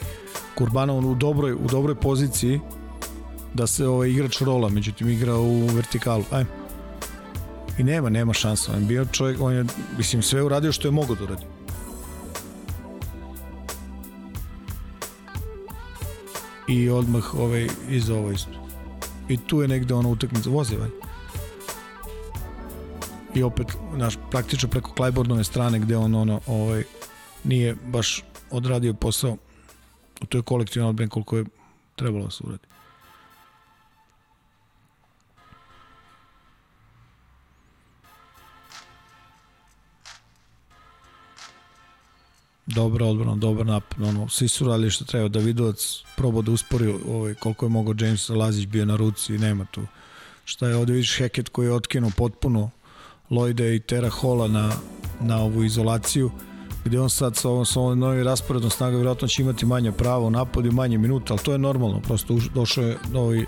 Kurbanov 0.54 1.10
u 1.10 1.14
dobroj 1.14 1.52
u 1.52 1.66
dobroj 1.70 1.94
poziciji 1.94 2.60
da 3.54 3.66
se 3.66 3.86
ovaj 3.88 4.08
igrač 4.08 4.40
rola, 4.40 4.68
međutim 4.68 5.08
igra 5.08 5.36
u 5.36 5.66
vertikalu. 5.66 6.24
Ajme. 6.30 6.63
I 7.78 7.82
nema, 7.82 8.10
nema 8.10 8.32
šansa. 8.32 8.72
On 8.72 8.80
je 8.80 8.86
bio 8.86 9.06
čovjek, 9.12 9.40
on 9.40 9.52
je, 9.52 9.64
mislim, 9.98 10.22
sve 10.22 10.42
uradio 10.42 10.72
što 10.72 10.88
je 10.88 10.92
mogao 10.92 11.16
da 11.16 11.24
uradi. 11.24 11.42
I 16.68 16.88
odmah 16.88 17.34
ovaj, 17.34 17.68
iz 17.88 18.10
ovo 18.10 18.30
isto. 18.30 18.68
I 19.28 19.36
tu 19.36 19.62
je 19.62 19.68
negde 19.68 19.94
ona 19.94 20.08
utakmica, 20.08 20.50
ovaj. 20.50 20.88
I 23.34 23.42
opet, 23.42 23.66
naš, 23.96 24.18
praktično 24.30 24.68
preko 24.68 24.92
Klajbornove 24.92 25.44
strane 25.44 25.78
gde 25.78 25.96
on 25.96 26.14
ono, 26.14 26.40
ovaj, 26.46 26.84
nije 27.44 27.74
baš 27.86 28.24
odradio 28.50 28.94
posao 28.94 29.36
u 30.22 30.26
toj 30.26 30.42
kolektivnoj 30.42 30.88
odbrani 30.88 31.10
koliko 31.10 31.36
je 31.36 31.44
trebalo 31.96 32.24
da 32.24 32.30
se 32.30 32.44
uradi. 32.46 32.73
Dobra 42.66 43.06
odbrana, 43.06 43.36
dobar 43.36 43.66
napad, 43.66 44.02
ono, 44.02 44.28
svi 44.28 44.48
su 44.48 44.64
radili 44.64 44.90
što 44.90 45.04
treba. 45.04 45.28
Davidovac 45.28 46.02
probao 46.16 46.42
da 46.42 46.52
uspori 46.52 46.94
ovaj, 47.08 47.34
koliko 47.34 47.66
je 47.66 47.70
mogao 47.70 47.94
James 47.98 48.28
Lazić 48.28 48.66
bio 48.66 48.84
na 48.84 48.96
ruci 48.96 49.34
i 49.34 49.38
nema 49.38 49.64
tu. 49.64 49.82
Šta 50.44 50.68
je 50.68 50.76
ovde 50.76 50.92
vidiš 50.92 51.18
Heket 51.18 51.48
koji 51.48 51.66
je 51.66 51.72
otkinuo 51.72 52.10
potpuno 52.16 52.70
Lloyda 53.30 53.74
i 53.74 53.80
Tera 53.80 54.08
Hola 54.08 54.48
na, 54.48 54.72
na 55.20 55.42
ovu 55.42 55.64
izolaciju 55.64 56.30
gde 56.84 57.00
on 57.00 57.10
sad 57.10 57.36
sa 57.36 57.48
ovom, 57.48 57.66
sa 57.66 57.80
ovom 57.80 57.98
novim 57.98 58.24
rasporedom 58.24 58.70
snaga 58.70 58.96
vjerojatno 58.96 59.28
će 59.28 59.42
imati 59.42 59.66
manje 59.66 59.92
pravo 59.92 60.26
u 60.26 60.30
napadu 60.30 60.68
i 60.68 60.72
manje 60.72 60.98
minuta, 60.98 61.32
ali 61.32 61.42
to 61.42 61.52
je 61.52 61.58
normalno, 61.58 62.00
prosto 62.00 62.38
došao 62.54 62.84
je 62.84 62.98
novi 63.12 63.46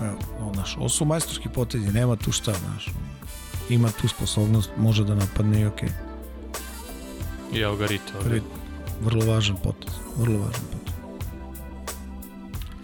evo, 0.00 0.18
no, 0.40 0.52
naš, 0.54 0.76
ovo 0.76 0.88
su 0.88 1.04
majstorski 1.04 1.48
potezi, 1.48 1.92
nema 1.92 2.16
tu 2.16 2.32
šta, 2.32 2.52
znaš, 2.52 2.90
ima 3.68 3.88
tu 4.00 4.08
sposobnost, 4.08 4.70
može 4.76 5.04
da 5.04 5.14
napadne 5.14 5.60
i 5.60 5.66
okej. 5.66 5.88
Okay. 5.88 6.13
I 7.54 7.86
Rito. 7.88 8.12
Rit, 8.26 8.42
vrlo 9.00 9.26
važan 9.26 9.56
potez, 9.62 9.94
vrlo 10.16 10.38
važan 10.38 10.64
potez. 10.72 10.94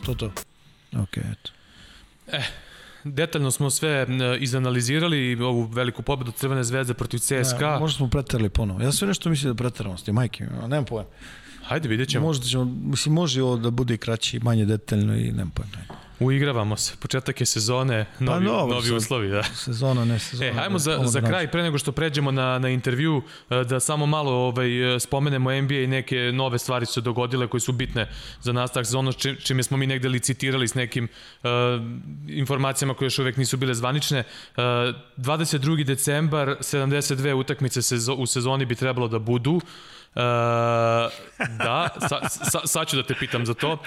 To 0.05 0.15
to. 0.15 0.33
Ok, 1.03 1.17
eto. 1.17 1.51
Detaljno 3.05 3.51
smo 3.51 3.71
sve 3.71 3.91
e, 3.91 4.07
izanalizirali 4.39 5.43
ovu 5.43 5.63
veliku 5.63 6.03
pobedu 6.03 6.33
Crvene 6.33 6.65
zvezde 6.65 6.95
protiv 6.95 7.19
CSKA. 7.19 7.67
Ja, 7.67 7.79
možda 7.79 7.97
smo 7.97 8.09
preterali 8.09 8.49
ponovo. 8.49 8.83
Ja 8.83 8.93
sve 8.93 9.09
nešto 9.09 9.31
mislim 9.31 9.53
da 9.53 9.57
preteramo 9.63 9.97
s 9.97 10.03
tim, 10.03 10.15
majke, 10.15 10.45
nemam 10.45 10.85
pojma. 10.85 11.09
Hajde, 11.63 11.89
vidjet 11.89 12.09
ćemo. 12.09 12.27
Možda 12.27 12.47
ćemo, 12.47 12.65
mislim, 12.65 13.15
može 13.15 13.43
ovo 13.43 13.57
da 13.57 13.71
bude 13.71 13.95
i 13.95 13.99
kraće 13.99 14.37
i 14.37 14.41
manje 14.41 14.65
detaljno 14.65 15.17
i 15.17 15.33
nemam 15.33 15.51
pojma. 15.51 16.00
Uigravamo 16.21 16.77
se, 16.77 16.97
početak 17.01 17.41
je 17.41 17.47
sezone, 17.47 18.07
novi, 18.19 18.47
Pa 18.47 18.53
dobro, 18.53 18.75
novi 18.75 18.93
uslovi, 18.93 19.29
da. 19.29 19.43
Sezona, 19.43 20.05
ne 20.05 20.19
sezona. 20.19 20.51
E, 20.51 20.53
hajmo 20.53 20.79
za, 20.79 20.99
za 21.05 21.21
da 21.21 21.29
kraj, 21.29 21.51
pre 21.51 21.63
nego 21.63 21.79
što 21.79 21.93
pređemo 21.93 22.31
na, 22.31 22.59
na 22.59 22.69
intervju, 22.69 23.23
e, 23.51 23.65
da 23.65 23.81
samo 23.81 24.07
malo 24.07 24.33
ovaj, 24.33 24.95
e, 24.97 25.01
spomenemo 25.01 25.61
NBA 25.61 25.75
i 25.75 25.87
neke 25.87 26.17
nove 26.17 26.59
stvari 26.59 26.87
su 26.87 26.93
se 26.93 27.01
dogodile 27.01 27.49
koje 27.49 27.61
su 27.61 27.73
bitne 27.73 28.09
za 28.41 28.53
nastavak 28.53 28.87
sezona, 28.87 29.13
či, 29.13 29.37
čime 29.37 29.63
smo 29.63 29.77
mi 29.77 29.87
negde 29.87 30.09
licitirali 30.09 30.69
s 30.69 30.75
nekim 30.75 31.09
uh, 31.43 31.51
informacijama 32.29 32.95
koje 32.95 33.07
još 33.07 33.19
uvek 33.19 33.37
nisu 33.37 33.57
bile 33.57 33.75
zvanične. 33.75 34.19
Uh, 34.57 34.63
22. 35.17 35.85
decembar, 35.85 36.49
72 36.49 37.35
utakmice 37.35 37.83
sezo, 37.83 38.15
u 38.15 38.27
sezoni 38.27 38.65
bi 38.65 38.75
trebalo 38.75 39.09
da 39.09 39.19
budu. 39.19 39.53
Uh, 39.53 39.63
da, 41.59 41.89
sa, 42.09 42.29
sa, 42.29 42.61
sad 42.65 42.87
ću 42.89 42.97
da 42.97 43.03
te 43.03 43.15
pitam 43.19 43.47
za 43.47 43.55
to. 43.55 43.73
Uh, 43.73 43.79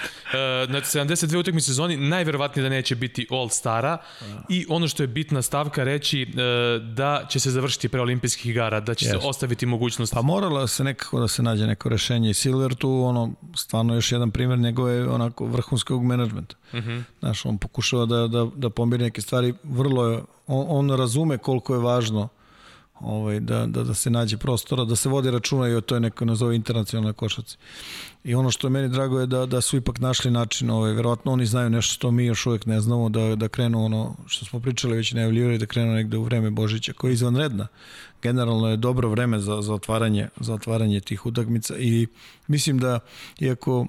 znači, 0.66 0.86
72 0.86 1.38
utakmice 1.38 1.66
sezoni, 1.66 1.96
najverovatnije 1.96 2.62
da 2.62 2.68
neće 2.68 2.94
biti 2.94 3.26
All-Stara 3.30 3.96
i 4.48 4.66
ono 4.68 4.88
što 4.88 5.02
je 5.02 5.06
bitna 5.06 5.42
stavka 5.42 5.84
reći 5.84 6.26
uh, 6.28 6.34
da 6.94 7.26
će 7.28 7.40
se 7.40 7.50
završiti 7.50 7.88
pre 7.88 8.00
olimpijskih 8.00 8.46
igara, 8.46 8.80
da 8.80 8.94
će 8.94 9.06
Jeste. 9.06 9.20
se 9.20 9.26
ostaviti 9.28 9.66
mogućnost 9.66 10.14
Pa 10.14 10.22
moralo 10.22 10.66
se 10.66 10.84
nekako 10.84 11.20
da 11.20 11.28
se 11.28 11.42
nađe 11.42 11.66
neko 11.66 11.88
rešenje 11.88 12.30
i 12.30 12.34
Silver 12.34 12.74
tu 12.74 13.02
ono 13.04 13.32
stvarno 13.56 13.94
još 13.94 14.12
jedan 14.12 14.30
primjer 14.30 14.58
njegove 14.58 15.08
onako 15.08 15.44
vrhunskog 15.46 16.04
menadžmenta. 16.04 16.56
Uh 16.72 16.84
Mhm. 16.84 16.90
-huh. 16.90 17.02
Znaš, 17.20 17.46
on 17.46 17.58
pokušava 17.58 18.06
da, 18.06 18.26
da, 18.28 18.46
da 18.56 18.70
pomiri 18.70 19.04
neke 19.04 19.20
stvari, 19.20 19.54
vrlo 19.64 20.06
je, 20.06 20.18
on, 20.46 20.66
on 20.90 20.98
razume 20.98 21.38
koliko 21.38 21.74
je 21.74 21.80
važno 21.80 22.28
ovaj, 23.04 23.40
da, 23.40 23.66
da, 23.66 23.84
da 23.84 23.94
se 23.94 24.10
nađe 24.10 24.36
prostora, 24.36 24.84
da 24.84 24.96
se 24.96 25.08
vodi 25.08 25.30
računa 25.30 25.68
i 25.68 25.74
o 25.74 25.80
toj 25.80 26.00
nekoj 26.00 26.26
nazove 26.26 26.56
internacionalnoj 26.56 27.12
košaci. 27.12 27.56
I 28.24 28.34
ono 28.34 28.50
što 28.50 28.66
je 28.66 28.70
meni 28.70 28.88
drago 28.88 29.20
je 29.20 29.26
da, 29.26 29.46
da 29.46 29.60
su 29.60 29.76
ipak 29.76 29.98
našli 29.98 30.30
način, 30.30 30.70
ovaj, 30.70 30.92
verovatno 30.92 31.32
oni 31.32 31.46
znaju 31.46 31.70
nešto 31.70 31.94
što 31.94 32.10
mi 32.10 32.24
još 32.24 32.46
uvek 32.46 32.66
ne 32.66 32.80
znamo, 32.80 33.08
da, 33.08 33.36
da 33.36 33.48
krenu 33.48 33.84
ono 33.84 34.14
što 34.26 34.44
smo 34.44 34.60
pričali 34.60 34.96
već 34.96 35.12
najavljivali, 35.12 35.58
da 35.58 35.66
krenu 35.66 35.94
negde 35.94 36.16
u 36.16 36.22
vreme 36.22 36.50
Božića, 36.50 36.92
koja 36.92 37.10
je 37.10 37.14
izvanredna. 37.14 37.66
Generalno 38.22 38.68
je 38.68 38.76
dobro 38.76 39.08
vreme 39.08 39.38
za, 39.38 39.62
za, 39.62 39.74
otvaranje, 39.74 40.28
za 40.40 40.54
otvaranje 40.54 41.00
tih 41.00 41.26
utakmica 41.26 41.76
i 41.78 42.06
mislim 42.46 42.78
da, 42.78 43.00
iako 43.40 43.86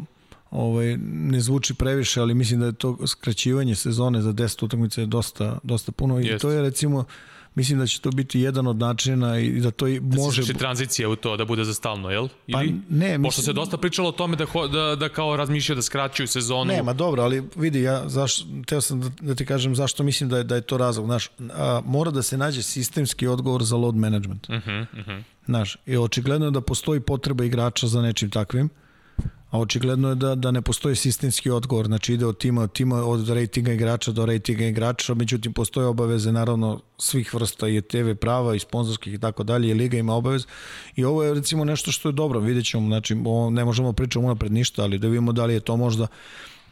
ovaj, 0.52 0.98
ne 1.00 1.42
zvuči 1.42 1.74
previše, 1.74 2.22
ali 2.22 2.34
mislim 2.34 2.60
da 2.60 2.66
je 2.66 2.74
to 2.74 3.08
skraćivanje 3.08 3.76
sezone 3.76 4.22
za 4.22 4.34
10 4.34 4.66
utakmica 4.66 5.02
je 5.02 5.08
dosta, 5.08 5.60
dosta 5.64 5.92
puno 5.92 6.20
i 6.20 6.26
Jest. 6.26 6.42
to 6.42 6.52
je 6.52 6.62
recimo 6.62 7.06
mislim 7.56 7.80
da 7.80 7.88
će 7.88 8.02
to 8.02 8.12
biti 8.12 8.40
jedan 8.40 8.68
od 8.68 8.78
načina 8.78 9.40
i 9.40 9.60
da 9.60 9.72
to 9.72 9.88
i 9.88 10.00
da 10.00 10.18
može 10.18 10.44
se 10.44 10.54
tranzicija 10.54 11.10
u 11.10 11.16
to 11.16 11.38
da 11.38 11.46
bude 11.46 11.64
za 11.64 11.74
stalno, 11.74 12.10
jel? 12.10 12.28
Pa 12.52 12.64
Ili? 12.64 12.76
ne, 12.90 13.08
Pošto 13.08 13.22
mislim- 13.22 13.46
se 13.46 13.54
dosta 13.54 13.78
pričalo 13.78 14.10
o 14.10 14.12
tome 14.12 14.36
da, 14.36 14.46
ho, 14.46 14.68
da, 14.68 14.96
da 14.96 15.10
kao 15.10 15.36
razmišljaju 15.38 15.76
da 15.76 15.82
skraćuju 15.82 16.28
sezonu. 16.28 16.66
Ne, 16.66 16.84
ma 16.84 16.94
dobro, 16.94 17.24
ali 17.24 17.44
vidi, 17.56 17.82
ja 17.82 18.10
zašto, 18.10 18.46
teo 18.66 18.82
sam 18.82 19.02
da, 19.02 19.10
da 19.22 19.36
ti 19.36 19.46
kažem 19.46 19.76
zašto 19.76 20.04
mislim 20.04 20.30
da 20.30 20.38
je, 20.38 20.44
da 20.44 20.56
je 20.56 20.62
to 20.62 20.78
razlog. 20.78 21.06
Znaš, 21.06 21.30
a, 21.54 21.82
mora 21.86 22.12
da 22.12 22.22
se 22.22 22.38
nađe 22.38 22.64
sistemski 22.64 23.28
odgovor 23.28 23.64
za 23.64 23.76
load 23.76 23.96
management. 23.96 24.50
Uh 24.50 24.56
-huh, 24.56 24.86
uh 24.94 25.00
-huh. 25.06 25.24
Znaš, 25.46 25.78
i 25.86 25.98
očigledno 25.98 26.52
da 26.52 26.62
postoji 26.62 27.00
potreba 27.00 27.44
igrača 27.46 27.88
za 27.88 28.02
nečim 28.02 28.30
takvim, 28.30 28.70
a 29.56 29.60
očigledno 29.60 30.10
je 30.10 30.16
da, 30.16 30.36
da 30.36 30.52
ne 30.52 30.62
postoji 30.62 30.96
sistemski 30.96 31.50
odgovor. 31.50 31.86
Znači 31.86 32.14
ide 32.14 32.26
od 32.26 32.38
tima, 32.38 32.62
od 32.62 32.74
tima, 32.74 33.04
od 33.04 33.30
ratinga 33.30 33.74
igrača 33.74 34.12
do 34.12 34.26
ratinga 34.26 34.66
igrača, 34.66 35.14
međutim 35.14 35.54
postoje 35.54 35.88
obaveze 35.88 36.32
naravno 36.32 36.82
svih 36.98 37.34
vrsta 37.34 37.68
i 37.68 37.82
TV 37.82 38.14
prava 38.22 38.56
i 38.56 38.60
sponzorskih 38.60 39.14
i 39.14 39.20
tako 39.20 39.44
dalje 39.44 39.70
i 39.70 39.74
liga 39.74 39.98
ima 39.98 40.14
obavez. 40.14 40.46
I 40.96 41.06
ovo 41.06 41.24
je 41.24 41.34
recimo 41.34 41.64
nešto 41.64 41.92
što 41.92 42.10
je 42.10 42.14
dobro, 42.14 42.40
vidjet 42.40 42.66
ćemo, 42.66 42.88
znači 42.88 43.16
ovo 43.26 43.50
ne 43.50 43.66
možemo 43.66 43.94
pričati 43.94 44.26
unapred 44.26 44.52
ništa, 44.52 44.84
ali 44.84 45.00
da 45.00 45.08
vidimo 45.08 45.32
da 45.32 45.46
li 45.46 45.54
je 45.54 45.60
to 45.60 45.78
možda 45.78 46.08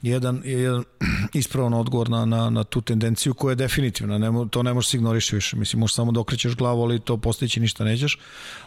jedan, 0.04 0.42
jedan 0.46 0.84
ispravan 1.34 1.74
odgovor 1.74 2.10
na, 2.10 2.26
na, 2.26 2.50
na 2.50 2.64
tu 2.64 2.82
tendenciju 2.82 3.34
koja 3.34 3.52
je 3.52 3.56
definitivna, 3.56 4.18
ne, 4.18 4.32
mo- 4.32 4.50
to 4.50 4.64
ne 4.64 4.74
možeš 4.74 4.92
se 4.92 4.98
ignoriši 4.98 5.36
više, 5.36 5.58
mislim 5.58 5.80
možeš 5.80 5.96
samo 5.96 6.12
da 6.12 6.20
okrećeš 6.20 6.56
glavu, 6.56 6.82
ali 6.82 7.00
to 7.00 7.18
postići 7.18 7.60
ništa 7.60 7.84
nećeš, 7.84 8.20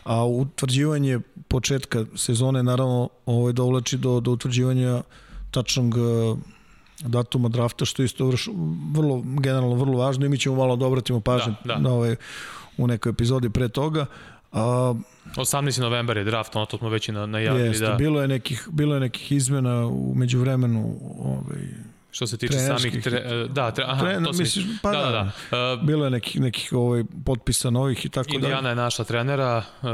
a 0.04 0.24
utvrđivanje 0.24 1.20
početka 1.48 2.04
sezone 2.14 2.62
naravno 2.62 3.08
ovaj, 3.26 3.52
dovlači 3.52 3.98
do, 3.98 4.20
do 4.20 4.30
utvrđivanja 4.30 5.02
tačnog 5.50 5.94
eh, 5.96 6.36
datuma 7.00 7.48
drafta, 7.48 7.84
što 7.84 8.02
isto 8.02 8.26
vrš, 8.26 8.48
vrlo, 8.92 9.22
generalno 9.40 9.74
vrlo 9.74 9.98
važno 9.98 10.26
i 10.26 10.28
mi 10.28 10.38
ćemo 10.38 10.56
malo 10.56 10.76
da 10.76 10.86
obratimo 10.86 11.20
pažnju 11.20 11.54
Da, 11.64 11.74
da. 11.74 11.80
na 11.80 11.90
ovaj, 11.92 12.16
u 12.78 12.86
nekoj 12.86 13.10
epizodi 13.10 13.50
pre 13.50 13.68
toga. 13.68 14.06
A, 14.52 14.94
18. 15.36 15.81
novembar 15.81 16.16
je 16.16 16.24
draft, 16.24 16.56
ono 16.56 16.66
to 16.66 16.78
smo 16.78 16.89
već 16.89 17.09
i 17.09 17.12
na, 17.12 17.27
najavili. 17.27 17.68
jeste, 17.68 17.85
Da, 17.85 17.94
bilo, 17.94 18.23
je 18.23 18.28
nekih, 18.28 18.68
bilo 18.73 18.94
je 18.94 19.01
nekih 19.01 19.32
izmena 19.32 19.86
u 19.86 20.14
međuvremenu 20.14 20.98
ovaj, 21.18 21.60
što 22.10 22.27
se 22.27 22.36
tiče 22.36 22.59
samih... 22.59 23.02
Tre, 23.02 23.47
da, 23.48 23.70
tre, 23.70 23.85
aha, 23.89 24.01
Trener, 24.01 24.24
to 24.24 24.32
si, 24.32 24.43
misliš, 24.43 24.64
pa 24.82 24.90
da, 24.90 24.98
da, 24.98 25.10
da. 25.10 25.73
Uh, 25.74 25.86
bilo 25.86 26.05
je 26.05 26.10
nekih, 26.10 26.40
nekih 26.40 26.73
ovaj, 26.73 27.05
potpisa 27.24 27.70
novih 27.70 28.05
i 28.05 28.09
tako 28.09 28.35
Indiana 28.35 28.62
da. 28.62 28.68
je 28.68 28.74
našla 28.74 29.05
trenera 29.05 29.62
uh, 29.82 29.89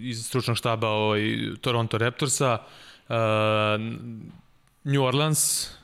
iz 0.00 0.26
stručnog 0.26 0.56
štaba 0.56 0.88
ovaj, 0.88 1.20
Toronto 1.60 1.98
Raptorsa. 1.98 2.58
Uh, 3.08 3.14
New 4.84 5.02
Orleans, 5.02 5.64
uh, 5.64 5.77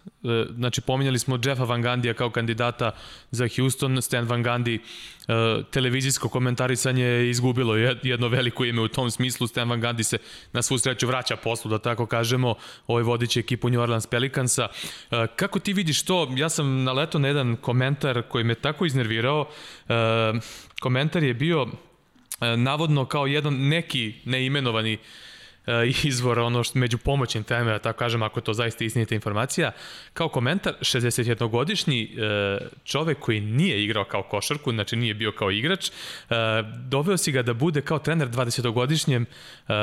znači 0.56 0.80
pominjali 0.80 1.18
smo 1.18 1.38
Jeffa 1.44 1.64
Van 1.64 1.82
Gandija 1.82 2.14
kao 2.14 2.30
kandidata 2.30 2.90
za 3.30 3.48
Houston, 3.56 4.02
Stan 4.02 4.24
Van 4.24 4.44
Gundy 4.44 4.78
uh, 4.78 5.64
televizijsko 5.70 6.28
komentarisanje 6.28 7.04
je 7.04 7.30
izgubilo 7.30 7.74
jed- 7.74 7.98
jedno 8.02 8.28
veliko 8.28 8.64
ime 8.64 8.80
u 8.80 8.88
tom 8.88 9.10
smislu, 9.10 9.46
Stan 9.46 9.70
Van 9.70 9.82
Gundy 9.82 10.02
se 10.02 10.18
na 10.52 10.62
svu 10.62 10.78
sreću 10.78 11.06
vraća 11.06 11.36
poslu, 11.36 11.70
da 11.70 11.78
tako 11.78 12.06
kažemo, 12.06 12.54
ovaj 12.86 13.02
vodići 13.02 13.40
ekipu 13.40 13.68
New 13.68 13.80
Orleans 13.80 14.06
Pelicansa. 14.06 14.68
Uh, 14.68 15.18
kako 15.36 15.58
ti 15.58 15.72
vidiš 15.72 16.02
to? 16.02 16.28
Ja 16.36 16.48
sam 16.48 16.84
naletao 16.84 17.20
na 17.20 17.28
jedan 17.28 17.56
komentar 17.56 18.22
koji 18.28 18.44
me 18.44 18.54
tako 18.54 18.86
iznervirao. 18.86 19.40
Uh, 19.40 19.94
komentar 20.80 21.22
je 21.22 21.34
bio 21.34 21.66
e, 22.40 22.56
navodno 22.56 23.06
kao 23.06 23.26
jedan 23.26 23.54
neki 23.54 24.14
neimenovani 24.24 24.92
e, 24.92 24.98
izvor 26.04 26.38
ono 26.38 26.64
što 26.64 26.78
među 26.78 26.98
pomoćnim 26.98 27.44
teme, 27.44 27.72
da 27.72 27.78
tako 27.78 27.98
kažem, 27.98 28.22
ako 28.22 28.40
to 28.40 28.52
zaista 28.52 28.84
istinita 28.84 29.14
informacija, 29.14 29.72
kao 30.12 30.28
komentar 30.28 30.74
61-godišnji 30.80 32.02
e, 32.02 32.58
čovek 32.84 33.18
koji 33.18 33.40
nije 33.40 33.84
igrao 33.84 34.04
kao 34.04 34.22
košarku, 34.22 34.72
znači 34.72 34.96
nije 34.96 35.14
bio 35.14 35.32
kao 35.32 35.50
igrač, 35.50 35.88
e, 35.88 35.92
doveo 36.88 37.16
si 37.16 37.32
ga 37.32 37.42
da 37.42 37.54
bude 37.54 37.80
kao 37.80 37.98
trener 37.98 38.28
20-godišnjem 38.28 39.24
e, 39.24 39.74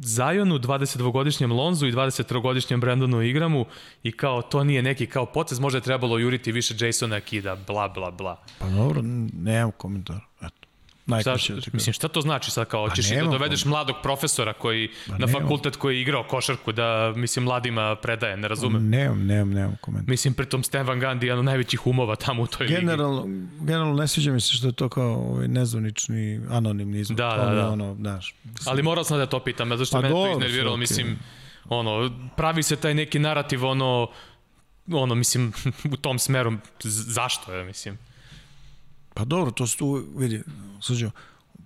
Zajonu, 0.00 0.58
22-godišnjem 0.58 1.52
Lonzu 1.52 1.86
i 1.86 1.92
23-godišnjem 1.92 2.80
Brandonu 2.80 3.22
Igramu 3.22 3.66
i 4.02 4.12
kao 4.12 4.42
to 4.42 4.64
nije 4.64 4.82
neki 4.82 5.06
kao 5.06 5.26
potez, 5.26 5.60
možda 5.60 5.78
je 5.78 5.82
trebalo 5.82 6.18
juriti 6.18 6.52
više 6.52 6.86
Jasona 6.86 7.20
Kida, 7.20 7.56
bla 7.66 7.88
bla 7.88 8.10
bla. 8.10 8.44
Pa 8.58 8.68
dobro, 8.68 9.00
nemam 9.32 9.70
komentar. 9.72 10.20
Eto. 10.42 10.63
Šta, 11.20 11.36
mislim, 11.72 11.92
šta 11.92 12.08
to 12.08 12.20
znači 12.20 12.50
sad 12.50 12.68
kao, 12.68 12.90
ćeš 12.90 13.10
i 13.10 13.14
da 13.14 13.24
dovedeš 13.24 13.64
mladog 13.64 13.96
profesora 14.02 14.52
koji 14.52 14.88
na 15.06 15.18
nema. 15.18 15.40
fakultet 15.40 15.76
koji 15.76 15.96
je 15.96 16.02
igrao 16.02 16.24
košarku 16.24 16.72
da, 16.72 17.12
mislim, 17.16 17.44
mladima 17.44 17.96
predaje, 17.96 18.36
ne 18.36 18.48
razumem. 18.48 18.88
Nemam, 18.88 19.26
nemam, 19.26 19.50
nemam 19.50 19.76
komentar. 19.80 20.10
Mislim, 20.10 20.34
pritom 20.34 20.62
Stan 20.62 20.86
Van 20.86 21.00
Gundy 21.00 21.22
je 21.22 21.26
jedan 21.26 21.38
od 21.38 21.44
najvećih 21.44 21.86
umova 21.86 22.16
tamo 22.16 22.42
u 22.42 22.46
toj 22.46 22.66
ligi. 22.66 22.80
Generalno, 22.80 23.24
generalno 23.60 23.94
ne 23.94 24.08
sviđa 24.08 24.32
mi 24.32 24.40
se 24.40 24.52
što 24.52 24.66
je 24.66 24.72
to 24.72 24.88
kao 24.88 25.14
ovaj 25.14 25.48
nezvanični, 25.48 26.40
anonimni 26.50 27.00
izvor. 27.00 27.16
Da, 27.16 27.44
da, 27.44 27.54
da. 27.54 27.68
Ono, 27.68 27.94
znaš, 27.94 28.34
Ali 28.66 28.82
morao 28.82 29.04
sam 29.04 29.18
da 29.18 29.26
to 29.26 29.40
pitam, 29.40 29.68
zato 29.68 29.84
što 29.84 29.96
Pa 29.96 30.02
pa 30.02 30.08
mene 30.08 30.14
to 30.14 30.30
iznerviralo, 30.32 30.72
okej. 30.72 30.80
mislim, 30.80 31.18
ono, 31.68 32.10
pravi 32.36 32.62
se 32.62 32.76
taj 32.76 32.94
neki 32.94 33.18
narativ, 33.18 33.64
ono, 33.64 34.08
ono, 34.92 35.14
mislim, 35.14 35.52
u 35.94 35.96
tom 35.96 36.18
smeru, 36.18 36.52
zašto 36.82 37.54
je, 37.54 37.64
mislim. 37.64 37.98
Pa 39.14 39.24
dobro, 39.24 39.50
to 39.50 39.66
su 39.66 39.78
tu, 39.78 40.04
vidi, 40.16 40.42
suđo, 40.80 41.10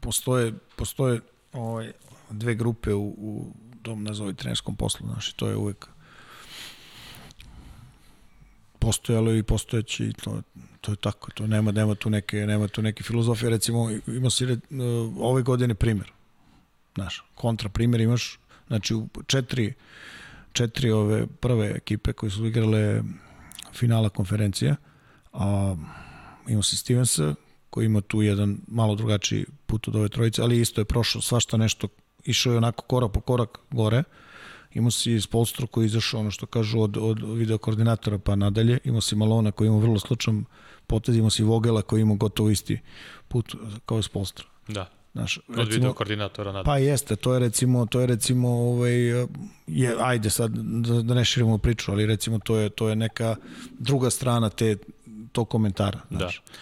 postoje, 0.01 0.55
postoje 0.77 1.20
ovaj, 1.53 1.93
dve 2.31 2.55
grupe 2.55 2.95
u, 2.95 3.07
u 3.07 3.53
tom, 3.83 4.05
nazovi, 4.05 4.35
trenerskom 4.35 4.77
poslu, 4.77 5.07
znaš, 5.07 5.33
to 5.33 5.49
je 5.49 5.57
uvek 5.57 5.89
postojalo 8.79 9.35
i 9.35 9.43
postojeći 9.43 10.12
to, 10.23 10.43
to 10.81 10.93
je 10.93 10.97
tako, 10.97 11.31
to 11.31 11.47
nema, 11.47 11.73
nema 11.73 11.95
tu 11.95 12.11
neke, 12.11 12.47
nema 12.47 12.69
tu 12.69 12.83
neke 12.83 13.03
filozofije, 13.03 13.51
recimo, 13.51 13.91
ima 14.07 14.31
si 14.31 14.47
re- 14.47 14.61
ove 15.19 15.43
godine 15.43 15.75
primer, 15.75 16.12
znaš, 16.95 17.25
kontra 17.35 17.69
primer 17.69 18.01
imaš, 18.01 18.39
znači, 18.66 18.95
u 18.95 19.09
četiri, 19.27 19.75
četiri 20.53 20.91
ove 20.91 21.27
prve 21.27 21.70
ekipe 21.70 22.12
koje 22.12 22.31
su 22.31 22.47
igrale 22.47 23.03
finala 23.73 24.09
konferencije, 24.09 24.77
a 25.33 25.77
imao 26.49 26.62
si 26.62 26.77
Stevensa, 26.77 27.35
koji 27.70 27.87
ima 27.87 28.01
tu 28.01 28.23
jedan 28.23 28.59
malo 28.66 28.95
drugačiji 28.95 29.45
put 29.66 29.89
od 29.89 29.97
ove 29.97 30.09
trojice, 30.09 30.43
ali 30.43 30.61
isto 30.61 30.81
je 30.81 30.85
prošao 30.85 31.23
svašta 31.23 31.57
nešto, 31.57 31.89
išao 32.25 32.53
je 32.53 32.59
onako 32.59 32.83
korak 32.83 33.12
po 33.12 33.20
korak 33.20 33.59
gore, 33.70 34.03
imao 34.75 34.91
si 34.91 35.20
Spolstro 35.20 35.66
koji 35.66 35.85
je 35.85 35.87
izašao 35.87 36.20
ono 36.20 36.31
što 36.31 36.47
kažu 36.47 36.81
od, 36.81 36.97
od 36.97 37.19
video 37.37 37.59
koordinatora 37.59 38.19
pa 38.19 38.37
nadalje, 38.37 38.79
imao 38.85 39.01
si 39.01 39.16
Malona 39.16 39.53
koji 39.53 39.69
ima 39.69 39.79
vrlo 39.79 39.99
slučan 39.99 40.45
potez, 40.87 41.16
imao 41.16 41.31
si 41.31 41.43
Vogela 41.43 41.83
koji 41.83 42.03
ima 42.03 42.15
gotovo 42.15 42.51
isti 42.51 42.81
put 43.29 43.55
kao 43.87 44.03
Spolstro. 44.03 44.47
Da. 44.69 44.91
Znaš, 45.12 45.39
Od 45.57 45.69
video 45.69 45.93
koordinatora, 45.93 46.53
nadam. 46.53 46.65
Pa 46.65 46.79
jeste, 46.79 47.16
to 47.16 47.33
je 47.33 47.39
recimo, 47.39 47.87
to 47.87 48.01
je 48.01 48.07
recimo 48.07 48.49
ovaj, 48.49 48.93
je, 49.66 49.95
ajde 49.99 50.31
sad 50.31 50.51
da, 50.53 51.03
da 51.03 51.15
ne 51.15 51.25
širimo 51.25 51.59
priču, 51.59 51.93
ali 51.93 52.07
recimo 52.07 52.39
to 52.39 52.57
je, 52.57 52.69
to 52.69 52.89
je 52.89 52.97
neka 52.97 53.37
druga 53.79 54.11
strana 54.11 54.51
te, 54.51 54.77
to 55.32 55.44
komentara. 55.44 56.00
Znaš. 56.10 56.42
Da. 56.46 56.52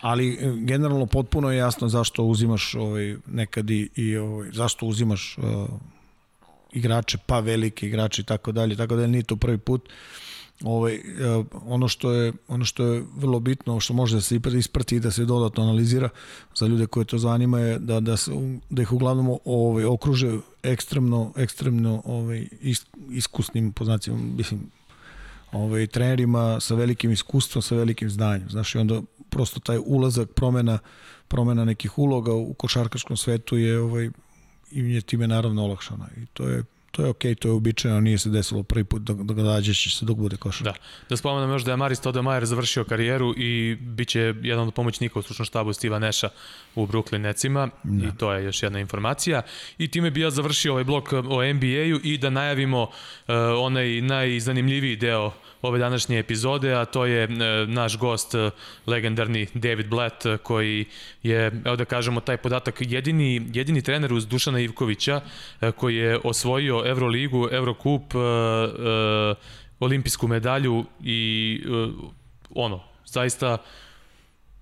Ali 0.00 0.38
e, 0.40 0.52
generalno 0.56 1.06
potpuno 1.06 1.50
je 1.50 1.58
jasno 1.58 1.88
zašto 1.88 2.22
uzimaš 2.22 2.74
ovaj, 2.74 3.16
nekad 3.26 3.70
i, 3.70 3.88
i 3.96 4.16
ovaj, 4.16 4.48
zašto 4.52 4.86
uzimaš 4.86 5.38
uh, 5.38 5.44
igrače, 6.72 7.18
pa 7.26 7.40
velike 7.40 7.86
igrače 7.86 8.22
i 8.22 8.24
tako 8.24 8.52
dalje, 8.52 8.76
tako 8.76 8.96
dalje, 8.96 9.08
nije 9.08 9.22
to 9.22 9.36
prvi 9.36 9.58
put. 9.58 9.88
Ovaj, 10.64 10.96
uh, 10.96 11.46
ono, 11.66 11.88
što 11.88 12.12
je, 12.12 12.32
ono 12.48 12.64
što 12.64 12.84
je 12.84 13.04
vrlo 13.16 13.40
bitno, 13.40 13.80
što 13.80 13.94
može 13.94 14.16
da 14.16 14.20
se 14.20 14.40
isprati 14.58 14.96
i 14.96 15.00
da 15.00 15.10
se 15.10 15.24
dodatno 15.24 15.62
analizira 15.62 16.08
za 16.54 16.66
ljude 16.66 16.86
koje 16.86 17.04
to 17.04 17.18
zanima 17.18 17.60
je 17.60 17.78
da, 17.78 18.00
da, 18.00 18.16
se, 18.16 18.30
da 18.70 18.82
ih 18.82 18.92
uglavnom 18.92 19.38
ovaj, 19.44 19.84
okruže 19.84 20.38
ekstremno, 20.62 21.32
ekstremno 21.36 22.02
ovaj, 22.04 22.46
iskusnim 23.10 23.72
poznacima, 23.72 24.16
mislim, 24.16 24.70
ovaj, 25.52 25.86
trenerima 25.86 26.60
sa 26.60 26.74
velikim 26.74 27.12
iskustvom, 27.12 27.62
sa 27.62 27.74
velikim 27.74 28.10
znanjem. 28.10 28.50
Znaš, 28.50 28.74
i 28.74 28.78
onda 28.78 29.02
prosto 29.30 29.60
taj 29.60 29.78
ulazak, 29.86 30.28
promena, 30.34 30.78
promena 31.28 31.64
nekih 31.64 31.98
uloga 31.98 32.32
u 32.32 32.54
košarkaškom 32.54 33.16
svetu 33.16 33.56
je 33.56 33.80
ovaj, 33.80 34.10
i 34.70 34.80
je 34.94 35.00
time 35.00 35.28
naravno 35.28 35.64
olakšana. 35.64 36.08
I 36.16 36.26
to 36.26 36.48
je 36.48 36.64
to 36.96 37.02
je 37.02 37.08
okej, 37.08 37.34
okay, 37.34 37.38
to 37.38 37.48
je 37.48 37.52
uobičajeno, 37.52 38.00
nije 38.00 38.18
se 38.18 38.30
desilo 38.30 38.62
prvi 38.62 38.84
put 38.84 39.02
da, 39.02 39.14
da 39.14 39.34
ga 39.34 39.42
dađeš 39.42 39.98
se 39.98 40.04
dok 40.04 40.16
bude 40.16 40.36
košarka. 40.36 40.72
Da, 40.72 40.78
da 41.08 41.16
spomenem 41.16 41.50
još 41.50 41.64
da 41.64 41.70
je 41.70 41.76
Maris 41.76 42.00
Todemajer 42.00 42.44
završio 42.44 42.84
karijeru 42.84 43.34
i 43.36 43.76
bit 43.80 44.08
će 44.08 44.34
jedan 44.42 44.68
od 44.68 44.74
pomoćnika 44.74 45.18
u 45.18 45.22
stručnom 45.22 45.46
štabu 45.46 45.72
Stiva 45.72 45.98
Neša 45.98 46.28
u 46.74 46.86
Brooklyn 46.86 47.18
Necima 47.18 47.68
da. 47.84 48.06
i 48.06 48.10
to 48.18 48.32
je 48.32 48.44
još 48.44 48.62
jedna 48.62 48.80
informacija. 48.80 49.42
I 49.78 49.88
time 49.88 50.10
bi 50.10 50.20
ja 50.20 50.30
završio 50.30 50.72
ovaj 50.72 50.84
blok 50.84 51.12
o 51.12 51.52
NBA-u 51.52 52.00
i 52.02 52.18
da 52.18 52.30
najavimo 52.30 52.82
uh, 52.82 52.88
onaj 53.58 54.00
najzanimljiviji 54.00 54.96
deo 54.96 55.32
ove 55.66 55.78
današnje 55.78 56.18
epizode, 56.18 56.74
a 56.74 56.84
to 56.84 57.06
je 57.06 57.24
e, 57.24 57.28
naš 57.66 57.98
gost, 57.98 58.34
e, 58.34 58.50
legendarni 58.86 59.46
David 59.54 59.88
Blatt, 59.88 60.26
e, 60.26 60.36
koji 60.36 60.84
je, 61.22 61.52
evo 61.64 61.76
da 61.76 61.84
kažemo, 61.84 62.20
taj 62.20 62.36
podatak, 62.36 62.74
jedini, 62.80 63.50
jedini 63.52 63.82
trener 63.82 64.12
uz 64.12 64.26
Dušana 64.26 64.60
Ivkovića, 64.60 65.20
koji 65.76 65.96
je 65.96 66.18
osvojio 66.24 66.82
Euroligu, 66.86 67.48
Eurokup, 67.52 68.02
olimpijsku 69.80 70.28
medalju 70.28 70.84
i 71.04 71.60
ono, 72.54 72.80
zaista 73.04 73.58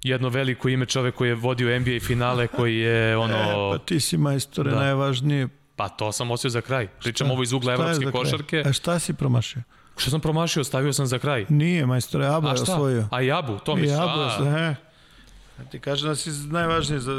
jedno 0.02 0.28
veliko 0.28 0.68
ime 0.68 0.86
čovek 0.86 1.14
koji 1.14 1.28
je 1.28 1.34
vodio 1.34 1.80
NBA 1.80 2.00
finale, 2.06 2.46
koji 2.46 2.78
je 2.78 3.16
ono... 3.24 3.36
E, 3.36 3.78
pa 3.78 3.84
ti 3.84 4.00
si 4.00 4.16
majstore 4.16 4.70
da. 4.70 4.76
najvažnije. 4.76 5.48
Pa 5.76 5.88
to 5.88 6.12
sam 6.12 6.30
osio 6.30 6.50
za 6.50 6.60
kraj. 6.60 6.88
Pričam 7.00 7.26
šta, 7.26 7.32
ovo 7.32 7.42
iz 7.42 7.52
ugla 7.52 7.72
evropske 7.72 8.10
košarke. 8.10 8.62
A 8.66 8.72
šta 8.72 8.98
si 8.98 9.14
promašio? 9.14 9.62
Što 9.96 10.10
sam 10.10 10.20
promašio, 10.20 10.64
stavio 10.64 10.92
sam 10.92 11.06
za 11.06 11.18
kraj. 11.18 11.46
Nije, 11.48 11.86
majstor, 11.86 12.22
Abu 12.22 12.46
je 12.46 12.52
osvojio. 12.52 13.08
A 13.10 13.20
Jabu, 13.20 13.58
to 13.58 13.76
misliš? 13.76 13.98
Jabu, 13.98 14.20
a... 14.48 14.74
Ti 15.70 15.78
kaže 15.78 16.08
da 16.08 16.16
si 16.16 16.30
najvažniji 16.30 17.00
za... 17.00 17.12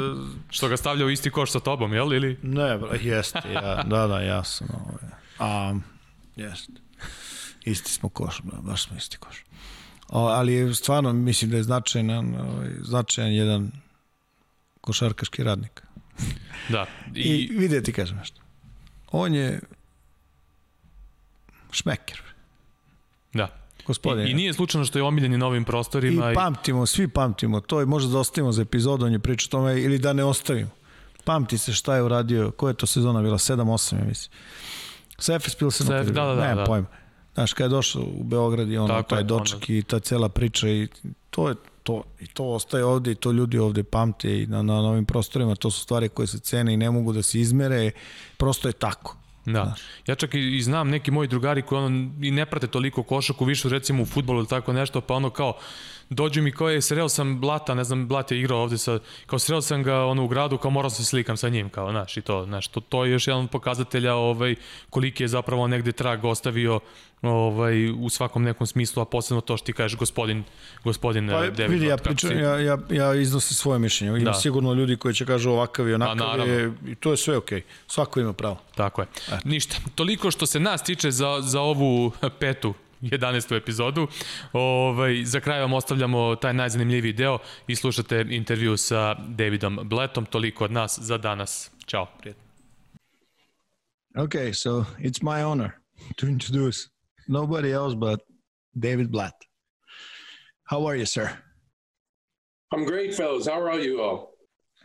Što 0.50 0.68
ga 0.68 0.76
stavlja 0.76 1.06
u 1.06 1.10
isti 1.10 1.30
koš 1.30 1.52
sa 1.52 1.60
tobom, 1.60 1.92
jel? 1.92 2.14
Ili? 2.14 2.38
Ne, 2.42 2.78
bro, 2.78 2.94
jeste, 3.00 3.42
ja, 3.52 3.82
da, 3.82 4.06
da, 4.06 4.20
ja 4.20 4.44
sam. 4.44 4.68
Ovaj. 4.74 5.10
A, 5.38 5.74
jeste. 6.36 6.72
Isti 7.64 7.92
smo 7.92 8.08
koš, 8.08 8.40
bro, 8.42 8.62
baš 8.62 8.84
smo 8.84 8.96
isti 8.96 9.16
koš. 9.16 9.44
O, 10.08 10.26
ali 10.26 10.74
stvarno 10.74 11.12
mislim 11.12 11.50
da 11.50 11.56
je 11.56 11.62
značajan, 11.62 12.34
ovaj, 12.34 12.68
značajan 12.80 13.32
jedan 13.32 13.72
košarkaški 14.80 15.44
radnik. 15.44 15.82
Da. 16.68 16.86
I, 17.14 17.20
I 17.20 17.58
vidite 17.58 17.82
ti 17.82 17.92
kažem 17.92 18.16
nešto. 18.16 18.40
On 19.10 19.34
je 19.34 19.60
šmeker. 21.70 22.25
Da. 23.32 23.48
Gospodine. 23.86 24.28
I, 24.28 24.30
I 24.30 24.34
nije 24.34 24.52
slučajno 24.52 24.84
što 24.84 24.98
je 24.98 25.02
omiljen 25.02 25.38
na 25.38 25.46
ovim 25.46 25.64
prostorima. 25.64 26.32
I 26.32 26.34
pamtimo, 26.34 26.86
svi 26.86 27.08
pamtimo. 27.08 27.60
To 27.60 27.80
je 27.80 27.86
možda 27.86 28.12
da 28.12 28.18
ostavimo 28.18 28.52
za 28.52 28.62
epizodu, 28.62 29.06
on 29.06 29.12
je 29.12 29.18
pričao 29.18 29.50
tome, 29.50 29.82
ili 29.82 29.98
da 29.98 30.12
ne 30.12 30.24
ostavimo. 30.24 30.70
Pamti 31.24 31.58
se 31.58 31.72
šta 31.72 31.96
je 31.96 32.02
uradio, 32.02 32.50
koja 32.50 32.70
je 32.70 32.74
to 32.74 32.86
sezona 32.86 33.22
bila, 33.22 33.38
7-8, 33.38 33.98
ja 33.98 34.04
mislim. 34.04 34.38
Sa 35.18 35.34
Efes 35.34 35.54
Pilsenom. 35.54 36.04
Da, 36.04 36.12
da, 36.12 36.34
da. 36.34 36.48
Ne, 36.48 36.54
da. 36.54 36.64
pojma. 36.64 36.86
Znaš, 37.34 37.52
kada 37.52 37.64
je 37.64 37.68
došao 37.68 38.02
u 38.02 38.24
Beograd 38.24 38.70
i 38.70 38.78
ono, 38.78 38.88
Tako 38.88 39.08
taj 39.08 39.22
doček 39.22 39.54
onda. 39.54 39.66
i 39.68 39.82
ta 39.82 39.98
cela 39.98 40.28
priča 40.28 40.68
i 40.68 40.88
to 41.30 41.48
je 41.48 41.54
to, 41.82 42.02
i 42.20 42.26
to 42.26 42.44
ostaje 42.44 42.84
ovde 42.84 43.12
i 43.12 43.14
to 43.14 43.32
ljudi 43.32 43.58
ovde 43.58 43.82
pamte 43.82 44.42
i 44.42 44.46
na, 44.46 44.62
na 44.62 44.74
novim 44.74 45.04
prostorima, 45.04 45.54
to 45.54 45.70
su 45.70 45.80
stvari 45.80 46.08
koje 46.08 46.26
se 46.26 46.38
cene 46.38 46.74
i 46.74 46.76
ne 46.76 46.90
mogu 46.90 47.12
da 47.12 47.22
se 47.22 47.40
izmere, 47.40 47.90
prosto 48.36 48.68
je 48.68 48.72
tako. 48.72 49.16
Da. 49.46 49.74
Ja 50.06 50.14
čak 50.14 50.34
i, 50.34 50.56
i 50.56 50.62
znam 50.62 50.88
neki 50.88 51.10
moji 51.10 51.28
drugari 51.28 51.62
koji 51.62 51.84
ono, 51.84 52.10
i 52.22 52.30
ne 52.30 52.46
prate 52.46 52.66
toliko 52.66 53.02
košaku, 53.02 53.44
više 53.44 53.68
recimo 53.68 54.02
u 54.02 54.06
futbolu 54.06 54.38
ili 54.38 54.48
tako 54.48 54.72
nešto, 54.72 55.00
pa 55.00 55.14
ono 55.14 55.30
kao 55.30 55.58
dođu 56.10 56.42
mi 56.42 56.52
kao 56.52 56.68
je, 56.68 56.82
sreo 56.82 57.08
sam 57.08 57.40
Blata, 57.40 57.74
ne 57.74 57.84
znam, 57.84 58.08
Blat 58.08 58.30
je 58.32 58.38
igrao 58.38 58.62
ovde 58.62 58.78
sa, 58.78 58.98
kao 59.26 59.38
sreo 59.38 59.62
sam 59.62 59.82
ga 59.82 60.04
ono 60.04 60.24
u 60.24 60.28
gradu, 60.28 60.58
kao 60.58 60.70
morao 60.70 60.90
se 60.90 61.04
slikam 61.04 61.36
sa 61.36 61.48
njim, 61.48 61.68
kao, 61.68 61.90
znaš, 61.90 62.16
i 62.16 62.22
to, 62.22 62.44
znaš, 62.44 62.68
to, 62.68 62.80
to 62.80 63.04
je 63.04 63.12
još 63.12 63.26
jedan 63.26 63.42
od 63.42 63.50
pokazatelja 63.50 64.14
ovaj, 64.14 64.54
koliki 64.90 65.24
je 65.24 65.28
zapravo 65.28 65.66
negde 65.66 65.92
trag 65.92 66.24
ostavio 66.24 66.80
ovaj, 67.22 67.90
u 67.90 68.10
svakom 68.10 68.42
nekom 68.42 68.66
smislu, 68.66 69.02
a 69.02 69.04
posebno 69.04 69.40
to 69.40 69.56
što 69.56 69.66
ti 69.66 69.72
kažeš 69.72 69.98
gospodin, 69.98 70.44
gospodin 70.84 71.28
pa, 71.28 71.32
David 71.32 71.70
vidi, 71.70 71.86
ja, 71.86 71.96
pričam, 71.96 72.38
ja, 72.38 72.58
ja, 72.58 72.78
ja 72.90 73.14
iznosim 73.14 73.54
svoje 73.54 73.78
mišljenje. 73.78 74.18
Ima 74.18 74.30
da. 74.30 74.34
sigurno 74.34 74.72
ljudi 74.72 74.96
koji 74.96 75.14
će 75.14 75.26
kažu 75.26 75.50
ovakav 75.50 75.88
i 75.88 75.94
onakav 75.94 76.48
je, 76.48 76.72
i 76.86 76.94
to 76.94 77.10
je 77.10 77.16
sve 77.16 77.36
okej. 77.36 77.60
Okay. 77.60 77.64
Svako 77.86 78.20
ima 78.20 78.32
pravo. 78.32 78.58
Tako 78.74 79.02
je. 79.02 79.06
Eto. 79.28 79.38
Ništa. 79.44 79.76
Toliko 79.94 80.30
što 80.30 80.46
se 80.46 80.60
nas 80.60 80.82
tiče 80.82 81.10
za, 81.10 81.40
za 81.40 81.60
ovu 81.60 82.12
petu 82.38 82.74
11. 83.02 83.56
epizodu. 83.56 84.06
Ovaj, 84.52 85.24
za 85.24 85.40
kraj 85.40 85.60
vam 85.60 85.72
ostavljamo 85.72 86.36
taj 86.36 86.54
najzanimljiviji 86.54 87.12
deo 87.12 87.38
i 87.66 87.76
slušate 87.76 88.24
intervju 88.30 88.76
sa 88.76 89.14
Davidom 89.14 89.78
Blettom. 89.82 90.26
Toliko 90.26 90.64
od 90.64 90.72
nas 90.72 90.98
za 90.98 91.18
danas. 91.18 91.70
Ćao, 91.86 92.06
prijatno. 92.18 92.42
Okay, 94.16 94.52
so 94.52 94.84
it's 94.98 95.22
my 95.22 95.42
honor 95.42 95.70
to 96.16 96.26
introduce 96.26 96.88
nobody 97.28 97.72
else 97.72 97.94
but 97.94 98.20
David 98.74 99.10
Blatt. 99.10 99.34
How 100.70 100.88
are 100.88 100.96
you, 100.96 101.06
sir? 101.06 101.28
I'm 102.72 102.84
great, 102.84 103.14
fellas. 103.14 103.46
How 103.46 103.62
are 103.62 103.80
you 103.80 104.00
all? 104.00 104.36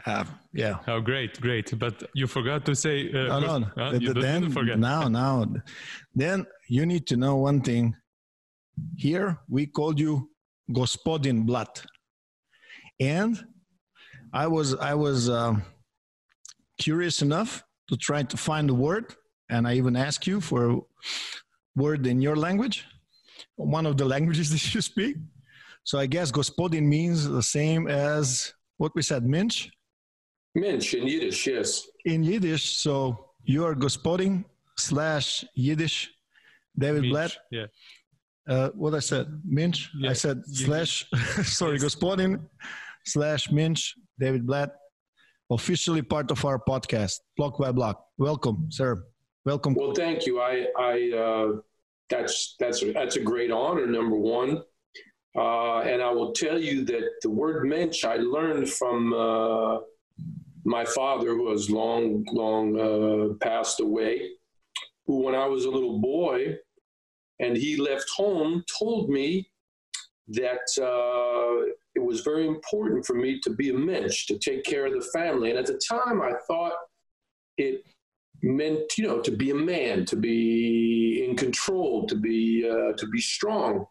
Uh, 0.06 0.26
yeah. 0.54 0.78
Oh, 0.88 1.00
great, 1.00 1.40
great. 1.42 1.78
But 1.78 2.04
you 2.14 2.28
forgot 2.28 2.66
to 2.66 2.76
say. 2.76 3.10
Uh, 3.10 3.40
no, 3.40 3.58
no. 3.60 3.68
Huh? 3.78 3.92
The, 3.92 4.00
the, 4.00 4.22
then, 4.22 4.52
forget. 4.52 4.80
Now, 4.80 5.08
now, 5.08 5.46
then 6.16 6.46
you 6.70 6.86
need 6.86 7.08
to 7.08 7.16
know 7.16 7.36
one 7.36 7.62
thing. 7.62 7.96
Here 8.96 9.40
we 9.50 9.66
called 9.66 10.00
you 10.00 10.30
Gospodin 10.72 11.46
Blatt, 11.46 11.84
and 13.00 13.44
I 14.34 14.48
was 14.48 14.76
I 14.76 14.94
was 14.94 15.30
uh, 15.30 15.56
curious 16.80 17.22
enough 17.22 17.64
to 17.90 17.98
try 17.98 18.24
to 18.24 18.38
find 18.38 18.70
a 18.70 18.74
word, 18.74 19.16
and 19.50 19.68
I 19.68 19.74
even 19.76 19.96
asked 19.96 20.26
you 20.28 20.42
for 20.42 20.70
a 20.70 20.80
word 21.76 22.08
in 22.08 22.22
your 22.22 22.36
language, 22.36 22.86
one 23.56 23.86
of 23.86 23.98
the 23.98 24.06
languages 24.16 24.50
that 24.52 24.74
you 24.74 24.82
speak. 24.82 25.18
So 25.84 25.98
I 26.00 26.06
guess 26.06 26.32
Gospodin 26.32 26.84
means 26.84 27.28
the 27.28 27.44
same 27.44 27.88
as 27.88 28.54
what 28.78 28.94
we 28.96 29.02
said, 29.02 29.24
Minch. 29.26 29.70
Minch 30.56 30.94
in 30.94 31.08
Yiddish, 31.08 31.48
yes. 31.48 31.88
In 32.06 32.24
Yiddish, 32.24 32.78
so 32.78 33.32
you 33.44 33.66
are 33.66 33.76
Gospodin 33.76 34.46
slash 34.78 35.44
Yiddish 35.56 36.12
David 36.78 37.02
Minch, 37.02 37.12
Blatt. 37.12 37.38
Yeah. 37.52 37.66
Uh, 38.48 38.70
what 38.70 38.94
I 38.94 39.00
said, 39.00 39.28
Minch. 39.46 39.90
Yeah. 39.98 40.10
I 40.10 40.14
said 40.14 40.44
slash, 40.46 41.06
sorry, 41.44 41.78
Gospodin 41.78 42.42
slash 43.06 43.52
Minch, 43.52 43.96
David 44.20 44.48
Blatt, 44.48 44.72
officially 45.52 46.02
part 46.02 46.32
of 46.32 46.44
our 46.44 46.60
podcast, 46.60 47.20
Block 47.38 47.58
by 47.60 47.72
Block. 47.72 48.04
Welcome, 48.18 48.68
sir. 48.70 49.04
Welcome. 49.46 49.76
Well, 49.76 49.94
thank 49.94 50.26
you. 50.26 50.40
I, 50.42 50.68
I, 50.78 51.12
uh, 51.18 51.62
that's 52.10 52.56
that's 52.60 52.84
that's 52.94 53.16
a 53.16 53.22
great 53.22 53.52
honor. 53.52 53.88
Number 53.88 54.18
one, 54.18 54.64
uh, 55.36 55.80
and 55.80 56.02
I 56.02 56.12
will 56.12 56.34
tell 56.34 56.60
you 56.60 56.84
that 56.86 57.10
the 57.22 57.30
word 57.30 57.66
Minch 57.66 58.04
I 58.04 58.18
learned 58.18 58.70
from 58.70 59.14
uh, 59.14 59.80
my 60.66 60.86
father, 60.86 61.30
who 61.30 61.50
has 61.52 61.70
long, 61.70 62.26
long 62.32 62.80
uh, 62.80 63.34
passed 63.46 63.80
away. 63.80 64.32
Who, 65.08 65.24
when 65.24 65.36
I 65.36 65.48
was 65.48 65.66
a 65.66 65.70
little 65.70 66.00
boy, 66.00 66.58
and 67.42 67.58
he 67.58 67.76
left 67.76 68.10
home, 68.16 68.64
told 68.80 69.10
me 69.10 69.50
that 70.30 70.68
uh, 70.80 71.74
it 71.96 72.00
was 72.00 72.22
very 72.22 72.48
important 72.48 73.06
for 73.06 73.16
me 73.16 73.40
to 73.42 73.50
be 73.50 73.72
a 73.72 73.74
mensch, 73.74 74.28
to 74.28 74.38
take 74.38 74.64
care 74.64 74.86
of 74.86 74.94
the 74.94 75.10
family. 75.12 75.50
And 75.50 75.60
at 75.60 75.66
the 75.66 75.82
time, 75.90 76.22
I 76.22 76.34
thought 76.48 76.74
it 77.58 77.84
meant, 78.44 78.98
you 78.98 79.08
know, 79.08 79.20
to 79.22 79.32
be 79.32 79.50
a 79.50 79.56
man, 79.56 80.06
to 80.06 80.16
be 80.16 81.26
in 81.28 81.36
control, 81.36 82.08
to 82.08 82.16
be 82.16 82.68
uh, 82.70 82.94
to 82.94 83.08
be 83.08 83.20
strong. 83.20 83.86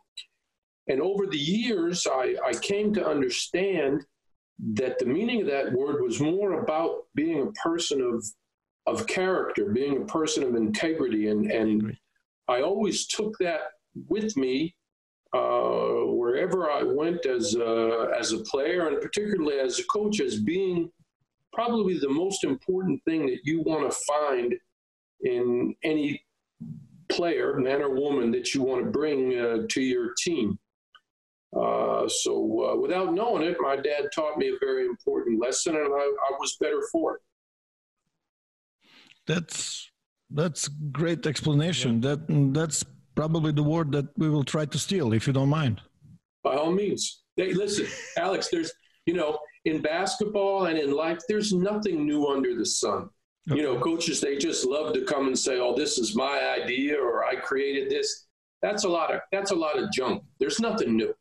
And 0.88 1.00
over 1.02 1.26
the 1.26 1.38
years, 1.38 2.06
I, 2.10 2.36
I 2.44 2.52
came 2.52 2.92
to 2.94 3.06
understand 3.06 4.04
that 4.74 4.98
the 4.98 5.06
meaning 5.06 5.42
of 5.42 5.46
that 5.48 5.72
word 5.72 6.02
was 6.02 6.20
more 6.20 6.62
about 6.62 7.04
being 7.14 7.42
a 7.42 7.52
person 7.52 8.00
of 8.00 8.24
of 8.86 9.06
character, 9.06 9.66
being 9.66 9.98
a 9.98 10.06
person 10.06 10.42
of 10.44 10.54
integrity, 10.54 11.28
and 11.28 11.50
and 11.50 11.96
I 12.50 12.62
always 12.62 13.06
took 13.06 13.36
that 13.38 13.60
with 14.08 14.36
me 14.36 14.74
uh, 15.32 16.02
wherever 16.06 16.70
I 16.70 16.82
went 16.82 17.24
as 17.26 17.54
a, 17.54 18.08
as 18.18 18.32
a 18.32 18.38
player, 18.38 18.88
and 18.88 19.00
particularly 19.00 19.60
as 19.60 19.78
a 19.78 19.84
coach, 19.84 20.20
as 20.20 20.40
being 20.40 20.90
probably 21.52 21.98
the 21.98 22.08
most 22.08 22.42
important 22.42 23.00
thing 23.04 23.26
that 23.26 23.40
you 23.44 23.62
want 23.62 23.90
to 23.90 23.96
find 24.08 24.54
in 25.22 25.74
any 25.84 26.22
player, 27.08 27.56
man 27.58 27.82
or 27.82 27.90
woman, 27.90 28.30
that 28.32 28.54
you 28.54 28.62
want 28.62 28.84
to 28.84 28.90
bring 28.90 29.38
uh, 29.38 29.58
to 29.68 29.80
your 29.80 30.14
team. 30.18 30.58
Uh, 31.56 32.08
so, 32.08 32.70
uh, 32.70 32.76
without 32.80 33.12
knowing 33.12 33.42
it, 33.42 33.56
my 33.60 33.76
dad 33.76 34.08
taught 34.14 34.38
me 34.38 34.48
a 34.48 34.58
very 34.60 34.86
important 34.86 35.40
lesson, 35.40 35.74
and 35.76 35.92
I, 35.92 36.14
I 36.28 36.32
was 36.38 36.56
better 36.60 36.82
for 36.92 37.16
it. 37.16 37.20
That's 39.26 39.89
that's 40.30 40.68
great 40.92 41.26
explanation. 41.26 42.02
Yeah. 42.02 42.10
That 42.10 42.54
that's 42.54 42.84
probably 43.14 43.52
the 43.52 43.62
word 43.62 43.92
that 43.92 44.06
we 44.16 44.28
will 44.28 44.44
try 44.44 44.64
to 44.64 44.78
steal, 44.78 45.12
if 45.12 45.26
you 45.26 45.32
don't 45.32 45.48
mind. 45.48 45.80
By 46.42 46.54
all 46.56 46.72
means. 46.72 47.22
Listen, 47.36 47.86
Alex. 48.18 48.48
There's 48.48 48.72
you 49.06 49.14
know 49.14 49.38
in 49.64 49.80
basketball 49.80 50.66
and 50.66 50.78
in 50.78 50.92
life, 50.92 51.20
there's 51.28 51.52
nothing 51.52 52.06
new 52.06 52.26
under 52.26 52.54
the 52.54 52.66
sun. 52.66 53.10
Okay. 53.50 53.60
You 53.60 53.62
know, 53.62 53.80
coaches 53.80 54.20
they 54.20 54.36
just 54.36 54.64
love 54.64 54.94
to 54.94 55.02
come 55.04 55.26
and 55.26 55.38
say, 55.38 55.58
"Oh, 55.58 55.74
this 55.74 55.98
is 55.98 56.14
my 56.14 56.56
idea," 56.60 56.96
or 56.98 57.24
"I 57.24 57.36
created 57.36 57.90
this." 57.90 58.26
That's 58.62 58.84
a 58.84 58.88
lot 58.88 59.14
of 59.14 59.20
that's 59.32 59.50
a 59.50 59.56
lot 59.56 59.78
of 59.78 59.90
junk. 59.90 60.22
There's 60.38 60.60
nothing 60.60 60.96
new 60.96 61.14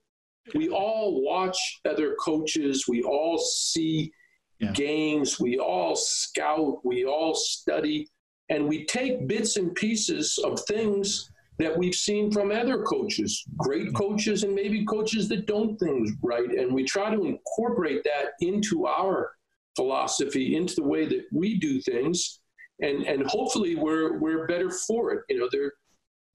we 0.56 0.70
all 0.70 1.22
watch 1.24 1.82
other 1.86 2.16
coaches, 2.16 2.86
we 2.88 3.04
all 3.04 3.38
see 3.38 4.12
yeah. 4.60 4.72
games, 4.72 5.40
we 5.40 5.58
all 5.58 5.96
scout, 5.96 6.80
we 6.84 7.06
all 7.06 7.34
study, 7.36 8.08
and 8.50 8.68
we 8.68 8.86
take 8.86 9.28
bits 9.28 9.58
and 9.58 9.74
pieces 9.76 10.40
of 10.44 10.60
things 10.62 11.32
that 11.60 11.78
we've 11.78 11.96
seen 11.96 12.32
from 12.32 12.52
other 12.52 12.84
coaches, 12.84 13.44
great 13.58 13.88
mm-hmm. 13.88 13.96
coaches, 13.96 14.44
and 14.44 14.56
maybe 14.56 14.86
coaches 14.86 15.28
that 15.30 15.46
don't 15.46 15.78
things 15.78 16.12
right. 16.24 16.50
And 16.50 16.74
we 16.74 16.84
try 16.86 17.14
to 17.14 17.26
incorporate 17.26 18.04
that 18.06 18.32
into 18.40 18.88
our 18.88 19.34
philosophy, 19.76 20.56
into 20.56 20.76
the 20.76 20.84
way 20.84 21.06
that 21.06 21.26
we 21.32 21.58
do 21.60 21.82
things. 21.82 22.40
And, 22.82 23.04
and 23.04 23.28
hopefully 23.28 23.76
we're, 23.76 24.18
we're 24.18 24.48
better 24.48 24.72
for 24.72 25.12
it. 25.12 25.24
You 25.28 25.40
know, 25.40 25.50
there, 25.52 25.74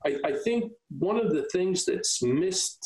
I, 0.04 0.18
I 0.28 0.32
think 0.44 0.72
one 0.98 1.18
of 1.18 1.32
the 1.32 1.48
things 1.52 1.86
that's 1.86 2.22
missed 2.22 2.78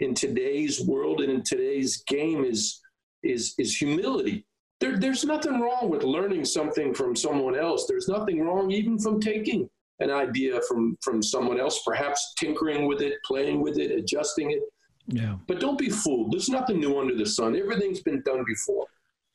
in 0.00 0.14
today's 0.14 0.80
world 0.80 1.20
and 1.20 1.30
in 1.30 1.42
today's 1.42 2.02
game 2.06 2.44
is 2.44 2.80
is 3.24 3.54
is 3.58 3.76
humility. 3.76 4.46
There, 4.80 4.96
there's 4.96 5.24
nothing 5.24 5.60
wrong 5.60 5.90
with 5.90 6.02
learning 6.04 6.44
something 6.44 6.94
from 6.94 7.16
someone 7.16 7.56
else. 7.56 7.86
There's 7.88 8.08
nothing 8.08 8.42
wrong 8.42 8.70
even 8.70 8.98
from 8.98 9.20
taking 9.20 9.68
an 10.00 10.10
idea 10.10 10.60
from 10.68 10.96
from 11.02 11.22
someone 11.22 11.58
else, 11.58 11.82
perhaps 11.84 12.34
tinkering 12.38 12.86
with 12.86 13.00
it, 13.00 13.14
playing 13.26 13.60
with 13.60 13.78
it, 13.78 13.90
adjusting 13.90 14.52
it. 14.52 14.62
Yeah. 15.08 15.36
But 15.46 15.58
don't 15.58 15.78
be 15.78 15.88
fooled. 15.88 16.32
There's 16.32 16.48
nothing 16.48 16.80
new 16.80 16.98
under 17.00 17.16
the 17.16 17.26
sun. 17.26 17.56
Everything's 17.56 18.00
been 18.00 18.22
done 18.22 18.44
before. 18.46 18.86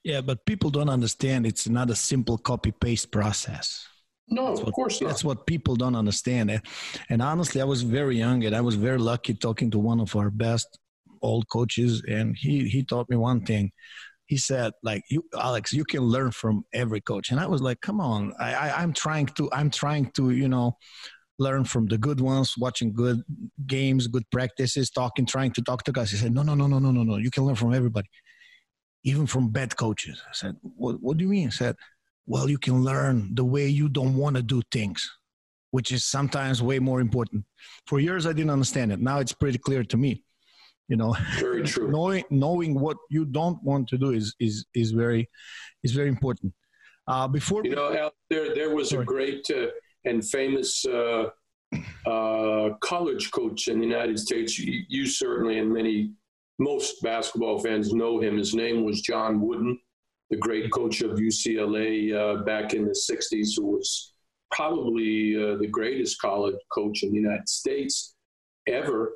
Yeah, 0.03 0.21
but 0.21 0.45
people 0.45 0.69
don't 0.69 0.89
understand 0.89 1.45
it's 1.45 1.67
not 1.67 1.89
a 1.89 1.95
simple 1.95 2.37
copy 2.37 2.71
paste 2.71 3.11
process. 3.11 3.87
No, 4.29 4.51
what, 4.51 4.67
of 4.67 4.73
course 4.73 5.01
not. 5.01 5.07
That's 5.07 5.23
what 5.23 5.45
people 5.45 5.75
don't 5.75 5.95
understand. 5.95 6.61
And 7.09 7.21
honestly, 7.21 7.61
I 7.61 7.65
was 7.65 7.81
very 7.81 8.17
young 8.17 8.43
and 8.45 8.55
I 8.55 8.61
was 8.61 8.75
very 8.75 8.97
lucky 8.97 9.33
talking 9.33 9.71
to 9.71 9.79
one 9.79 9.99
of 9.99 10.15
our 10.15 10.29
best 10.29 10.79
old 11.21 11.47
coaches. 11.49 12.03
And 12.07 12.35
he, 12.37 12.67
he 12.67 12.83
taught 12.83 13.09
me 13.09 13.15
one 13.15 13.45
thing. 13.45 13.71
He 14.33 14.39
said, 14.39 14.71
like, 14.81 15.03
you, 15.11 15.23
Alex, 15.39 15.71
you 15.73 15.85
can 15.85 16.01
learn 16.01 16.31
from 16.31 16.65
every 16.73 17.01
coach. 17.01 17.29
And 17.29 17.39
I 17.39 17.45
was 17.45 17.61
like, 17.61 17.79
come 17.81 17.99
on, 18.01 18.33
I, 18.39 18.49
I, 18.55 18.81
I'm 18.81 18.91
trying 18.91 19.27
to, 19.37 19.47
I'm 19.51 19.69
trying 19.69 20.09
to, 20.15 20.31
you 20.31 20.47
know, 20.47 20.75
learn 21.37 21.65
from 21.65 21.85
the 21.85 21.99
good 21.99 22.19
ones, 22.19 22.55
watching 22.57 22.91
good 22.93 23.21
games, 23.67 24.07
good 24.07 24.23
practices, 24.31 24.89
talking, 24.89 25.27
trying 25.27 25.51
to 25.51 25.61
talk 25.61 25.83
to 25.83 25.91
guys. 25.91 26.09
He 26.09 26.17
said, 26.17 26.33
no, 26.33 26.41
no, 26.41 26.55
no, 26.55 26.65
no, 26.65 26.79
no, 26.79 26.89
no, 26.89 27.03
no. 27.03 27.17
You 27.17 27.29
can 27.29 27.45
learn 27.45 27.53
from 27.53 27.75
everybody, 27.75 28.07
even 29.03 29.27
from 29.27 29.51
bad 29.51 29.77
coaches. 29.77 30.19
I 30.27 30.33
said, 30.33 30.55
what, 30.63 30.95
what 30.99 31.17
do 31.17 31.25
you 31.25 31.29
mean? 31.29 31.49
He 31.49 31.51
said, 31.51 31.75
well, 32.25 32.49
you 32.49 32.57
can 32.57 32.83
learn 32.83 33.35
the 33.35 33.45
way 33.45 33.67
you 33.67 33.87
don't 33.87 34.17
want 34.17 34.35
to 34.37 34.41
do 34.41 34.63
things, 34.71 35.07
which 35.69 35.91
is 35.91 36.05
sometimes 36.05 36.59
way 36.59 36.79
more 36.79 37.01
important. 37.01 37.45
For 37.85 37.99
years, 37.99 38.25
I 38.25 38.33
didn't 38.33 38.49
understand 38.49 38.91
it. 38.91 38.99
Now 38.99 39.19
it's 39.19 39.33
pretty 39.33 39.59
clear 39.59 39.83
to 39.83 39.97
me. 39.97 40.23
You 40.93 40.97
know, 41.01 41.15
very 41.39 41.63
true. 41.73 41.89
knowing 41.97 42.23
knowing 42.29 42.71
what 42.85 42.97
you 43.15 43.23
don't 43.39 43.59
want 43.63 43.87
to 43.91 43.97
do 43.97 44.09
is 44.19 44.35
is 44.39 44.55
is 44.81 44.89
very 44.91 45.23
is 45.85 45.91
very 45.99 46.09
important. 46.15 46.53
Uh, 47.11 47.27
before 47.27 47.61
you 47.63 47.75
know, 47.79 47.89
Al, 48.01 48.11
there 48.29 48.53
there 48.53 48.73
was 48.77 48.89
sorry. 48.89 49.03
a 49.03 49.05
great 49.15 49.45
uh, 49.49 49.67
and 50.09 50.17
famous 50.37 50.85
uh, 50.85 51.23
uh, 52.13 52.65
college 52.91 53.25
coach 53.31 53.61
in 53.71 53.75
the 53.79 53.87
United 53.95 54.17
States. 54.19 54.59
You, 54.59 54.83
you 54.95 55.03
certainly 55.07 55.55
and 55.61 55.69
many 55.79 55.97
most 56.59 57.01
basketball 57.01 57.57
fans 57.65 57.87
know 58.01 58.13
him. 58.21 58.37
His 58.37 58.53
name 58.53 58.85
was 58.85 59.01
John 59.01 59.41
Wooden 59.41 59.79
the 60.33 60.39
great 60.39 60.71
coach 60.71 61.01
of 61.01 61.19
UCLA 61.19 61.91
uh, 62.13 62.43
back 62.43 62.73
in 62.73 62.85
the 62.85 62.97
60s, 63.09 63.49
who 63.55 63.67
was 63.67 64.13
probably 64.51 65.35
uh, 65.35 65.57
the 65.57 65.67
greatest 65.67 66.19
college 66.19 66.55
coach 66.71 67.03
in 67.03 67.11
the 67.11 67.19
United 67.19 67.47
States 67.47 68.15
ever. 68.67 69.11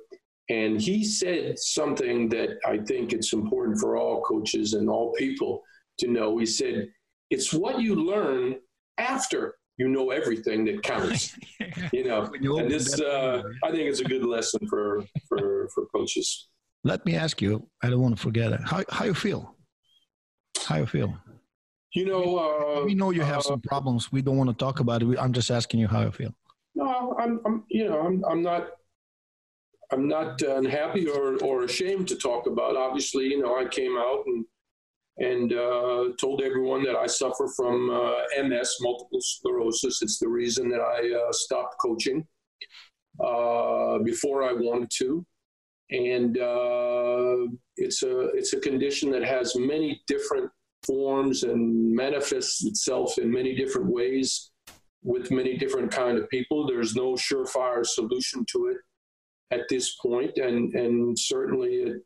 And 0.50 0.82
he 0.82 1.04
said 1.04 1.60
something 1.60 2.30
that 2.30 2.58
I 2.66 2.78
think 2.78 3.12
it's 3.12 3.34
important 3.34 3.80
for 3.80 3.98
all 3.98 4.22
coaches 4.22 4.74
and 4.74 4.90
all 4.90 5.12
people 5.14 5.62
to 6.00 6.08
know. 6.08 6.38
He 6.38 6.46
said, 6.46 6.88
It's 7.30 7.54
what 7.54 7.82
you 7.82 7.96
learn 7.96 8.56
after 8.98 9.56
you 9.78 9.88
know 9.88 10.12
everything 10.12 10.66
that 10.66 10.84
counts. 10.84 11.38
you 11.94 12.06
know, 12.06 12.32
and 12.34 12.70
this, 12.72 13.00
uh, 13.00 13.44
I 13.64 13.72
think 13.72 13.84
it's 13.90 14.00
a 14.00 14.06
good 14.06 14.24
lesson 14.24 14.68
for, 14.68 15.04
for, 15.28 15.70
for 15.74 15.86
coaches. 15.88 16.50
Let 16.84 17.06
me 17.06 17.16
ask 17.16 17.42
you, 17.42 17.68
I 17.84 17.90
don't 17.90 18.02
want 18.02 18.16
to 18.16 18.22
forget 18.22 18.54
it. 18.54 18.62
How, 18.66 18.84
how 18.90 19.06
you 19.06 19.14
feel? 19.14 19.56
How 20.66 20.78
you 20.78 20.86
feel? 20.86 21.16
You 21.94 22.06
know, 22.06 22.38
uh, 22.38 22.86
we 22.86 22.96
know 22.96 23.12
you 23.12 23.22
have 23.22 23.40
uh, 23.40 23.42
some 23.42 23.62
problems. 23.62 24.12
We 24.12 24.22
don't 24.22 24.38
want 24.38 24.50
to 24.50 24.56
talk 24.56 24.80
about 24.80 25.04
it. 25.04 25.18
I'm 25.20 25.34
just 25.34 25.52
asking 25.52 25.80
you 25.80 25.88
how 25.88 26.02
you 26.02 26.12
feel. 26.12 26.34
No, 26.76 27.16
I'm, 27.20 27.40
I'm 27.46 27.64
you 27.70 27.90
know, 27.90 28.02
I'm, 28.02 28.24
I'm 28.26 28.42
not, 28.42 28.70
I'm 29.92 30.08
not 30.08 30.42
unhappy 30.42 31.08
or, 31.08 31.38
or 31.44 31.64
ashamed 31.64 32.08
to 32.10 32.16
talk 32.16 32.48
about. 32.48 32.76
Obviously, 32.76 33.26
you 33.26 33.42
know, 33.42 33.58
I 33.58 33.66
came 33.66 33.98
out 33.98 34.24
and 34.26 34.46
and 35.20 35.52
uh, 35.52 36.10
told 36.22 36.44
everyone 36.44 36.84
that 36.84 36.96
I 36.96 37.08
suffer 37.08 37.48
from 37.56 37.90
uh, 37.90 38.44
MS, 38.44 38.76
multiple 38.82 39.20
sclerosis. 39.20 40.04
It's 40.04 40.20
the 40.20 40.28
reason 40.28 40.70
that 40.70 40.80
I 40.80 41.12
uh, 41.12 41.32
stopped 41.32 41.76
coaching 41.82 42.28
uh, 43.20 43.98
before 44.00 44.44
I 44.44 44.54
wanted 44.54 44.92
to 44.98 45.26
and 45.90 46.38
uh, 46.38 47.48
it's 47.78 48.04
a 48.04 48.28
it's 48.30 48.54
a 48.54 48.60
condition 48.60 49.12
that 49.12 49.24
has 49.24 49.56
many 49.56 50.02
different 50.08 50.52
forms 50.86 51.44
and 51.44 51.94
manifests 51.96 52.66
itself 52.66 53.18
in 53.18 53.32
many 53.32 53.56
different 53.56 53.88
ways 53.88 54.52
with 55.04 55.32
many 55.32 55.58
different 55.58 55.92
kind 55.92 56.18
of 56.18 56.30
people. 56.30 56.68
There's 56.68 56.96
no 56.96 57.14
surefire 57.14 57.86
solution 57.86 58.46
to 58.52 58.68
it 58.68 58.78
at 59.52 59.62
this 59.70 59.96
point, 59.96 60.38
and 60.38 60.74
and 60.74 61.18
certainly 61.18 61.76
it 61.76 62.02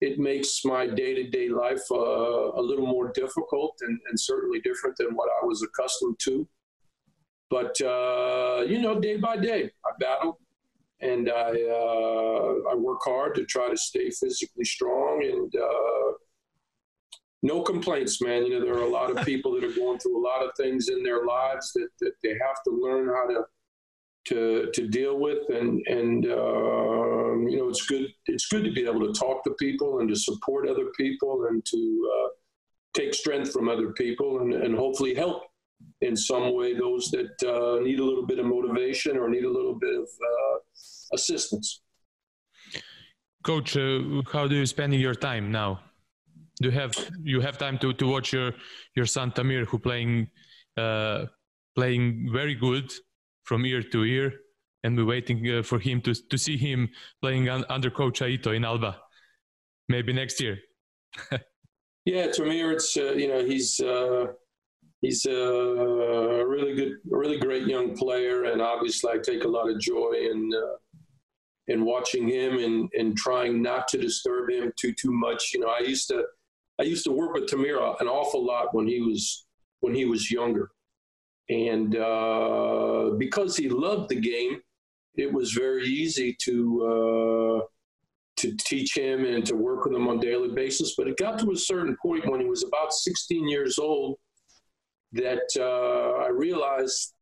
it 0.00 0.18
makes 0.18 0.64
my 0.64 0.86
day 0.86 1.14
to 1.14 1.30
day 1.30 1.48
life 1.48 1.82
uh, 1.90 2.52
a 2.54 2.60
little 2.60 2.86
more 2.86 3.12
difficult 3.12 3.76
and, 3.82 3.98
and 4.08 4.18
certainly 4.18 4.60
different 4.60 4.96
than 4.96 5.14
what 5.14 5.28
I 5.40 5.46
was 5.46 5.62
accustomed 5.62 6.18
to. 6.24 6.48
But 7.50 7.80
uh, 7.80 8.64
you 8.66 8.80
know, 8.80 8.98
day 8.98 9.16
by 9.16 9.36
day, 9.36 9.70
I 9.84 9.90
battle 10.00 10.40
and 11.00 11.30
I 11.30 11.50
uh, 11.50 12.70
I 12.70 12.74
work 12.74 13.00
hard 13.04 13.34
to 13.36 13.44
try 13.44 13.68
to 13.68 13.76
stay 13.76 14.10
physically 14.10 14.64
strong 14.64 15.22
and 15.22 15.54
uh, 15.54 16.12
no 17.42 17.62
complaints, 17.62 18.22
man. 18.22 18.46
You 18.46 18.58
know, 18.58 18.64
there 18.64 18.74
are 18.74 18.86
a 18.86 18.88
lot 18.88 19.16
of 19.16 19.24
people 19.26 19.52
that 19.54 19.64
are 19.64 19.72
going 19.72 19.98
through 19.98 20.18
a 20.18 20.26
lot 20.26 20.44
of 20.44 20.50
things 20.56 20.88
in 20.88 21.02
their 21.02 21.24
lives 21.24 21.72
that, 21.74 21.88
that 22.00 22.12
they 22.22 22.30
have 22.30 22.62
to 22.64 22.70
learn 22.70 23.08
how 23.08 23.26
to 23.28 23.44
to 24.26 24.70
to 24.74 24.88
deal 24.88 25.18
with, 25.18 25.48
and 25.50 25.80
and 25.86 26.26
um, 26.26 27.46
you 27.48 27.58
know, 27.58 27.68
it's 27.68 27.86
good 27.86 28.06
it's 28.26 28.46
good 28.46 28.64
to 28.64 28.72
be 28.72 28.84
able 28.86 29.00
to 29.06 29.12
talk 29.18 29.44
to 29.44 29.50
people 29.58 30.00
and 30.00 30.08
to 30.08 30.16
support 30.16 30.68
other 30.68 30.86
people 30.96 31.46
and 31.48 31.64
to 31.64 32.10
uh, 32.14 32.28
take 32.94 33.14
strength 33.14 33.52
from 33.52 33.68
other 33.68 33.92
people 33.92 34.40
and, 34.40 34.54
and 34.54 34.76
hopefully 34.76 35.14
help 35.14 35.42
in 36.00 36.16
some 36.16 36.54
way 36.54 36.74
those 36.74 37.10
that 37.10 37.34
uh, 37.42 37.82
need 37.82 37.98
a 37.98 38.04
little 38.04 38.26
bit 38.26 38.38
of 38.38 38.46
motivation 38.46 39.16
or 39.16 39.28
need 39.28 39.44
a 39.44 39.50
little 39.50 39.74
bit 39.74 39.94
of 39.94 40.08
uh, 40.32 40.58
assistance. 41.14 41.82
Coach, 43.42 43.76
uh, 43.76 44.22
how 44.32 44.46
do 44.46 44.54
you 44.54 44.66
spend 44.66 44.94
your 44.94 45.14
time 45.14 45.50
now? 45.50 45.80
Do 46.60 46.68
you 46.68 46.74
have 46.74 46.94
you 47.24 47.40
have 47.40 47.58
time 47.58 47.78
to, 47.78 47.92
to 47.94 48.06
watch 48.06 48.32
your 48.32 48.52
your 48.94 49.06
son 49.06 49.32
Tamir, 49.32 49.64
who 49.64 49.78
playing 49.78 50.28
uh, 50.76 51.26
playing 51.74 52.30
very 52.32 52.54
good 52.54 52.92
from 53.44 53.64
year 53.64 53.82
to 53.82 54.04
year, 54.04 54.32
and 54.84 54.96
we're 54.96 55.04
waiting 55.04 55.48
uh, 55.50 55.62
for 55.62 55.78
him 55.78 56.00
to 56.02 56.14
to 56.14 56.38
see 56.38 56.56
him 56.56 56.88
playing 57.20 57.48
un, 57.48 57.64
under 57.68 57.90
Coach 57.90 58.20
Aito 58.20 58.54
in 58.54 58.64
Alba, 58.64 58.98
maybe 59.88 60.12
next 60.12 60.40
year. 60.40 60.58
Yeah, 62.04 62.26
Tamir, 62.26 62.72
it's 62.72 62.96
uh, 62.96 63.12
you 63.12 63.28
know 63.28 63.44
he's 63.44 63.78
uh, 63.78 64.26
he's 65.02 65.24
a 65.24 66.44
really 66.46 66.74
good, 66.74 66.94
really 67.08 67.38
great 67.38 67.68
young 67.68 67.96
player, 67.96 68.44
and 68.44 68.60
obviously 68.60 69.12
I 69.12 69.18
take 69.18 69.44
a 69.44 69.48
lot 69.48 69.70
of 69.70 69.78
joy 69.78 70.12
in 70.14 70.50
uh, 70.52 70.76
in 71.68 71.84
watching 71.84 72.26
him 72.26 72.58
and 72.58 72.90
and 72.94 73.16
trying 73.16 73.62
not 73.62 73.86
to 73.88 73.98
disturb 73.98 74.50
him 74.50 74.72
too 74.76 74.92
too 74.92 75.12
much. 75.12 75.52
You 75.54 75.60
know, 75.60 75.68
I 75.68 75.80
used 75.80 76.08
to 76.08 76.24
I 76.80 76.82
used 76.82 77.04
to 77.04 77.12
work 77.12 77.34
with 77.34 77.48
Tamir 77.48 78.00
an 78.00 78.08
awful 78.08 78.44
lot 78.44 78.74
when 78.74 78.88
he 78.88 79.00
was 79.00 79.46
when 79.78 79.94
he 79.94 80.04
was 80.04 80.28
younger, 80.28 80.72
and 81.48 81.96
uh, 81.96 83.10
because 83.18 83.56
he 83.56 83.68
loved 83.68 84.08
the 84.08 84.20
game, 84.20 84.60
it 85.16 85.32
was 85.32 85.52
very 85.52 85.84
easy 85.84 86.36
to 86.42 87.62
uh, 87.62 87.66
to 88.36 88.56
teach 88.56 88.96
him 88.96 89.24
and 89.24 89.44
to 89.46 89.54
work 89.54 89.84
with 89.84 89.94
him 89.94 90.08
on 90.08 90.18
a 90.18 90.20
daily 90.20 90.48
basis. 90.48 90.94
But 90.96 91.08
it 91.08 91.16
got 91.16 91.38
to 91.40 91.50
a 91.52 91.56
certain 91.56 91.96
point 92.00 92.28
when 92.28 92.40
he 92.40 92.46
was 92.46 92.64
about 92.64 92.92
16 92.92 93.48
years 93.48 93.78
old 93.78 94.16
that 95.12 95.42
uh, 95.58 96.24
I 96.24 96.28
realized 96.28 97.14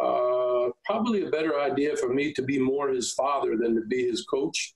uh, 0.00 0.68
probably 0.84 1.22
a 1.22 1.30
better 1.30 1.60
idea 1.60 1.96
for 1.96 2.12
me 2.12 2.32
to 2.32 2.42
be 2.42 2.58
more 2.58 2.88
his 2.88 3.12
father 3.12 3.56
than 3.56 3.74
to 3.74 3.82
be 3.82 4.06
his 4.08 4.24
coach. 4.24 4.74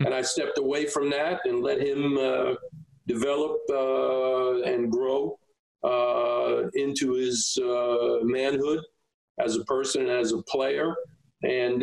and 0.00 0.12
I 0.12 0.22
stepped 0.22 0.58
away 0.58 0.86
from 0.86 1.10
that 1.10 1.40
and 1.44 1.62
let 1.62 1.80
him 1.80 2.18
uh, 2.18 2.54
develop 3.06 3.58
uh, 3.70 4.62
and 4.62 4.90
grow 4.90 5.38
into 6.74 7.12
his 7.12 7.58
uh, 7.62 8.18
manhood 8.22 8.80
as 9.40 9.56
a 9.56 9.64
person 9.64 10.02
and 10.02 10.10
as 10.10 10.32
a 10.32 10.42
player. 10.42 10.94
And 11.42 11.82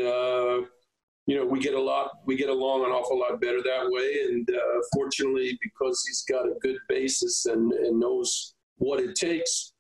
you 1.26 1.38
know, 1.38 1.46
we 1.46 1.60
get 1.60 1.74
a 1.74 1.82
lot, 1.82 2.12
we 2.26 2.36
get 2.36 2.50
along 2.50 2.84
an 2.84 2.92
awful 2.92 3.20
lot 3.20 3.40
better 3.40 3.62
that 3.62 3.90
way. 3.90 4.26
And 4.28 4.50
uh, 4.50 4.82
fortunately, 4.94 5.58
because 5.62 6.04
he's 6.06 6.24
got 6.30 6.46
a 6.46 6.56
good 6.62 6.78
basis 6.90 7.46
and, 7.46 7.72
and 7.72 8.00
knows 8.00 8.56
what 8.78 9.00
it 9.00 9.16
takes, 9.16 9.74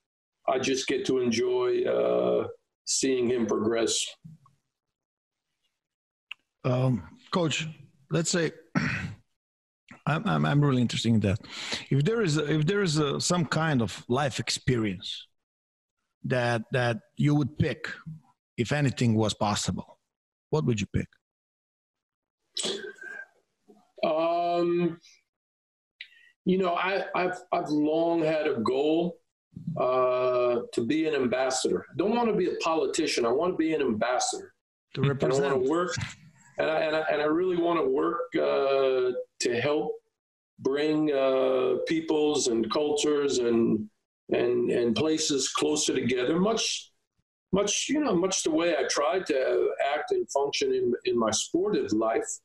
I 0.47 0.59
just 0.59 0.87
get 0.87 1.05
to 1.07 1.19
enjoy 1.19 1.83
uh, 1.83 2.47
seeing 2.85 3.27
him 3.29 3.45
progress. 3.45 4.05
Um, 6.63 7.03
Coach, 7.31 7.67
let's 8.09 8.29
say 8.29 8.51
I'm, 10.05 10.27
I'm, 10.27 10.45
I'm 10.45 10.61
really 10.61 10.81
interested 10.81 11.09
in 11.09 11.19
that. 11.21 11.39
If 11.89 12.03
there 12.03 12.21
is 12.21 12.37
if 12.37 12.65
there 12.65 12.81
is 12.81 12.97
a, 12.97 13.19
some 13.19 13.45
kind 13.45 13.81
of 13.81 14.03
life 14.09 14.39
experience 14.39 15.27
that 16.25 16.63
that 16.71 16.97
you 17.15 17.35
would 17.35 17.57
pick, 17.57 17.89
if 18.57 18.71
anything 18.71 19.15
was 19.15 19.33
possible, 19.33 19.99
what 20.49 20.65
would 20.65 20.79
you 20.81 20.87
pick? 20.93 21.07
Um, 24.05 24.99
you 26.45 26.57
know, 26.57 26.73
I, 26.75 27.05
I've 27.15 27.39
I've 27.53 27.69
long 27.69 28.21
had 28.21 28.47
a 28.47 28.55
goal 28.59 29.17
uh, 29.79 30.59
to 30.73 30.85
be 30.85 31.07
an 31.07 31.15
ambassador. 31.15 31.85
I 31.89 31.93
don't 31.97 32.15
want 32.15 32.27
to 32.27 32.35
be 32.35 32.47
a 32.47 32.55
politician. 32.61 33.25
I 33.25 33.31
want 33.31 33.53
to 33.53 33.57
be 33.57 33.73
an 33.73 33.81
ambassador. 33.81 34.53
To 34.95 35.01
represent. 35.01 35.45
And 35.45 35.53
I 35.53 35.55
want 35.55 35.65
to 35.65 35.71
work, 35.71 35.95
and 36.57 36.69
I, 36.69 36.79
and 36.79 36.95
I, 36.95 36.99
and 37.11 37.21
I 37.21 37.25
really 37.25 37.57
want 37.57 37.79
to 37.79 37.87
work 37.87 38.35
uh, 38.35 39.13
to 39.41 39.61
help 39.61 39.93
bring 40.59 41.11
uh, 41.11 41.75
peoples 41.87 42.47
and 42.47 42.71
cultures 42.71 43.39
and 43.39 43.89
and 44.29 44.69
and 44.71 44.95
places 44.95 45.49
closer 45.49 45.93
together. 45.93 46.39
Much, 46.39 46.91
much 47.51 47.87
you 47.89 47.99
know, 47.99 48.15
much 48.15 48.43
the 48.43 48.51
way 48.51 48.75
I 48.75 48.83
tried 48.89 49.25
to 49.27 49.69
act 49.93 50.11
and 50.11 50.29
function 50.31 50.73
in 50.73 50.93
in 51.05 51.17
my 51.17 51.31
sportive 51.31 51.91
life. 51.91 52.39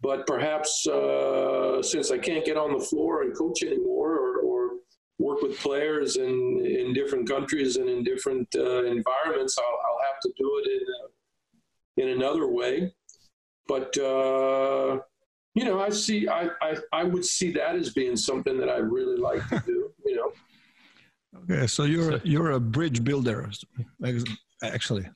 But 0.00 0.26
perhaps 0.26 0.86
uh, 0.86 1.82
since 1.82 2.10
I 2.10 2.18
can't 2.18 2.44
get 2.44 2.56
on 2.56 2.76
the 2.76 2.84
floor 2.84 3.22
and 3.22 3.36
coach 3.36 3.62
anymore, 3.62 4.18
or, 4.18 4.38
or 4.40 4.70
work 5.18 5.40
with 5.42 5.58
players 5.58 6.16
in 6.16 6.64
in 6.66 6.92
different 6.92 7.28
countries 7.28 7.76
and 7.76 7.88
in 7.88 8.02
different 8.04 8.48
uh, 8.54 8.84
environments, 8.84 9.56
I'll, 9.58 9.64
I'll, 9.64 10.02
have 10.04 10.20
to 10.22 10.32
do 10.36 10.62
it 10.62 10.70
in 11.96 12.04
in 12.04 12.08
another 12.16 12.48
way. 12.48 12.92
But 13.66 13.96
uh, 13.98 15.00
you 15.54 15.64
know, 15.64 15.80
I 15.80 15.90
see, 15.90 16.28
I, 16.28 16.48
I 16.60 16.76
I 16.92 17.04
would 17.04 17.24
see 17.24 17.52
that 17.52 17.76
as 17.76 17.92
being 17.92 18.16
something 18.16 18.58
that 18.58 18.68
I 18.68 18.78
really 18.78 19.16
like 19.16 19.46
to 19.48 19.62
do. 19.66 19.90
You 20.04 20.16
know. 20.16 20.32
Okay, 21.42 21.66
so 21.66 21.84
you're 21.84 22.18
you're 22.24 22.52
a 22.52 22.60
bridge 22.60 23.02
builder, 23.02 23.50
actually. 24.62 25.08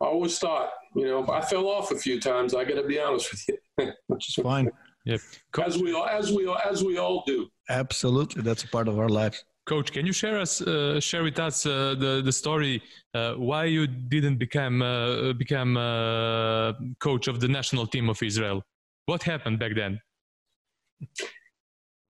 I 0.00 0.04
always 0.06 0.38
thought, 0.38 0.70
you 0.96 1.06
know, 1.06 1.28
I 1.28 1.40
fell 1.40 1.68
off 1.68 1.92
a 1.92 1.96
few 1.96 2.20
times. 2.20 2.54
I 2.54 2.64
got 2.64 2.74
to 2.74 2.82
be 2.82 2.98
honest 2.98 3.30
with 3.30 3.48
you. 3.48 3.92
Which 4.08 4.28
is 4.28 4.34
fine. 4.42 4.70
Yep. 5.04 5.20
As 5.64 5.78
we 5.78 5.92
all, 5.92 6.06
as 6.06 6.32
we 6.32 6.46
all, 6.46 6.58
as 6.58 6.82
we 6.82 6.98
all 6.98 7.22
do. 7.26 7.48
Absolutely, 7.68 8.42
that's 8.42 8.64
a 8.64 8.68
part 8.68 8.88
of 8.88 8.98
our 8.98 9.08
lives. 9.08 9.44
Coach, 9.64 9.92
can 9.92 10.04
you 10.04 10.12
share 10.12 10.38
us 10.40 10.60
uh, 10.60 10.98
share 10.98 11.22
with 11.22 11.38
us 11.38 11.64
uh, 11.66 11.94
the 11.96 12.20
the 12.24 12.32
story 12.32 12.82
uh, 13.14 13.34
why 13.34 13.64
you 13.64 13.86
didn't 13.86 14.38
become 14.38 14.82
uh, 14.82 15.32
become 15.34 15.76
uh, 15.76 16.72
coach 16.98 17.28
of 17.28 17.38
the 17.38 17.48
national 17.48 17.86
team 17.86 18.08
of 18.08 18.20
Israel? 18.22 18.62
What 19.06 19.22
happened 19.22 19.60
back 19.60 19.72
then? 19.76 20.00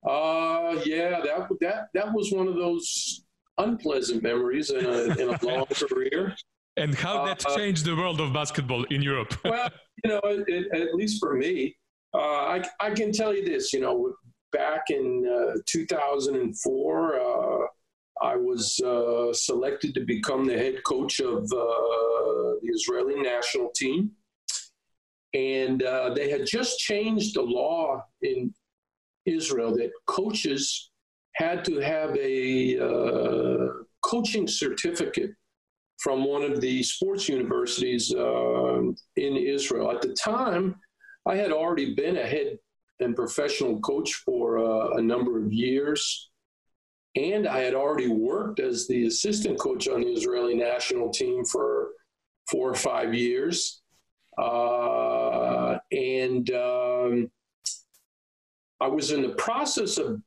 Uh, 0.03 0.81
yeah, 0.83 1.21
that 1.21 1.47
that 1.61 1.87
that 1.93 2.11
was 2.13 2.31
one 2.31 2.47
of 2.47 2.55
those 2.55 3.23
unpleasant 3.57 4.23
memories 4.23 4.71
in 4.71 4.85
a, 4.85 5.03
in 5.21 5.29
a 5.29 5.45
long 5.45 5.65
career. 5.89 6.35
And 6.75 6.95
how 6.95 7.25
that 7.25 7.45
uh, 7.45 7.55
changed 7.55 7.85
the 7.85 7.95
world 7.95 8.19
of 8.19 8.33
basketball 8.33 8.83
in 8.85 9.01
Europe? 9.03 9.33
well, 9.45 9.69
you 10.03 10.09
know, 10.09 10.21
it, 10.23 10.43
it, 10.47 10.65
at 10.73 10.95
least 10.95 11.19
for 11.19 11.35
me, 11.35 11.75
uh, 12.15 12.17
I, 12.17 12.63
I 12.79 12.89
can 12.91 13.11
tell 13.11 13.33
you 13.33 13.45
this. 13.45 13.73
You 13.73 13.81
know, 13.81 14.13
back 14.53 14.83
in 14.89 15.27
uh, 15.27 15.59
2004, 15.65 17.19
uh, 17.19 17.67
I 18.21 18.35
was 18.35 18.79
uh, 18.79 19.33
selected 19.33 19.93
to 19.95 20.01
become 20.01 20.45
the 20.45 20.57
head 20.57 20.83
coach 20.85 21.19
of 21.19 21.43
uh, 21.43 21.57
the 22.61 22.69
Israeli 22.69 23.21
national 23.21 23.69
team, 23.75 24.11
and 25.33 25.81
they 26.15 26.29
had 26.29 26.45
just 26.45 26.79
changed 26.79 27.35
the 27.35 27.41
law 27.41 28.01
in 28.21 28.53
Israel 29.25 29.75
that 29.75 29.91
coaches 30.05 30.91
had 31.35 31.65
to 31.65 31.79
have 31.79 32.15
a 32.17 32.77
coaching 34.01 34.47
certificate 34.47 35.31
from 35.97 36.25
one 36.25 36.43
of 36.43 36.59
the 36.59 36.83
sports 36.83 37.29
universities 37.29 38.13
uh, 38.13 38.81
in 39.15 39.37
Israel. 39.37 39.89
At 39.89 40.01
the 40.01 40.13
time, 40.13 40.75
I 41.25 41.35
had 41.35 41.51
already 41.51 41.95
been 41.95 42.17
a 42.17 42.27
head 42.27 42.59
and 43.03 43.15
professional 43.15 43.79
coach 43.79 44.13
for 44.25 44.59
uh, 44.59 44.97
a 44.97 45.01
number 45.01 45.37
of 45.39 45.51
years. 45.53 46.29
And 47.15 47.47
I 47.47 47.59
had 47.59 47.75
already 47.75 48.07
worked 48.07 48.59
as 48.59 48.87
the 48.87 49.05
assistant 49.05 49.59
coach 49.59 49.87
on 49.87 50.01
the 50.01 50.07
Israeli 50.07 50.55
national 50.55 51.11
team 51.11 51.45
for 51.45 51.89
four 52.49 52.69
or 52.69 52.75
five 52.75 53.13
years. 53.13 53.81
Uh, 54.37 55.77
and 55.91 56.49
um, 56.51 57.31
I 58.81 58.87
was 58.87 59.11
in 59.11 59.21
the 59.21 59.35
process 59.37 59.97
of 59.97 60.21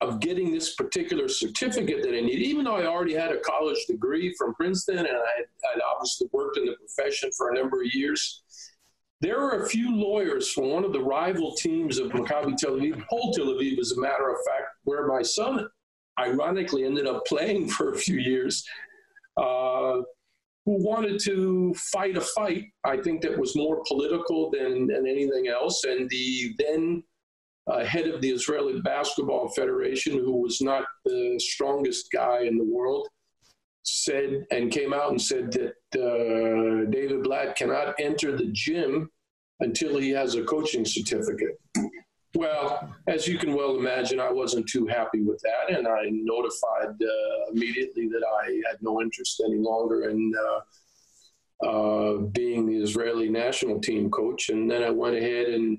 of 0.00 0.20
getting 0.20 0.52
this 0.52 0.74
particular 0.74 1.28
certificate 1.28 2.02
that 2.02 2.14
I 2.14 2.20
needed, 2.20 2.42
even 2.42 2.64
though 2.64 2.76
I 2.76 2.86
already 2.86 3.14
had 3.14 3.32
a 3.32 3.40
college 3.40 3.84
degree 3.86 4.32
from 4.38 4.54
Princeton 4.54 4.98
and 4.98 5.08
I 5.08 5.10
had, 5.10 5.80
obviously 5.92 6.28
worked 6.32 6.56
in 6.56 6.66
the 6.66 6.76
profession 6.76 7.30
for 7.36 7.50
a 7.50 7.54
number 7.54 7.82
of 7.82 7.92
years. 7.92 8.42
There 9.20 9.40
were 9.40 9.62
a 9.62 9.68
few 9.68 9.94
lawyers 9.94 10.50
from 10.52 10.70
one 10.70 10.84
of 10.84 10.92
the 10.92 11.00
rival 11.00 11.54
teams 11.54 11.98
of 11.98 12.08
Maccabi 12.12 12.56
Tel 12.56 12.72
Aviv, 12.72 13.02
Pol 13.08 13.32
Tel 13.32 13.46
Aviv, 13.46 13.78
as 13.78 13.92
a 13.92 14.00
matter 14.00 14.28
of 14.28 14.36
fact, 14.46 14.68
where 14.84 15.06
my 15.06 15.22
son 15.22 15.66
ironically 16.20 16.84
ended 16.84 17.06
up 17.06 17.24
playing 17.24 17.68
for 17.70 17.92
a 17.92 17.98
few 17.98 18.18
years, 18.18 18.64
uh, 19.38 20.02
who 20.66 20.84
wanted 20.84 21.20
to 21.24 21.72
fight 21.74 22.16
a 22.16 22.20
fight, 22.20 22.64
I 22.84 22.96
think 22.98 23.22
that 23.22 23.38
was 23.38 23.56
more 23.56 23.82
political 23.86 24.50
than, 24.50 24.88
than 24.88 25.06
anything 25.06 25.48
else. 25.48 25.84
And 25.84 26.10
the 26.10 26.54
then 26.58 27.02
uh, 27.68 27.84
head 27.84 28.08
of 28.08 28.20
the 28.20 28.30
Israeli 28.30 28.80
Basketball 28.80 29.48
Federation, 29.48 30.14
who 30.14 30.42
was 30.42 30.60
not 30.60 30.84
the 31.04 31.38
strongest 31.38 32.10
guy 32.12 32.42
in 32.42 32.58
the 32.58 32.64
world, 32.64 33.08
said 33.86 34.44
and 34.50 34.72
came 34.72 34.92
out 34.92 35.10
and 35.10 35.20
said 35.20 35.52
that 35.52 35.74
uh, 35.94 36.90
David 36.90 37.22
Blatt 37.22 37.56
cannot 37.56 37.94
enter 37.98 38.36
the 38.36 38.50
gym 38.52 39.10
until 39.60 39.98
he 39.98 40.10
has 40.10 40.34
a 40.34 40.42
coaching 40.42 40.84
certificate. 40.84 41.58
Well, 42.34 42.92
as 43.06 43.26
you 43.26 43.38
can 43.38 43.54
well 43.54 43.78
imagine, 43.78 44.20
I 44.20 44.30
wasn't 44.30 44.68
too 44.68 44.86
happy 44.86 45.22
with 45.22 45.40
that, 45.42 45.74
and 45.74 45.88
I 45.88 46.10
notified 46.10 47.00
uh, 47.00 47.52
immediately 47.52 48.08
that 48.08 48.22
I 48.42 48.60
had 48.68 48.76
no 48.82 49.00
interest 49.00 49.40
any 49.46 49.58
longer 49.58 50.10
in 50.10 50.32
uh, 50.46 51.66
uh, 51.66 52.16
being 52.32 52.66
the 52.66 52.76
Israeli 52.76 53.30
national 53.30 53.80
team 53.80 54.10
coach. 54.10 54.50
And 54.50 54.70
then 54.70 54.82
I 54.82 54.90
went 54.90 55.16
ahead 55.16 55.46
and 55.46 55.78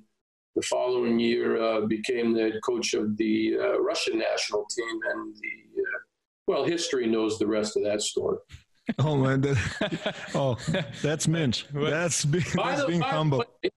the 0.56 0.64
following 0.64 1.20
year 1.20 1.62
uh, 1.62 1.82
became 1.82 2.34
the 2.34 2.42
head 2.42 2.60
coach 2.66 2.96
of 2.96 3.16
the 3.18 3.58
uh, 3.62 3.80
Russian 3.80 4.18
national 4.18 4.66
team, 4.76 5.00
and 5.12 5.36
the 5.36 5.68
well, 6.48 6.64
history 6.64 7.08
knows 7.08 7.38
the 7.38 7.48
rest 7.48 7.78
of 7.78 7.84
that 7.84 8.02
story. 8.02 8.38
Oh 9.00 9.18
man, 9.18 9.42
that, 9.42 10.16
oh, 10.36 10.58
that's 11.02 11.28
Minch. 11.28 11.66
That's, 11.74 12.24
be, 12.24 12.40
that's 12.40 12.82
the, 12.82 12.88
being 12.88 13.02
humble. 13.02 13.40
Way, 13.40 13.70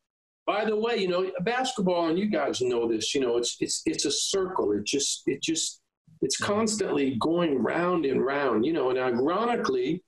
by 0.46 0.64
the 0.64 0.76
way, 0.76 0.96
you 0.96 1.08
know, 1.08 1.30
basketball, 1.42 2.08
and 2.08 2.18
you 2.18 2.26
guys 2.26 2.60
know 2.60 2.88
this. 2.88 3.14
You 3.14 3.20
know, 3.20 3.36
it's 3.36 3.56
it's 3.60 3.82
it's 3.86 4.04
a 4.04 4.10
circle. 4.10 4.72
It 4.72 4.84
just 4.84 5.22
it 5.26 5.42
just 5.42 5.80
it's 6.22 6.36
constantly 6.36 7.16
going 7.20 7.62
round 7.62 8.06
and 8.06 8.24
round. 8.24 8.64
You 8.64 8.72
know, 8.72 8.90
and 8.90 8.98
ironically, 8.98 10.04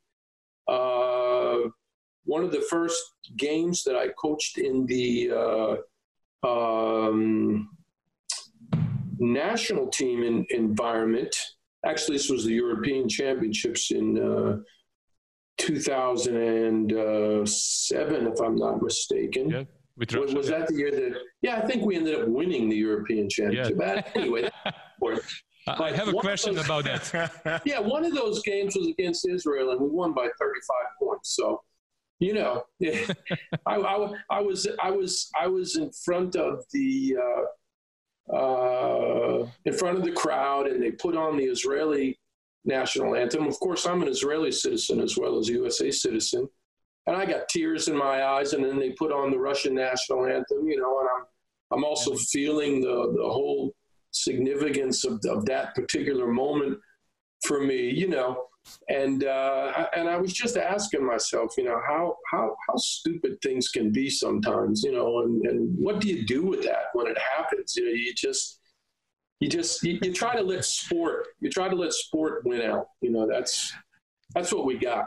uh, 0.68 1.58
one 2.24 2.44
of 2.44 2.52
the 2.52 2.64
first 2.70 3.00
games 3.36 3.82
that 3.84 3.96
I 3.96 4.08
coached 4.20 4.58
in 4.58 4.86
the 4.86 5.30
uh, 6.44 6.46
um, 6.46 7.70
national 9.18 9.88
team 9.88 10.22
in, 10.22 10.46
environment. 10.50 11.36
Actually, 11.84 12.16
this 12.16 12.30
was 12.30 12.44
the 12.44 12.54
European 12.54 13.08
Championships 13.08 13.90
in 13.90 14.16
uh, 14.18 14.58
2007, 15.58 18.26
if 18.26 18.40
I'm 18.40 18.56
not 18.56 18.82
mistaken. 18.82 19.50
Yeah, 19.50 19.64
with 19.96 20.14
Was, 20.14 20.34
was 20.34 20.48
that 20.48 20.68
the 20.68 20.74
year 20.74 20.90
that? 20.90 21.20
Yeah, 21.42 21.56
I 21.56 21.66
think 21.66 21.84
we 21.84 21.96
ended 21.96 22.20
up 22.20 22.28
winning 22.28 22.68
the 22.68 22.76
European 22.76 23.28
Championship. 23.28 23.76
But 23.76 24.08
anyway. 24.16 24.48
I 25.66 25.84
I 25.84 25.92
have 25.92 26.08
a 26.08 26.12
question 26.12 26.54
those- 26.54 26.64
about 26.64 26.84
that. 26.84 27.62
yeah, 27.64 27.78
one 27.78 28.04
of 28.04 28.14
those 28.14 28.42
games 28.42 28.74
was 28.76 28.88
against 28.88 29.28
Israel, 29.28 29.70
and 29.70 29.80
we 29.80 29.88
won 29.88 30.12
by 30.12 30.28
35 30.38 30.76
points. 31.00 31.36
So, 31.36 31.62
you 32.18 32.34
know, 32.34 32.62
I, 33.66 33.76
I, 33.76 34.12
I 34.30 34.40
was 34.40 34.66
I 34.82 34.90
was 34.90 35.30
I 35.40 35.46
was 35.46 35.76
in 35.76 35.90
front 36.04 36.36
of 36.36 36.64
the 36.72 37.16
uh, 37.20 37.42
uh, 38.30 39.46
in 39.64 39.72
front 39.72 39.98
of 39.98 40.04
the 40.04 40.12
crowd, 40.12 40.66
and 40.66 40.82
they 40.82 40.92
put 40.92 41.16
on 41.16 41.36
the 41.36 41.44
Israeli 41.44 42.18
national 42.64 43.14
anthem. 43.14 43.46
Of 43.46 43.58
course, 43.58 43.86
I'm 43.86 44.02
an 44.02 44.08
Israeli 44.08 44.52
citizen 44.52 45.00
as 45.00 45.16
well 45.16 45.38
as 45.38 45.48
a 45.48 45.52
USA 45.52 45.90
citizen, 45.90 46.48
and 47.06 47.16
I 47.16 47.26
got 47.26 47.48
tears 47.48 47.88
in 47.88 47.96
my 47.96 48.24
eyes. 48.24 48.52
And 48.52 48.64
then 48.64 48.78
they 48.78 48.90
put 48.90 49.12
on 49.12 49.30
the 49.30 49.38
Russian 49.38 49.74
national 49.74 50.26
anthem, 50.26 50.68
you 50.68 50.80
know, 50.80 51.00
and 51.00 51.08
I'm 51.16 51.24
I'm 51.72 51.84
also 51.84 52.14
feeling 52.14 52.80
the 52.80 53.12
the 53.16 53.28
whole 53.28 53.74
significance 54.12 55.04
of, 55.04 55.20
of 55.28 55.46
that 55.46 55.74
particular 55.74 56.26
moment 56.26 56.78
for 57.44 57.60
me, 57.60 57.90
you 57.90 58.08
know. 58.08 58.44
And 58.88 59.24
uh, 59.24 59.86
and 59.96 60.08
I 60.08 60.16
was 60.16 60.32
just 60.32 60.56
asking 60.56 61.04
myself, 61.04 61.54
you 61.56 61.64
know, 61.64 61.80
how 61.86 62.16
how 62.30 62.56
how 62.68 62.76
stupid 62.76 63.40
things 63.42 63.68
can 63.68 63.92
be 63.92 64.08
sometimes, 64.10 64.82
you 64.82 64.92
know, 64.92 65.20
and, 65.20 65.44
and 65.46 65.76
what 65.78 66.00
do 66.00 66.08
you 66.08 66.24
do 66.26 66.44
with 66.44 66.62
that 66.64 66.86
when 66.92 67.06
it 67.06 67.18
happens? 67.36 67.74
You 67.76 67.86
know, 67.86 67.92
you 67.92 68.12
just 68.14 68.60
you 69.40 69.48
just 69.48 69.82
you, 69.82 69.98
you 70.02 70.12
try 70.12 70.36
to 70.36 70.42
let 70.42 70.64
sport 70.64 71.28
you 71.40 71.50
try 71.50 71.68
to 71.68 71.76
let 71.76 71.92
sport 71.92 72.42
win 72.44 72.62
out. 72.62 72.86
You 73.00 73.10
know, 73.10 73.26
that's 73.28 73.72
that's 74.34 74.52
what 74.52 74.64
we 74.64 74.76
got. 74.78 75.06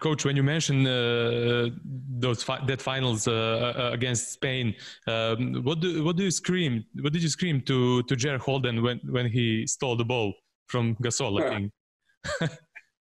Coach, 0.00 0.24
when 0.24 0.36
you 0.36 0.42
mentioned 0.42 0.86
uh, 0.86 1.70
those 2.18 2.42
fi- 2.42 2.64
that 2.66 2.80
finals 2.80 3.26
uh, 3.26 3.32
uh, 3.32 3.90
against 3.92 4.32
Spain, 4.32 4.74
um, 5.06 5.62
what 5.64 5.80
do 5.80 6.04
what 6.04 6.16
do 6.16 6.22
you 6.22 6.30
scream? 6.30 6.84
What 7.00 7.12
did 7.12 7.22
you 7.22 7.28
scream 7.28 7.60
to 7.62 8.02
to 8.04 8.16
Jared 8.16 8.40
Holden 8.40 8.82
when 8.82 9.00
when 9.04 9.26
he 9.26 9.66
stole 9.66 9.96
the 9.96 10.04
ball 10.04 10.32
from 10.68 10.94
Gasol? 10.96 11.42
I 11.42 11.48
think. 11.48 11.72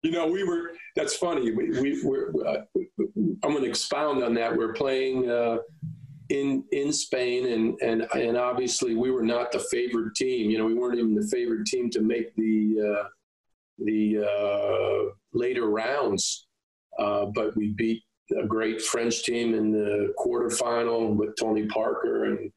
You 0.03 0.11
know, 0.11 0.27
we 0.27 0.43
were. 0.43 0.71
That's 0.95 1.15
funny. 1.17 1.51
We, 1.51 1.69
we 1.81 2.01
we're. 2.03 2.29
Uh, 2.45 2.61
I'm 3.43 3.51
going 3.51 3.63
to 3.63 3.69
expound 3.69 4.23
on 4.23 4.33
that. 4.35 4.55
We're 4.55 4.73
playing 4.73 5.29
uh, 5.29 5.57
in 6.29 6.63
in 6.71 6.93
Spain, 6.93 7.51
and 7.51 7.77
and 7.81 8.07
and 8.13 8.37
obviously 8.37 8.95
we 8.95 9.11
were 9.11 9.23
not 9.23 9.51
the 9.51 9.59
favored 9.59 10.15
team. 10.15 10.51
You 10.51 10.59
know, 10.59 10.65
we 10.65 10.75
weren't 10.75 10.99
even 10.99 11.15
the 11.15 11.27
favored 11.27 11.65
team 11.65 11.89
to 11.89 12.01
make 12.01 12.35
the 12.35 12.99
uh, 12.99 13.07
the 13.79 14.23
uh, 14.23 15.11
later 15.33 15.69
rounds. 15.69 16.47
Uh, 16.99 17.25
but 17.25 17.55
we 17.57 17.73
beat 17.73 18.03
a 18.41 18.45
great 18.45 18.81
French 18.81 19.23
team 19.23 19.53
in 19.53 19.71
the 19.71 20.13
quarterfinal 20.17 21.15
with 21.15 21.35
Tony 21.39 21.65
Parker 21.67 22.25
and 22.25 22.51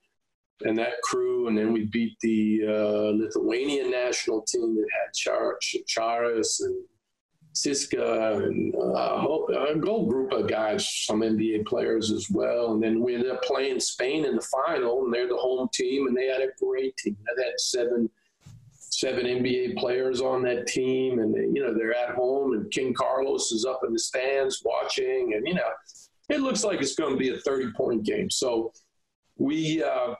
and 0.63 0.79
that 0.79 1.01
crew, 1.03 1.49
and 1.49 1.57
then 1.57 1.73
we 1.73 1.85
beat 1.85 2.19
the 2.21 2.63
uh, 2.67 3.17
Lithuanian 3.17 3.91
national 3.91 4.43
team 4.43 4.77
that 4.77 4.87
had 4.93 5.15
Char- 5.15 6.25
and 6.25 6.45
Siska 7.55 8.47
and 8.47 8.75
uh, 8.75 8.93
a 8.95 9.21
whole 9.21 9.49
a 9.53 9.87
whole 9.87 10.07
group 10.07 10.33
of 10.33 10.49
guys, 10.49 10.89
some 11.05 11.21
NBA 11.21 11.67
players 11.67 12.13
as 12.13 12.31
well. 12.31 12.73
And 12.73 12.83
then 12.83 13.03
we 13.03 13.15
ended 13.15 13.31
up 13.31 13.43
playing 13.43 13.81
Spain 13.81 14.25
in 14.25 14.37
the 14.37 14.43
final, 14.43 15.05
and 15.05 15.13
they're 15.13 15.29
the 15.29 15.37
home 15.37 15.69
team, 15.73 16.07
and 16.07 16.17
they 16.17 16.27
had 16.27 16.43
a 16.43 16.49
great 16.63 16.97
team. 16.97 17.17
They 17.37 17.45
had 17.45 17.59
seven 17.59 18.09
seven 18.79 19.25
NBA 19.25 19.77
players 19.79 20.21
on 20.21 20.43
that 20.43 20.67
team, 20.67 21.19
and 21.19 21.35
you 21.57 21.63
know 21.63 21.75
they're 21.75 21.95
at 21.95 22.15
home, 22.15 22.53
and 22.53 22.71
King 22.71 22.95
Carlos 22.95 23.51
is 23.51 23.65
up 23.65 23.81
in 23.87 23.93
the 23.93 23.99
stands 23.99 24.63
watching, 24.65 25.35
and 25.35 25.47
you 25.47 25.55
know 25.55 25.71
it 26.29 26.41
looks 26.41 26.63
like 26.63 26.81
it's 26.81 26.95
going 26.95 27.13
to 27.13 27.19
be 27.19 27.31
a 27.31 27.39
thirty 27.39 27.73
point 27.73 28.05
game. 28.05 28.31
So 28.31 28.73
we. 29.37 29.83
Uh, 29.83 30.15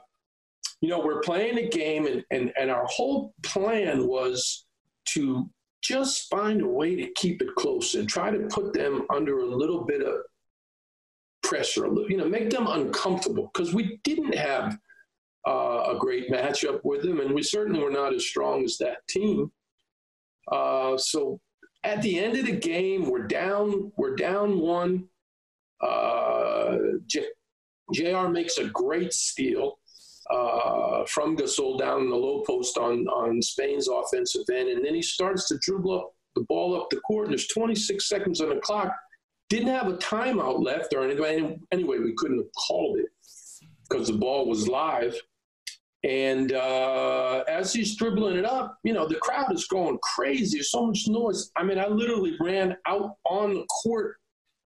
you 0.81 0.89
know, 0.89 0.99
we're 0.99 1.21
playing 1.21 1.59
a 1.59 1.69
game, 1.69 2.07
and, 2.07 2.23
and, 2.31 2.51
and 2.59 2.71
our 2.71 2.85
whole 2.87 3.33
plan 3.43 4.07
was 4.07 4.65
to 5.05 5.49
just 5.81 6.29
find 6.29 6.61
a 6.61 6.67
way 6.67 6.95
to 6.95 7.11
keep 7.15 7.41
it 7.41 7.55
close 7.55 7.95
and 7.95 8.09
try 8.09 8.31
to 8.31 8.47
put 8.47 8.73
them 8.73 9.05
under 9.13 9.39
a 9.39 9.55
little 9.55 9.83
bit 9.83 10.01
of 10.01 10.15
pressure, 11.43 11.85
you 12.07 12.17
know, 12.17 12.27
make 12.27 12.49
them 12.49 12.67
uncomfortable 12.67 13.49
because 13.53 13.73
we 13.73 13.99
didn't 14.03 14.35
have 14.35 14.77
uh, 15.47 15.95
a 15.95 15.97
great 15.99 16.31
matchup 16.31 16.81
with 16.83 17.03
them, 17.03 17.19
and 17.19 17.33
we 17.33 17.43
certainly 17.43 17.79
were 17.79 17.91
not 17.91 18.13
as 18.13 18.25
strong 18.25 18.63
as 18.63 18.77
that 18.77 19.07
team. 19.07 19.51
Uh, 20.51 20.97
so 20.97 21.39
at 21.83 22.01
the 22.01 22.19
end 22.19 22.37
of 22.37 22.45
the 22.45 22.55
game, 22.55 23.09
we're 23.09 23.27
down, 23.27 23.91
we're 23.97 24.15
down 24.15 24.59
one. 24.59 25.07
Uh, 25.81 26.77
J- 27.07 27.25
JR 27.93 28.27
makes 28.27 28.57
a 28.57 28.65
great 28.65 29.13
steal 29.13 29.79
uh, 30.31 31.05
from 31.05 31.35
Gasol 31.35 31.77
down 31.77 32.01
in 32.01 32.09
the 32.09 32.15
low 32.15 32.43
post 32.47 32.77
on, 32.77 33.07
on 33.07 33.41
Spain's 33.41 33.87
offensive 33.87 34.43
end. 34.51 34.69
And 34.69 34.85
then 34.85 34.95
he 34.95 35.01
starts 35.01 35.47
to 35.49 35.57
dribble 35.61 35.99
up 35.99 36.13
the 36.35 36.41
ball 36.43 36.79
up 36.79 36.89
the 36.89 36.97
court, 36.97 37.29
there's 37.29 37.47
26 37.47 38.07
seconds 38.07 38.41
on 38.41 38.49
the 38.49 38.55
clock. 38.57 38.93
Didn't 39.49 39.67
have 39.67 39.87
a 39.87 39.97
timeout 39.97 40.63
left 40.63 40.93
or 40.93 41.03
anything. 41.03 41.59
Anyway, 41.71 41.99
we 41.99 42.13
couldn't 42.17 42.37
have 42.37 42.53
called 42.67 42.97
it 42.99 43.07
because 43.89 44.07
the 44.07 44.13
ball 44.13 44.47
was 44.47 44.67
live. 44.67 45.15
And 46.03 46.53
uh, 46.53 47.43
as 47.47 47.73
he's 47.73 47.95
dribbling 47.95 48.37
it 48.37 48.45
up, 48.45 48.77
you 48.83 48.93
know, 48.93 49.07
the 49.07 49.15
crowd 49.15 49.53
is 49.53 49.67
going 49.67 49.99
crazy. 50.01 50.57
There's 50.57 50.71
so 50.71 50.87
much 50.87 51.07
noise. 51.07 51.51
I 51.55 51.63
mean, 51.63 51.77
I 51.77 51.87
literally 51.87 52.35
ran 52.39 52.75
out 52.87 53.17
on 53.25 53.53
the 53.53 53.65
court 53.65 54.15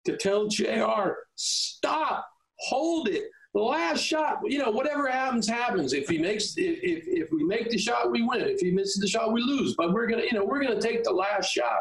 to 0.07 0.17
tell 0.17 0.49
JR, 0.49 1.11
stop, 1.35 2.27
hold 2.61 3.09
it. 3.09 3.25
The 3.59 3.65
last 3.65 4.05
shot, 4.05 4.39
you 4.45 4.59
know, 4.59 4.71
whatever 4.71 5.09
happens, 5.09 5.49
happens. 5.49 5.93
If 5.93 6.09
he 6.09 6.17
makes, 6.17 6.57
if, 6.57 6.79
if, 6.81 7.09
if 7.09 7.33
we 7.33 7.43
make 7.43 7.71
the 7.71 7.77
shot, 7.77 8.13
we 8.13 8.23
win. 8.23 8.43
If 8.43 8.61
he 8.61 8.71
misses 8.71 9.01
the 9.01 9.09
shot, 9.09 9.33
we 9.33 9.43
lose. 9.43 9.75
But 9.77 9.93
we're 9.93 10.07
gonna, 10.07 10.23
you 10.23 10.33
know, 10.33 10.45
we're 10.45 10.63
gonna 10.63 10.81
take 10.81 11.03
the 11.03 11.11
last 11.11 11.51
shot. 11.51 11.81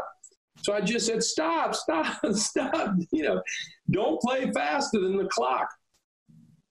So 0.64 0.74
I 0.74 0.82
just 0.82 1.06
said, 1.06 1.22
stop, 1.22 1.76
stop, 1.76 2.18
stop. 2.34 2.95
You 3.12 3.22
know, 3.22 3.44
don't 3.91 4.20
play 4.22 4.52
faster 4.54 4.99
than 4.99 5.18
the 5.18 5.26
clock, 5.26 5.70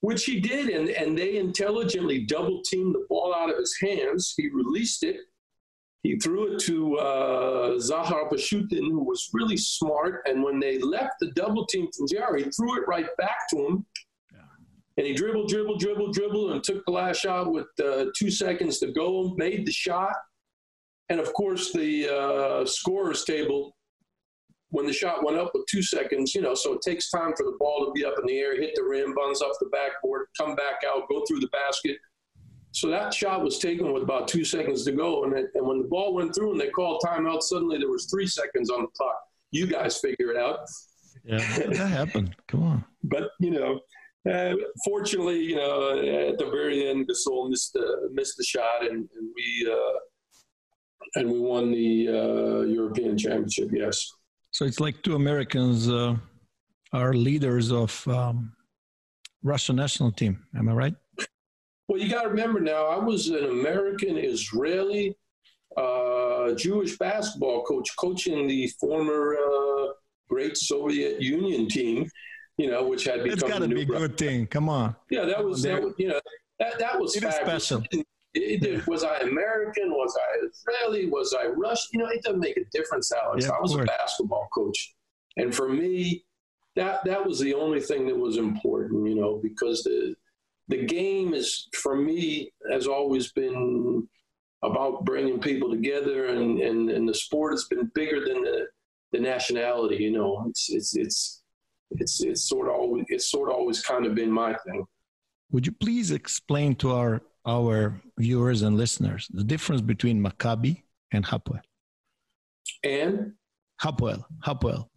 which 0.01 0.25
he 0.25 0.41
did, 0.41 0.71
and 0.71 0.89
and 0.89 1.17
they 1.17 1.37
intelligently 1.37 2.25
double 2.25 2.61
teamed 2.63 2.97
the 2.97 3.07
ball 3.09 3.33
out 3.33 3.49
of 3.49 3.59
his 3.59 3.79
hands. 3.81 4.35
He 4.37 4.49
released 4.49 5.05
it. 5.05 5.19
He 6.03 6.19
threw 6.19 6.55
it 6.55 6.59
to 6.63 6.97
uh, 6.97 7.79
Zahar 7.79 8.29
Pashutin, 8.29 8.91
who 8.91 9.05
was 9.05 9.31
really 9.33 9.57
smart. 9.57 10.23
And 10.27 10.43
when 10.43 10.59
they 10.59 10.79
left 10.79 11.15
the 11.21 11.31
double 11.31 11.65
team 11.67 11.89
from 11.97 12.09
JR, 12.09 12.39
he 12.39 12.51
threw 12.51 12.83
it 12.83 12.89
right 12.89 13.07
back 13.19 13.49
to 13.51 13.67
him. 13.67 13.87
And 14.97 15.07
he 15.07 15.13
dribbled, 15.13 15.49
dribbled, 15.49 15.81
dribbled, 15.81 16.15
dribbled, 16.15 16.53
and 16.53 16.65
took 16.65 16.85
the 16.87 16.93
last 16.93 17.21
shot 17.21 17.53
with 17.53 17.67
uh, 17.85 18.07
two 18.17 18.31
seconds 18.31 18.79
to 18.79 18.93
go, 18.93 19.35
made 19.37 19.67
the 19.67 19.73
shot. 19.73 20.15
And 21.09 21.21
of 21.21 21.33
course, 21.35 21.73
the 21.73 22.09
uh, 22.09 22.65
scorer's 22.65 23.25
table, 23.25 23.77
when 24.71 24.87
the 24.87 24.93
shot 24.93 25.23
went 25.23 25.39
up 25.39 25.53
with 25.55 25.67
two 25.67 25.83
seconds, 25.83 26.35
you 26.35 26.41
know, 26.41 26.55
so 26.55 26.73
it 26.73 26.83
takes 26.83 27.11
time 27.11 27.35
for 27.37 27.45
the 27.45 27.57
ball 27.61 27.85
to 27.85 27.93
be 27.93 28.05
up 28.05 28.15
in 28.19 28.27
the 28.27 28.39
air, 28.39 28.57
hit 28.57 28.73
the 28.75 28.83
rim, 28.83 29.15
bounce 29.15 29.43
off 29.43 29.57
the 29.61 29.69
backboard, 29.69 30.27
come 30.37 30.57
back 30.57 30.83
out, 30.87 31.09
go 31.09 31.23
through 31.27 31.41
the 31.41 31.49
basket. 31.49 31.99
So 32.73 32.89
that 32.89 33.15
shot 33.15 33.43
was 33.43 33.59
taken 33.59 33.93
with 33.93 34.03
about 34.03 34.29
two 34.29 34.45
seconds 34.45 34.85
to 34.85 34.93
go. 34.93 35.25
And, 35.25 35.33
it, 35.33 35.47
and 35.55 35.67
when 35.67 35.79
the 35.79 35.89
ball 35.89 36.15
went 36.15 36.35
through 36.35 36.53
and 36.53 36.61
they 36.61 36.69
called 36.69 37.03
timeout, 37.03 37.43
suddenly 37.43 37.79
there 37.79 37.89
was 37.89 38.07
three 38.07 38.27
seconds 38.27 38.71
on 38.71 38.83
the 38.83 38.89
clock. 38.89 39.19
You 39.51 39.67
guys 39.67 39.99
figure 39.99 40.31
it 40.31 40.37
out. 40.37 40.61
Yeah, 41.25 41.39
that 41.59 41.89
happened. 41.89 42.37
Come 42.49 42.63
on. 42.63 42.85
but 43.03 43.31
you 43.41 43.51
know, 43.51 43.81
uh, 44.31 44.55
fortunately, 44.85 45.41
you 45.41 45.57
know, 45.57 45.91
at 46.31 46.39
the 46.39 46.51
very 46.51 46.89
end, 46.89 47.09
Gasol 47.09 47.51
missed 47.51 47.73
the 47.73 48.09
missed 48.13 48.37
the 48.37 48.45
shot, 48.45 48.83
and, 48.83 49.09
and 49.17 49.29
we 49.37 49.73
uh, 49.73 49.99
and 51.17 51.31
we 51.31 51.41
won 51.41 51.71
the 51.71 52.09
uh, 52.09 52.61
European 52.63 53.17
Championship. 53.17 53.71
Yes. 53.73 54.11
So 54.51 54.65
it's 54.65 54.81
like 54.81 55.03
two 55.03 55.17
Americans 55.17 55.89
uh, 55.89 56.17
are 56.93 57.13
leaders 57.13 57.73
of 57.73 58.07
um, 58.09 58.53
Russian 59.43 59.77
national 59.77 60.13
team. 60.13 60.45
Am 60.57 60.69
I 60.69 60.73
right? 60.73 60.95
Well, 61.89 62.01
you 62.01 62.09
got 62.11 62.23
to 62.23 62.29
remember 62.29 62.59
now, 62.59 62.87
I 62.87 62.99
was 62.99 63.29
an 63.29 63.45
American 63.45 64.17
Israeli 64.17 65.17
uh, 65.77 66.53
Jewish 66.55 66.97
basketball 66.99 67.63
coach, 67.65 67.89
coaching 67.97 68.47
the 68.47 68.69
former 68.81 69.37
uh, 69.37 69.93
great 70.29 70.57
Soviet 70.57 71.21
Union 71.21 71.69
team. 71.69 72.09
You 72.59 72.71
know, 72.71 72.87
which 72.87 73.05
had 73.05 73.23
become 73.23 73.33
It's 73.33 73.43
got 73.43 73.59
to 73.61 73.69
be 73.69 73.83
a 73.83 73.85
good 73.85 74.17
thing. 74.17 74.47
Come 74.47 74.69
on. 74.69 74.97
Yeah, 75.11 75.25
that 75.27 75.45
was, 75.45 75.63
that 75.63 75.83
was 75.83 75.95
you 75.99 76.09
know 76.09 76.21
that 76.59 76.79
that 76.79 76.99
was 76.99 77.17
It 77.17 77.33
special. 77.33 77.83
It, 77.91 78.07
it, 78.35 78.65
it, 78.65 78.87
was 78.87 79.03
I 79.03 79.19
American? 79.19 79.91
Was 79.91 80.17
I 80.17 80.47
Israeli? 80.47 81.09
Was 81.09 81.35
I 81.39 81.47
Russian? 81.47 81.89
You 81.93 81.99
know, 82.01 82.07
it 82.09 82.23
doesn't 82.23 82.41
make 82.41 82.57
a 82.57 82.65
difference, 82.73 83.13
Alex. 83.13 83.47
Yeah, 83.47 83.53
I 83.53 83.61
was 83.61 83.75
a 83.75 83.85
basketball 83.85 84.49
coach, 84.55 84.95
and 85.37 85.55
for 85.55 85.69
me, 85.69 86.25
that 86.77 87.05
that 87.05 87.27
was 87.27 87.39
the 87.41 87.55
only 87.55 87.81
thing 87.81 88.07
that 88.07 88.17
was 88.17 88.37
important. 88.37 89.09
You 89.09 89.15
know, 89.15 89.41
because 89.43 89.83
the 89.85 90.15
the 90.69 90.85
game 90.85 91.35
is 91.35 91.69
for 91.75 91.97
me 91.97 92.53
has 92.71 92.87
always 92.87 93.33
been 93.33 94.07
about 94.63 95.05
bringing 95.05 95.41
people 95.41 95.71
together, 95.71 96.27
and 96.27 96.61
and, 96.61 96.91
and 96.91 97.09
the 97.09 97.15
sport 97.15 97.53
has 97.53 97.65
been 97.65 97.91
bigger 97.95 98.21
than 98.21 98.43
the 98.43 98.67
the 99.13 99.21
nationality. 99.21 99.97
You 99.97 100.13
know, 100.13 100.45
it's 100.49 100.71
it's 100.71 100.97
it's 100.97 101.36
it's 101.91 102.23
it's 102.23 102.49
sort 102.49 102.69
of 102.69 102.75
always 102.75 103.05
it's 103.09 103.31
sort 103.31 103.49
of 103.51 103.57
always 103.57 103.83
kind 103.83 104.07
of 104.07 104.15
been 104.15 104.31
my 104.31 104.55
thing. 104.65 104.85
Would 105.53 105.67
you 105.67 105.73
please 105.73 106.11
explain 106.11 106.75
to 106.77 106.93
our 106.93 107.23
our 107.47 108.01
viewers 108.19 108.63
and 108.63 108.77
listeners 108.77 109.29
the 109.33 109.45
difference 109.45 109.81
between 109.81 110.23
Maccabi 110.23 110.83
and 111.13 111.25
Hapoel? 111.25 111.61
And 112.83 113.33
Hapoel, 113.81 114.25
Hapoel. 114.45 114.89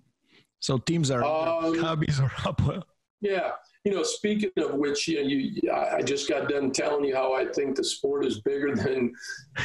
So 0.59 0.77
teams 0.77 1.11
are 1.11 1.23
Um, 1.23 1.73
Maccabis 1.75 2.19
or 2.19 2.29
Hapoel. 2.29 2.83
Yeah, 3.21 3.51
you 3.85 3.93
know, 3.93 4.03
speaking 4.03 4.51
of 4.57 4.73
which, 4.75 5.07
you, 5.07 5.15
know, 5.23 5.27
you 5.29 5.71
I 5.71 5.97
I 5.97 6.01
just 6.01 6.27
got 6.27 6.49
done 6.49 6.71
telling 6.71 7.05
you 7.05 7.15
how 7.15 7.33
I 7.33 7.45
think 7.45 7.75
the 7.77 7.83
sport 7.83 8.25
is 8.25 8.41
bigger 8.41 8.75
than 8.75 9.13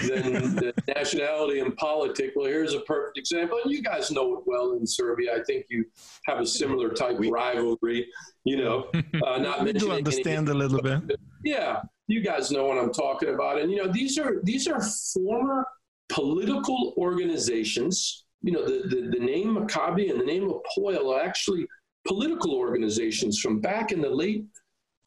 than 0.08 0.54
the 0.60 0.72
nationality 0.86 1.58
and 1.60 1.76
politics. 1.76 2.32
Well, 2.36 2.46
here's 2.46 2.74
a 2.74 2.80
perfect 2.80 3.18
example, 3.18 3.58
and 3.64 3.72
you 3.72 3.82
guys 3.82 4.10
know 4.12 4.34
it 4.38 4.44
well 4.46 4.72
in 4.78 4.86
Serbia. 4.86 5.34
I 5.34 5.42
think 5.42 5.66
you 5.68 5.84
have 6.26 6.38
a 6.40 6.46
similar 6.46 6.90
type 6.90 7.18
of 7.18 7.26
rivalry. 7.26 8.06
You 8.44 8.58
know, 8.58 8.88
uh, 9.26 9.38
not 9.38 9.64
We 9.64 9.72
do 9.72 9.88
mentioning 9.88 9.90
any- 9.90 9.98
understand 9.98 10.48
a 10.48 10.54
little 10.54 10.80
bit. 10.80 11.18
yeah, 11.44 11.82
you 12.06 12.20
guys 12.22 12.52
know 12.52 12.66
what 12.66 12.78
I'm 12.78 12.92
talking 12.92 13.30
about. 13.34 13.60
And 13.60 13.70
you 13.72 13.78
know, 13.78 13.90
these 13.90 14.16
are 14.18 14.40
these 14.44 14.68
are 14.68 14.80
former 15.12 15.66
political 16.08 16.94
organizations. 16.98 18.24
You 18.42 18.52
know, 18.52 18.64
the 18.64 18.88
the, 18.88 19.18
the 19.18 19.24
name 19.24 19.56
Maccabi 19.56 20.10
and 20.10 20.20
the 20.20 20.24
name 20.24 20.48
of 20.50 20.60
Poil 20.76 21.12
are 21.14 21.20
actually 21.22 21.66
political 22.06 22.54
organizations 22.54 23.40
from 23.40 23.60
back 23.60 23.92
in 23.92 24.00
the 24.00 24.08
late 24.08 24.44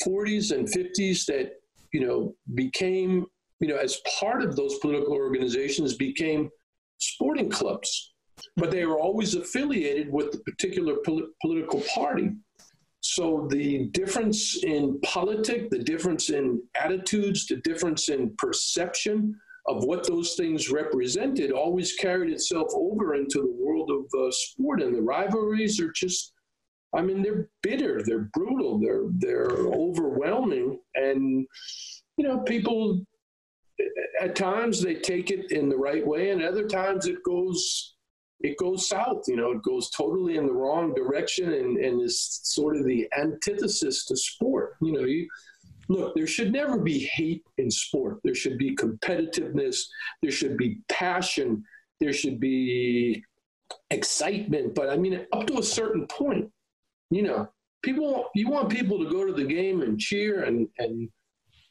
40s 0.05 0.51
and 0.51 0.67
50s 0.67 1.25
that 1.25 1.51
you 1.93 2.05
know 2.05 2.35
became 2.55 3.25
you 3.59 3.67
know 3.67 3.77
as 3.77 3.99
part 4.19 4.43
of 4.43 4.55
those 4.55 4.77
political 4.79 5.13
organizations 5.13 5.95
became 5.95 6.49
sporting 6.97 7.49
clubs 7.49 8.13
but 8.55 8.69
they 8.69 8.85
were 8.85 8.99
always 8.99 9.33
affiliated 9.33 10.11
with 10.11 10.31
the 10.31 10.39
particular 10.39 10.97
pol- 11.03 11.27
political 11.41 11.81
party 11.93 12.31
so 13.01 13.47
the 13.49 13.85
difference 13.91 14.63
in 14.63 14.99
politic, 15.01 15.69
the 15.69 15.79
difference 15.79 16.29
in 16.29 16.61
attitudes, 16.79 17.47
the 17.47 17.57
difference 17.57 18.09
in 18.09 18.35
perception 18.37 19.35
of 19.67 19.83
what 19.83 20.07
those 20.07 20.35
things 20.35 20.69
represented 20.69 21.51
always 21.51 21.93
carried 21.95 22.31
itself 22.31 22.67
over 22.73 23.15
into 23.15 23.39
the 23.39 23.55
world 23.63 23.91
of 23.91 24.19
uh, 24.19 24.31
sport. 24.31 24.81
And 24.81 24.95
the 24.95 25.01
rivalries 25.01 25.79
are 25.79 25.91
just, 25.91 26.33
I 26.95 27.01
mean, 27.01 27.21
they're 27.21 27.49
bitter, 27.61 28.01
they're 28.03 28.29
brutal, 28.33 28.79
they're 28.79 29.03
they're 29.17 29.67
overwhelming, 29.67 30.79
and 30.95 31.45
you 32.17 32.27
know, 32.27 32.39
people 32.39 33.01
at 34.21 34.35
times 34.35 34.81
they 34.81 34.95
take 34.95 35.29
it 35.29 35.51
in 35.51 35.69
the 35.69 35.77
right 35.77 36.05
way, 36.05 36.31
and 36.31 36.41
other 36.41 36.67
times 36.67 37.07
it 37.07 37.23
goes 37.23 37.95
it 38.41 38.57
goes 38.57 38.87
south. 38.87 39.23
You 39.27 39.35
know, 39.35 39.51
it 39.51 39.63
goes 39.63 39.89
totally 39.89 40.37
in 40.37 40.45
the 40.45 40.53
wrong 40.53 40.93
direction 40.93 41.53
and, 41.53 41.77
and 41.77 42.01
is 42.01 42.39
sort 42.43 42.77
of 42.77 42.85
the 42.85 43.07
antithesis 43.17 44.05
to 44.05 44.15
sport. 44.15 44.75
You 44.81 44.93
know, 44.93 45.05
you 45.05 45.27
look, 45.89 46.15
there 46.15 46.27
should 46.27 46.51
never 46.51 46.77
be 46.77 46.99
hate 47.13 47.43
in 47.57 47.71
sport. 47.71 48.19
There 48.23 48.35
should 48.35 48.57
be 48.57 48.75
competitiveness. 48.75 49.77
There 50.21 50.31
should 50.31 50.57
be 50.57 50.79
passion. 50.89 51.63
There 51.99 52.13
should 52.13 52.39
be 52.39 53.23
excitement. 53.89 54.75
But 54.75 54.89
I 54.89 54.97
mean, 54.97 55.25
up 55.33 55.47
to 55.47 55.59
a 55.59 55.63
certain 55.63 56.05
point, 56.07 56.51
you 57.09 57.23
know, 57.23 57.49
people 57.83 58.29
you 58.35 58.49
want 58.49 58.69
people 58.69 58.97
to 58.99 59.09
go 59.09 59.25
to 59.25 59.33
the 59.33 59.43
game 59.45 59.81
and 59.81 59.99
cheer 59.99 60.43
and 60.43 60.67
and 60.77 61.09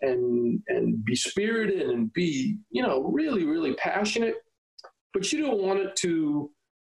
and 0.02 0.62
and 0.68 1.04
be 1.04 1.16
spirited 1.16 1.88
and 1.88 2.12
be 2.12 2.58
you 2.70 2.82
know 2.82 3.02
really 3.04 3.44
really 3.44 3.74
passionate 3.74 4.36
but 5.12 5.32
you 5.32 5.40
don't 5.40 5.62
want 5.62 5.78
it 5.78 5.96
to 5.96 6.50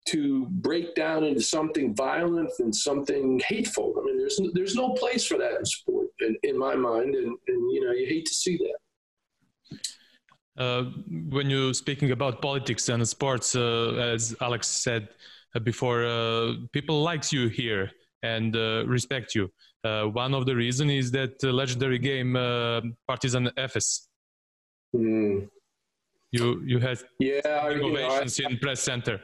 to 0.07 0.47
break 0.49 0.95
down 0.95 1.23
into 1.23 1.41
something 1.41 1.95
violent 1.95 2.49
and 2.57 2.75
something 2.75 3.39
hateful. 3.47 3.93
I 3.99 4.05
mean, 4.05 4.17
there's 4.17 4.39
there's 4.53 4.75
no 4.75 4.93
place 4.93 5.25
for 5.25 5.37
that 5.37 5.53
in 5.59 5.65
sport, 5.65 6.07
in, 6.21 6.35
in 6.41 6.57
my 6.57 6.75
mind, 6.75 7.13
and, 7.13 7.37
and 7.47 7.71
you 7.71 7.85
know 7.85 7.91
you 7.91 8.07
hate 8.07 8.25
to 8.25 8.33
see 8.33 8.57
that. 8.57 8.79
Uh, 10.57 10.83
when 11.29 11.49
you're 11.49 11.73
speaking 11.73 12.11
about 12.11 12.41
politics 12.41 12.89
and 12.89 13.07
sports, 13.07 13.55
uh, 13.55 13.93
as 14.13 14.35
Alex 14.41 14.67
said 14.67 15.09
uh, 15.55 15.59
before, 15.59 16.05
uh, 16.05 16.53
people 16.73 17.01
likes 17.03 17.31
you 17.31 17.47
here 17.47 17.91
and 18.23 18.55
uh, 18.55 18.85
respect 18.87 19.35
you. 19.35 19.51
Uh, 19.83 20.05
one 20.05 20.33
of 20.33 20.45
the 20.45 20.55
reason 20.55 20.89
is 20.89 21.11
that 21.11 21.41
legendary 21.43 21.99
game 21.99 22.33
Partizan 23.07 23.49
Efes. 23.57 24.07
Mm. 24.95 25.49
You 26.31 26.61
you 26.65 26.79
had 26.79 26.99
yeah 27.19 27.41
I, 27.45 27.69
you 27.71 27.93
know, 27.93 27.99
I, 27.99 28.21
in 28.21 28.57
press 28.59 28.81
center. 28.81 29.19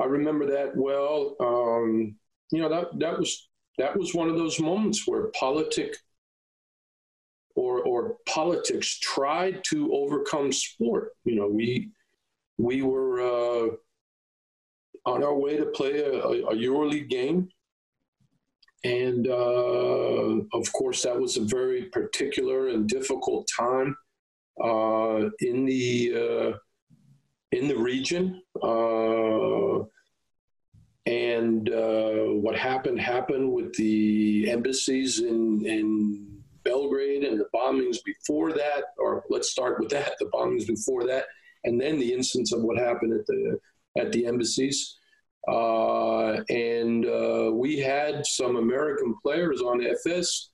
I 0.00 0.04
remember 0.04 0.46
that 0.46 0.76
well. 0.76 1.36
Um, 1.40 2.16
you 2.50 2.60
know 2.60 2.68
that 2.68 2.98
that 2.98 3.18
was 3.18 3.48
that 3.78 3.96
was 3.96 4.14
one 4.14 4.28
of 4.28 4.36
those 4.36 4.60
moments 4.60 5.06
where 5.06 5.28
politic 5.38 5.96
or 7.54 7.82
or 7.82 8.16
politics 8.26 8.98
tried 8.98 9.62
to 9.70 9.92
overcome 9.92 10.52
sport. 10.52 11.12
You 11.24 11.36
know, 11.36 11.48
we 11.48 11.90
we 12.58 12.82
were 12.82 13.20
uh, 13.20 13.70
on 15.06 15.22
our 15.22 15.34
way 15.34 15.56
to 15.56 15.66
play 15.66 16.00
a, 16.00 16.20
a 16.20 16.54
EuroLeague 16.54 17.10
game, 17.10 17.48
and 18.84 19.26
uh, 19.26 20.40
of 20.52 20.72
course 20.72 21.02
that 21.02 21.18
was 21.18 21.36
a 21.36 21.44
very 21.44 21.84
particular 21.84 22.68
and 22.68 22.88
difficult 22.88 23.48
time 23.56 23.96
uh, 24.62 25.28
in 25.40 25.64
the 25.64 26.12
uh, 26.14 26.58
in 27.52 27.68
the 27.68 27.76
region. 27.76 28.42
Uh, 28.62 29.84
and 31.06 31.68
uh, 31.70 32.32
what 32.44 32.56
happened 32.56 32.98
happened 33.00 33.52
with 33.52 33.74
the 33.74 34.50
embassies 34.50 35.20
in, 35.20 35.64
in 35.66 36.42
Belgrade 36.64 37.24
and 37.24 37.38
the 37.38 37.46
bombings 37.54 37.98
before 38.04 38.52
that, 38.52 38.84
or 38.98 39.24
let's 39.28 39.50
start 39.50 39.78
with 39.78 39.90
that, 39.90 40.12
the 40.18 40.30
bombings 40.32 40.66
before 40.66 41.04
that, 41.06 41.26
and 41.64 41.78
then 41.78 41.98
the 41.98 42.12
instance 42.12 42.52
of 42.52 42.62
what 42.62 42.78
happened 42.78 43.12
at 43.12 43.26
the 43.26 43.58
at 43.98 44.12
the 44.12 44.26
embassies. 44.26 44.98
Uh, 45.48 46.42
and 46.48 47.06
uh, 47.06 47.50
we 47.52 47.78
had 47.78 48.24
some 48.26 48.56
American 48.56 49.14
players 49.22 49.60
on 49.60 49.84
FS 49.84 50.50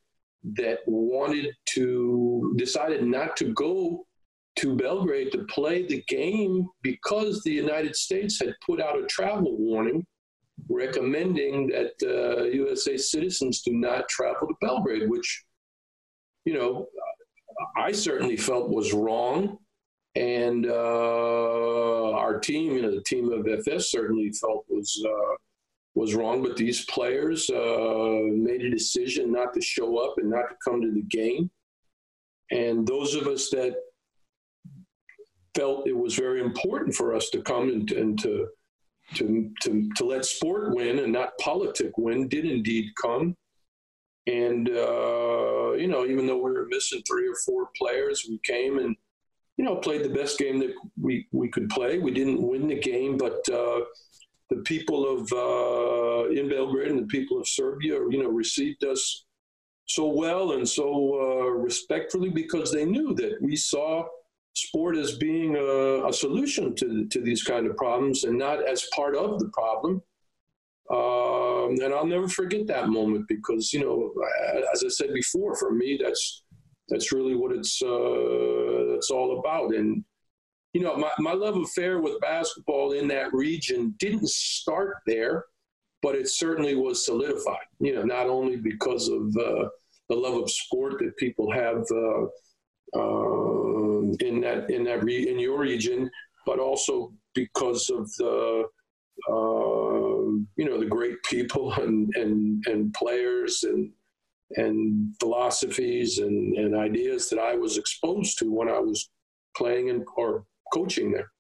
that 0.57 0.79
wanted 0.87 1.55
to 1.67 2.55
decided 2.57 3.05
not 3.05 3.37
to 3.37 3.53
go 3.53 4.07
to 4.57 4.77
Belgrade 4.77 5.33
to 5.33 5.45
play 5.45 5.87
the 5.87 6.03
game 6.09 6.67
because 6.83 7.43
the 7.43 7.53
United 7.53 7.95
States 7.95 8.41
had 8.41 8.55
put 8.67 8.81
out 8.81 8.99
a 8.99 9.07
travel 9.07 9.57
warning 9.57 10.05
recommending 10.69 11.69
that 11.69 11.93
uh, 12.03 12.45
USA 12.45 12.97
citizens 12.97 13.63
do 13.63 13.73
not 13.73 14.09
travel 14.09 14.49
to 14.49 14.55
Belgrade, 14.61 15.09
which, 15.09 15.45
you 16.45 16.55
know, 16.55 16.87
I 17.77 17.93
certainly 17.93 18.37
felt 18.37 18.71
was 18.71 18.93
wrong. 18.93 19.59
And 20.17 20.67
uh, 20.67 22.13
our 22.13 22.41
team, 22.41 22.73
you 22.73 22.83
know, 22.83 22.91
the 22.91 23.03
team 23.03 23.33
of 23.33 23.47
FS 23.47 23.91
certainly 23.91 24.33
felt 24.33 24.65
was 24.69 25.05
uh, 25.07 25.37
was 25.95 26.15
wrong. 26.15 26.43
But 26.43 26.57
these 26.57 26.85
players 26.87 27.49
uh, 27.49 28.21
made 28.33 28.63
a 28.63 28.71
decision 28.71 29.33
not 29.33 29.55
to 29.55 29.61
show 29.61 29.99
up 29.99 30.15
and 30.19 30.31
not 30.31 30.49
to 30.49 30.57
come 30.65 30.83
to 30.83 30.91
the 30.91 31.03
game. 31.03 31.51
And 32.51 32.87
those 32.87 33.15
of 33.15 33.27
us 33.29 33.51
that 33.51 33.77
felt 35.55 35.87
it 35.87 35.97
was 35.97 36.15
very 36.15 36.41
important 36.41 36.95
for 36.95 37.15
us 37.15 37.31
to 37.31 37.43
come 37.43 37.69
and, 37.69 37.91
and 37.93 38.19
to, 38.21 38.49
to, 39.15 39.51
to, 39.63 39.89
to 39.97 40.05
let 40.05 40.25
sport 40.25 40.75
win 40.75 41.01
and 41.01 41.13
not 41.13 41.39
politic 41.41 41.93
win 41.97 42.29
did 42.29 42.45
indeed 42.45 42.91
come. 43.01 43.37
And, 44.27 44.69
uh, 44.69 45.73
you 45.73 45.89
know, 45.89 46.07
even 46.07 46.27
though 46.27 46.37
we 46.37 46.53
were 46.53 46.67
missing 46.69 47.03
three 47.07 47.29
or 47.29 47.35
four 47.47 47.69
players, 47.77 48.27
we 48.29 48.39
came 48.45 48.79
and, 48.79 48.97
you 49.61 49.67
know, 49.67 49.77
played 49.77 50.03
the 50.03 50.09
best 50.09 50.39
game 50.39 50.59
that 50.59 50.73
we, 50.99 51.29
we 51.33 51.47
could 51.51 51.69
play. 51.69 51.99
We 51.99 52.13
didn't 52.13 52.41
win 52.41 52.67
the 52.67 52.81
game, 52.81 53.19
but 53.19 53.47
uh, 53.53 53.81
the 54.49 54.63
people 54.65 55.07
of 55.07 55.31
uh, 55.35 56.31
in 56.31 56.49
Belgrade 56.49 56.91
and 56.91 57.03
the 57.03 57.07
people 57.09 57.39
of 57.39 57.47
Serbia, 57.47 57.97
you 58.09 58.23
know, 58.23 58.31
received 58.31 58.85
us 58.85 59.27
so 59.85 60.07
well 60.07 60.53
and 60.53 60.67
so 60.67 60.87
uh, 61.21 61.51
respectfully 61.51 62.31
because 62.31 62.73
they 62.73 62.87
knew 62.87 63.13
that 63.17 63.37
we 63.43 63.55
saw 63.55 64.07
sport 64.55 64.97
as 64.97 65.19
being 65.19 65.55
a, 65.57 66.09
a, 66.09 66.13
solution 66.15 66.75
to, 66.77 67.07
to 67.09 67.21
these 67.21 67.43
kind 67.43 67.67
of 67.67 67.77
problems 67.77 68.25
and 68.25 68.39
not 68.39 68.67
as 68.67 68.89
part 68.95 69.15
of 69.15 69.39
the 69.41 69.51
problem. 69.51 70.01
Um, 70.91 71.77
and 71.85 71.93
I'll 71.93 72.07
never 72.07 72.29
forget 72.29 72.67
that 72.69 72.89
moment 72.89 73.27
because, 73.29 73.75
you 73.75 73.81
know, 73.81 74.11
as 74.73 74.83
I 74.83 74.89
said 74.89 75.13
before, 75.13 75.55
for 75.55 75.71
me, 75.71 76.01
that's 76.03 76.45
that's 76.91 77.13
really 77.13 77.35
what 77.35 77.53
it's 77.53 77.81
uh, 77.83 78.95
it's 78.97 79.11
all 79.11 79.39
about. 79.39 79.75
And 79.75 80.05
you 80.73 80.83
know, 80.83 80.97
my, 80.97 81.11
my 81.19 81.33
love 81.33 81.57
affair 81.57 82.01
with 82.01 82.21
basketball 82.21 82.93
in 82.93 83.09
that 83.09 83.33
region 83.33 83.95
didn't 83.99 84.29
start 84.29 84.99
there, 85.07 85.45
but 86.03 86.15
it 86.15 86.29
certainly 86.29 86.75
was 86.75 87.05
solidified. 87.05 87.67
You 87.79 87.95
know, 87.95 88.03
not 88.03 88.29
only 88.29 88.57
because 88.57 89.09
of 89.09 89.37
uh, 89.37 89.69
the 90.09 90.17
love 90.17 90.43
of 90.43 90.51
sport 90.51 90.99
that 90.99 91.17
people 91.17 91.51
have 91.51 91.85
uh, 91.91 92.25
uh, 92.97 94.01
in 94.21 94.41
that 94.43 94.67
in 94.71 94.85
that 94.85 95.05
re- 95.05 95.29
in 95.29 95.39
your 95.39 95.59
region, 95.59 96.11
but 96.47 96.59
also 96.59 97.13
because 97.35 97.89
of 97.91 98.11
the 98.17 98.65
uh, 99.29 99.33
you 100.57 100.65
know 100.65 100.79
the 100.79 100.87
great 100.87 101.23
people 101.25 101.73
and 101.83 102.15
and 102.17 102.65
and 102.67 102.93
players 102.95 103.65
and 103.65 103.91
and 104.57 105.15
philosophies 105.21 106.19
and, 106.19 106.57
and 106.57 106.75
ideas 106.75 107.29
that 107.31 107.39
I 107.39 107.55
was 107.55 107.79
exposed 107.79 108.39
to 108.39 108.53
when 108.53 108.69
I 108.69 108.79
was 108.79 109.11
playing 109.57 109.91
and 109.91 110.05
or 110.17 110.45
coaching 110.73 111.13
there. 111.13 111.31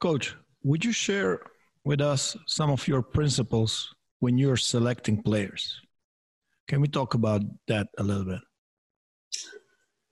Coach, 0.00 0.36
would 0.62 0.84
you 0.84 0.92
share 0.92 1.40
with 1.84 2.00
us 2.00 2.36
some 2.46 2.70
of 2.70 2.86
your 2.86 3.02
principles 3.02 3.94
when 4.20 4.38
you're 4.38 4.56
selecting 4.56 5.22
players? 5.22 5.80
Can 6.68 6.80
we 6.80 6.88
talk 6.88 7.14
about 7.14 7.42
that 7.68 7.88
a 7.98 8.02
little 8.02 8.24
bit? 8.24 8.40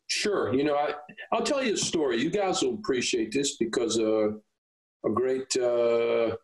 Sure. 0.08 0.52
You 0.52 0.64
know, 0.64 0.74
I, 0.74 0.94
I'll 1.32 1.44
tell 1.44 1.62
you 1.62 1.74
a 1.74 1.76
story. 1.76 2.20
You 2.20 2.30
guys 2.30 2.62
will 2.62 2.74
appreciate 2.74 3.32
this 3.32 3.56
because 3.56 3.98
uh, 3.98 4.30
a 5.04 5.10
great 5.14 5.56
uh, 5.56 6.34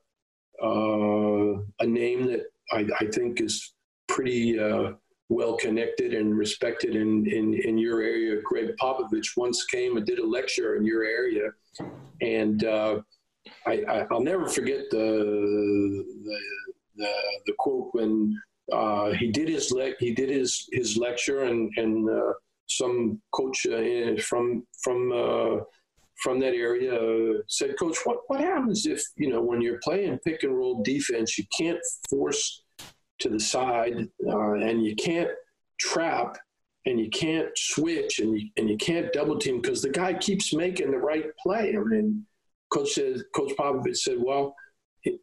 uh, 0.63 1.59
a 1.81 1.87
name 1.87 2.27
that 2.27 2.43
I, 2.71 2.87
I 3.01 3.07
think 3.07 3.41
is 3.41 3.75
pretty 4.09 4.59
uh, 4.59 4.93
well 5.29 5.57
connected 5.57 6.15
and 6.15 6.37
respected 6.37 6.95
in, 6.95 7.27
in, 7.27 7.55
in 7.55 7.79
your 7.79 8.01
area. 8.03 8.41
Greg 8.43 8.77
Popovich 8.81 9.37
once 9.37 9.65
came 9.65 9.97
and 9.97 10.07
did 10.07 10.19
a 10.19 10.27
lecture 10.27 10.77
in 10.77 10.85
your 10.85 11.05
area, 11.05 11.51
and 12.21 12.65
uh, 12.65 13.01
I, 13.67 14.07
will 14.11 14.23
never 14.23 14.49
forget 14.49 14.91
the, 14.91 16.05
the 16.25 16.39
the, 16.97 17.13
the 17.47 17.53
quote 17.59 17.91
when 17.93 18.41
uh, 18.73 19.13
he 19.13 19.31
did 19.31 19.49
his 19.49 19.71
le- 19.71 19.95
he 19.99 20.13
did 20.13 20.31
his 20.31 20.69
his 20.73 20.97
lecture 20.97 21.45
and 21.45 21.71
and 21.77 22.09
uh, 22.09 22.33
some 22.69 23.21
coach 23.33 23.67
uh, 23.67 24.21
from 24.23 24.67
from 24.83 25.13
uh, 25.13 25.63
from 26.23 26.41
that 26.41 26.55
area 26.55 27.41
said, 27.47 27.79
Coach, 27.79 27.99
what 28.05 28.19
what 28.29 28.41
happens 28.41 28.87
if 28.87 29.03
you 29.17 29.29
know 29.29 29.43
when 29.43 29.61
you're 29.61 29.81
playing 29.83 30.19
pick 30.25 30.43
and 30.43 30.57
roll 30.57 30.83
defense, 30.83 31.39
you 31.39 31.45
can't 31.57 31.79
force 32.09 32.63
to 33.21 33.29
the 33.29 33.41
side, 33.41 34.09
uh, 34.27 34.53
and 34.53 34.85
you 34.85 34.95
can't 34.95 35.31
trap, 35.81 36.37
and 36.85 37.01
you 37.01 37.11
can't 37.11 37.49
switch, 37.57 38.21
and 38.21 38.39
you, 38.39 38.49
and 38.57 38.69
you 38.69 38.77
can't 38.77 39.13
double 39.13 39.39
team 39.39 39.61
because 39.61 39.83
the 39.83 39.91
guy 39.91 40.15
keeps 40.15 40.53
making 40.53 40.91
the 40.91 40.99
right 40.99 41.27
play. 41.43 41.75
I 41.77 41.83
mean, 41.83 42.27
coach 42.73 42.93
says, 42.93 43.25
Coach 43.35 43.53
Popovich 43.59 43.97
said, 43.97 44.19
well, 44.19 44.55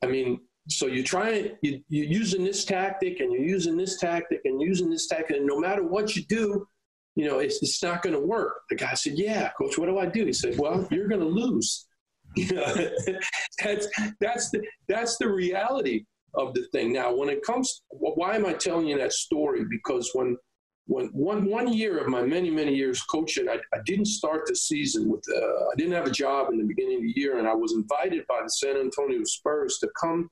I 0.01 0.07
mean, 0.07 0.39
so 0.69 0.87
you 0.87 1.03
try 1.03 1.51
you, 1.61 1.81
you're 1.89 2.05
using 2.05 2.43
this 2.43 2.65
tactic, 2.65 3.19
and 3.19 3.31
you're 3.31 3.43
using 3.43 3.77
this 3.77 3.99
tactic, 3.99 4.41
and 4.45 4.61
using 4.61 4.89
this 4.89 5.07
tactic, 5.07 5.37
and 5.37 5.45
no 5.45 5.59
matter 5.59 5.83
what 5.83 6.15
you 6.15 6.23
do, 6.23 6.67
you 7.15 7.27
know, 7.27 7.39
it's, 7.39 7.61
it's 7.61 7.83
not 7.83 8.01
going 8.01 8.15
to 8.15 8.19
work. 8.19 8.61
The 8.69 8.75
guy 8.75 8.93
said, 8.95 9.13
yeah, 9.17 9.51
coach, 9.57 9.77
what 9.77 9.85
do 9.85 9.99
I 9.99 10.07
do? 10.07 10.25
He 10.25 10.33
said, 10.33 10.57
well, 10.57 10.87
you're 10.89 11.07
going 11.07 11.21
to 11.21 11.27
lose. 11.27 11.87
You 12.35 12.51
know, 12.51 12.73
that's 13.63 13.87
that's 14.19 14.49
the 14.49 14.63
that's 14.87 15.17
the 15.17 15.29
reality 15.29 16.03
of 16.35 16.53
the 16.53 16.63
thing. 16.71 16.93
Now, 16.93 17.13
when 17.13 17.29
it 17.29 17.43
comes, 17.43 17.83
why 17.89 18.35
am 18.35 18.45
I 18.45 18.53
telling 18.53 18.87
you 18.87 18.97
that 18.97 19.13
story? 19.13 19.65
Because 19.69 20.09
when 20.13 20.37
when 20.85 21.07
one 21.13 21.45
one 21.45 21.71
year 21.71 21.97
of 21.99 22.07
my 22.07 22.21
many 22.21 22.49
many 22.49 22.75
years 22.75 23.01
coaching, 23.03 23.47
I, 23.47 23.57
I 23.73 23.79
didn't 23.85 24.07
start 24.07 24.45
the 24.45 24.55
season 24.55 25.09
with 25.09 25.23
uh, 25.33 25.39
I 25.39 25.75
didn't 25.77 25.93
have 25.93 26.07
a 26.07 26.11
job 26.11 26.51
in 26.51 26.57
the 26.57 26.65
beginning 26.65 26.97
of 26.97 27.03
the 27.03 27.13
year, 27.15 27.39
and 27.39 27.47
I 27.47 27.53
was 27.53 27.73
invited 27.73 28.25
by 28.27 28.41
the 28.43 28.49
San 28.49 28.77
Antonio 28.77 29.23
Spurs 29.23 29.77
to 29.79 29.89
come 29.99 30.29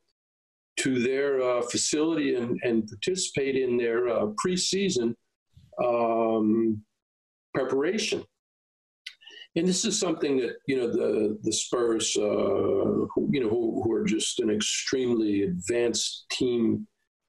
to 0.78 0.99
their 0.99 1.41
uh, 1.41 1.61
facility 1.61 2.36
and, 2.36 2.60
and 2.64 2.88
participate 2.88 3.56
in 3.56 3.78
their 3.78 4.10
uh, 4.10 4.28
preseason 4.44 5.14
um, 5.84 6.82
preparation 7.53 8.23
and 9.56 9.68
this 9.68 9.84
is 9.84 9.99
something 9.99 10.38
that 10.38 10.57
you 10.68 10.78
know 10.78 10.88
the 10.88 11.38
the 11.44 11.52
Spurs, 11.52 12.15
uh, 12.18 12.22
who, 12.22 13.30
you 13.32 13.41
know, 13.41 13.49
who, 13.49 13.82
who, 13.84 13.91
are 13.91 14.06
just 14.06 14.40
an 14.40 14.49
extremely 14.49 15.44
advanced 15.44 16.26
team 16.32 16.88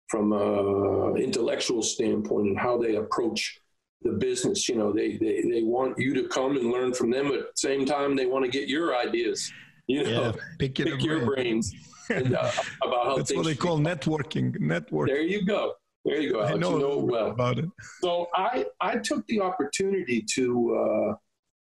from 0.08 0.32
an 0.32 1.16
intellectual 1.16 1.82
standpoint 1.82 2.46
and 2.48 2.58
how 2.58 2.78
they 2.78 2.96
approach 2.96 3.58
the 4.02 4.12
business. 4.12 4.68
You 4.68 4.76
know, 4.76 4.92
they 4.92 5.16
they 5.16 5.42
they 5.50 5.62
want 5.62 5.98
you 5.98 6.14
to 6.14 6.28
come 6.28 6.56
and 6.56 6.70
learn 6.70 6.94
from 6.94 7.10
them. 7.10 7.26
At 7.26 7.32
the 7.32 7.46
same 7.56 7.84
time, 7.84 8.14
they 8.14 8.26
want 8.26 8.44
to 8.44 8.50
get 8.50 8.68
your 8.68 8.96
ideas. 8.96 9.52
You 9.88 10.04
know, 10.04 10.10
yeah, 10.10 10.32
pick, 10.60 10.76
pick 10.76 11.02
your 11.02 11.26
brains 11.26 11.74
and, 12.08 12.36
uh, 12.36 12.50
about 12.84 13.04
how 13.04 13.16
that's 13.16 13.34
what 13.34 13.46
they 13.46 13.56
call 13.56 13.78
networking. 13.78 14.58
Network. 14.60 15.08
There 15.08 15.22
you 15.22 15.44
go. 15.44 15.74
There 16.04 16.20
you 16.20 16.32
go. 16.32 16.42
I 16.42 16.54
know, 16.54 16.74
you 16.74 16.78
know 16.78 16.98
well 16.98 17.30
about 17.32 17.58
it. 17.58 17.68
So 18.00 18.28
I 18.32 18.66
I 18.80 18.98
took 18.98 19.26
the 19.26 19.40
opportunity 19.40 20.24
to. 20.34 21.10
Uh, 21.10 21.14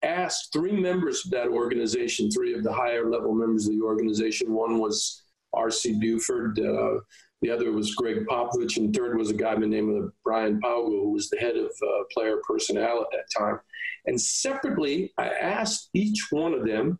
asked 0.03 0.53
three 0.53 0.71
members 0.71 1.25
of 1.25 1.31
that 1.31 1.47
organization, 1.47 2.29
three 2.29 2.53
of 2.53 2.63
the 2.63 2.73
higher 2.73 3.09
level 3.09 3.33
members 3.33 3.67
of 3.67 3.73
the 3.73 3.81
organization. 3.81 4.53
One 4.53 4.79
was 4.79 5.23
R.C. 5.53 5.99
Buford, 5.99 6.59
uh, 6.59 6.99
the 7.41 7.51
other 7.51 7.71
was 7.71 7.93
Greg 7.95 8.25
Popovich, 8.25 8.77
and 8.77 8.95
third 8.95 9.17
was 9.17 9.29
a 9.29 9.33
guy 9.33 9.53
by 9.53 9.61
the 9.61 9.67
name 9.67 9.89
of 9.95 10.11
Brian 10.23 10.59
Paugo, 10.59 11.03
who 11.03 11.11
was 11.11 11.29
the 11.29 11.37
head 11.37 11.55
of 11.55 11.65
uh, 11.65 12.03
player 12.11 12.41
personnel 12.47 13.01
at 13.01 13.07
that 13.11 13.25
time. 13.37 13.59
And 14.05 14.19
separately, 14.19 15.13
I 15.17 15.27
asked 15.27 15.89
each 15.93 16.27
one 16.31 16.53
of 16.53 16.65
them, 16.65 16.99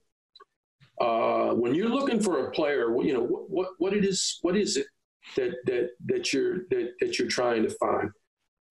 uh, 1.00 1.54
when 1.54 1.74
you're 1.74 1.90
looking 1.90 2.20
for 2.20 2.46
a 2.46 2.52
player, 2.52 2.96
you 3.02 3.14
know 3.14 3.24
what, 3.24 3.50
what, 3.50 3.70
what 3.78 3.94
it 3.94 4.06
is, 4.06 4.40
what 4.42 4.56
is 4.56 4.78
it 4.78 4.88
that 5.36 5.54
that 5.66 5.90
that 6.06 6.34
you're 6.34 6.60
that, 6.70 6.94
that 7.00 7.20
you're 7.20 7.28
trying 7.28 7.64
to 7.64 7.70
find? 7.70 8.10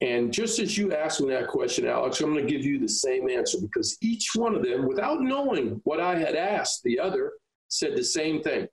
And 0.03 0.33
just 0.33 0.59
as 0.59 0.77
you 0.77 0.95
asked 0.95 1.23
me 1.23 1.31
that 1.31 1.49
question, 1.49 1.87
Alex, 1.87 2.21
I'm 2.21 2.33
going 2.33 2.47
to 2.47 2.53
give 2.53 2.65
you 2.65 2.79
the 2.79 2.89
same 2.89 3.31
answer 3.31 3.59
because 3.61 3.97
each 4.03 4.31
one 4.35 4.55
of 4.55 4.63
them, 4.63 4.87
without 4.87 5.23
knowing 5.23 5.81
what 5.85 6.01
I 6.01 6.19
had 6.19 6.35
asked 6.35 6.83
the 6.83 6.99
other, 6.99 7.33
said 7.69 7.97
the 7.97 8.05
same 8.05 8.43
thing. 8.43 8.67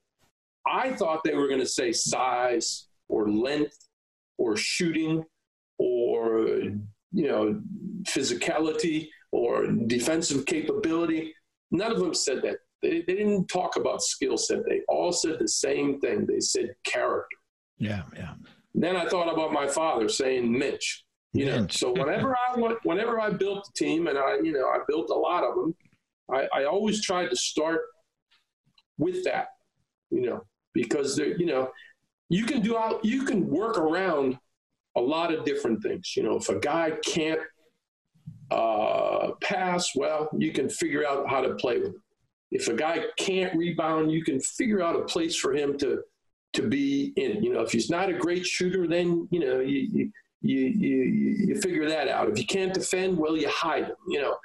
I 0.67 0.91
thought 0.91 1.23
they 1.23 1.35
were 1.35 1.47
going 1.47 1.59
to 1.59 1.65
say 1.65 1.91
size 1.93 2.87
or 3.07 3.29
length 3.29 3.77
or 4.37 4.57
shooting 4.57 5.23
or, 5.77 6.45
you 7.11 7.27
know, 7.27 7.61
physicality 8.03 9.07
or 9.31 9.67
defensive 9.67 10.45
capability. 10.45 11.33
None 11.71 11.91
of 11.91 11.99
them 11.99 12.13
said 12.13 12.41
that. 12.43 12.57
They, 12.81 13.01
they 13.07 13.15
didn't 13.15 13.47
talk 13.47 13.77
about 13.77 14.03
skill 14.03 14.37
set. 14.37 14.65
They 14.67 14.81
all 14.89 15.13
said 15.13 15.39
the 15.39 15.47
same 15.47 16.01
thing. 16.01 16.25
They 16.25 16.41
said 16.41 16.75
character. 16.85 17.37
Yeah, 17.77 18.03
yeah. 18.15 18.33
Then 18.75 18.97
I 18.97 19.07
thought 19.07 19.31
about 19.31 19.53
my 19.53 19.67
father 19.67 20.09
saying 20.09 20.51
Mitch. 20.51 21.02
You 21.33 21.45
know, 21.45 21.67
so 21.69 21.91
whenever 21.91 22.35
I 22.35 22.59
went, 22.59 22.77
whenever 22.83 23.19
I 23.19 23.31
built 23.31 23.67
a 23.67 23.73
team, 23.73 24.05
and 24.07 24.19
I, 24.19 24.35
you 24.43 24.53
know, 24.53 24.67
I 24.67 24.79
built 24.87 25.09
a 25.09 25.15
lot 25.15 25.43
of 25.43 25.55
them, 25.55 25.75
I, 26.31 26.47
I 26.53 26.65
always 26.65 27.01
tried 27.01 27.31
to 27.31 27.35
start 27.35 27.81
with 28.99 29.23
that, 29.23 29.47
you 30.11 30.21
know, 30.21 30.43
because 30.73 31.15
there, 31.15 31.35
you 31.35 31.47
know, 31.47 31.71
you 32.29 32.45
can 32.45 32.61
do 32.61 32.77
out, 32.77 33.03
you 33.03 33.25
can 33.25 33.47
work 33.47 33.79
around 33.79 34.37
a 34.95 35.01
lot 35.01 35.33
of 35.33 35.43
different 35.43 35.81
things. 35.81 36.15
You 36.15 36.21
know, 36.21 36.37
if 36.37 36.49
a 36.49 36.59
guy 36.59 36.93
can't 37.03 37.41
uh, 38.51 39.31
pass, 39.41 39.89
well, 39.95 40.29
you 40.37 40.51
can 40.51 40.69
figure 40.69 41.05
out 41.05 41.27
how 41.27 41.41
to 41.41 41.55
play 41.55 41.79
with 41.79 41.89
him. 41.89 42.03
If 42.51 42.67
a 42.67 42.75
guy 42.75 43.05
can't 43.17 43.57
rebound, 43.57 44.11
you 44.11 44.23
can 44.23 44.39
figure 44.39 44.83
out 44.83 44.95
a 44.95 45.05
place 45.05 45.35
for 45.35 45.53
him 45.53 45.77
to 45.79 46.01
to 46.53 46.67
be 46.67 47.11
in. 47.15 47.43
You 47.43 47.53
know, 47.53 47.61
if 47.61 47.71
he's 47.71 47.89
not 47.89 48.09
a 48.09 48.13
great 48.13 48.45
shooter, 48.45 48.87
then 48.87 49.27
you 49.31 49.39
know 49.39 49.59
you, 49.59 49.89
you 49.91 50.11
you, 50.43 50.59
you, 50.59 51.03
you 51.47 51.61
figure 51.61 51.87
that 51.87 52.09
out. 52.09 52.29
If 52.29 52.37
you 52.37 52.45
can't 52.45 52.73
defend, 52.73 53.17
well, 53.17 53.35
you 53.37 53.49
hide 53.49 53.85
them, 53.85 53.95
you 54.09 54.21
know. 54.21 54.35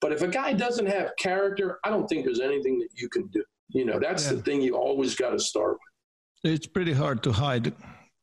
But 0.00 0.12
if 0.12 0.22
a 0.22 0.28
guy 0.28 0.52
doesn't 0.52 0.86
have 0.86 1.12
character, 1.18 1.78
I 1.84 1.90
don't 1.90 2.06
think 2.08 2.24
there's 2.24 2.40
anything 2.40 2.78
that 2.80 2.88
you 2.94 3.08
can 3.08 3.28
do. 3.28 3.42
You 3.68 3.84
know, 3.84 3.98
that's 3.98 4.26
yeah. 4.26 4.34
the 4.34 4.42
thing 4.42 4.60
you 4.60 4.76
always 4.76 5.14
got 5.14 5.30
to 5.30 5.38
start 5.38 5.78
with. 6.42 6.52
It's 6.52 6.66
pretty 6.66 6.92
hard 6.92 7.22
to 7.22 7.32
hide, 7.32 7.72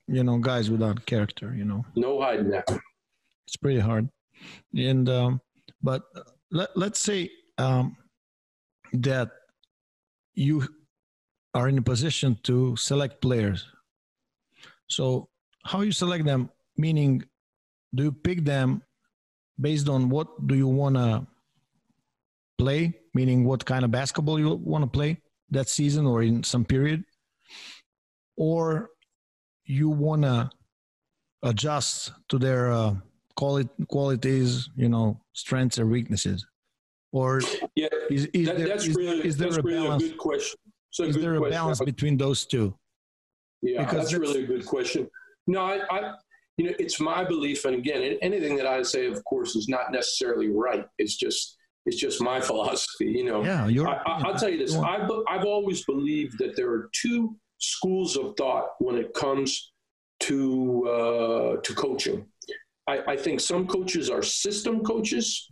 you 0.07 0.23
know, 0.23 0.37
guys 0.37 0.69
without 0.69 1.05
character, 1.05 1.55
you 1.55 1.65
know. 1.65 1.85
No 1.95 2.21
hiding 2.21 2.49
that. 2.51 2.67
It's 3.47 3.57
pretty 3.57 3.79
hard. 3.79 4.09
And, 4.75 5.09
um, 5.09 5.41
but 5.81 6.03
let, 6.51 6.69
let's 6.75 6.99
say 6.99 7.29
um, 7.57 7.95
that 8.93 9.31
you 10.35 10.67
are 11.53 11.69
in 11.69 11.77
a 11.77 11.81
position 11.81 12.37
to 12.43 12.75
select 12.75 13.21
players. 13.21 13.65
So, 14.87 15.29
how 15.65 15.81
you 15.81 15.93
select 15.93 16.25
them 16.25 16.49
meaning 16.77 17.23
do 17.95 18.03
you 18.03 18.11
pick 18.11 18.43
them 18.43 18.81
based 19.59 19.87
on 19.89 20.09
what 20.09 20.47
do 20.47 20.55
you 20.55 20.67
want 20.67 20.95
to 20.95 21.25
play 22.57 22.93
meaning 23.13 23.45
what 23.45 23.63
kind 23.65 23.85
of 23.85 23.91
basketball 23.91 24.39
you 24.39 24.55
want 24.55 24.83
to 24.83 24.89
play 24.89 25.17
that 25.49 25.69
season 25.69 26.05
or 26.05 26.23
in 26.23 26.43
some 26.43 26.65
period 26.65 27.03
or 28.37 28.89
you 29.65 29.89
wanna 29.89 30.49
adjust 31.43 32.11
to 32.29 32.37
their 32.39 32.71
uh, 32.71 32.95
quali- 33.35 33.69
qualities, 33.87 34.69
you 34.75 34.89
know, 34.89 35.19
strengths 35.33 35.77
or 35.79 35.85
weaknesses, 35.85 36.45
or 37.11 37.41
Yeah, 37.75 37.87
is, 38.09 38.25
is 38.33 38.47
that, 38.47 38.57
there, 38.57 38.67
that's 38.67 38.87
is- 38.87 38.95
really 38.95 39.25
is 39.27 39.37
there 39.37 39.47
that's 39.49 39.57
a 39.57 39.61
really 39.61 39.83
balance? 39.87 40.03
a 40.03 40.07
good 40.09 40.17
question. 40.17 40.59
A 40.99 41.03
Is 41.03 41.15
there 41.17 41.35
a 41.35 41.37
question. 41.37 41.51
balance 41.59 41.79
between 41.81 42.17
those 42.17 42.45
two? 42.45 42.75
Yeah, 43.61 43.79
Because 43.85 44.09
that's 44.09 44.11
that's- 44.11 44.19
really 44.33 44.43
a 44.43 44.47
good 44.47 44.65
question. 44.65 45.07
No, 45.47 45.61
I, 45.61 45.79
I, 45.91 46.13
you 46.57 46.65
know, 46.65 46.73
it's 46.77 46.99
my 46.99 47.23
belief, 47.23 47.65
and 47.65 47.75
again, 47.75 48.17
anything 48.21 48.55
that 48.57 48.67
I 48.67 48.83
say, 48.83 49.07
of 49.07 49.23
course, 49.23 49.55
is 49.55 49.67
not 49.67 49.91
necessarily 49.91 50.49
right. 50.49 50.85
It's 50.99 51.15
just, 51.15 51.57
it's 51.85 51.97
just 51.97 52.21
my 52.21 52.39
philosophy. 52.49 53.05
You 53.05 53.25
know, 53.25 53.43
Yeah, 53.43 53.67
you're. 53.67 53.87
I, 53.87 53.95
I, 54.05 54.21
I'll 54.25 54.35
tell 54.35 54.49
you 54.49 54.59
this: 54.59 54.75
I've, 54.75 55.09
I've 55.27 55.45
always 55.45 55.83
believed 55.85 56.37
that 56.39 56.55
there 56.55 56.69
are 56.69 56.89
two 56.93 57.35
schools 57.57 58.17
of 58.17 58.35
thought 58.37 58.69
when 58.79 58.97
it 58.97 59.13
comes 59.13 59.71
to 60.21 60.87
uh, 60.87 61.61
to 61.61 61.73
coaching. 61.73 62.25
I, 62.87 63.13
I 63.13 63.17
think 63.17 63.39
some 63.39 63.65
coaches 63.65 64.09
are 64.09 64.21
system 64.21 64.83
coaches, 64.83 65.49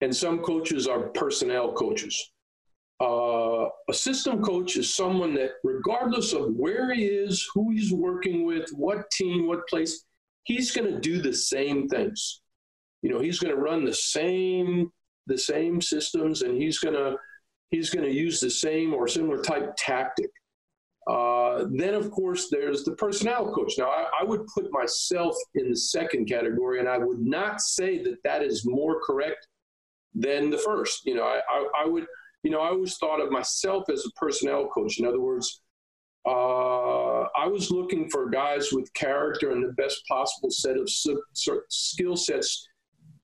and 0.00 0.14
some 0.14 0.40
coaches 0.40 0.86
are 0.86 1.08
personnel 1.10 1.72
coaches. 1.72 2.32
Uh, 3.04 3.68
a 3.88 3.94
system 3.94 4.42
coach 4.42 4.76
is 4.76 4.94
someone 4.94 5.34
that, 5.34 5.50
regardless 5.62 6.32
of 6.32 6.54
where 6.54 6.86
he 6.94 7.04
is, 7.04 7.46
who 7.54 7.70
he's 7.70 7.92
working 7.92 8.46
with, 8.46 8.66
what 8.70 9.10
team, 9.10 9.46
what 9.46 9.66
place, 9.68 10.04
he's 10.44 10.70
going 10.76 10.90
to 10.90 11.00
do 11.00 11.20
the 11.20 11.32
same 11.32 11.88
things. 11.88 12.40
You 13.02 13.10
know, 13.10 13.20
he's 13.20 13.38
going 13.38 13.54
to 13.54 13.60
run 13.60 13.84
the 13.84 13.94
same 13.94 14.90
the 15.26 15.38
same 15.38 15.80
systems, 15.80 16.42
and 16.42 16.60
he's 16.62 16.78
going 16.78 16.94
to 16.94 17.16
he's 17.70 17.90
going 17.90 18.04
to 18.04 18.14
use 18.26 18.40
the 18.40 18.50
same 18.50 18.94
or 18.94 19.08
similar 19.08 19.42
type 19.42 19.74
tactic. 19.76 20.30
Uh, 21.06 21.66
then, 21.70 21.94
of 21.94 22.10
course, 22.10 22.48
there's 22.50 22.84
the 22.84 22.92
personnel 22.92 23.52
coach. 23.52 23.74
Now, 23.76 23.90
I, 23.90 24.06
I 24.20 24.24
would 24.24 24.46
put 24.54 24.72
myself 24.72 25.34
in 25.54 25.68
the 25.70 25.76
second 25.76 26.26
category, 26.26 26.78
and 26.78 26.88
I 26.88 26.98
would 26.98 27.20
not 27.20 27.60
say 27.60 28.02
that 28.04 28.22
that 28.24 28.42
is 28.42 28.64
more 28.64 29.00
correct 29.02 29.46
than 30.14 30.48
the 30.48 30.58
first. 30.58 31.04
You 31.04 31.16
know, 31.16 31.24
I, 31.24 31.40
I, 31.48 31.84
I 31.84 31.86
would, 31.86 32.06
you 32.44 32.50
know, 32.50 32.60
I 32.60 32.68
always 32.68 32.96
thought 32.98 33.20
of 33.20 33.32
myself 33.32 33.84
as 33.90 34.04
a 34.06 34.10
personnel 34.12 34.66
coach. 34.68 35.00
In 35.00 35.06
other 35.06 35.20
words, 35.20 35.62
uh, 36.26 37.22
I 37.36 37.46
was 37.48 37.70
looking 37.70 38.08
for 38.10 38.28
guys 38.28 38.68
with 38.70 38.92
character 38.92 39.52
and 39.52 39.64
the 39.64 39.72
best 39.72 40.06
possible 40.06 40.50
set 40.50 40.76
of 40.76 40.88
skill 41.68 42.16
sets 42.16 42.68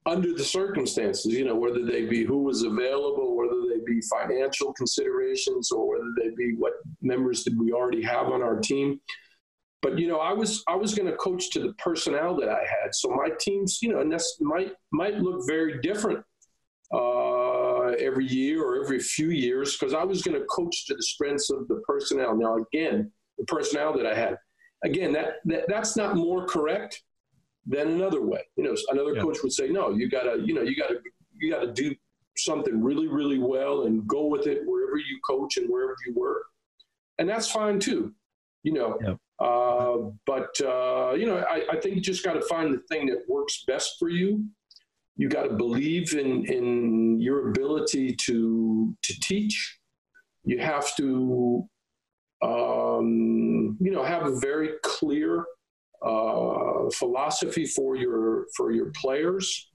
under 0.06 0.32
the 0.32 0.44
circumstances, 0.44 1.32
you 1.32 1.44
know, 1.44 1.54
whether 1.54 1.84
they 1.84 2.06
be 2.06 2.24
who 2.24 2.42
was 2.42 2.62
available, 2.62 3.36
whether 3.36 3.60
they 3.68 3.84
be 3.86 4.00
financial 4.02 4.72
considerations, 4.72 5.70
or 5.70 5.88
whether 5.88 6.10
they 6.18 6.30
be 6.34 6.54
what 6.56 6.72
members 7.02 7.44
did 7.44 7.58
we 7.58 7.72
already 7.72 8.02
have 8.02 8.28
on 8.28 8.42
our 8.42 8.58
team. 8.58 9.00
But 9.82 9.98
you 9.98 10.08
know, 10.08 10.18
I 10.18 10.32
was 10.32 10.62
I 10.66 10.76
was 10.76 10.94
going 10.94 11.10
to 11.10 11.16
coach 11.16 11.50
to 11.50 11.60
the 11.60 11.74
personnel 11.74 12.36
that 12.36 12.48
I 12.48 12.60
had, 12.60 12.94
so 12.94 13.10
my 13.10 13.28
teams, 13.38 13.80
you 13.82 13.90
know, 13.90 14.00
and 14.00 14.10
that's 14.10 14.38
might 14.40 14.72
might 14.92 15.18
look 15.18 15.46
very 15.46 15.80
different 15.80 16.24
uh, 16.92 17.39
every 18.00 18.26
year 18.26 18.62
or 18.62 18.82
every 18.82 18.98
few 19.00 19.30
years 19.30 19.76
because 19.76 19.94
I 19.94 20.04
was 20.04 20.22
going 20.22 20.38
to 20.40 20.46
coach 20.46 20.86
to 20.86 20.94
the 20.94 21.02
strengths 21.02 21.50
of 21.50 21.68
the 21.68 21.76
personnel. 21.86 22.36
Now, 22.36 22.56
again, 22.56 23.10
the 23.38 23.44
personnel 23.44 23.96
that 23.96 24.06
I 24.06 24.14
had, 24.14 24.38
again, 24.84 25.12
that, 25.12 25.36
that 25.46 25.64
that's 25.68 25.96
not 25.96 26.16
more 26.16 26.46
correct 26.46 27.02
than 27.66 27.88
another 27.88 28.22
way. 28.22 28.42
You 28.56 28.64
know, 28.64 28.74
another 28.90 29.14
Yeah. 29.14 29.22
coach 29.22 29.38
would 29.42 29.52
say, 29.52 29.68
no, 29.68 29.90
you 29.90 30.08
gotta, 30.08 30.40
you 30.44 30.54
know, 30.54 30.62
you 30.62 30.74
gotta, 30.76 30.98
you 31.38 31.50
gotta 31.50 31.72
do 31.72 31.94
something 32.36 32.82
really, 32.82 33.06
really 33.06 33.38
well 33.38 33.82
and 33.82 34.06
go 34.06 34.26
with 34.26 34.46
it 34.46 34.62
wherever 34.66 34.96
you 34.96 35.18
coach 35.28 35.56
and 35.58 35.68
wherever 35.68 35.94
you 36.06 36.14
work, 36.14 36.42
and 37.18 37.28
that's 37.28 37.50
fine 37.50 37.78
too. 37.78 38.14
You 38.62 38.72
know, 38.72 38.98
Yeah. 39.02 39.14
uh, 39.46 40.10
but 40.26 40.58
uh, 40.60 41.14
you 41.16 41.26
know, 41.26 41.38
I, 41.38 41.64
I 41.72 41.80
think 41.80 41.94
you 41.96 42.00
just 42.00 42.24
got 42.24 42.34
to 42.34 42.42
find 42.42 42.72
the 42.72 42.78
thing 42.90 43.06
that 43.06 43.28
works 43.28 43.64
best 43.66 43.96
for 43.98 44.08
you. 44.08 44.44
You 45.20 45.28
got 45.28 45.42
to 45.42 45.50
believe 45.50 46.14
in 46.14 46.46
in 46.46 47.20
your 47.20 47.50
ability 47.50 48.16
to 48.24 48.96
to 49.02 49.20
teach. 49.20 49.78
You 50.44 50.58
have 50.60 50.96
to, 50.96 51.68
um, 52.42 53.76
you 53.82 53.90
know, 53.90 54.02
have 54.02 54.24
a 54.26 54.40
very 54.40 54.70
clear 54.82 55.44
uh, 56.02 56.88
philosophy 56.94 57.66
for 57.66 57.96
your 57.96 58.46
for 58.56 58.72
your 58.72 58.92
players, 58.96 59.70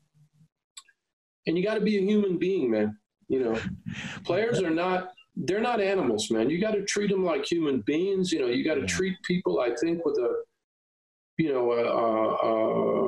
and 1.45 1.55
you 1.55 1.63
got 1.63 1.75
to 1.75 1.85
be 1.91 1.99
a 1.99 2.01
human 2.01 2.39
being, 2.39 2.71
man. 2.71 2.97
You 3.27 3.43
know, 3.43 3.59
players 4.23 4.63
are 4.63 4.71
not 4.71 5.11
they're 5.35 5.61
not 5.61 5.79
animals, 5.79 6.31
man. 6.31 6.49
You 6.49 6.59
got 6.59 6.71
to 6.71 6.83
treat 6.85 7.11
them 7.11 7.23
like 7.23 7.45
human 7.45 7.83
beings. 7.85 8.31
You 8.31 8.39
know, 8.39 8.47
you 8.47 8.65
got 8.65 8.81
to 8.81 8.85
treat 8.87 9.15
people, 9.21 9.59
I 9.59 9.75
think, 9.75 10.03
with 10.05 10.17
a 10.17 10.41
you 11.37 11.53
know 11.53 11.71
a, 11.71 11.83
a, 11.83 12.35
a 12.49 13.04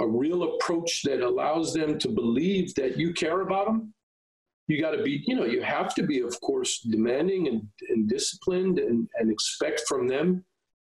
a 0.00 0.06
real 0.06 0.54
approach 0.54 1.02
that 1.04 1.20
allows 1.20 1.72
them 1.72 1.98
to 1.98 2.08
believe 2.08 2.74
that 2.74 2.96
you 2.96 3.12
care 3.12 3.40
about 3.42 3.66
them. 3.66 3.94
You 4.66 4.80
got 4.80 4.92
to 4.92 5.02
be, 5.02 5.22
you 5.26 5.36
know, 5.36 5.44
you 5.44 5.62
have 5.62 5.94
to 5.94 6.02
be, 6.02 6.20
of 6.20 6.40
course, 6.40 6.80
demanding 6.80 7.48
and, 7.48 7.68
and 7.90 8.08
disciplined 8.08 8.78
and, 8.78 9.08
and 9.18 9.30
expect 9.30 9.82
from 9.86 10.08
them 10.08 10.44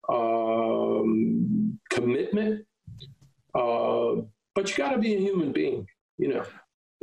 um, 0.09 1.79
commitment. 1.91 2.65
Uh, 3.55 4.23
but 4.55 4.71
you 4.71 4.77
got 4.77 4.93
to 4.93 4.99
be 4.99 5.15
a 5.15 5.19
human 5.19 5.53
being, 5.53 5.87
you 6.17 6.29
know. 6.29 6.45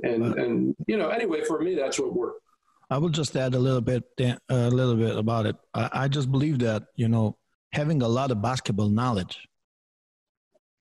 And 0.04 0.24
Uh, 0.24 0.44
and 0.44 0.76
you 0.88 0.98
know, 0.98 1.10
anyway, 1.10 1.44
for 1.46 1.62
me, 1.62 1.76
that's 1.76 2.00
what 2.00 2.14
worked. 2.14 2.42
I 2.90 2.98
will 2.98 3.10
just 3.10 3.36
add 3.36 3.54
a 3.56 3.60
little 3.60 3.82
bit, 3.82 4.04
a 4.50 4.70
little 4.70 4.96
bit 4.96 5.18
about 5.18 5.46
it. 5.46 5.56
I, 5.74 5.90
I 5.94 6.08
just 6.08 6.32
believe 6.32 6.60
that 6.60 6.88
you 6.96 7.08
know 7.08 7.38
having 7.72 8.02
a 8.02 8.08
lot 8.08 8.32
of 8.32 8.42
basketball 8.42 8.90
knowledge 8.90 9.48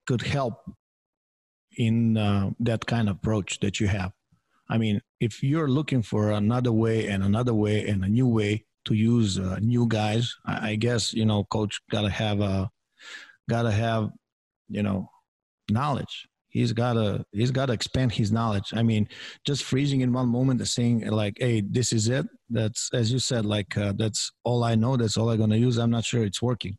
could 0.07 0.21
help 0.21 0.55
in 1.77 2.17
uh, 2.17 2.49
that 2.59 2.85
kind 2.85 3.09
of 3.09 3.17
approach 3.17 3.59
that 3.59 3.79
you 3.79 3.87
have. 3.87 4.11
I 4.69 4.77
mean, 4.77 5.01
if 5.19 5.43
you're 5.43 5.67
looking 5.69 6.01
for 6.01 6.31
another 6.31 6.71
way 6.71 7.07
and 7.07 7.23
another 7.23 7.53
way 7.53 7.87
and 7.87 8.03
a 8.03 8.09
new 8.09 8.27
way 8.27 8.65
to 8.85 8.93
use 8.93 9.39
uh, 9.39 9.57
new 9.61 9.87
guys, 9.87 10.35
I, 10.45 10.71
I 10.71 10.75
guess 10.75 11.13
you 11.13 11.25
know, 11.25 11.43
coach 11.45 11.79
gotta 11.91 12.09
have 12.09 12.41
a, 12.41 12.69
gotta 13.49 13.71
have, 13.71 14.11
you 14.69 14.83
know, 14.83 15.09
knowledge. 15.69 16.27
He's 16.49 16.71
gotta 16.71 17.25
he's 17.31 17.51
gotta 17.51 17.73
expand 17.73 18.13
his 18.13 18.31
knowledge. 18.31 18.71
I 18.73 18.81
mean, 18.81 19.09
just 19.45 19.63
freezing 19.63 20.01
in 20.01 20.13
one 20.13 20.29
moment 20.29 20.61
and 20.61 20.67
saying 20.67 21.05
like, 21.09 21.37
"Hey, 21.37 21.61
this 21.61 21.91
is 21.91 22.07
it." 22.07 22.25
That's 22.49 22.89
as 22.93 23.11
you 23.11 23.19
said, 23.19 23.45
like 23.45 23.77
uh, 23.77 23.93
that's 23.97 24.31
all 24.43 24.63
I 24.63 24.75
know. 24.75 24.95
That's 24.95 25.17
all 25.17 25.29
I'm 25.29 25.37
gonna 25.37 25.57
use. 25.57 25.77
I'm 25.77 25.91
not 25.91 26.05
sure 26.05 26.23
it's 26.23 26.41
working. 26.41 26.77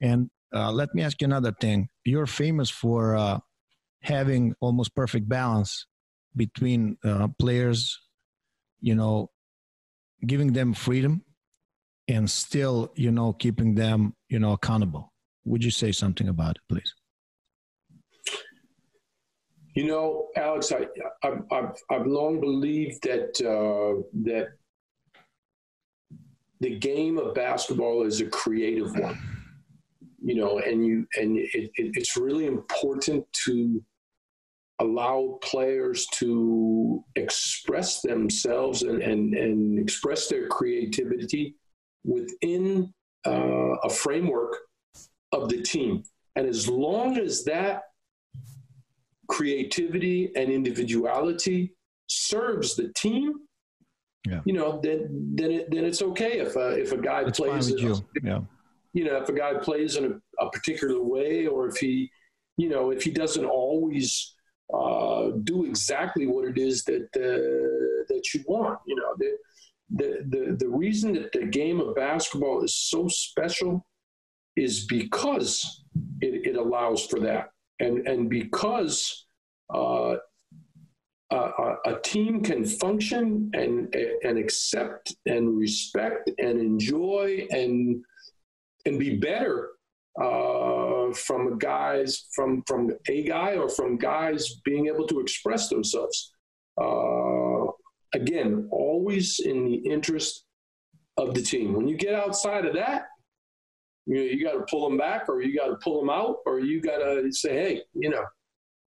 And 0.00 0.30
uh, 0.54 0.72
let 0.72 0.94
me 0.94 1.02
ask 1.02 1.20
you 1.20 1.26
another 1.26 1.52
thing. 1.60 1.88
You're 2.04 2.26
famous 2.26 2.70
for 2.70 3.16
uh, 3.16 3.40
having 4.06 4.54
almost 4.60 4.94
perfect 4.94 5.28
balance 5.28 5.86
between 6.36 6.96
uh, 7.04 7.26
players, 7.40 7.98
you 8.80 8.94
know, 8.94 9.28
giving 10.24 10.52
them 10.52 10.72
freedom 10.72 11.22
and 12.06 12.30
still, 12.30 12.92
you 12.94 13.10
know, 13.10 13.32
keeping 13.32 13.74
them, 13.74 14.14
you 14.28 14.38
know, 14.38 14.52
accountable. 14.52 15.12
Would 15.44 15.64
you 15.64 15.72
say 15.72 15.90
something 15.90 16.28
about 16.28 16.56
it, 16.56 16.62
please? 16.68 16.94
You 19.74 19.86
know, 19.86 20.28
Alex, 20.36 20.72
I, 20.72 20.86
I've, 21.24 21.42
I've, 21.50 21.72
I've 21.90 22.06
long 22.06 22.40
believed 22.40 23.02
that 23.02 23.40
uh, 23.44 24.02
that 24.22 24.48
the 26.60 26.78
game 26.78 27.18
of 27.18 27.34
basketball 27.34 28.06
is 28.06 28.20
a 28.20 28.26
creative 28.26 28.96
one. 28.96 29.18
You 30.22 30.36
know, 30.36 30.58
and 30.58 30.86
you 30.86 31.06
and 31.16 31.36
it, 31.36 31.70
it, 31.74 31.90
it's 31.94 32.16
really 32.16 32.46
important 32.46 33.24
to 33.44 33.82
allow 34.78 35.38
players 35.42 36.06
to 36.12 37.02
express 37.14 38.02
themselves 38.02 38.82
and, 38.82 39.02
and, 39.02 39.34
and 39.34 39.78
express 39.78 40.28
their 40.28 40.48
creativity 40.48 41.56
within 42.04 42.92
uh, 43.26 43.30
a 43.84 43.90
framework 43.90 44.56
of 45.32 45.48
the 45.48 45.62
team. 45.62 46.02
And 46.36 46.46
as 46.46 46.68
long 46.68 47.16
as 47.18 47.42
that 47.44 47.82
creativity 49.28 50.30
and 50.36 50.50
individuality 50.50 51.74
serves 52.08 52.76
the 52.76 52.92
team, 52.94 53.32
Yeah. 54.28 54.40
you 54.44 54.52
know, 54.52 54.80
then 54.82 55.32
then 55.34 55.50
it, 55.52 55.70
then 55.70 55.84
it's 55.84 56.02
okay 56.02 56.38
if 56.40 56.54
a, 56.56 56.68
if 56.78 56.92
a 56.92 56.98
guy 56.98 57.22
It's 57.22 57.38
plays 57.38 57.70
with 57.70 57.80
you. 57.80 57.94
Yeah. 58.22 58.40
you 58.92 59.04
know, 59.04 59.16
if 59.22 59.28
a 59.28 59.32
guy 59.32 59.54
plays 59.54 59.96
in 59.96 60.04
a, 60.04 60.44
a 60.44 60.50
particular 60.50 61.02
way, 61.02 61.46
or 61.46 61.66
if 61.68 61.76
he, 61.76 62.10
you 62.56 62.68
know, 62.68 62.90
if 62.90 63.02
he 63.02 63.10
doesn't 63.10 63.44
always 63.44 64.35
uh, 64.72 65.30
do 65.44 65.64
exactly 65.64 66.26
what 66.26 66.44
it 66.48 66.58
is 66.58 66.84
that 66.84 67.08
uh, 67.16 68.04
that 68.08 68.22
you 68.34 68.42
want, 68.46 68.78
you 68.86 68.96
know, 68.96 69.14
the, 69.18 69.36
the 69.90 70.24
the 70.28 70.56
the 70.56 70.68
reason 70.68 71.12
that 71.12 71.32
the 71.32 71.46
game 71.46 71.80
of 71.80 71.94
basketball 71.94 72.62
is 72.64 72.74
so 72.74 73.06
special 73.08 73.86
is 74.56 74.86
because 74.86 75.84
it, 76.20 76.46
it 76.48 76.56
allows 76.56 77.06
for 77.06 77.20
that, 77.20 77.50
and 77.80 78.06
and 78.08 78.28
because 78.28 79.26
uh, 79.72 80.16
a, 81.30 81.36
a- 81.36 81.78
a 81.86 82.00
team 82.02 82.42
can 82.42 82.64
function 82.64 83.50
and 83.54 83.94
and 84.24 84.38
accept 84.38 85.14
and 85.26 85.56
respect 85.58 86.30
and 86.38 86.58
enjoy 86.60 87.46
and 87.50 88.04
and 88.84 88.98
be 88.98 89.16
better 89.16 89.70
uh, 90.20 91.12
from 91.12 91.58
guys 91.58 92.26
from 92.32 92.62
from 92.66 92.90
a 93.08 93.22
guy 93.24 93.54
or 93.54 93.68
from 93.68 93.98
guys 93.98 94.60
being 94.64 94.86
able 94.86 95.06
to 95.06 95.20
express 95.20 95.68
themselves. 95.68 96.32
Uh, 96.80 97.66
again, 98.14 98.68
always 98.70 99.40
in 99.40 99.64
the 99.64 99.76
interest 99.76 100.44
of 101.16 101.34
the 101.34 101.42
team. 101.42 101.72
When 101.72 101.88
you 101.88 101.96
get 101.96 102.14
outside 102.14 102.66
of 102.66 102.74
that, 102.74 103.06
you 104.06 104.16
know, 104.16 104.22
you 104.22 104.44
got 104.44 104.52
to 104.52 104.64
pull 104.70 104.88
them 104.88 104.96
back, 104.96 105.28
or 105.28 105.42
you 105.42 105.56
got 105.56 105.66
to 105.66 105.76
pull 105.76 106.00
them 106.00 106.10
out, 106.10 106.36
or 106.46 106.60
you 106.60 106.80
got 106.80 106.98
to 106.98 107.32
say, 107.32 107.54
hey, 107.54 107.82
you 107.94 108.10
know, 108.10 108.24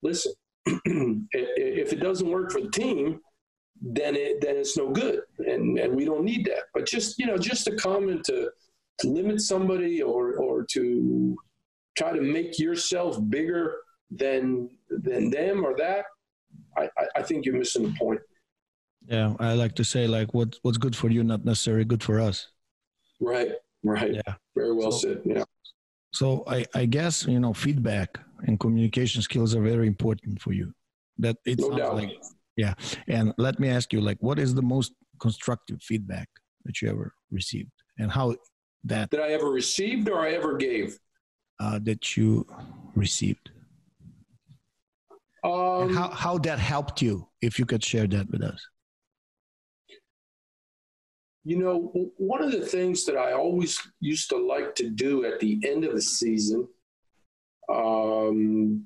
listen, 0.04 0.34
if 0.66 1.94
it 1.94 1.99
doesn't 1.99 2.30
work 2.30 2.52
for 2.52 2.62
the 2.62 2.70
team, 2.70 3.20
then 3.82 4.16
it 4.16 4.41
then 4.41 4.58
it's 4.58 4.78
no 4.78 4.91
good, 4.91 5.22
and 5.40 5.78
and 5.78 5.95
we 5.95 6.06
don't 6.06 6.24
need 6.24 6.45
that. 6.45 6.64
But 6.74 6.86
just 6.86 7.20
you 7.20 7.26
know, 7.26 7.38
just 7.38 7.66
to 7.66 7.76
come 7.76 8.10
and 8.10 8.24
to 8.26 8.49
limit 9.03 9.41
somebody 9.41 10.02
or 10.02 10.36
or 10.38 10.65
to 10.72 11.38
try 11.98 12.11
to 12.11 12.22
make 12.22 12.60
yourself 12.60 13.18
bigger 13.30 13.76
than 14.11 14.69
than 14.90 15.30
them 15.30 15.65
or 15.65 15.76
that, 15.78 16.06
I, 16.78 16.90
I 17.15 17.22
think 17.22 17.45
you're 17.45 17.57
missing 17.57 17.84
the 17.84 17.94
point. 17.98 18.22
Yeah, 19.07 19.34
I 19.40 19.53
like 19.53 19.76
to 19.76 19.84
say 19.84 20.07
like 20.07 20.34
what 20.34 20.56
what's 20.61 20.78
good 20.78 20.95
for 20.95 21.10
you, 21.10 21.24
not 21.24 21.45
necessarily 21.45 21.86
good 21.86 22.03
for 22.03 22.19
us. 22.19 22.48
Right, 23.19 23.52
right. 23.84 24.14
Yeah, 24.15 24.34
very 24.56 24.74
well 24.74 24.91
so, 24.91 25.07
said. 25.10 25.22
Yeah. 25.26 25.44
So 26.14 26.44
I 26.48 26.65
I 26.74 26.86
guess 26.86 27.26
you 27.26 27.40
know 27.40 27.53
feedback 27.53 28.18
and 28.45 28.60
communication 28.60 29.22
skills 29.22 29.56
are 29.56 29.61
very 29.61 29.88
important 29.88 30.41
for 30.41 30.53
you. 30.53 30.74
That 31.19 31.38
it 31.45 31.60
no 31.60 31.69
sounds 31.69 31.82
doubt. 31.82 31.95
like 31.95 32.11
yeah. 32.57 32.74
And 33.07 33.34
let 33.38 33.60
me 33.60 33.69
ask 33.69 33.94
you, 33.94 34.02
like, 34.02 34.18
what 34.19 34.40
is 34.40 34.53
the 34.53 34.64
most 34.64 34.91
constructive 35.22 35.82
feedback 35.82 36.28
that 36.65 36.82
you 36.82 36.90
ever 36.90 37.14
received, 37.32 37.72
and 37.98 38.11
how 38.11 38.36
that 38.88 39.12
that 39.12 39.22
I 39.22 39.30
ever 39.30 39.50
received 39.50 40.10
or 40.10 40.20
I 40.20 40.32
ever 40.32 40.58
gave 40.58 40.98
uh, 41.60 41.80
that 41.84 42.18
you 42.18 42.46
received? 42.96 43.52
Um, 45.44 45.94
how 45.94 46.10
how 46.10 46.38
that 46.40 46.60
helped 46.60 47.02
you, 47.02 47.28
if 47.42 47.60
you 47.60 47.66
could 47.66 47.84
share 47.84 48.08
that 48.08 48.30
with 48.32 48.42
us. 48.42 48.66
You 51.44 51.58
know, 51.58 52.12
one 52.18 52.44
of 52.44 52.52
the 52.52 52.66
things 52.66 53.06
that 53.06 53.16
I 53.16 53.32
always 53.32 53.80
used 54.02 54.30
to 54.32 54.38
like 54.38 54.76
to 54.76 54.90
do 54.90 55.24
at 55.24 55.40
the 55.40 55.62
end 55.64 55.86
of 55.86 55.96
the 55.96 56.02
season 56.02 56.68
um, 57.70 58.84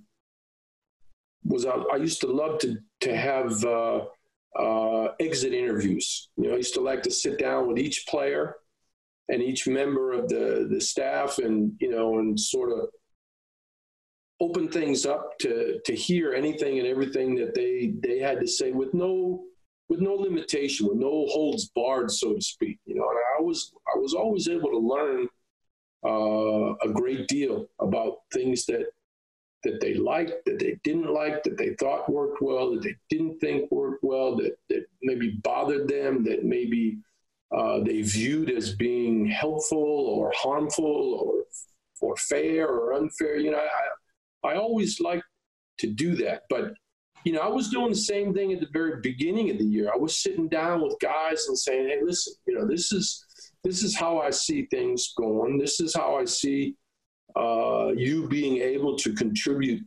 was 1.43 1.65
I, 1.65 1.71
I, 1.71 1.95
used 1.95 2.21
to 2.21 2.27
love 2.27 2.59
to 2.59 2.77
to 3.01 3.15
have 3.15 3.63
uh, 3.65 4.01
uh, 4.59 5.13
exit 5.19 5.53
interviews. 5.53 6.29
You 6.37 6.49
know, 6.49 6.53
I 6.53 6.57
used 6.57 6.75
to 6.75 6.81
like 6.81 7.01
to 7.03 7.11
sit 7.11 7.39
down 7.39 7.67
with 7.67 7.79
each 7.79 8.05
player 8.07 8.57
and 9.29 9.41
each 9.41 9.67
member 9.67 10.11
of 10.13 10.27
the 10.29 10.67
the 10.69 10.81
staff, 10.81 11.37
and 11.37 11.73
you 11.79 11.89
know, 11.89 12.19
and 12.19 12.39
sort 12.39 12.71
of 12.71 12.89
open 14.39 14.67
things 14.67 15.05
up 15.05 15.37
to 15.39 15.79
to 15.85 15.95
hear 15.95 16.33
anything 16.33 16.79
and 16.79 16.87
everything 16.87 17.35
that 17.35 17.53
they 17.53 17.93
they 18.01 18.19
had 18.19 18.39
to 18.39 18.47
say 18.47 18.71
with 18.71 18.93
no 18.93 19.43
with 19.91 19.99
no 19.99 20.13
limitation, 20.13 20.87
with 20.87 20.97
no 20.97 21.25
holds 21.27 21.69
barred, 21.75 22.09
so 22.09 22.33
to 22.33 22.41
speak. 22.41 22.79
You 22.85 22.95
know, 22.95 23.09
and 23.09 23.19
I 23.37 23.41
was 23.41 23.73
I 23.93 23.97
was 23.97 24.13
always 24.13 24.47
able 24.47 24.69
to 24.69 24.77
learn 24.77 25.27
uh, 26.05 26.73
a 26.81 26.93
great 26.93 27.27
deal 27.27 27.67
about 27.79 28.19
things 28.33 28.65
that 28.65 28.85
that 29.63 29.79
they 29.79 29.93
liked, 29.93 30.45
that 30.45 30.57
they 30.57 30.79
didn't 30.83 31.13
like, 31.13 31.43
that 31.43 31.57
they 31.57 31.75
thought 31.75 32.09
worked 32.09 32.41
well, 32.41 32.71
that 32.71 32.81
they 32.81 32.95
didn't 33.09 33.37
think 33.39 33.69
worked 33.71 34.03
well, 34.03 34.35
that 34.37 34.57
that 34.69 34.85
maybe 35.03 35.39
bothered 35.43 35.87
them, 35.87 36.23
that 36.23 36.43
maybe 36.43 36.97
uh, 37.55 37.79
they 37.83 38.01
viewed 38.01 38.49
as 38.49 38.75
being 38.75 39.25
helpful 39.25 39.77
or 39.79 40.31
harmful 40.35 40.85
or 40.85 41.43
or 42.01 42.15
fair 42.17 42.67
or 42.67 42.93
unfair. 42.93 43.37
You 43.37 43.51
know, 43.51 43.65
I 44.43 44.49
I 44.49 44.55
always 44.55 44.99
like 44.99 45.23
to 45.79 45.87
do 45.87 46.15
that, 46.17 46.43
but 46.49 46.73
you 47.23 47.33
know, 47.33 47.41
I 47.41 47.47
was 47.47 47.69
doing 47.69 47.89
the 47.89 47.95
same 47.95 48.33
thing 48.33 48.51
at 48.51 48.59
the 48.59 48.67
very 48.73 48.99
beginning 49.01 49.51
of 49.51 49.59
the 49.59 49.65
year. 49.65 49.91
I 49.93 49.97
was 49.97 50.17
sitting 50.17 50.47
down 50.47 50.81
with 50.81 50.95
guys 50.99 51.45
and 51.47 51.57
saying, 51.57 51.89
"Hey, 51.89 51.99
listen, 52.03 52.33
you 52.47 52.55
know, 52.55 52.67
this 52.67 52.91
is 52.91 53.25
this 53.63 53.83
is 53.83 53.95
how 53.95 54.19
I 54.19 54.31
see 54.31 54.65
things 54.67 55.13
going. 55.17 55.57
This 55.57 55.79
is 55.79 55.93
how 55.93 56.17
I 56.17 56.25
see 56.25 56.75
uh, 57.35 57.91
you 57.95 58.27
being 58.27 58.57
able 58.57 58.95
to 58.97 59.13
contribute 59.13 59.83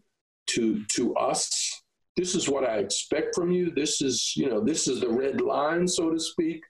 to 0.49 0.85
to 0.95 1.15
us. 1.16 1.82
This 2.16 2.35
is 2.35 2.49
what 2.49 2.65
I 2.65 2.77
expect 2.77 3.35
from 3.35 3.51
you. 3.51 3.73
This 3.73 4.01
is 4.01 4.35
you 4.36 4.49
know 4.49 4.61
this 4.61 4.86
is 4.86 5.01
the 5.01 5.09
red 5.09 5.41
line, 5.41 5.89
so 5.89 6.11
to 6.11 6.20
speak. 6.20 6.62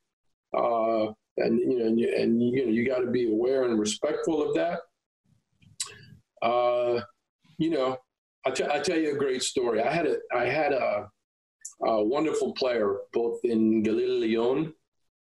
Uh, 0.56 1.12
and 1.36 1.58
you 1.58 1.78
know, 1.78 1.86
and 1.86 1.98
you, 1.98 2.14
and, 2.16 2.42
you 2.42 2.64
know, 2.64 2.72
you 2.72 2.86
got 2.86 3.00
to 3.00 3.10
be 3.10 3.30
aware 3.30 3.64
and 3.64 3.78
respectful 3.78 4.48
of 4.48 4.54
that. 4.54 4.80
Uh, 6.42 7.00
you 7.58 7.70
know, 7.70 7.96
I'll, 8.46 8.52
t- 8.52 8.64
I'll 8.64 8.82
tell 8.82 8.98
you 8.98 9.12
a 9.12 9.18
great 9.18 9.42
story. 9.42 9.82
I 9.82 9.92
had 9.92 10.06
a 10.06 10.16
I 10.34 10.44
had 10.44 10.72
a, 10.72 11.08
a 11.86 12.04
wonderful 12.04 12.52
player 12.52 12.98
both 13.12 13.40
in 13.44 13.82
Galil 13.82 14.20
Lyon 14.20 14.72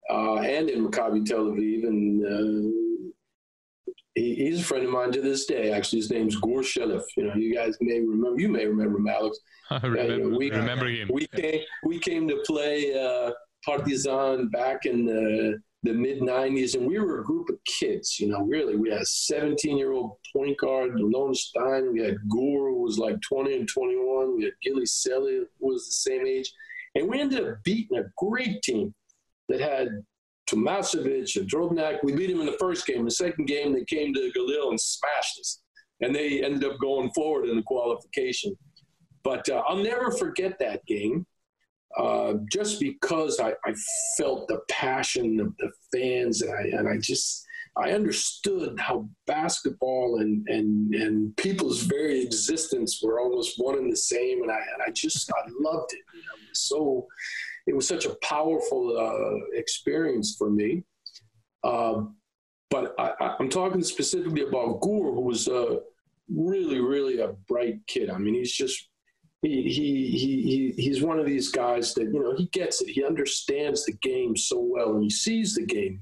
uh, 0.10 0.38
and 0.40 0.70
in 0.70 0.88
Maccabi 0.88 1.26
Tel 1.26 1.46
Aviv, 1.46 1.88
and 1.88 2.26
uh, 2.26 3.94
he, 4.16 4.36
he's 4.36 4.62
a 4.62 4.64
friend 4.64 4.86
of 4.86 4.92
mine 4.92 5.12
to 5.12 5.22
this 5.22 5.46
day. 5.46 5.72
Actually, 5.72 6.00
his 6.00 6.12
name's 6.12 6.36
Gur 6.38 6.64
Shelef. 6.64 7.04
You 7.16 7.28
know, 7.28 7.36
you 7.36 7.54
guys 7.54 7.78
may 7.80 8.00
remember. 8.00 8.40
You 8.40 8.50
may 8.50 8.66
remember 8.66 8.98
him, 8.98 9.08
Alex. 9.08 9.40
I 9.70 9.78
remember, 9.78 10.18
you 10.18 10.30
know, 10.30 10.38
we, 10.38 10.52
remember 10.52 10.88
him. 10.88 11.10
We 11.14 11.28
came 11.28 11.62
we 11.86 12.00
came 12.00 12.28
to 12.28 12.44
play 12.46 12.94
Partizan 13.66 14.50
back 14.50 14.86
in 14.86 15.06
the 15.06 15.62
the 15.84 15.94
mid 15.94 16.22
90s, 16.22 16.76
and 16.76 16.88
we 16.88 16.98
were 16.98 17.20
a 17.20 17.24
group 17.26 17.50
of 17.50 17.58
kids, 17.66 18.18
you 18.18 18.30
know, 18.30 18.42
really. 18.42 18.78
We 18.78 18.90
had 18.90 19.02
a 19.02 19.06
17 19.06 19.78
year 19.78 19.92
old 19.92 20.14
point 20.34 20.58
guard, 20.58 20.94
Lone 20.96 21.36
Stein. 21.36 21.92
We 21.92 22.02
had 22.02 22.18
Gore, 22.30 22.70
who 22.70 22.82
was 22.82 22.98
like 22.98 23.20
20 23.22 23.58
and 23.58 23.68
21. 23.68 24.38
We 24.38 24.46
had 24.46 24.54
Gilly 24.64 24.86
Selly, 24.86 25.44
who 25.60 25.68
was 25.68 25.86
the 25.86 25.92
same 25.92 26.26
age. 26.26 26.52
And 26.96 27.10
we 27.10 27.20
ended 27.20 27.46
up 27.46 27.64
beating 27.64 27.98
a 27.98 28.06
great 28.18 28.62
team 28.62 28.94
that 29.50 29.60
had 29.60 29.90
Tomasevic 30.50 31.36
and 31.36 31.50
Drobnak. 31.50 32.00
We 32.02 32.14
beat 32.14 32.28
them 32.28 32.40
in 32.40 32.46
the 32.46 32.58
first 32.60 32.86
game. 32.88 33.04
The 33.04 33.12
second 33.12 33.46
game, 33.46 33.74
they 33.74 33.84
came 33.84 34.14
to 34.14 34.32
Galil 34.38 34.70
and 34.70 34.80
smashed 34.80 35.40
us. 35.40 35.62
And 36.02 36.16
they 36.16 36.44
ended 36.44 36.64
up 36.64 36.80
going 36.80 37.12
forward 37.12 37.50
in 37.50 37.58
the 37.58 37.64
qualification. 37.64 38.58
But 39.24 39.50
uh, 39.50 39.64
I'll 39.68 39.84
never 39.84 40.12
forget 40.12 40.58
that 40.60 40.86
game 40.86 41.26
uh, 41.98 42.34
just 42.52 42.80
because 42.80 43.40
I, 43.40 43.54
I, 43.66 43.74
felt 44.18 44.48
the 44.48 44.62
passion 44.70 45.40
of 45.40 45.54
the 45.58 45.72
fans 45.92 46.42
and 46.42 46.52
I, 46.52 46.78
and 46.78 46.88
I 46.88 46.98
just 46.98 47.46
I 47.76 47.92
understood 47.92 48.80
how 48.80 49.10
basketball 49.26 50.20
and, 50.20 50.48
and, 50.48 50.94
and 50.94 51.36
people's 51.38 51.82
very 51.82 52.22
existence 52.22 53.02
were 53.04 53.20
almost 53.20 53.56
one 53.58 53.78
and 53.78 53.92
the 53.92 53.98
same 53.98 54.44
and 54.44 54.52
I, 54.52 54.58
and 54.58 54.84
I 54.86 54.92
just 54.92 55.32
I 55.32 55.50
loved 55.60 55.94
it. 55.94 56.02
You 56.14 56.22
know, 56.22 56.48
so 56.54 57.08
it 57.66 57.76
was 57.76 57.88
such 57.88 58.06
a 58.06 58.16
powerful 58.22 58.98
uh, 58.98 59.58
experience 59.58 60.36
for 60.38 60.50
me. 60.50 60.84
Uh, 61.64 62.04
but 62.70 62.94
I, 63.00 63.36
am 63.40 63.50
talking 63.50 63.84
specifically 63.84 64.42
about 64.42 64.82
Gur 64.82 64.90
who 64.90 65.22
was 65.22 65.48
uh, 65.48 65.78
really 66.28 66.80
really 66.80 67.20
a 67.20 67.30
bright 67.48 67.86
kid. 67.88 68.10
I 68.10 68.18
mean 68.18 68.36
he's 68.36 68.54
just 68.54 68.90
he, 69.44 69.64
he, 69.64 70.74
he, 70.78 70.82
he's 70.82 71.04
one 71.04 71.20
of 71.20 71.26
these 71.26 71.50
guys 71.50 71.94
that, 71.94 72.06
you 72.06 72.24
know, 72.24 72.34
he 72.36 72.46
gets 72.48 72.82
it. 72.82 72.90
He 72.90 73.04
understands 73.04 73.86
the 73.86 73.92
game 74.02 74.38
so 74.38 74.58
well 74.58 74.94
and 74.94 75.04
he 75.04 75.10
sees 75.10 75.56
the 75.56 75.66
game 75.66 76.02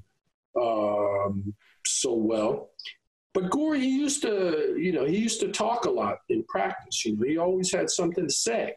um, 0.60 1.52
so 1.84 2.14
well. 2.14 2.70
But 3.34 3.50
Gore, 3.50 3.74
he 3.74 3.88
used 3.88 4.22
to, 4.22 4.76
you 4.78 4.92
know, 4.92 5.04
he 5.04 5.16
used 5.18 5.40
to 5.40 5.50
talk 5.50 5.86
a 5.86 5.90
lot 5.90 6.18
in 6.28 6.44
practice. 6.44 7.04
You 7.04 7.16
know, 7.16 7.26
he 7.26 7.36
always 7.38 7.72
had 7.72 7.90
something 7.90 8.28
to 8.28 8.32
say. 8.32 8.74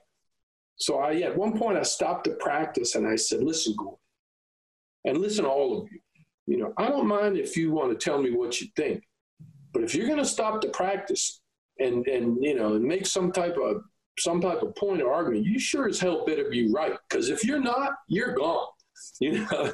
So 0.77 0.97
I, 0.97 1.15
at 1.21 1.37
one 1.37 1.57
point, 1.57 1.77
I 1.77 1.83
stopped 1.83 2.23
the 2.23 2.31
practice 2.31 2.95
and 2.95 3.07
I 3.07 3.15
said, 3.15 3.43
"Listen, 3.43 3.75
Gore, 3.77 3.97
and 5.05 5.19
listen, 5.19 5.45
all 5.45 5.81
of 5.81 5.91
you. 5.91 5.99
You 6.47 6.57
know, 6.57 6.73
I 6.77 6.89
don't 6.89 7.07
mind 7.07 7.37
if 7.37 7.57
you 7.57 7.71
want 7.71 7.97
to 7.97 8.03
tell 8.03 8.21
me 8.21 8.31
what 8.31 8.61
you 8.61 8.67
think, 8.75 9.03
but 9.73 9.83
if 9.83 9.95
you're 9.95 10.07
going 10.07 10.19
to 10.19 10.25
stop 10.25 10.61
the 10.61 10.69
practice 10.69 11.41
and 11.79 12.07
and 12.07 12.37
you 12.41 12.55
know 12.55 12.75
and 12.75 12.83
make 12.83 13.05
some 13.05 13.31
type 13.31 13.57
of 13.57 13.83
some 14.19 14.41
type 14.41 14.61
of 14.61 14.75
point 14.75 15.01
or 15.01 15.13
argument, 15.13 15.45
you 15.45 15.59
sure 15.59 15.87
as 15.87 15.99
hell 15.99 16.25
better 16.25 16.49
be 16.49 16.71
right. 16.71 16.93
Because 17.09 17.29
if 17.29 17.43
you're 17.43 17.59
not, 17.59 17.93
you're 18.07 18.33
gone. 18.33 18.67
You 19.19 19.33
know, 19.33 19.73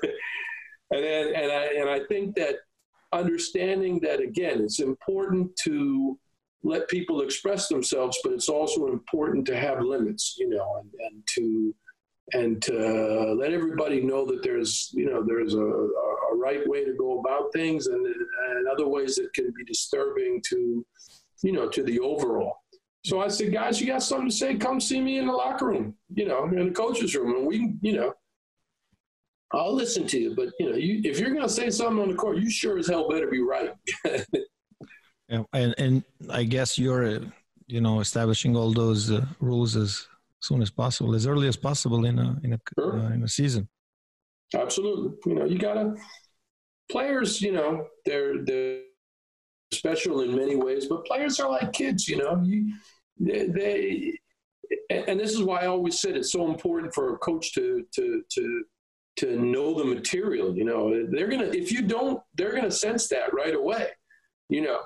and 0.91 1.05
and 1.05 1.51
I 1.51 1.65
and 1.79 1.89
I 1.89 2.01
think 2.09 2.35
that 2.35 2.55
understanding 3.13 3.99
that 4.01 4.19
again, 4.19 4.61
it's 4.61 4.79
important 4.79 5.55
to 5.63 6.19
let 6.63 6.89
people 6.89 7.21
express 7.21 7.67
themselves, 7.67 8.17
but 8.23 8.33
it's 8.33 8.49
also 8.49 8.87
important 8.87 9.45
to 9.47 9.57
have 9.57 9.81
limits. 9.81 10.35
You 10.37 10.49
know, 10.49 10.81
and, 10.81 10.89
and 10.99 11.23
to 11.35 11.75
and 12.33 12.61
to 12.63 13.35
let 13.37 13.53
everybody 13.53 14.01
know 14.01 14.25
that 14.25 14.43
there's 14.43 14.89
you 14.93 15.05
know 15.05 15.23
there's 15.23 15.53
a, 15.53 15.59
a 15.59 16.35
right 16.35 16.67
way 16.67 16.85
to 16.85 16.93
go 16.93 17.19
about 17.19 17.51
things 17.53 17.87
and, 17.87 18.05
and 18.05 18.67
other 18.67 18.87
ways 18.87 19.15
that 19.15 19.33
can 19.33 19.51
be 19.55 19.63
disturbing 19.65 20.41
to 20.49 20.85
you 21.43 21.51
know 21.51 21.67
to 21.67 21.83
the 21.83 21.99
overall 21.99 22.60
so 23.03 23.19
I 23.21 23.27
said, 23.29 23.51
guys, 23.51 23.81
you 23.81 23.87
got 23.87 24.03
something 24.03 24.29
to 24.29 24.35
say? 24.35 24.55
Come 24.55 24.79
see 24.79 25.01
me 25.01 25.17
in 25.17 25.27
the 25.27 25.33
locker 25.33 25.67
room, 25.67 25.95
you 26.13 26.27
know, 26.27 26.45
in 26.45 26.67
the 26.67 26.71
coach's 26.71 27.15
room, 27.15 27.35
and 27.35 27.47
we, 27.47 27.73
you 27.81 27.93
know, 27.93 28.13
I'll 29.53 29.73
listen 29.73 30.05
to 30.07 30.19
you. 30.19 30.35
But 30.35 30.49
you 30.59 30.69
know, 30.69 30.75
you, 30.77 31.01
if 31.03 31.19
you're 31.19 31.31
going 31.31 31.41
to 31.41 31.49
say 31.49 31.69
something 31.69 32.01
on 32.01 32.09
the 32.09 32.15
court, 32.15 32.37
you 32.37 32.49
sure 32.49 32.77
as 32.77 32.87
hell 32.87 33.09
better 33.09 33.27
be 33.27 33.39
right. 33.41 33.71
Yeah, 35.29 35.43
and 35.53 35.73
and 35.77 36.03
I 36.29 36.43
guess 36.43 36.77
you're, 36.77 37.05
uh, 37.05 37.19
you 37.65 37.79
know, 37.79 38.01
establishing 38.01 38.53
all 38.57 38.73
those 38.73 39.09
uh, 39.09 39.25
rules 39.39 39.77
as 39.77 40.05
soon 40.41 40.61
as 40.61 40.69
possible, 40.69 41.15
as 41.15 41.25
early 41.25 41.47
as 41.47 41.55
possible 41.55 42.03
in 42.03 42.19
a 42.19 42.37
in 42.43 42.51
a 42.51 42.59
Sure. 42.77 42.99
uh, 42.99 43.13
in 43.13 43.23
a 43.23 43.29
season. 43.29 43.69
Absolutely. 44.53 45.11
You 45.25 45.35
know, 45.39 45.45
you 45.45 45.57
gotta 45.57 45.95
players. 46.91 47.41
You 47.41 47.53
know, 47.53 47.87
they're 48.05 48.43
they're 48.43 48.81
special 49.73 50.21
in 50.21 50.35
many 50.35 50.55
ways, 50.55 50.87
but 50.87 51.05
players 51.05 51.39
are 51.39 51.49
like 51.49 51.73
kids. 51.73 52.07
You 52.07 52.17
know, 52.17 52.41
you 52.43 52.73
they. 53.19 53.47
they 53.47 54.17
and 54.89 55.19
this 55.19 55.31
is 55.31 55.43
why 55.43 55.61
I 55.61 55.67
always 55.67 55.99
said 55.99 56.15
it's 56.15 56.31
so 56.31 56.47
important 56.47 56.93
for 56.93 57.13
a 57.13 57.17
coach 57.17 57.53
to 57.53 57.85
to 57.93 58.23
to 58.29 58.63
to 59.17 59.37
know 59.37 59.77
the 59.77 59.83
material. 59.83 60.55
You 60.55 60.65
know, 60.65 61.07
they're 61.09 61.27
gonna 61.27 61.45
if 61.45 61.71
you 61.71 61.81
don't, 61.81 62.21
they're 62.35 62.55
gonna 62.55 62.71
sense 62.71 63.07
that 63.09 63.33
right 63.33 63.53
away. 63.53 63.87
You 64.47 64.61
know, 64.61 64.79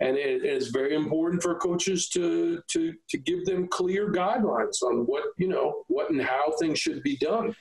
and 0.00 0.16
it, 0.16 0.44
it's 0.44 0.68
very 0.68 0.94
important 0.94 1.42
for 1.42 1.56
coaches 1.56 2.08
to 2.10 2.60
to 2.68 2.94
to 3.10 3.18
give 3.18 3.44
them 3.44 3.66
clear 3.68 4.12
guidelines 4.12 4.82
on 4.82 5.06
what 5.06 5.24
you 5.38 5.48
know 5.48 5.82
what 5.88 6.10
and 6.10 6.22
how 6.22 6.52
things 6.60 6.78
should 6.78 7.02
be 7.02 7.16
done 7.16 7.54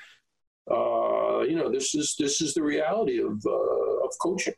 uh, 0.70 1.42
you 1.42 1.56
know, 1.56 1.72
this 1.72 1.96
is 1.96 2.16
this 2.20 2.42
is 2.42 2.54
the 2.54 2.62
reality 2.62 3.20
of 3.20 3.44
uh, 3.46 4.06
of 4.06 4.12
coaching. 4.22 4.54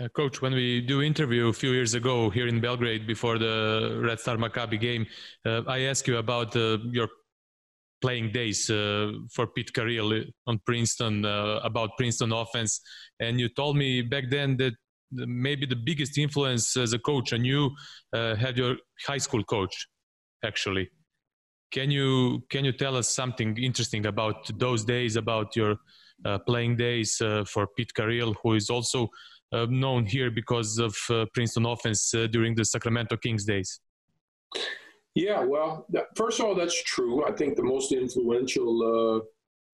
Uh, 0.00 0.08
Coach, 0.08 0.40
when 0.40 0.54
we 0.54 0.80
do 0.80 1.02
interview 1.02 1.48
a 1.48 1.52
few 1.52 1.72
years 1.72 1.92
ago 1.92 2.30
here 2.30 2.48
in 2.48 2.58
Belgrade 2.58 3.06
before 3.06 3.38
the 3.38 4.00
Red 4.02 4.18
Star 4.18 4.36
Maccabi 4.36 4.80
game, 4.80 5.06
uh, 5.44 5.62
I 5.66 5.80
asked 5.80 6.08
you 6.08 6.16
about 6.16 6.56
uh, 6.56 6.78
your 6.90 7.08
playing 8.00 8.32
days 8.32 8.70
uh, 8.70 9.12
for 9.30 9.46
Pete 9.46 9.72
Carril 9.74 10.24
on 10.46 10.58
Princeton, 10.64 11.26
uh, 11.26 11.60
about 11.62 11.90
Princeton 11.98 12.32
offense, 12.32 12.80
and 13.18 13.38
you 13.38 13.50
told 13.50 13.76
me 13.76 14.00
back 14.00 14.30
then 14.30 14.56
that 14.56 14.72
maybe 15.12 15.66
the 15.66 15.76
biggest 15.76 16.16
influence 16.16 16.78
as 16.78 16.94
a 16.94 16.98
coach 16.98 17.34
on 17.34 17.44
you 17.44 17.70
uh, 18.14 18.34
had 18.36 18.56
your 18.56 18.76
high 19.06 19.18
school 19.18 19.44
coach, 19.44 19.86
actually. 20.42 20.88
Can 21.72 21.90
you 21.90 22.42
can 22.50 22.64
you 22.64 22.72
tell 22.72 22.96
us 22.96 23.08
something 23.08 23.54
interesting 23.58 24.06
about 24.06 24.50
those 24.58 24.82
days, 24.82 25.16
about 25.16 25.54
your 25.54 25.76
uh, 26.24 26.38
playing 26.38 26.76
days 26.76 27.20
uh, 27.20 27.44
for 27.44 27.66
Pete 27.76 27.92
Carril, 27.94 28.34
who 28.42 28.54
is 28.54 28.70
also 28.70 29.10
uh, 29.52 29.66
known 29.68 30.06
here 30.06 30.30
because 30.30 30.78
of 30.78 30.96
uh, 31.10 31.26
Princeton 31.34 31.66
offense 31.66 32.14
uh, 32.14 32.26
during 32.26 32.54
the 32.54 32.64
Sacramento 32.64 33.16
Kings 33.16 33.44
days. 33.44 33.80
Yeah, 35.14 35.40
well, 35.40 35.86
that, 35.90 36.06
first 36.16 36.38
of 36.38 36.46
all, 36.46 36.54
that's 36.54 36.82
true. 36.84 37.26
I 37.26 37.32
think 37.32 37.56
the 37.56 37.64
most 37.64 37.92
influential 37.92 39.24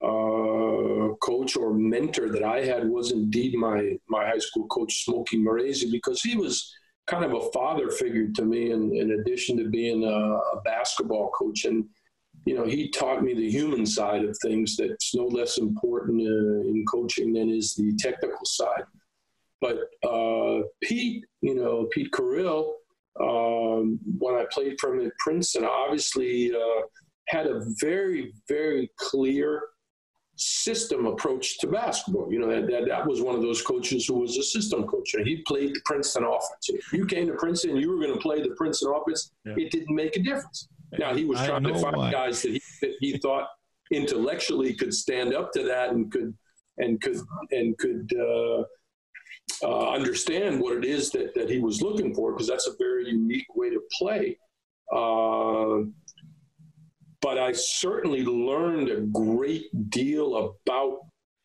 uh, 0.03 0.07
uh, 0.07 1.15
coach 1.17 1.57
or 1.57 1.75
mentor 1.75 2.31
that 2.31 2.43
I 2.43 2.65
had 2.65 2.89
was 2.89 3.13
indeed 3.13 3.55
my 3.55 3.97
my 4.09 4.27
high 4.27 4.39
school 4.39 4.67
coach, 4.69 5.05
Smokey 5.05 5.39
Moresi, 5.39 5.91
because 5.91 6.23
he 6.23 6.37
was 6.37 6.75
kind 7.07 7.25
of 7.25 7.35
a 7.35 7.51
father 7.53 7.91
figure 7.91 8.29
to 8.35 8.45
me. 8.45 8.71
In, 8.71 8.95
in 8.97 9.13
addition 9.13 9.57
to 9.59 9.69
being 9.69 10.05
a, 10.05 10.09
a 10.09 10.61
basketball 10.65 11.31
coach, 11.31 11.65
and 11.67 11.85
you 12.47 12.55
know, 12.55 12.65
he 12.65 12.91
taught 12.91 13.23
me 13.23 13.35
the 13.35 13.51
human 13.51 13.85
side 13.85 14.25
of 14.25 14.37
things. 14.43 14.77
That's 14.77 15.15
no 15.15 15.25
less 15.25 15.59
important 15.59 16.21
uh, 16.23 16.69
in 16.69 16.85
coaching 16.91 17.33
than 17.33 17.51
is 17.51 17.75
the 17.75 17.95
technical 17.99 18.45
side. 18.45 18.85
But 19.61 19.79
uh, 20.07 20.63
Pete, 20.83 21.25
you 21.41 21.55
know, 21.55 21.89
Pete 21.93 22.11
Carril 22.13 22.75
um, 23.21 23.99
when 24.19 24.35
I 24.35 24.45
played 24.51 24.79
for 24.81 24.95
him 24.95 25.07
at 25.07 25.13
Princeton, 25.19 25.65
obviously 25.65 26.53
uh, 26.55 26.83
had 27.29 27.47
a 27.47 27.63
very, 27.81 28.35
very 28.49 28.91
clear 28.97 29.63
system 30.37 31.07
approach 31.07 31.59
to 31.61 31.67
basketball. 31.67 32.31
You 32.31 32.41
know, 32.41 32.49
that, 32.49 32.71
that, 32.71 32.87
that 32.89 33.07
was 33.07 33.23
one 33.23 33.35
of 33.35 33.43
those 33.43 33.63
coaches 33.63 34.07
who 34.07 34.19
was 34.19 34.37
a 34.37 34.43
system 34.43 34.87
coach. 34.87 35.15
And 35.15 35.27
he 35.27 35.43
played 35.47 35.75
the 35.75 35.81
Princeton 35.87 36.25
offense. 36.25 36.69
If 36.69 36.93
you 36.93 37.07
came 37.07 37.27
to 37.29 37.35
Princeton, 37.35 37.77
you 37.77 37.91
were 37.91 38.01
going 38.01 38.13
to 38.13 38.21
play 38.21 38.43
the 38.43 38.55
Princeton 38.57 38.93
offense. 38.95 39.33
Yeah. 39.45 39.55
It 39.57 39.71
didn't 39.71 39.95
make 39.95 40.17
a 40.17 40.23
difference. 40.23 40.69
Now, 40.99 41.15
he 41.15 41.25
was 41.25 41.39
trying 41.41 41.65
to 41.65 41.75
find 41.79 41.97
why. 41.97 42.13
guys 42.13 42.43
that 42.43 42.53
he, 42.53 42.63
that 42.83 42.93
he 43.01 43.19
thought 43.19 43.49
intellectually 43.91 44.75
could 44.75 44.93
stand 44.93 45.35
up 45.35 45.53
to 45.53 45.63
that 45.65 45.91
and 45.91 46.11
could 46.13 46.35
and 46.79 47.01
could 47.01 47.17
and 47.51 47.77
could 47.79 48.13
uh, 48.15 48.65
uh, 49.63 49.91
understand 49.91 50.61
what 50.61 50.77
it 50.77 50.85
is 50.85 51.11
that, 51.11 51.35
that 51.35 51.51
he 51.51 51.59
was 51.59 51.83
looking 51.83 52.15
for 52.15 52.33
because 52.33 52.49
that's 52.49 52.67
a 52.67 52.77
very 52.79 53.09
unique 53.09 53.55
way 53.55 53.71
to 53.71 53.81
play. 53.99 54.39
Uh, 54.93 55.89
but 57.21 57.39
I 57.39 57.53
certainly 57.53 58.25
learned 58.25 58.89
a 58.89 59.01
great 59.01 59.91
deal 59.91 60.55
about 60.67 61.01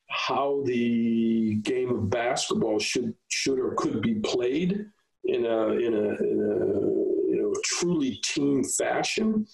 how 0.10 0.62
the 0.66 1.56
game 1.64 1.90
of 1.90 2.10
basketball 2.10 2.80
should 2.80 3.14
should 3.30 3.58
or 3.60 3.74
could 3.76 4.02
be 4.02 4.16
played 4.16 4.86
in 5.24 5.46
a 5.46 5.68
in 5.70 5.94
a, 5.94 6.08
in 6.08 6.40
a 6.40 7.32
you 7.32 7.38
know 7.42 7.54
truly 7.64 8.20
team 8.24 8.64
fashion. 8.64 9.46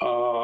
Uh, 0.00 0.43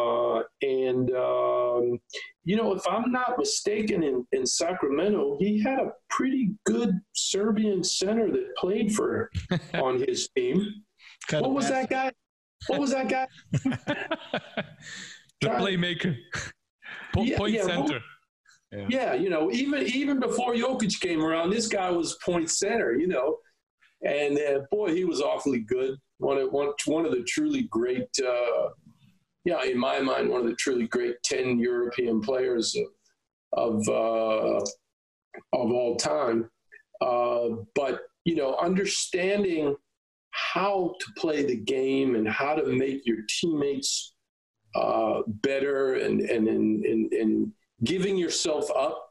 and 0.62 1.10
um, 1.16 1.98
you 2.44 2.56
know, 2.56 2.74
if 2.74 2.86
I'm 2.88 3.10
not 3.12 3.38
mistaken, 3.38 4.02
in, 4.02 4.26
in 4.32 4.46
Sacramento, 4.46 5.36
he 5.40 5.60
had 5.62 5.78
a 5.78 5.92
pretty 6.08 6.50
good 6.66 6.98
Serbian 7.14 7.82
center 7.84 8.30
that 8.30 8.56
played 8.56 8.94
for 8.94 9.30
on 9.74 10.00
his 10.06 10.28
team. 10.36 10.64
Kind 11.28 11.42
What 11.42 11.50
of 11.50 11.54
was 11.54 11.68
that 11.68 11.88
guy? 11.90 12.12
What 12.68 12.80
was 12.80 12.90
that 12.92 13.08
guy? 13.08 13.26
The 15.40 15.48
playmaker, 15.48 16.14
po- 17.14 17.22
Yeah, 17.22 17.38
point 17.38 17.54
yeah, 17.54 17.62
who- 17.62 17.68
center. 17.88 18.00
Yeah, 18.88 19.14
you 19.14 19.30
know, 19.30 19.50
even 19.50 19.82
even 19.86 20.20
before 20.20 20.52
Jokic 20.54 21.00
came 21.00 21.24
around, 21.24 21.50
this 21.50 21.66
guy 21.66 21.90
was 21.90 22.18
point 22.24 22.50
center. 22.50 22.94
You 22.94 23.08
know, 23.08 23.38
and 24.06 24.38
uh, 24.38 24.60
boy, 24.70 24.94
he 24.94 25.04
was 25.04 25.20
awfully 25.20 25.60
good. 25.60 25.96
One 26.18 26.36
of 26.38 26.52
one 26.52 26.72
one 26.86 27.04
of 27.06 27.10
the 27.12 27.22
truly 27.24 27.62
great. 27.70 28.06
Uh, 28.22 28.68
yeah, 29.44 29.62
in 29.64 29.78
my 29.78 30.00
mind, 30.00 30.28
one 30.28 30.42
of 30.42 30.46
the 30.46 30.54
truly 30.54 30.86
great 30.86 31.22
ten 31.22 31.58
European 31.58 32.20
players 32.20 32.76
of 32.76 32.86
of, 33.52 33.88
uh, 33.88 34.60
of 35.52 35.72
all 35.72 35.96
time. 35.96 36.48
Uh, 37.00 37.48
but 37.74 38.02
you 38.24 38.36
know, 38.36 38.56
understanding 38.56 39.74
how 40.30 40.94
to 41.00 41.06
play 41.16 41.42
the 41.44 41.56
game 41.56 42.14
and 42.14 42.28
how 42.28 42.54
to 42.54 42.64
make 42.66 43.04
your 43.06 43.18
teammates 43.28 44.14
uh, 44.74 45.22
better 45.26 45.94
and 45.94 46.20
and 46.20 46.48
and, 46.48 46.84
and 46.84 47.12
and 47.12 47.52
giving 47.84 48.16
yourself 48.16 48.70
up 48.76 49.10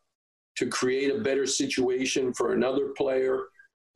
to 0.56 0.68
create 0.68 1.14
a 1.14 1.22
better 1.22 1.46
situation 1.46 2.34
for 2.34 2.54
another 2.54 2.90
player 2.98 3.44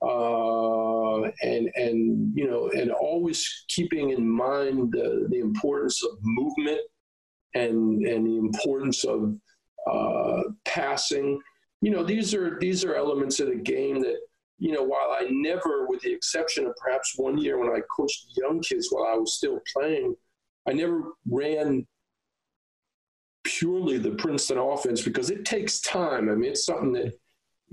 uh, 0.04 1.22
and 1.42 1.70
and 1.76 2.32
you 2.36 2.50
know 2.50 2.70
and 2.70 2.92
always 2.92 3.66
keeping 3.70 4.10
in 4.12 4.28
mind 4.28 4.92
the, 4.92 5.28
the 5.30 5.40
importance 5.40 6.04
of 6.04 6.18
movement 6.22 6.82
and 7.56 8.06
and 8.06 8.26
the 8.26 8.38
importance 8.38 9.04
of 9.04 9.36
uh, 9.90 10.44
passing 10.66 11.40
you 11.82 11.92
know 11.92 12.04
these 12.04 12.34
are 12.34 12.60
these 12.60 12.84
are 12.84 12.96
elements 12.96 13.40
of 13.40 13.48
the 13.48 13.56
game 13.56 14.02
that 14.02 14.18
you 14.58 14.72
know 14.72 14.84
while 14.84 15.16
I 15.18 15.28
never 15.30 15.86
with 15.88 16.02
the 16.02 16.14
exception 16.14 16.66
of 16.66 16.76
perhaps 16.76 17.14
one 17.16 17.38
year 17.38 17.58
when 17.58 17.70
I 17.70 17.82
coached 17.96 18.26
young 18.36 18.62
kids 18.62 18.90
while 18.92 19.08
I 19.08 19.16
was 19.16 19.36
still 19.36 19.60
playing 19.74 20.16
I 20.68 20.74
never 20.74 21.14
ran 21.30 21.86
purely 23.44 23.98
the 23.98 24.12
Princeton 24.12 24.58
offense 24.58 25.02
because 25.02 25.30
it 25.30 25.46
takes 25.46 25.82
time. 25.82 26.30
I 26.30 26.36
mean, 26.36 26.52
it's 26.52 26.66
something 26.66 26.94
that 26.94 27.14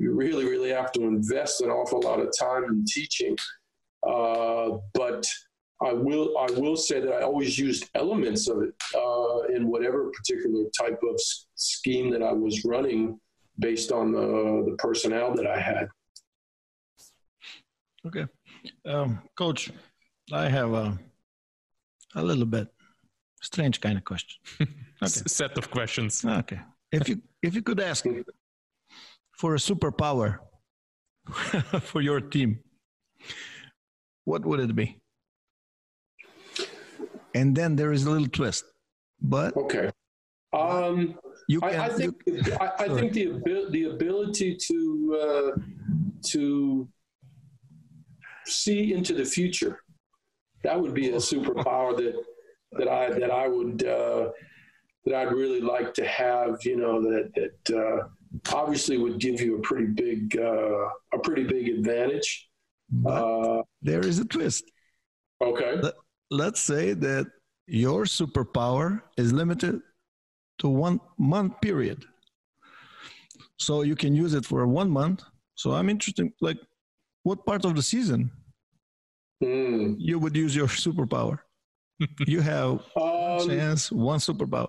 you 0.00 0.12
really, 0.14 0.44
really 0.46 0.70
have 0.70 0.90
to 0.92 1.02
invest 1.04 1.60
an 1.60 1.70
awful 1.70 2.00
lot 2.00 2.20
of 2.20 2.28
time 2.38 2.64
in 2.64 2.84
teaching. 2.86 3.36
Uh, 4.08 4.78
but 4.94 5.26
I 5.82 5.92
will, 5.92 6.36
I 6.38 6.50
will 6.52 6.76
say 6.76 7.00
that 7.00 7.12
I 7.12 7.20
always 7.22 7.58
used 7.58 7.82
elements 7.94 8.48
of 8.48 8.62
it 8.62 8.74
uh, 8.94 9.54
in 9.54 9.68
whatever 9.68 10.10
particular 10.18 10.64
type 10.82 11.00
of 11.10 11.14
s- 11.14 11.46
scheme 11.54 12.10
that 12.12 12.22
I 12.22 12.32
was 12.32 12.64
running 12.64 13.20
based 13.58 13.92
on 13.92 14.12
the, 14.12 14.26
the 14.70 14.76
personnel 14.78 15.34
that 15.34 15.46
I 15.46 15.58
had. 15.60 15.86
Okay. 18.06 18.26
Um, 18.86 19.20
Coach, 19.36 19.70
I 20.32 20.48
have 20.48 20.72
a, 20.72 20.98
a 22.14 22.22
little 22.22 22.46
bit 22.46 22.68
strange 23.42 23.80
kind 23.80 23.98
of 23.98 24.04
question. 24.04 24.38
S- 25.02 25.22
set 25.32 25.56
of 25.58 25.70
questions. 25.70 26.24
Okay. 26.24 26.60
If 26.92 27.08
you 27.08 27.22
if 27.42 27.54
you 27.54 27.62
could 27.62 27.80
ask 27.80 28.04
for 29.40 29.54
a 29.54 29.58
superpower 29.58 30.36
for 31.90 32.02
your 32.02 32.20
team, 32.20 32.60
what 34.24 34.44
would 34.44 34.60
it 34.60 34.76
be? 34.76 35.00
And 37.34 37.56
then 37.56 37.74
there 37.74 37.92
is 37.92 38.04
a 38.04 38.10
little 38.10 38.28
twist, 38.28 38.64
but 39.22 39.56
Okay. 39.56 39.90
Um, 40.52 41.16
you 41.48 41.60
can. 41.60 41.80
I, 41.80 41.84
I 41.84 41.88
think 41.88 42.14
I, 42.60 42.70
I 42.84 42.88
think 42.88 43.12
the 43.12 43.30
abil- 43.30 43.70
the 43.70 43.84
ability 43.84 44.58
to 44.68 44.78
uh, 45.22 45.50
to 46.32 46.88
see 48.46 48.92
into 48.92 49.14
the 49.14 49.24
future 49.24 49.78
that 50.64 50.78
would 50.80 50.92
be 50.92 51.10
a 51.10 51.20
superpower 51.30 51.96
that 51.96 52.14
that 52.72 52.88
I 52.88 53.10
that 53.20 53.30
I 53.30 53.46
would 53.46 53.86
uh, 53.86 54.30
that 55.04 55.14
I'd 55.14 55.32
really 55.32 55.60
like 55.60 55.94
to 55.94 56.04
have. 56.04 56.58
You 56.64 56.76
know 56.76 57.00
that 57.00 57.30
that 57.36 57.62
uh, 57.82 58.08
obviously 58.52 58.96
would 58.98 59.18
give 59.18 59.40
you 59.40 59.56
a 59.58 59.60
pretty 59.60 59.86
big 59.86 60.36
uh, 60.38 60.88
a 61.12 61.18
pretty 61.22 61.44
big 61.44 61.68
advantage. 61.68 62.48
But 62.90 63.22
Uh, 63.22 63.62
there 63.82 64.04
is 64.06 64.18
a 64.18 64.24
twist. 64.24 64.64
okay. 65.42 65.80
Let's 66.30 66.60
say 66.60 66.94
that 66.94 67.26
your 67.66 68.04
superpower 68.04 69.02
is 69.16 69.32
limited 69.32 69.80
to 70.58 70.68
one 70.68 71.00
month 71.18 71.60
period. 71.60 72.04
So 73.58 73.82
you 73.82 73.96
can 73.96 74.14
use 74.14 74.34
it 74.34 74.44
for 74.46 74.66
one 74.66 74.90
month. 74.90 75.22
So 75.54 75.72
I'm 75.72 75.88
interested, 75.90 76.30
like, 76.40 76.58
what 77.22 77.44
part 77.46 77.64
of 77.64 77.74
the 77.74 77.82
season 77.82 78.30
Hmm. 79.42 79.94
you 79.98 80.18
would 80.18 80.36
use 80.36 80.54
your 80.54 80.68
superpower? 80.86 81.38
you 82.26 82.40
have 82.40 82.80
Um, 82.96 83.46
chance, 83.48 83.90
one 83.92 84.18
superpower. 84.20 84.68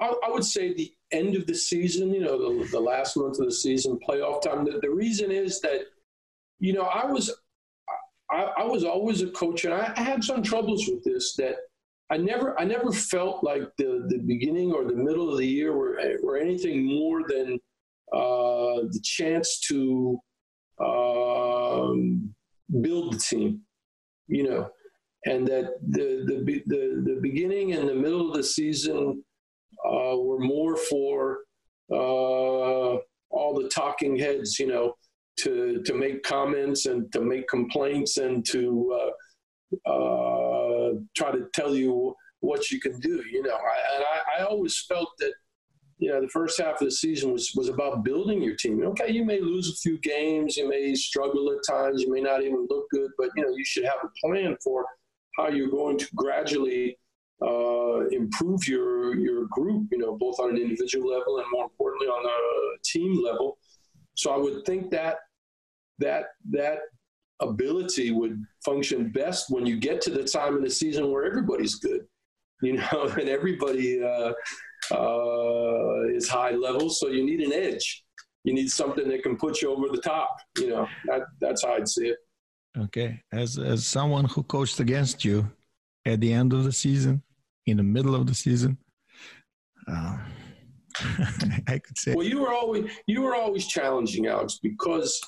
I, 0.00 0.14
I 0.26 0.30
would 0.30 0.44
say 0.44 0.74
the 0.74 0.92
end 1.12 1.36
of 1.36 1.46
the 1.46 1.54
season, 1.54 2.12
you 2.12 2.20
know, 2.20 2.58
the, 2.58 2.68
the 2.70 2.80
last 2.80 3.16
month 3.16 3.38
of 3.38 3.46
the 3.46 3.52
season, 3.52 3.98
playoff 4.06 4.42
time. 4.42 4.64
The, 4.64 4.78
the 4.80 4.90
reason 4.90 5.30
is 5.30 5.60
that, 5.60 5.86
you 6.58 6.72
know, 6.72 6.82
I 6.82 7.06
was, 7.06 7.34
I, 8.30 8.50
I 8.58 8.64
was 8.64 8.84
always 8.84 9.22
a 9.22 9.28
coach, 9.28 9.64
and 9.64 9.72
I, 9.72 9.92
I 9.96 10.00
had 10.02 10.22
some 10.24 10.42
troubles 10.42 10.86
with 10.88 11.04
this. 11.04 11.34
That 11.36 11.56
I 12.10 12.16
never, 12.16 12.58
I 12.60 12.64
never 12.64 12.92
felt 12.92 13.44
like 13.44 13.62
the 13.78 14.06
the 14.08 14.18
beginning 14.18 14.72
or 14.72 14.84
the 14.84 14.96
middle 14.96 15.30
of 15.30 15.38
the 15.38 15.46
year 15.46 15.76
were 15.76 15.98
were 16.22 16.36
anything 16.36 16.84
more 16.84 17.22
than 17.28 17.58
uh, 18.12 18.82
the 18.90 19.00
chance 19.02 19.60
to 19.68 20.18
um, 20.80 22.34
build 22.80 23.14
the 23.14 23.18
team, 23.18 23.60
you 24.26 24.42
know, 24.48 24.70
and 25.24 25.46
that 25.46 25.74
the 25.88 26.24
the 26.26 26.62
the, 26.66 27.02
the 27.06 27.20
beginning 27.20 27.72
and 27.72 27.88
the 27.88 27.94
middle 27.94 28.28
of 28.28 28.36
the 28.36 28.42
season 28.42 29.22
uh, 29.86 30.16
were 30.16 30.40
more 30.40 30.76
for 30.76 31.40
uh, 31.92 32.96
all 33.30 33.54
the 33.54 33.68
talking 33.68 34.16
heads, 34.18 34.58
you 34.58 34.66
know, 34.66 34.94
to 35.40 35.82
to 35.84 35.94
make 35.94 36.22
comments 36.22 36.86
and 36.86 37.12
to 37.12 37.20
make 37.20 37.48
complaints 37.48 38.16
and 38.16 38.44
to 38.46 38.98
uh, 39.86 39.90
uh, 39.90 40.92
try 41.16 41.30
to 41.30 41.46
tell 41.52 41.74
you 41.74 42.14
what 42.40 42.70
you 42.70 42.80
can 42.80 42.98
do, 43.00 43.22
you 43.30 43.42
know. 43.42 43.54
I, 43.54 43.94
and 43.94 44.04
I, 44.04 44.42
I 44.42 44.46
always 44.46 44.78
felt 44.88 45.10
that 45.18 45.32
you 45.98 46.10
know 46.10 46.20
the 46.20 46.28
first 46.28 46.60
half 46.60 46.80
of 46.80 46.86
the 46.86 46.90
season 46.90 47.32
was 47.32 47.52
was 47.54 47.68
about 47.68 48.04
building 48.04 48.42
your 48.42 48.56
team. 48.56 48.82
Okay, 48.82 49.10
you 49.10 49.24
may 49.24 49.40
lose 49.40 49.70
a 49.70 49.76
few 49.76 49.98
games, 49.98 50.56
you 50.56 50.68
may 50.68 50.94
struggle 50.94 51.52
at 51.52 51.66
times, 51.68 52.02
you 52.02 52.12
may 52.12 52.20
not 52.20 52.42
even 52.42 52.66
look 52.68 52.86
good, 52.90 53.10
but 53.18 53.30
you 53.36 53.42
know 53.42 53.54
you 53.54 53.64
should 53.64 53.84
have 53.84 53.98
a 54.04 54.26
plan 54.26 54.56
for 54.62 54.86
how 55.36 55.48
you're 55.48 55.70
going 55.70 55.98
to 55.98 56.06
gradually 56.14 56.98
uh, 57.42 58.06
improve 58.08 58.66
your 58.66 59.16
your 59.16 59.46
group. 59.46 59.88
You 59.90 59.98
know, 59.98 60.16
both 60.16 60.38
on 60.40 60.50
an 60.50 60.56
individual 60.56 61.10
level 61.10 61.38
and 61.38 61.46
more 61.52 61.64
importantly 61.64 62.08
on 62.08 62.24
a 62.24 62.78
team 62.84 63.22
level. 63.22 63.58
So 64.14 64.32
I 64.32 64.36
would 64.36 64.64
think 64.64 64.90
that 64.90 65.16
that 65.98 66.26
that 66.50 66.78
ability 67.40 68.10
would 68.12 68.42
function 68.64 69.10
best 69.10 69.50
when 69.50 69.66
you 69.66 69.78
get 69.78 70.00
to 70.02 70.10
the 70.10 70.24
time 70.24 70.56
in 70.56 70.62
the 70.62 70.70
season 70.70 71.10
where 71.10 71.24
everybody's 71.24 71.76
good, 71.76 72.06
you 72.62 72.74
know, 72.74 73.12
and 73.20 73.28
everybody 73.28 74.02
uh, 74.02 74.32
uh, 74.90 76.08
is 76.08 76.28
high 76.28 76.52
level. 76.52 76.88
So 76.90 77.08
you 77.08 77.24
need 77.24 77.40
an 77.40 77.52
edge. 77.52 78.04
You 78.44 78.54
need 78.54 78.70
something 78.70 79.08
that 79.08 79.22
can 79.22 79.36
put 79.36 79.60
you 79.60 79.72
over 79.72 79.88
the 79.88 80.00
top. 80.00 80.36
You 80.56 80.68
know, 80.68 80.88
that, 81.06 81.22
that's 81.40 81.64
how 81.64 81.74
I'd 81.74 81.88
see 81.88 82.08
it. 82.08 82.18
Okay. 82.78 83.20
As 83.32 83.58
as 83.58 83.86
someone 83.86 84.26
who 84.26 84.42
coached 84.42 84.80
against 84.80 85.24
you 85.24 85.50
at 86.04 86.20
the 86.20 86.32
end 86.32 86.52
of 86.52 86.64
the 86.64 86.72
season, 86.72 87.22
in 87.66 87.76
the 87.76 87.82
middle 87.82 88.14
of 88.14 88.26
the 88.26 88.34
season, 88.34 88.78
uh, 89.88 90.18
I 91.68 91.78
could 91.78 91.98
say 91.98 92.14
Well, 92.14 92.26
you 92.26 92.40
were 92.40 92.52
always 92.52 92.90
you 93.06 93.22
were 93.22 93.34
always 93.34 93.66
challenging, 93.66 94.26
Alex, 94.26 94.58
because 94.62 95.20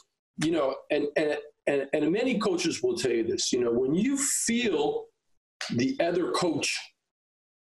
you 0.44 0.52
know, 0.52 0.74
and 0.90 1.06
and 1.16 1.36
and, 1.66 1.86
and 1.92 2.10
many 2.10 2.38
coaches 2.38 2.82
will 2.82 2.96
tell 2.96 3.12
you 3.12 3.24
this. 3.24 3.52
You 3.52 3.60
know, 3.60 3.72
when 3.72 3.94
you 3.94 4.16
feel 4.16 5.04
the 5.74 5.96
other 6.00 6.30
coach 6.30 6.76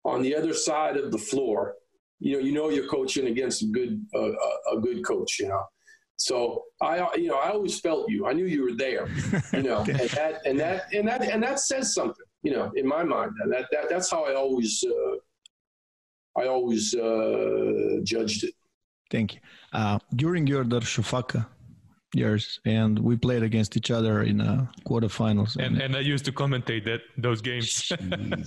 on 0.05 0.21
the 0.21 0.35
other 0.35 0.53
side 0.53 0.97
of 0.97 1.11
the 1.11 1.17
floor, 1.17 1.73
you 2.19 2.33
know, 2.33 2.39
you 2.39 2.51
know 2.53 2.69
you're 2.69 2.87
coaching 2.87 3.27
against 3.27 3.63
a 3.63 3.67
good 3.67 4.05
uh, 4.15 4.31
a, 4.31 4.77
a 4.77 4.81
good 4.81 5.03
coach. 5.05 5.39
You 5.39 5.47
know, 5.47 5.63
so 6.17 6.63
I 6.81 7.07
you 7.15 7.29
know 7.29 7.37
I 7.37 7.49
always 7.49 7.79
felt 7.79 8.09
you. 8.09 8.27
I 8.27 8.33
knew 8.33 8.45
you 8.45 8.63
were 8.63 8.75
there. 8.75 9.07
You 9.53 9.63
know, 9.63 9.79
and 9.87 10.09
that 10.11 10.41
and 10.45 10.59
that 10.59 10.93
and 10.93 11.07
that 11.07 11.23
and 11.23 11.41
that 11.41 11.59
says 11.59 11.93
something. 11.93 12.25
You 12.47 12.53
know, 12.55 12.71
in 12.81 12.87
my 12.87 13.03
mind, 13.03 13.31
that, 13.53 13.65
that 13.73 13.85
that's 13.91 14.09
how 14.13 14.21
I 14.29 14.33
always. 14.43 14.73
Uh, 14.93 15.15
I 16.41 16.45
always 16.55 16.85
uh, 16.93 17.97
judged 18.13 18.41
it. 18.47 18.53
Thank 19.15 19.27
you. 19.33 19.39
Uh, 19.73 19.97
during 20.15 20.43
your 20.53 20.63
Darshufaka 20.63 21.41
years, 22.13 22.45
and 22.63 22.93
we 22.99 23.13
played 23.17 23.43
against 23.43 23.75
each 23.79 23.91
other 23.97 24.15
in 24.31 24.39
uh, 24.39 24.67
quarterfinals. 24.87 25.51
And 25.65 25.73
and 25.85 25.93
I 26.01 26.03
used 26.13 26.25
to 26.29 26.31
commentate 26.31 26.83
that 26.85 27.01
those 27.25 27.41
games. 27.41 27.71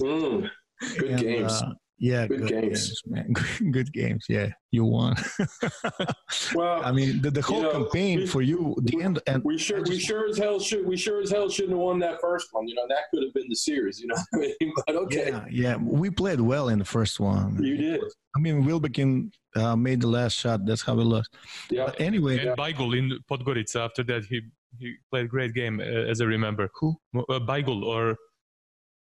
Mm, 0.00 0.50
good 0.98 1.10
and, 1.10 1.20
games. 1.20 1.62
Yeah, 2.00 2.26
Good 2.26 2.48
games. 2.48 3.02
man. 3.06 3.32
Good 3.70 3.92
games. 3.92 4.24
Yeah, 4.28 4.48
you 4.70 4.84
won. 4.86 5.14
well, 6.54 6.82
I 6.82 6.90
mean, 6.92 7.20
the, 7.22 7.30
the 7.30 7.42
whole 7.42 7.62
know, 7.62 7.70
campaign 7.72 8.20
we- 8.20 8.26
for 8.26 8.42
you, 8.42 8.74
the 8.82 9.02
end, 9.02 9.20
and 9.26 9.44
we 9.44 9.58
sure 9.58 9.78
I 9.78 9.82
we 9.82 9.98
sure 9.98 10.26
as 10.28 10.38
hell 10.38 10.58
should 10.58 10.86
we 10.86 10.96
sure 10.96 11.20
as 11.20 11.30
hell 11.30 11.48
shouldn't 11.48 11.72
have 11.76 11.80
won 11.80 11.98
that 12.00 12.20
first 12.20 12.48
one. 12.52 12.66
You 12.66 12.74
know 12.74 12.86
that 12.88 13.04
could 13.12 13.22
have 13.24 13.34
been 13.34 13.48
the 13.48 13.56
series. 13.56 14.00
You 14.00 14.08
know, 14.08 14.16
what 14.30 14.44
I 14.44 14.54
mean? 14.60 14.72
but 14.86 14.96
okay, 14.96 15.28
yeah, 15.30 15.44
yeah, 15.50 15.76
we 15.76 16.10
played 16.10 16.40
well 16.40 16.68
in 16.70 16.78
the 16.78 16.84
first 16.84 17.20
one. 17.20 17.62
you 17.62 17.76
did. 17.76 18.00
I 18.36 18.38
mean, 18.40 18.64
Wilbekin 18.64 19.30
uh, 19.56 19.76
made 19.76 20.00
the 20.00 20.06
last 20.08 20.34
shot. 20.38 20.64
That's 20.64 20.82
how 20.82 20.94
we 20.94 21.04
lost. 21.04 21.30
Yeah, 21.70 21.86
But 21.86 22.00
anyway, 22.00 22.38
and 22.38 22.56
Baigul 22.56 22.96
in 22.96 23.18
Podgorica 23.30 23.76
after 23.84 24.02
that 24.04 24.24
he 24.24 24.40
he 24.78 24.94
played 25.10 25.24
a 25.24 25.28
great 25.28 25.52
game 25.52 25.80
uh, 25.80 26.10
as 26.12 26.20
I 26.20 26.24
remember. 26.24 26.70
Who? 26.80 26.96
Uh, 27.14 27.40
Baigul 27.40 27.82
or 27.84 28.16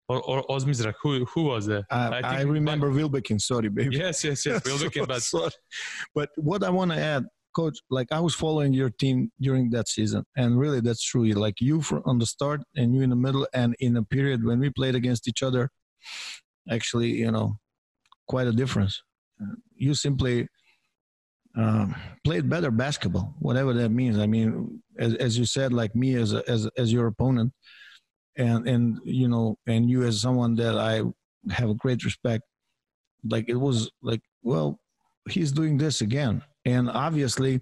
or 0.09 0.21
or 0.23 0.43
Ozmizrak. 0.47 0.95
Who 1.01 1.25
who 1.25 1.43
was 1.43 1.65
there? 1.65 1.85
I, 1.89 2.19
I 2.19 2.37
I, 2.39 2.41
remember 2.41 2.89
Wilbekin. 2.89 3.39
Sorry, 3.39 3.69
baby. 3.69 3.95
Yes, 3.95 4.23
yes, 4.23 4.45
yes. 4.45 4.61
We'll 4.65 5.05
but 5.05 5.21
Sorry. 5.21 5.51
But 6.15 6.29
what 6.35 6.63
I 6.63 6.69
want 6.69 6.91
to 6.91 6.97
add, 6.97 7.25
coach, 7.55 7.77
like 7.89 8.11
I 8.11 8.19
was 8.19 8.35
following 8.35 8.73
your 8.73 8.89
team 8.89 9.31
during 9.39 9.69
that 9.69 9.87
season, 9.87 10.25
and 10.35 10.59
really 10.59 10.81
that's 10.81 11.03
true. 11.03 11.25
Like 11.31 11.61
you 11.61 11.81
from 11.81 12.01
on 12.05 12.17
the 12.19 12.25
start, 12.25 12.61
and 12.75 12.93
you 12.93 13.01
in 13.03 13.11
the 13.11 13.15
middle, 13.15 13.47
and 13.53 13.75
in 13.79 13.95
a 13.97 14.03
period 14.03 14.43
when 14.43 14.59
we 14.59 14.69
played 14.71 14.95
against 14.95 15.27
each 15.27 15.43
other, 15.43 15.69
actually, 16.69 17.11
you 17.11 17.31
know, 17.31 17.59
quite 18.27 18.47
a 18.47 18.51
difference. 18.51 19.01
Uh, 19.41 19.55
You 19.75 19.93
simply 19.93 20.47
um, 21.55 21.95
played 22.23 22.49
better 22.49 22.71
basketball, 22.71 23.35
whatever 23.39 23.73
that 23.73 23.89
means. 23.89 24.17
I 24.17 24.27
mean, 24.27 24.81
as, 24.97 25.13
as 25.15 25.37
you 25.37 25.45
said, 25.45 25.71
like 25.71 25.95
me 25.95 26.15
as 26.15 26.33
a, 26.33 26.41
as 26.49 26.67
as 26.77 26.91
your 26.91 27.07
opponent, 27.07 27.53
and 28.39 28.67
and 28.67 28.99
you 29.03 29.27
know, 29.27 29.57
and 29.67 29.89
you 29.89 30.03
as 30.03 30.21
someone 30.21 30.55
that 30.55 30.77
I 30.77 31.03
have 31.51 31.69
a 31.69 31.75
great 31.75 32.03
respect. 32.03 32.43
Like 33.23 33.49
it 33.49 33.55
was 33.55 33.91
like, 34.01 34.21
well, 34.41 34.79
he's 35.29 35.51
doing 35.51 35.77
this 35.77 36.01
again, 36.01 36.41
and 36.65 36.89
obviously, 36.89 37.61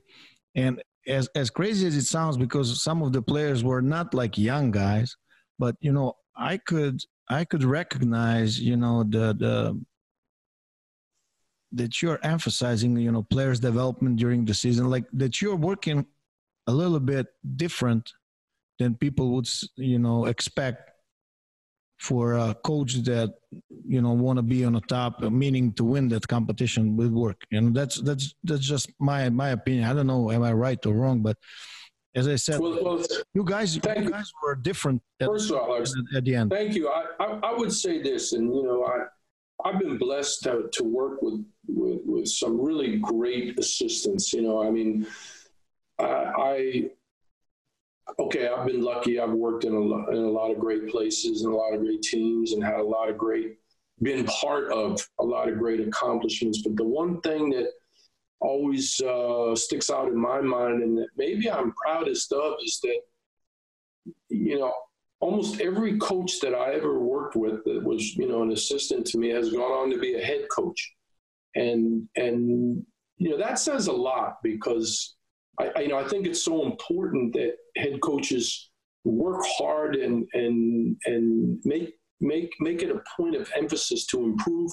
and 0.55 0.81
as 1.07 1.27
as 1.35 1.49
crazy 1.49 1.87
as 1.87 1.95
it 1.95 2.03
sounds, 2.05 2.37
because 2.37 2.83
some 2.83 3.01
of 3.01 3.11
the 3.11 3.21
players 3.21 3.63
were 3.63 3.81
not 3.81 4.13
like 4.13 4.37
young 4.37 4.71
guys, 4.71 5.15
but 5.57 5.75
you 5.81 5.91
know, 5.91 6.13
I 6.35 6.57
could 6.57 7.01
I 7.29 7.43
could 7.43 7.63
recognize, 7.63 8.59
you 8.59 8.77
know, 8.77 9.03
the 9.03 9.33
the 9.33 9.81
that 11.73 12.01
you're 12.01 12.19
emphasizing, 12.23 12.95
you 12.95 13.11
know, 13.11 13.23
players' 13.23 13.59
development 13.59 14.17
during 14.17 14.45
the 14.45 14.53
season, 14.53 14.89
like 14.89 15.05
that 15.13 15.41
you're 15.41 15.55
working 15.55 16.05
a 16.67 16.71
little 16.71 16.99
bit 16.99 17.27
different 17.55 18.11
than 18.79 18.95
people 18.95 19.31
would, 19.31 19.47
you 19.75 19.99
know, 19.99 20.25
expect 20.25 20.91
for 21.99 22.33
a 22.33 22.55
coach 22.63 22.93
that 23.03 23.33
you 23.87 24.01
know 24.01 24.11
want 24.11 24.37
to 24.37 24.43
be 24.43 24.63
on 24.63 24.73
the 24.73 24.81
top, 24.81 25.19
meaning 25.21 25.73
to 25.73 25.83
win 25.83 26.07
that 26.09 26.27
competition 26.27 26.95
with 26.95 27.11
work. 27.11 27.41
You 27.49 27.61
know, 27.61 27.71
that's 27.71 27.99
that's 28.01 28.35
that's 28.43 28.65
just 28.65 28.91
my 28.99 29.29
my 29.29 29.49
opinion. 29.49 29.85
I 29.85 29.93
don't 29.93 30.07
know, 30.07 30.31
am 30.31 30.43
I 30.43 30.53
right 30.53 30.83
or 30.85 30.93
wrong? 30.93 31.21
But 31.21 31.37
as 32.15 32.27
I 32.27 32.35
said, 32.35 32.59
well, 32.59 32.77
well, 32.83 33.05
you 33.33 33.43
guys, 33.43 33.77
thank 33.77 34.05
you 34.05 34.11
guys 34.11 34.31
were 34.43 34.55
different 34.55 35.01
at, 35.19 35.27
first 35.27 35.49
of 35.49 35.57
all, 35.57 35.75
Alex, 35.75 35.93
at 36.15 36.23
the 36.23 36.35
end. 36.35 36.51
Thank 36.51 36.73
you. 36.75 36.89
I, 36.89 37.05
I, 37.19 37.39
I 37.43 37.53
would 37.53 37.73
say 37.73 38.01
this, 38.01 38.33
and 38.33 38.53
you 38.53 38.63
know, 38.63 38.85
I 38.85 39.05
I've 39.65 39.79
been 39.79 39.97
blessed 39.97 40.43
to, 40.43 40.69
to 40.71 40.83
work 40.83 41.21
with, 41.21 41.43
with 41.67 42.01
with 42.05 42.27
some 42.27 42.61
really 42.61 42.97
great 42.97 43.57
assistants. 43.59 44.33
You 44.33 44.43
know, 44.43 44.65
I 44.65 44.69
mean, 44.69 45.07
I, 45.99 46.05
I 46.05 46.89
okay, 48.19 48.47
I've 48.47 48.65
been 48.65 48.81
lucky. 48.81 49.19
I've 49.19 49.31
worked 49.31 49.63
in 49.65 49.73
a 49.73 49.81
in 50.11 50.23
a 50.23 50.31
lot 50.31 50.51
of 50.51 50.59
great 50.59 50.89
places 50.89 51.43
and 51.43 51.53
a 51.53 51.57
lot 51.57 51.73
of 51.73 51.81
great 51.81 52.01
teams, 52.01 52.53
and 52.53 52.63
had 52.63 52.79
a 52.79 52.83
lot 52.83 53.09
of 53.09 53.17
great 53.17 53.57
been 54.01 54.25
part 54.25 54.71
of 54.71 55.01
a 55.19 55.23
lot 55.23 55.49
of 55.49 55.57
great 55.57 55.79
accomplishments. 55.79 56.61
But 56.61 56.75
the 56.75 56.83
one 56.83 57.19
thing 57.21 57.49
that 57.51 57.71
always 58.39 59.01
uh, 59.01 59.55
sticks 59.55 59.89
out 59.89 60.07
in 60.07 60.17
my 60.17 60.41
mind, 60.41 60.83
and 60.83 60.97
that 60.97 61.09
maybe 61.17 61.49
I'm 61.49 61.73
proudest 61.73 62.31
of, 62.33 62.55
is 62.63 62.79
that 62.81 63.01
you 64.29 64.59
know 64.59 64.73
almost 65.19 65.61
every 65.61 65.97
coach 65.97 66.39
that 66.41 66.53
I 66.53 66.73
ever 66.73 66.99
worked 66.99 67.35
with 67.35 67.63
that 67.63 67.83
was, 67.83 68.15
you 68.15 68.27
know, 68.27 68.43
an 68.43 68.51
assistant 68.51 69.05
to 69.07 69.17
me 69.17 69.29
has 69.29 69.51
gone 69.51 69.71
on 69.71 69.89
to 69.89 69.97
be 69.97 70.15
a 70.15 70.23
head 70.23 70.45
coach. 70.49 70.93
And 71.55 72.07
and 72.15 72.85
you 73.17 73.31
know, 73.31 73.37
that 73.37 73.59
says 73.59 73.87
a 73.87 73.93
lot 73.93 74.37
because 74.43 75.16
I, 75.59 75.71
I, 75.75 75.79
you 75.81 75.87
know, 75.89 75.97
I 75.97 76.07
think 76.07 76.27
it's 76.27 76.43
so 76.43 76.65
important 76.65 77.33
that 77.33 77.55
head 77.75 77.99
coaches 78.01 78.69
work 79.03 79.43
hard 79.57 79.95
and 79.95 80.27
and 80.33 80.97
and 81.05 81.59
make 81.63 81.93
make 82.19 82.53
make 82.59 82.83
it 82.83 82.91
a 82.91 83.01
point 83.15 83.35
of 83.35 83.49
emphasis 83.55 84.05
to 84.07 84.23
improve 84.23 84.71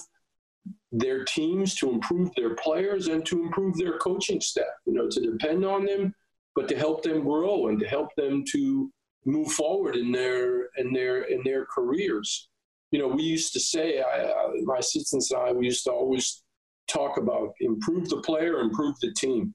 their 0.91 1.23
teams, 1.25 1.75
to 1.75 1.91
improve 1.91 2.33
their 2.35 2.55
players, 2.55 3.07
and 3.07 3.25
to 3.25 3.43
improve 3.43 3.77
their 3.77 3.97
coaching 3.99 4.41
staff. 4.41 4.65
You 4.85 4.93
know, 4.93 5.09
to 5.09 5.19
depend 5.19 5.65
on 5.65 5.85
them, 5.85 6.13
but 6.55 6.67
to 6.69 6.77
help 6.77 7.03
them 7.03 7.23
grow 7.23 7.67
and 7.67 7.79
to 7.79 7.87
help 7.87 8.09
them 8.15 8.43
to 8.51 8.91
move 9.25 9.51
forward 9.51 9.95
in 9.95 10.11
their 10.11 10.69
in 10.77 10.93
their 10.93 11.23
in 11.23 11.41
their 11.43 11.65
careers. 11.65 12.49
You 12.91 12.99
know, 12.99 13.07
we 13.07 13.23
used 13.23 13.51
to 13.53 13.59
say, 13.59 14.01
I, 14.01 14.31
my 14.63 14.77
assistants 14.77 15.31
and 15.31 15.41
I, 15.41 15.51
we 15.51 15.65
used 15.65 15.83
to 15.85 15.91
always 15.91 16.43
talk 16.87 17.17
about 17.17 17.53
improve 17.59 18.07
the 18.09 18.21
player, 18.21 18.59
improve 18.59 18.95
the 19.01 19.11
team. 19.13 19.53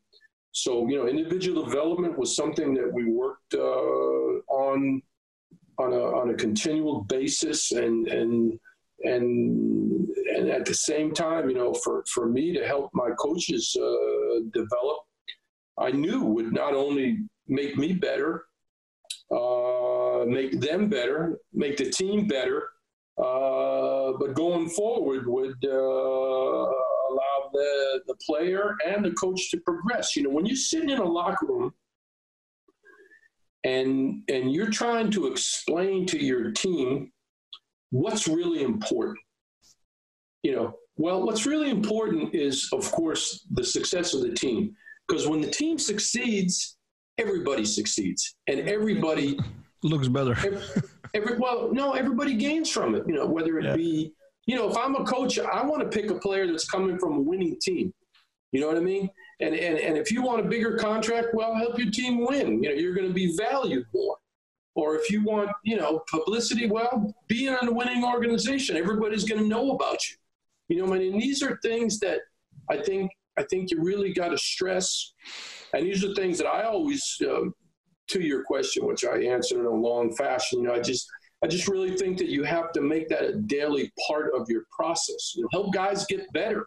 So, 0.53 0.89
you 0.89 0.99
know, 0.99 1.07
individual 1.07 1.65
development 1.65 2.19
was 2.19 2.35
something 2.35 2.75
that 2.75 2.93
we 2.93 3.05
worked 3.05 3.55
uh, 3.55 3.59
on 3.59 5.03
on 5.81 5.93
a, 5.93 6.03
on 6.21 6.31
a 6.31 6.35
continual 6.35 7.03
basis 7.05 7.73
and, 7.73 8.07
and, 8.09 8.59
and, 9.03 10.09
and 10.37 10.49
at 10.51 10.67
the 10.67 10.75
same 10.75 11.13
time, 11.13 11.49
you 11.49 11.57
know, 11.57 11.73
for, 11.73 12.05
for 12.13 12.27
me 12.27 12.53
to 12.53 12.67
help 12.67 12.91
my 12.93 13.11
coaches 13.19 13.75
uh, 13.81 14.41
develop, 14.53 14.99
I 15.79 15.91
knew 15.91 16.23
would 16.23 16.53
not 16.53 16.75
only 16.75 17.21
make 17.49 17.79
me 17.79 17.95
better, 17.95 18.45
uh, 19.31 20.25
make 20.27 20.61
them 20.61 20.89
better, 20.89 21.39
make 21.55 21.79
the 21.79 21.91
team 21.91 22.27
better, 22.27 22.69
uh, 23.17 24.13
but 24.19 24.35
going 24.35 24.69
forward 24.69 25.27
would 25.27 25.65
uh, 25.65 26.67
the, 27.53 28.01
the 28.07 28.15
player 28.27 28.77
and 28.87 29.05
the 29.05 29.13
coach 29.13 29.51
to 29.51 29.61
progress. 29.61 30.17
You 30.17 30.25
know, 30.25 30.31
when 30.31 30.47
you're 30.47 30.57
sitting 30.57 30.91
in 30.91 30.99
a 30.99 31.05
locker 31.05 31.47
room 31.47 31.73
and 33.65 34.23
and 34.29 34.53
you're 34.53 34.71
trying 34.71 35.11
to 35.11 35.27
explain 35.27 36.07
to 36.07 36.19
your 36.19 36.51
team 36.53 37.13
what's 37.91 38.27
really 38.27 38.63
important, 38.63 39.19
you 40.43 40.55
know, 40.55 40.75
well, 40.97 41.23
what's 41.23 41.47
really 41.47 41.71
important 41.71 42.35
is, 42.35 42.69
of 42.73 42.91
course, 42.93 43.47
the 43.53 43.65
success 43.65 44.15
of 44.15 44.21
the 44.23 44.33
team. 44.33 44.75
Because 45.07 45.27
when 45.27 45.41
the 45.41 45.51
team 45.51 45.79
succeeds, 45.79 46.77
everybody 47.19 47.65
succeeds, 47.65 48.37
and 48.47 48.69
everybody 48.69 49.39
looks 49.83 50.09
better. 50.09 50.33
every, 50.33 50.63
every, 51.15 51.39
well, 51.39 51.71
no, 51.73 51.93
everybody 51.93 52.35
gains 52.35 52.71
from 52.71 52.95
it. 52.95 53.05
You 53.07 53.15
know, 53.15 53.27
whether 53.27 53.59
it 53.59 53.65
yeah. 53.65 53.77
be 53.77 54.13
you 54.47 54.57
know, 54.57 54.69
if 54.69 54.77
I'm 54.77 54.97
a 54.97 55.05
coach, 55.05 55.39
I 55.39 55.65
want 55.65 55.83
to 55.83 55.89
pick 55.89 56.11
a 56.11 56.19
player 56.19 56.47
that's 56.47 56.69
coming 56.69 56.99
from 56.99 57.15
a 57.15 57.21
winning 57.21 57.57
team. 57.61 57.93
You 58.53 58.61
know 58.61 58.69
what 58.69 58.77
I 58.77 58.81
mean? 58.81 59.09
And, 59.41 59.55
and, 59.55 59.79
and 59.79 59.97
if 59.97 60.11
you 60.11 60.23
want 60.23 60.45
a 60.45 60.49
bigger 60.49 60.77
contract, 60.77 61.29
well, 61.35 61.55
help 61.55 61.79
your 61.79 61.91
team 61.91 62.27
win. 62.27 62.63
You 62.63 62.71
know, 62.71 62.75
you're 62.75 62.95
going 62.95 63.09
to 63.09 63.15
be 63.15 63.37
valued 63.37 63.85
more. 63.95 64.17
Or 64.75 64.97
if 64.97 65.11
you 65.11 65.23
want, 65.25 65.51
you 65.65 65.77
know, 65.77 66.03
publicity, 66.11 66.67
well, 66.67 67.13
be 67.29 67.47
in 67.47 67.69
a 67.69 67.73
winning 67.73 68.05
organization. 68.05 68.77
Everybody's 68.77 69.25
going 69.25 69.41
to 69.41 69.49
know 69.49 69.73
about 69.73 69.99
you. 70.09 70.17
You 70.69 70.87
know, 70.87 70.95
I 70.95 70.99
mean, 70.99 71.19
these 71.19 71.43
are 71.43 71.59
things 71.63 71.99
that 72.01 72.21
I 72.71 72.79
think 72.79 73.11
I 73.39 73.45
think 73.45 73.71
you 73.71 73.83
really 73.83 74.13
got 74.13 74.29
to 74.29 74.39
stress. 74.39 75.15
And 75.75 75.87
these 75.87 76.05
are 76.05 76.15
things 76.15 76.39
that 76.39 76.47
I 76.47 76.65
always, 76.65 77.17
um, 77.29 77.55
to 78.09 78.21
your 78.21 78.45
question, 78.45 78.87
which 78.87 79.05
I 79.05 79.23
answered 79.25 79.61
in 79.61 79.67
a 79.67 79.71
long 79.71 80.15
fashion. 80.15 80.61
You 80.61 80.69
know, 80.69 80.75
I 80.75 80.81
just 80.81 81.09
I 81.43 81.47
just 81.47 81.69
really 81.69 81.97
think 81.97 82.19
that 82.19 82.29
you 82.29 82.45
have 82.45 82.73
to 82.73 82.81
make 82.81 83.09
that 83.09 83.23
a 83.23 83.33
daily 83.35 83.93
part 84.07 84.33
of 84.35 84.49
your 84.49 84.65
process. 84.71 85.35
You 85.35 85.43
know, 85.43 85.49
help 85.53 85.73
guys 85.73 86.05
get 86.07 86.31
better. 86.33 86.67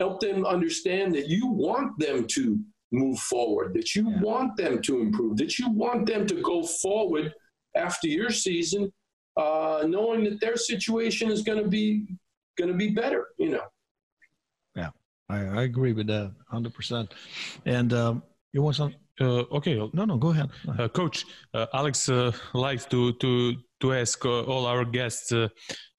Help 0.00 0.20
them 0.20 0.44
understand 0.44 1.14
that 1.14 1.28
you 1.28 1.46
want 1.46 1.98
them 1.98 2.26
to 2.28 2.58
move 2.90 3.18
forward, 3.18 3.74
that 3.74 3.94
you 3.94 4.10
yeah. 4.10 4.20
want 4.20 4.56
them 4.56 4.80
to 4.82 5.00
improve, 5.00 5.36
that 5.36 5.58
you 5.58 5.70
want 5.70 6.06
them 6.06 6.26
to 6.26 6.40
go 6.42 6.62
forward 6.62 7.32
after 7.76 8.08
your 8.08 8.30
season, 8.30 8.92
uh, 9.36 9.84
knowing 9.86 10.24
that 10.24 10.40
their 10.40 10.56
situation 10.56 11.30
is 11.30 11.42
going 11.42 11.62
to 11.62 11.68
be 11.68 12.06
going 12.56 12.70
to 12.70 12.76
be 12.76 12.90
better. 12.90 13.28
You 13.38 13.50
know. 13.50 13.64
Yeah, 14.74 14.90
I, 15.28 15.38
I 15.38 15.62
agree 15.62 15.92
with 15.92 16.06
that, 16.06 16.32
hundred 16.48 16.74
percent. 16.74 17.14
And 17.66 17.92
um, 17.92 18.22
you 18.52 18.62
want 18.62 18.76
some? 18.76 18.94
Uh, 19.20 19.44
okay. 19.58 19.74
No, 19.92 20.04
no, 20.04 20.16
go 20.16 20.30
ahead. 20.30 20.50
Uh, 20.66 20.88
Coach, 20.88 21.24
uh, 21.52 21.66
Alex 21.74 22.08
uh, 22.08 22.32
likes 22.52 22.84
to 22.86 23.12
to 23.14 23.56
to 23.80 23.92
ask 23.92 24.24
uh, 24.24 24.42
all 24.42 24.66
our 24.66 24.84
guests 24.84 25.32
uh, 25.32 25.48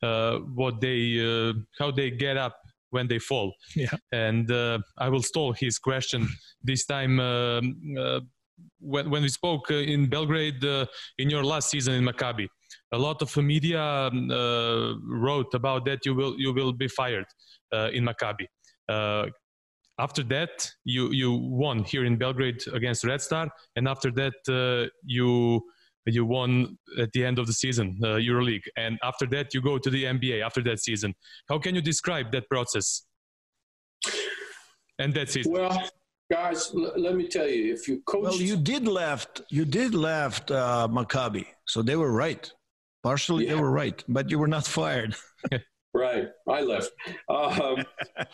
uh, 0.01 0.37
what 0.39 0.81
they 0.81 1.53
how 1.79 1.91
they 1.91 2.11
get 2.11 2.37
up 2.37 2.57
when 2.89 3.07
they 3.07 3.19
fall. 3.19 3.53
Yeah. 3.75 3.89
And 4.11 4.51
I 4.97 5.09
will 5.09 5.23
stall 5.23 5.53
his 5.53 5.79
question 5.79 6.27
this 6.63 6.85
time. 6.85 7.19
Um, 7.19 7.75
when, 8.79 9.09
when 9.09 9.21
we 9.21 9.29
spoke 9.29 9.69
in 9.71 10.09
Belgrade 10.09 10.63
in 11.17 11.29
your 11.29 11.43
last 11.43 11.69
season 11.69 11.93
in 11.95 12.03
Maccabi, 12.05 12.47
a 12.93 12.97
lot 12.97 13.21
of 13.21 13.35
media 13.37 13.81
um, 13.81 14.29
wrote 15.09 15.53
about 15.53 15.85
that 15.85 16.05
you 16.05 16.13
will 16.15 16.35
you 16.37 16.53
will 16.53 16.71
be 16.71 16.87
fired 16.87 17.25
in 17.91 18.05
Maccabi 18.05 18.47
after 19.99 20.23
that 20.23 20.69
you 20.83 21.11
you 21.11 21.31
won 21.33 21.83
here 21.83 22.05
in 22.05 22.17
belgrade 22.17 22.61
against 22.73 23.03
red 23.03 23.21
star 23.21 23.49
and 23.75 23.87
after 23.87 24.11
that 24.11 24.33
uh, 24.49 24.89
you 25.03 25.61
you 26.13 26.25
won 26.25 26.77
at 26.99 27.11
the 27.13 27.25
end 27.25 27.39
of 27.39 27.47
the 27.47 27.53
season, 27.53 27.97
uh, 28.03 28.17
EuroLeague, 28.17 28.67
and 28.77 28.99
after 29.03 29.25
that 29.27 29.53
you 29.53 29.61
go 29.61 29.77
to 29.77 29.89
the 29.89 30.03
NBA 30.03 30.45
after 30.45 30.61
that 30.63 30.79
season. 30.79 31.15
How 31.49 31.57
can 31.57 31.73
you 31.75 31.81
describe 31.81 32.31
that 32.31 32.49
process? 32.49 33.03
And 34.99 35.13
that's 35.13 35.35
it. 35.35 35.45
Well, 35.47 35.89
guys, 36.31 36.71
l- 36.75 36.93
let 36.95 37.15
me 37.15 37.27
tell 37.27 37.47
you, 37.47 37.73
if 37.73 37.87
you 37.87 38.01
coach, 38.05 38.23
well, 38.23 38.35
you 38.35 38.55
did 38.55 38.87
left, 38.87 39.41
you 39.49 39.65
did 39.65 39.93
left 39.93 40.51
uh, 40.51 40.87
Maccabi, 40.89 41.45
so 41.65 41.81
they 41.81 41.95
were 41.95 42.11
right. 42.11 42.51
Partially, 43.03 43.45
yeah. 43.45 43.53
they 43.53 43.59
were 43.61 43.71
right, 43.71 44.03
but 44.07 44.29
you 44.31 44.39
were 44.39 44.47
not 44.47 44.65
fired. 44.79 45.15
right, 45.93 46.27
I 46.47 46.61
left. 46.61 46.91
Um, 47.29 47.83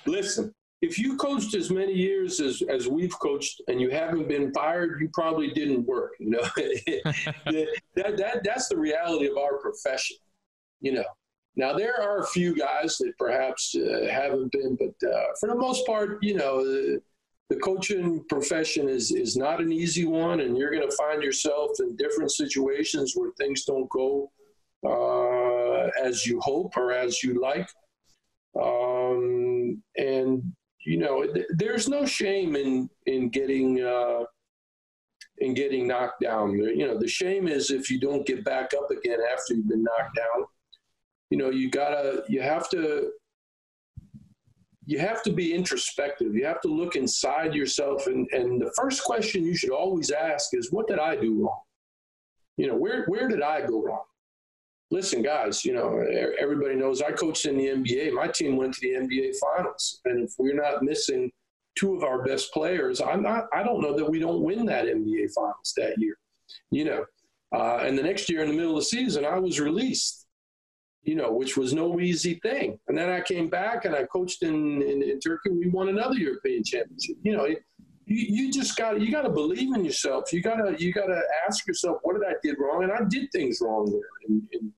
listen, 0.06 0.54
if 0.82 0.98
you 0.98 1.16
coached 1.16 1.54
as 1.54 1.70
many 1.70 1.94
years 1.94 2.40
as, 2.40 2.64
as 2.64 2.88
we've 2.88 3.18
coached 3.20 3.62
and 3.68 3.80
you 3.80 3.92
haven't 3.92 4.28
been 4.28 4.52
fired, 4.52 5.00
you 5.00 5.10
probably 5.14 5.52
didn't 5.52 5.86
work. 5.86 6.14
You 6.20 6.32
know, 6.32 6.42
that, 6.56 8.18
that, 8.18 8.42
that's 8.44 8.68
the 8.68 8.78
reality 8.78 9.28
of 9.28 9.38
our 9.38 9.58
profession, 9.58 10.18
you 10.80 10.94
know. 10.94 11.06
Now, 11.56 11.74
there 11.74 12.02
are 12.02 12.20
a 12.20 12.28
few 12.28 12.56
guys 12.56 12.98
that 12.98 13.14
perhaps 13.20 13.76
uh, 13.76 14.08
haven't 14.10 14.52
been, 14.54 14.78
but 14.78 15.08
uh, 15.08 15.26
for 15.40 15.50
the 15.50 15.56
most 15.56 15.86
part, 15.86 16.18
you 16.24 16.36
know, 16.36 16.64
the, 16.64 17.02
the 17.50 17.58
coaching 17.58 18.24
profession 18.30 18.88
is, 18.88 19.12
is 19.12 19.36
not 19.36 19.60
an 19.60 19.72
easy 19.72 20.06
one, 20.06 20.40
and 20.40 20.58
you're 20.58 20.72
going 20.72 20.90
to 20.90 20.96
find 20.96 21.22
yourself 21.22 21.72
in 21.80 21.96
different 21.98 22.32
situations 22.32 23.14
where 23.16 23.32
things 23.38 23.66
don't 23.66 23.90
go 23.90 24.32
uh, 24.84 25.90
as 26.02 26.26
you 26.26 26.40
hope 26.40 26.76
or 26.78 26.94
as 26.94 27.22
you 27.22 27.40
like. 27.40 27.70
Um, 28.60 29.84
and 29.98 30.54
you 30.86 30.98
know, 30.98 31.26
there's 31.50 31.88
no 31.88 32.06
shame 32.06 32.56
in 32.56 32.90
in 33.06 33.30
getting 33.30 33.84
uh, 33.84 34.24
in 35.38 35.54
getting 35.54 35.88
knocked 35.88 36.22
down. 36.22 36.54
You 36.56 36.88
know, 36.88 36.98
the 36.98 37.08
shame 37.08 37.48
is 37.48 37.72
if 37.72 37.90
you 37.90 38.00
don't 38.00 38.26
get 38.26 38.44
back 38.44 38.72
up 38.74 38.90
again 38.92 39.20
after 39.34 39.56
you've 39.56 39.68
been 39.68 39.84
knocked 39.84 40.16
down. 40.16 40.46
You 41.30 41.38
know, 41.38 41.50
you 41.50 41.70
gotta, 41.70 42.24
you 42.28 42.42
have 42.42 42.70
to, 42.72 43.12
you 44.86 45.00
have 45.00 45.24
to 45.24 45.32
be 45.32 45.54
introspective. 45.54 46.36
You 46.36 46.46
have 46.46 46.62
to 46.62 46.68
look 46.68 46.96
inside 46.96 47.56
yourself, 47.56 48.08
and 48.08 48.28
and 48.32 48.62
the 48.62 48.72
first 48.76 49.04
question 49.04 49.44
you 49.44 49.56
should 49.56 49.72
always 49.72 50.12
ask 50.12 50.54
is, 50.54 50.72
what 50.72 50.88
did 50.88 51.00
I 51.00 51.16
do 51.16 51.44
wrong? 51.44 51.62
You 52.58 52.68
know, 52.68 52.76
where 52.76 53.06
where 53.06 53.28
did 53.28 53.42
I 53.42 53.66
go 53.66 53.82
wrong? 53.82 54.04
Listen, 54.92 55.22
guys, 55.22 55.64
you 55.66 55.74
know, 55.74 56.04
everybody 56.40 56.76
knows 56.76 57.02
I 57.02 57.12
coached 57.12 57.46
in 57.46 57.58
the 57.58 57.68
NBA. 57.68 58.14
My 58.14 58.28
team 58.28 58.58
went 58.58 58.74
to 58.76 58.82
the 58.82 58.90
NBA 58.90 59.36
finals. 59.40 60.02
And 60.06 60.24
if 60.24 60.34
we're 60.38 60.54
not 60.54 60.84
missing 60.84 61.32
two 61.80 61.96
of 61.96 62.04
our 62.04 62.24
best 62.24 62.54
players, 62.54 63.02
I'm 63.02 63.24
not, 63.24 63.48
I 63.54 63.64
don't 63.64 63.82
know 63.82 63.96
that 63.96 64.10
we 64.10 64.20
don't 64.20 64.42
win 64.42 64.66
that 64.66 64.86
NBA 64.86 65.34
finals 65.34 65.74
that 65.78 65.96
year, 65.98 66.18
you 66.70 66.84
know. 66.86 67.06
Uh, 67.54 67.78
and 67.78 67.98
the 67.98 68.04
next 68.04 68.30
year 68.30 68.44
in 68.44 68.50
the 68.50 68.56
middle 68.56 68.78
of 68.78 68.82
the 68.82 68.86
season, 68.86 69.26
I 69.26 69.40
was 69.40 69.60
released, 69.60 70.28
you 71.04 71.16
know, 71.16 71.32
which 71.32 71.58
was 71.58 71.74
no 71.74 72.00
easy 72.00 72.40
thing. 72.44 72.78
And 72.88 72.98
then 72.98 73.10
I 73.10 73.22
came 73.22 73.50
back 73.50 73.86
and 73.86 73.96
I 73.96 74.04
coached 74.04 74.44
in, 74.44 74.82
in, 74.82 75.02
in 75.02 75.20
Turkey. 75.20 75.52
We 75.52 75.70
won 75.70 75.90
another 75.90 76.16
European 76.16 76.64
championship. 76.64 77.16
You 77.24 77.36
know, 77.36 77.46
you, 77.46 77.58
you 78.08 78.52
just 78.52 78.78
got 78.78 79.00
you 79.02 79.12
got 79.12 79.24
to 79.24 79.30
believe 79.30 79.74
in 79.74 79.84
yourself. 79.86 80.32
You 80.34 80.42
gotta 80.42 80.76
you 80.78 80.94
gotta 80.94 81.22
ask 81.48 81.66
yourself, 81.68 81.98
what 82.04 82.14
did 82.14 82.28
I 82.28 82.34
did 82.44 82.58
wrong? 82.60 82.84
And 82.84 82.92
I 82.92 83.04
did 83.08 83.32
things 83.32 83.60
wrong 83.62 83.86
there. 83.90 84.02
And, 84.28 84.42
and 84.54 84.72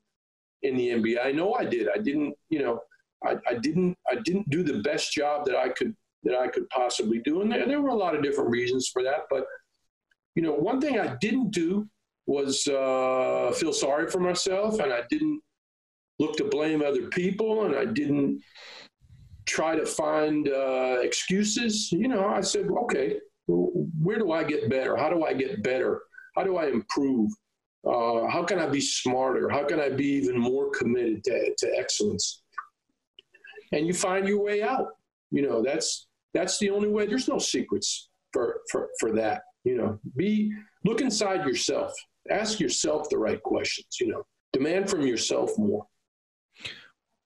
in 0.63 0.75
the 0.75 0.89
NBA. 0.89 1.17
I 1.23 1.31
know 1.31 1.53
I 1.53 1.65
did. 1.65 1.87
I 1.93 1.99
didn't, 1.99 2.35
you 2.49 2.59
know, 2.59 2.79
I, 3.25 3.35
I 3.47 3.53
didn't 3.55 3.97
I 4.09 4.15
didn't 4.15 4.49
do 4.49 4.63
the 4.63 4.81
best 4.81 5.13
job 5.13 5.45
that 5.45 5.55
I 5.55 5.69
could 5.69 5.95
that 6.23 6.35
I 6.35 6.47
could 6.47 6.67
possibly 6.69 7.19
do. 7.19 7.41
And 7.41 7.51
there, 7.51 7.65
there 7.67 7.81
were 7.81 7.89
a 7.89 7.95
lot 7.95 8.15
of 8.15 8.23
different 8.23 8.49
reasons 8.49 8.89
for 8.91 9.03
that. 9.03 9.21
But, 9.29 9.45
you 10.35 10.41
know, 10.41 10.53
one 10.53 10.79
thing 10.79 10.99
I 10.99 11.15
didn't 11.19 11.51
do 11.51 11.87
was 12.25 12.65
uh, 12.67 13.51
feel 13.55 13.73
sorry 13.73 14.09
for 14.09 14.19
myself 14.19 14.79
and 14.79 14.93
I 14.93 15.01
didn't 15.09 15.41
look 16.19 16.37
to 16.37 16.45
blame 16.45 16.81
other 16.81 17.07
people 17.07 17.65
and 17.65 17.75
I 17.75 17.85
didn't 17.85 18.41
try 19.45 19.75
to 19.75 19.85
find 19.85 20.47
uh, 20.47 20.99
excuses. 21.01 21.91
You 21.91 22.07
know, 22.07 22.27
I 22.27 22.41
said, 22.41 22.67
okay, 22.83 23.19
where 23.47 24.17
do 24.17 24.31
I 24.31 24.43
get 24.43 24.69
better? 24.69 24.95
How 24.95 25.09
do 25.09 25.25
I 25.25 25.33
get 25.33 25.63
better? 25.63 26.01
How 26.35 26.43
do 26.43 26.57
I 26.57 26.67
improve? 26.67 27.31
Uh, 27.85 28.27
how 28.27 28.43
can 28.43 28.59
I 28.59 28.67
be 28.67 28.79
smarter? 28.79 29.49
How 29.49 29.65
can 29.65 29.79
I 29.79 29.89
be 29.89 30.05
even 30.05 30.37
more 30.37 30.69
committed 30.71 31.23
to, 31.25 31.53
to 31.57 31.77
excellence? 31.77 32.43
And 33.71 33.85
you 33.85 33.93
find 33.93 34.27
your 34.27 34.41
way 34.41 34.61
out. 34.63 34.87
You 35.31 35.41
know, 35.41 35.61
that's 35.63 36.07
that's 36.33 36.59
the 36.59 36.69
only 36.69 36.87
way. 36.87 37.05
There's 37.05 37.27
no 37.27 37.39
secrets 37.39 38.09
for 38.31 38.61
for 38.71 38.89
for 38.99 39.11
that. 39.13 39.41
You 39.63 39.77
know, 39.77 39.99
be 40.15 40.53
look 40.85 41.01
inside 41.01 41.45
yourself. 41.45 41.91
Ask 42.29 42.59
yourself 42.59 43.09
the 43.09 43.17
right 43.17 43.41
questions. 43.41 43.97
You 43.99 44.07
know, 44.07 44.23
demand 44.53 44.89
from 44.89 45.01
yourself 45.05 45.57
more. 45.57 45.85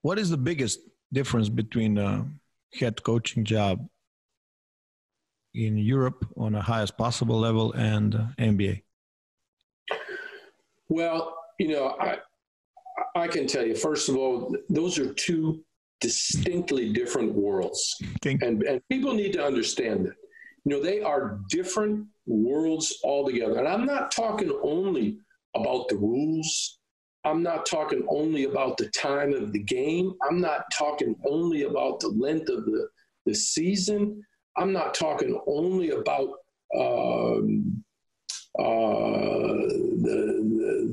What 0.02 0.18
is 0.18 0.30
the 0.30 0.38
biggest 0.38 0.80
difference 1.12 1.48
between 1.48 1.98
a 1.98 2.26
head 2.74 3.02
coaching 3.02 3.44
job 3.44 3.86
in 5.54 5.76
Europe 5.76 6.26
on 6.36 6.52
the 6.52 6.62
highest 6.62 6.96
possible 6.96 7.38
level 7.38 7.72
and 7.72 8.14
uh, 8.14 8.26
NBA? 8.38 8.82
Well, 10.88 11.36
you 11.58 11.68
know, 11.68 11.96
I 12.00 12.18
I 13.14 13.28
can 13.28 13.46
tell 13.46 13.66
you 13.66 13.74
first 13.74 14.08
of 14.08 14.16
all, 14.16 14.54
those 14.68 14.98
are 14.98 15.12
two 15.14 15.62
distinctly 16.00 16.92
different 16.92 17.32
worlds, 17.34 17.96
and 18.24 18.62
and 18.62 18.80
people 18.88 19.14
need 19.14 19.32
to 19.34 19.44
understand 19.44 20.06
that. 20.06 20.14
You 20.64 20.76
know, 20.76 20.82
they 20.82 21.00
are 21.00 21.40
different 21.48 22.06
worlds 22.26 22.98
altogether, 23.04 23.58
and 23.58 23.68
I'm 23.68 23.86
not 23.86 24.10
talking 24.10 24.52
only 24.62 25.18
about 25.54 25.88
the 25.88 25.96
rules. 25.96 26.78
I'm 27.24 27.42
not 27.42 27.66
talking 27.66 28.06
only 28.08 28.44
about 28.44 28.76
the 28.76 28.88
time 28.90 29.32
of 29.34 29.52
the 29.52 29.62
game. 29.62 30.14
I'm 30.28 30.40
not 30.40 30.64
talking 30.76 31.16
only 31.28 31.62
about 31.64 32.00
the 32.00 32.08
length 32.08 32.48
of 32.48 32.64
the, 32.64 32.88
the 33.26 33.34
season. 33.34 34.22
I'm 34.56 34.72
not 34.72 34.94
talking 34.94 35.38
only 35.46 35.90
about 35.90 36.28
um, 36.78 37.84
uh, 38.58 39.66
the, 40.04 40.47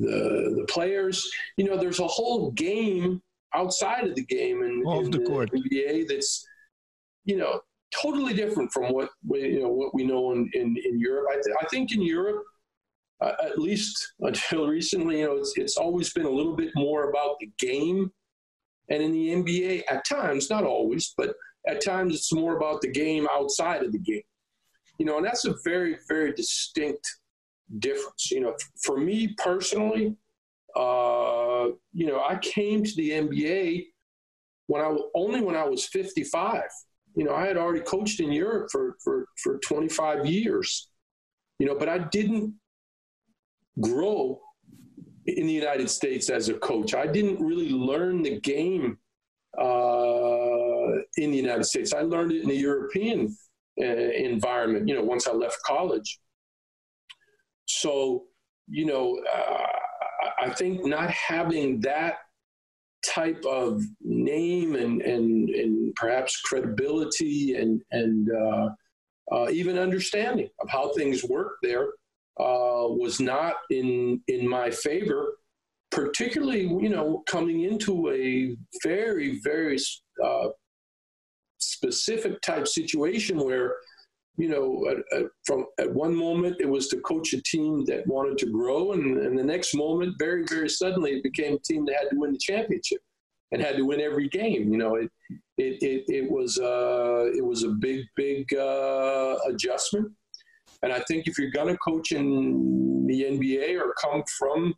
the, 0.05 0.55
the 0.57 0.65
players. 0.69 1.29
You 1.57 1.65
know, 1.65 1.77
there's 1.77 1.99
a 1.99 2.07
whole 2.07 2.51
game 2.51 3.21
outside 3.53 4.05
of 4.05 4.15
the 4.15 4.25
game 4.25 4.63
and 4.63 4.85
off 4.85 5.05
the, 5.05 5.19
the 5.19 5.25
court 5.25 5.49
NBA 5.51 6.07
that's 6.07 6.45
you 7.23 7.37
know 7.37 7.61
totally 7.93 8.33
different 8.33 8.71
from 8.73 8.91
what 8.91 9.09
we, 9.25 9.41
you 9.41 9.61
know 9.61 9.69
what 9.69 9.93
we 9.93 10.03
know 10.03 10.31
in 10.31 10.49
in, 10.53 10.75
in 10.83 10.99
Europe. 10.99 11.27
I, 11.31 11.35
th- 11.35 11.55
I 11.61 11.65
think 11.67 11.93
in 11.93 12.01
Europe. 12.01 12.43
Uh, 13.21 13.31
at 13.45 13.57
least 13.57 14.13
until 14.19 14.67
recently, 14.79 15.19
you 15.19 15.25
know, 15.25 15.37
it's, 15.37 15.53
it's 15.55 15.77
always 15.77 16.11
been 16.11 16.25
a 16.25 16.29
little 16.29 16.53
bit 16.53 16.69
more 16.75 17.09
about 17.09 17.37
the 17.39 17.49
game. 17.59 18.11
And 18.89 19.01
in 19.01 19.13
the 19.13 19.29
NBA, 19.29 19.83
at 19.89 20.03
times, 20.05 20.49
not 20.49 20.65
always, 20.65 21.13
but 21.17 21.33
at 21.65 21.81
times 21.81 22.13
it's 22.13 22.33
more 22.33 22.57
about 22.57 22.81
the 22.81 22.91
game 22.91 23.25
outside 23.31 23.83
of 23.83 23.93
the 23.93 23.99
game. 23.99 24.21
You 24.97 25.05
know, 25.05 25.15
and 25.15 25.25
that's 25.25 25.45
a 25.45 25.55
very, 25.63 25.97
very 26.09 26.33
distinct 26.33 27.09
difference. 27.79 28.31
You 28.31 28.41
know, 28.41 28.55
for 28.83 28.97
me 28.97 29.35
personally, 29.37 30.15
uh, 30.75 31.67
you 31.93 32.05
know, 32.05 32.21
I 32.27 32.37
came 32.41 32.83
to 32.83 32.95
the 32.95 33.11
NBA 33.11 33.85
when 34.67 34.81
I 34.81 34.95
only 35.15 35.41
when 35.41 35.55
I 35.55 35.63
was 35.63 35.85
55. 35.85 36.63
You 37.15 37.23
know, 37.23 37.33
I 37.33 37.45
had 37.45 37.57
already 37.57 37.81
coached 37.81 38.19
in 38.19 38.31
Europe 38.31 38.69
for 38.71 38.95
for 39.03 39.25
for 39.41 39.57
25 39.59 40.25
years. 40.25 40.89
You 41.59 41.67
know, 41.67 41.75
but 41.75 41.87
I 41.87 41.99
didn't 41.99 42.53
grow 43.79 44.41
in 45.25 45.47
the 45.47 45.53
United 45.53 45.89
States 45.89 46.29
as 46.29 46.49
a 46.49 46.53
coach. 46.55 46.93
I 46.93 47.07
didn't 47.07 47.43
really 47.43 47.69
learn 47.69 48.21
the 48.21 48.39
game 48.41 48.97
uh, 49.57 51.01
in 51.17 51.31
the 51.31 51.37
United 51.37 51.63
States. 51.63 51.93
I 51.93 52.01
learned 52.01 52.33
it 52.33 52.43
in 52.43 52.49
the 52.49 52.57
European 52.57 53.35
uh, 53.81 53.85
environment. 53.85 54.87
You 54.87 54.95
know, 54.95 55.03
once 55.03 55.27
I 55.27 55.31
left 55.31 55.57
college. 55.65 56.19
So, 57.65 58.23
you 58.67 58.85
know, 58.85 59.19
uh, 59.33 59.67
I 60.39 60.49
think 60.49 60.85
not 60.85 61.09
having 61.11 61.79
that 61.81 62.17
type 63.05 63.43
of 63.45 63.83
name 64.01 64.75
and 64.75 65.01
and 65.01 65.49
and 65.49 65.95
perhaps 65.95 66.41
credibility 66.41 67.55
and 67.55 67.81
and 67.91 68.29
uh, 68.31 68.69
uh, 69.31 69.49
even 69.51 69.77
understanding 69.77 70.49
of 70.59 70.69
how 70.69 70.93
things 70.93 71.23
work 71.23 71.57
there 71.61 71.89
uh, 72.39 72.85
was 72.89 73.19
not 73.19 73.55
in 73.69 74.21
in 74.27 74.47
my 74.47 74.69
favor. 74.69 75.37
Particularly, 75.91 76.63
you 76.63 76.89
know, 76.89 77.23
coming 77.27 77.61
into 77.61 78.09
a 78.11 78.55
very 78.83 79.39
very 79.43 79.77
uh, 80.23 80.47
specific 81.57 82.41
type 82.41 82.67
situation 82.67 83.37
where 83.37 83.75
you 84.37 84.49
know, 84.49 84.85
at, 84.89 84.97
at, 85.17 85.25
from 85.45 85.65
at 85.79 85.93
one 85.93 86.13
moment 86.15 86.57
it 86.59 86.69
was 86.69 86.87
to 86.89 86.99
coach 87.01 87.33
a 87.33 87.41
team 87.43 87.85
that 87.85 88.05
wanted 88.07 88.37
to 88.39 88.47
grow, 88.47 88.91
and, 88.91 89.17
and 89.17 89.37
the 89.37 89.43
next 89.43 89.73
moment, 89.75 90.15
very 90.19 90.43
very 90.47 90.69
suddenly, 90.69 91.11
it 91.11 91.23
became 91.23 91.55
a 91.55 91.59
team 91.59 91.85
that 91.85 91.95
had 91.95 92.09
to 92.09 92.19
win 92.19 92.33
the 92.33 92.39
championship 92.39 93.01
and 93.51 93.61
had 93.61 93.77
to 93.77 93.83
win 93.83 94.01
every 94.01 94.27
game. 94.27 94.71
You 94.71 94.77
know, 94.77 94.95
it 94.95 95.09
it 95.57 95.81
it, 95.81 96.03
it 96.07 96.31
was 96.31 96.59
uh, 96.59 97.29
it 97.35 97.43
was 97.43 97.63
a 97.63 97.69
big 97.69 98.05
big 98.15 98.53
uh, 98.53 99.37
adjustment, 99.47 100.11
and 100.83 100.91
I 100.91 100.99
think 101.07 101.27
if 101.27 101.37
you're 101.39 101.51
gonna 101.51 101.77
coach 101.77 102.11
in 102.11 103.05
the 103.07 103.23
NBA 103.23 103.79
or 103.79 103.93
come 103.93 104.23
from 104.37 104.73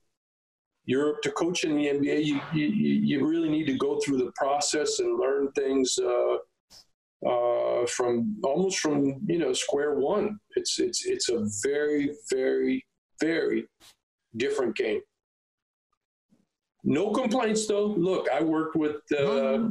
Europe 0.85 1.21
to 1.23 1.31
coach 1.31 1.63
in 1.63 1.75
the 1.75 1.87
NBA, 1.87 2.25
you 2.25 2.39
you, 2.53 2.67
you 2.67 3.27
really 3.27 3.49
need 3.49 3.65
to 3.67 3.77
go 3.77 3.99
through 3.99 4.17
the 4.17 4.31
process 4.35 4.99
and 4.99 5.19
learn 5.19 5.51
things. 5.53 5.97
Uh, 5.97 6.37
uh, 7.25 7.85
from 7.87 8.37
almost 8.43 8.79
from 8.79 9.19
you 9.25 9.39
know 9.39 9.53
square 9.53 9.95
one. 9.95 10.39
It's 10.55 10.79
it's 10.79 11.05
it's 11.05 11.29
a 11.29 11.47
very 11.63 12.11
very 12.31 12.85
very 13.19 13.67
different 14.35 14.75
game. 14.75 15.01
No 16.83 17.11
complaints 17.11 17.67
though. 17.67 17.87
Look, 17.87 18.27
I 18.29 18.41
worked 18.41 18.75
with 18.75 19.01
uh, 19.17 19.69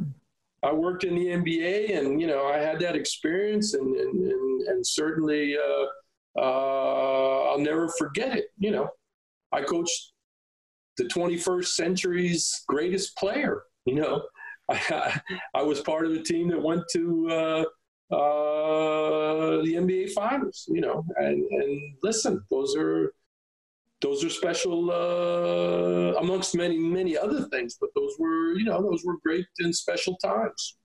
I 0.63 0.73
worked 0.73 1.03
in 1.03 1.15
the 1.15 1.27
NBA, 1.27 1.97
and 1.97 2.19
you 2.19 2.27
know 2.27 2.45
I 2.45 2.57
had 2.57 2.79
that 2.81 2.95
experience, 2.95 3.73
and 3.73 3.95
and 3.95 4.31
and, 4.31 4.61
and 4.67 4.85
certainly 4.85 5.55
uh, 5.55 6.39
uh, 6.39 7.43
I'll 7.49 7.59
never 7.59 7.89
forget 7.97 8.37
it. 8.37 8.47
You 8.57 8.71
know, 8.71 8.89
I 9.51 9.61
coached 9.61 10.13
the 10.97 11.05
21st 11.05 11.65
century's 11.67 12.63
greatest 12.67 13.15
player. 13.17 13.63
You 13.85 13.95
know, 13.95 14.23
I, 14.69 15.21
I 15.53 15.61
was 15.61 15.81
part 15.81 16.05
of 16.05 16.11
a 16.11 16.21
team 16.21 16.49
that 16.49 16.61
went 16.61 16.83
to 16.93 17.29
uh, 17.29 17.63
uh, 18.15 19.61
the 19.63 19.73
NBA 19.75 20.11
Finals. 20.11 20.65
You 20.67 20.81
know, 20.81 21.05
and, 21.17 21.43
and 21.43 21.93
listen, 22.03 22.43
those 22.49 22.75
are 22.75 23.13
those 24.01 24.23
are 24.23 24.29
special 24.29 24.91
uh, 24.91 26.19
amongst 26.19 26.55
many 26.55 26.77
many 26.77 27.17
other 27.17 27.43
things. 27.49 27.77
But 27.79 27.89
those 27.95 28.13
were 28.19 28.53
you 28.53 28.65
know 28.65 28.81
those 28.81 29.03
were 29.05 29.17
great 29.23 29.45
and 29.59 29.75
special 29.75 30.17
times. 30.17 30.77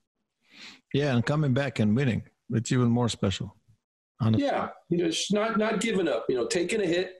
Yeah, 0.92 1.14
and 1.14 1.24
coming 1.24 1.54
back 1.54 1.78
and 1.78 1.96
winning, 1.96 2.22
it's 2.50 2.72
even 2.72 2.88
more 2.88 3.08
special. 3.08 3.56
Honestly. 4.20 4.46
Yeah, 4.46 4.68
you 4.88 4.98
know, 4.98 5.10
not 5.32 5.58
not 5.58 5.80
giving 5.80 6.08
up. 6.08 6.26
You 6.28 6.36
know, 6.36 6.46
taking 6.46 6.80
a 6.80 6.86
hit 6.86 7.14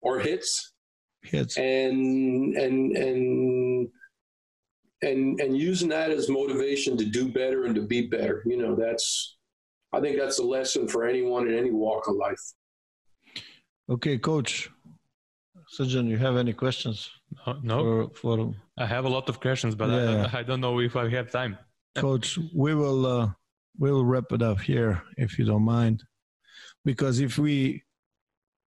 or 0.00 0.18
hits, 0.18 0.72
hits, 1.22 1.58
and 1.58 2.56
and 2.56 2.96
and 2.96 3.67
and 5.02 5.40
and 5.40 5.56
using 5.56 5.88
that 5.88 6.10
as 6.10 6.28
motivation 6.28 6.96
to 6.96 7.04
do 7.04 7.28
better 7.28 7.64
and 7.64 7.74
to 7.74 7.82
be 7.82 8.06
better. 8.06 8.42
You 8.46 8.56
know, 8.56 8.74
that's 8.74 9.36
I 9.92 10.00
think 10.00 10.18
that's 10.18 10.38
a 10.38 10.44
lesson 10.44 10.88
for 10.88 11.06
anyone 11.06 11.48
in 11.48 11.56
any 11.56 11.70
walk 11.70 12.08
of 12.08 12.16
life. 12.16 12.40
Okay, 13.88 14.18
coach. 14.18 14.70
Sajjan, 15.78 16.08
you 16.08 16.16
have 16.16 16.36
any 16.36 16.52
questions? 16.52 17.10
no. 17.62 18.10
For, 18.14 18.36
for, 18.36 18.54
I 18.78 18.86
have 18.86 19.04
a 19.04 19.08
lot 19.08 19.28
of 19.28 19.40
questions, 19.40 19.74
but 19.74 19.90
yeah. 19.90 20.28
I, 20.32 20.38
I, 20.38 20.42
don't 20.42 20.60
know 20.60 20.80
if 20.80 20.96
I 20.96 21.08
have 21.10 21.30
time. 21.30 21.58
Coach, 21.94 22.38
we 22.54 22.74
will 22.74 23.06
uh, 23.06 23.30
we'll 23.78 24.04
wrap 24.04 24.32
it 24.32 24.42
up 24.42 24.60
here 24.60 25.02
if 25.16 25.38
you 25.38 25.44
don't 25.44 25.64
mind, 25.64 26.04
because 26.84 27.20
if 27.20 27.38
we, 27.38 27.82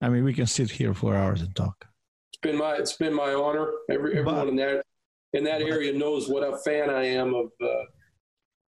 I 0.02 0.10
mean, 0.10 0.24
we 0.24 0.34
can 0.34 0.46
sit 0.46 0.70
here 0.70 0.94
for 0.94 1.16
hours 1.16 1.42
and 1.42 1.56
talk. 1.56 1.86
It's 2.34 2.42
been 2.42 2.58
my 2.58 2.76
it's 2.76 2.98
been 2.98 3.14
my 3.14 3.34
honor. 3.34 3.72
Every 3.90 4.12
everyone 4.18 4.36
but, 4.36 4.48
in 4.50 4.56
there 4.56 4.84
in 5.34 5.44
that 5.46 5.62
area 5.62 5.94
knows 5.94 6.30
what 6.30 6.44
a 6.44 6.58
fan 6.58 6.90
I 6.90 7.06
am 7.06 7.34
of 7.34 7.52
uh, 7.62 7.84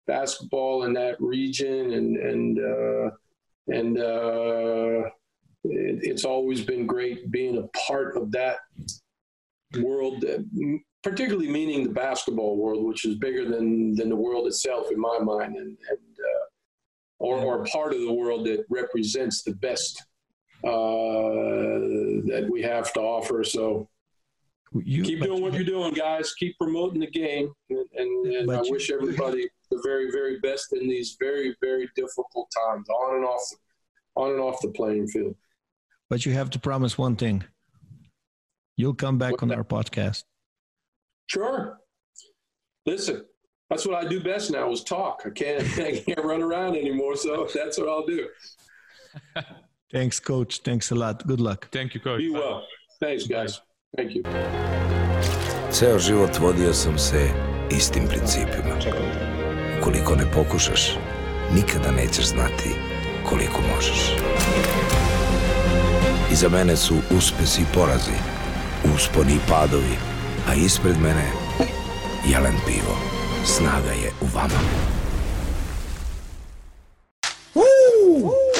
basketball 0.06 0.84
in 0.84 0.92
that 0.94 1.20
region, 1.20 1.92
and 1.92 2.16
and 2.16 2.58
uh, 2.58 3.10
and 3.68 3.98
uh, 3.98 5.08
it, 5.64 6.00
it's 6.02 6.24
always 6.24 6.62
been 6.62 6.86
great 6.86 7.30
being 7.30 7.58
a 7.58 7.68
part 7.86 8.16
of 8.16 8.30
that 8.32 8.58
world, 9.80 10.24
particularly 11.02 11.48
meaning 11.48 11.84
the 11.84 11.90
basketball 11.90 12.56
world, 12.56 12.84
which 12.84 13.04
is 13.04 13.16
bigger 13.16 13.48
than 13.48 13.94
than 13.94 14.08
the 14.08 14.16
world 14.16 14.46
itself 14.46 14.90
in 14.90 15.00
my 15.00 15.18
mind, 15.18 15.56
and, 15.56 15.76
and 15.90 16.16
uh, 16.18 16.44
or 17.18 17.38
or 17.38 17.64
part 17.66 17.92
of 17.92 18.00
the 18.00 18.12
world 18.12 18.46
that 18.46 18.64
represents 18.70 19.42
the 19.42 19.54
best 19.56 20.04
uh, 20.64 20.70
that 22.30 22.48
we 22.50 22.62
have 22.62 22.92
to 22.92 23.00
offer. 23.00 23.42
So 23.42 23.88
you, 24.74 25.02
keep 25.02 25.22
doing 25.22 25.42
what 25.42 25.52
you're 25.54 25.64
doing, 25.64 25.92
guys. 25.92 26.32
Keep 26.34 26.56
promoting 26.58 27.00
the 27.00 27.10
game, 27.10 27.52
and, 27.70 27.86
and, 27.94 28.26
and 28.34 28.50
I 28.50 28.62
wish 28.68 28.90
everybody 28.90 29.48
the 29.70 29.80
very, 29.84 30.10
very 30.10 30.38
best 30.40 30.72
in 30.72 30.88
these 30.88 31.16
very, 31.20 31.54
very 31.60 31.88
difficult 31.94 32.50
times, 32.66 32.88
on 32.88 33.16
and 33.16 33.24
off 33.24 33.42
on 34.14 34.30
and 34.30 34.40
off 34.40 34.60
the 34.60 34.68
playing 34.68 35.08
field. 35.08 35.34
But 36.10 36.26
you 36.26 36.32
have 36.32 36.50
to 36.50 36.58
promise 36.58 36.98
one 36.98 37.16
thing. 37.16 37.44
You'll 38.76 38.94
come 38.94 39.18
back 39.18 39.32
What's 39.32 39.42
on 39.42 39.48
that? 39.50 39.58
our 39.58 39.64
podcast. 39.64 40.24
Sure. 41.26 41.78
Listen, 42.84 43.24
that's 43.70 43.86
what 43.86 44.04
I 44.04 44.08
do 44.08 44.20
best 44.20 44.50
now 44.50 44.70
is 44.70 44.84
talk. 44.84 45.22
I 45.24 45.30
can't 45.30 45.62
I 45.78 46.00
can't 46.00 46.24
run 46.24 46.42
around 46.42 46.76
anymore, 46.76 47.16
so 47.16 47.48
that's 47.54 47.78
what 47.78 47.88
I'll 47.88 48.06
do. 48.06 48.28
Thanks, 49.92 50.20
coach. 50.20 50.60
Thanks 50.62 50.90
a 50.90 50.94
lot. 50.94 51.26
Good 51.26 51.40
luck. 51.40 51.68
Thank 51.70 51.94
you, 51.94 52.00
coach. 52.00 52.18
Be 52.18 52.30
well. 52.30 52.66
Thanks, 53.00 53.26
guys. 53.26 53.60
Thank 53.96 54.14
you. 54.14 54.22
Ceo 55.70 55.98
život 55.98 56.38
vodio 56.38 56.74
sam 56.74 56.98
se 56.98 57.28
istim 57.70 58.06
principima. 58.08 58.74
Ukoliko 59.80 60.16
ne 60.16 60.24
pokušaš, 60.34 60.98
nikada 61.54 61.90
nećeš 61.90 62.24
znati 62.24 62.70
koliko 63.28 63.60
možeš. 63.74 64.16
Iza 66.32 66.48
mene 66.48 66.76
su 66.76 66.94
uspesi 67.16 67.62
i 67.62 67.74
porazi, 67.74 68.16
usponi 68.94 69.32
i 69.32 69.48
padovi, 69.48 69.96
a 70.48 70.54
ispred 70.54 70.96
mene 71.02 71.30
jelen 72.26 72.56
pivo. 72.66 72.96
Snaga 73.44 73.90
je 73.90 74.10
u 74.20 74.26
vama. 74.34 74.60
Woo! 77.54 78.51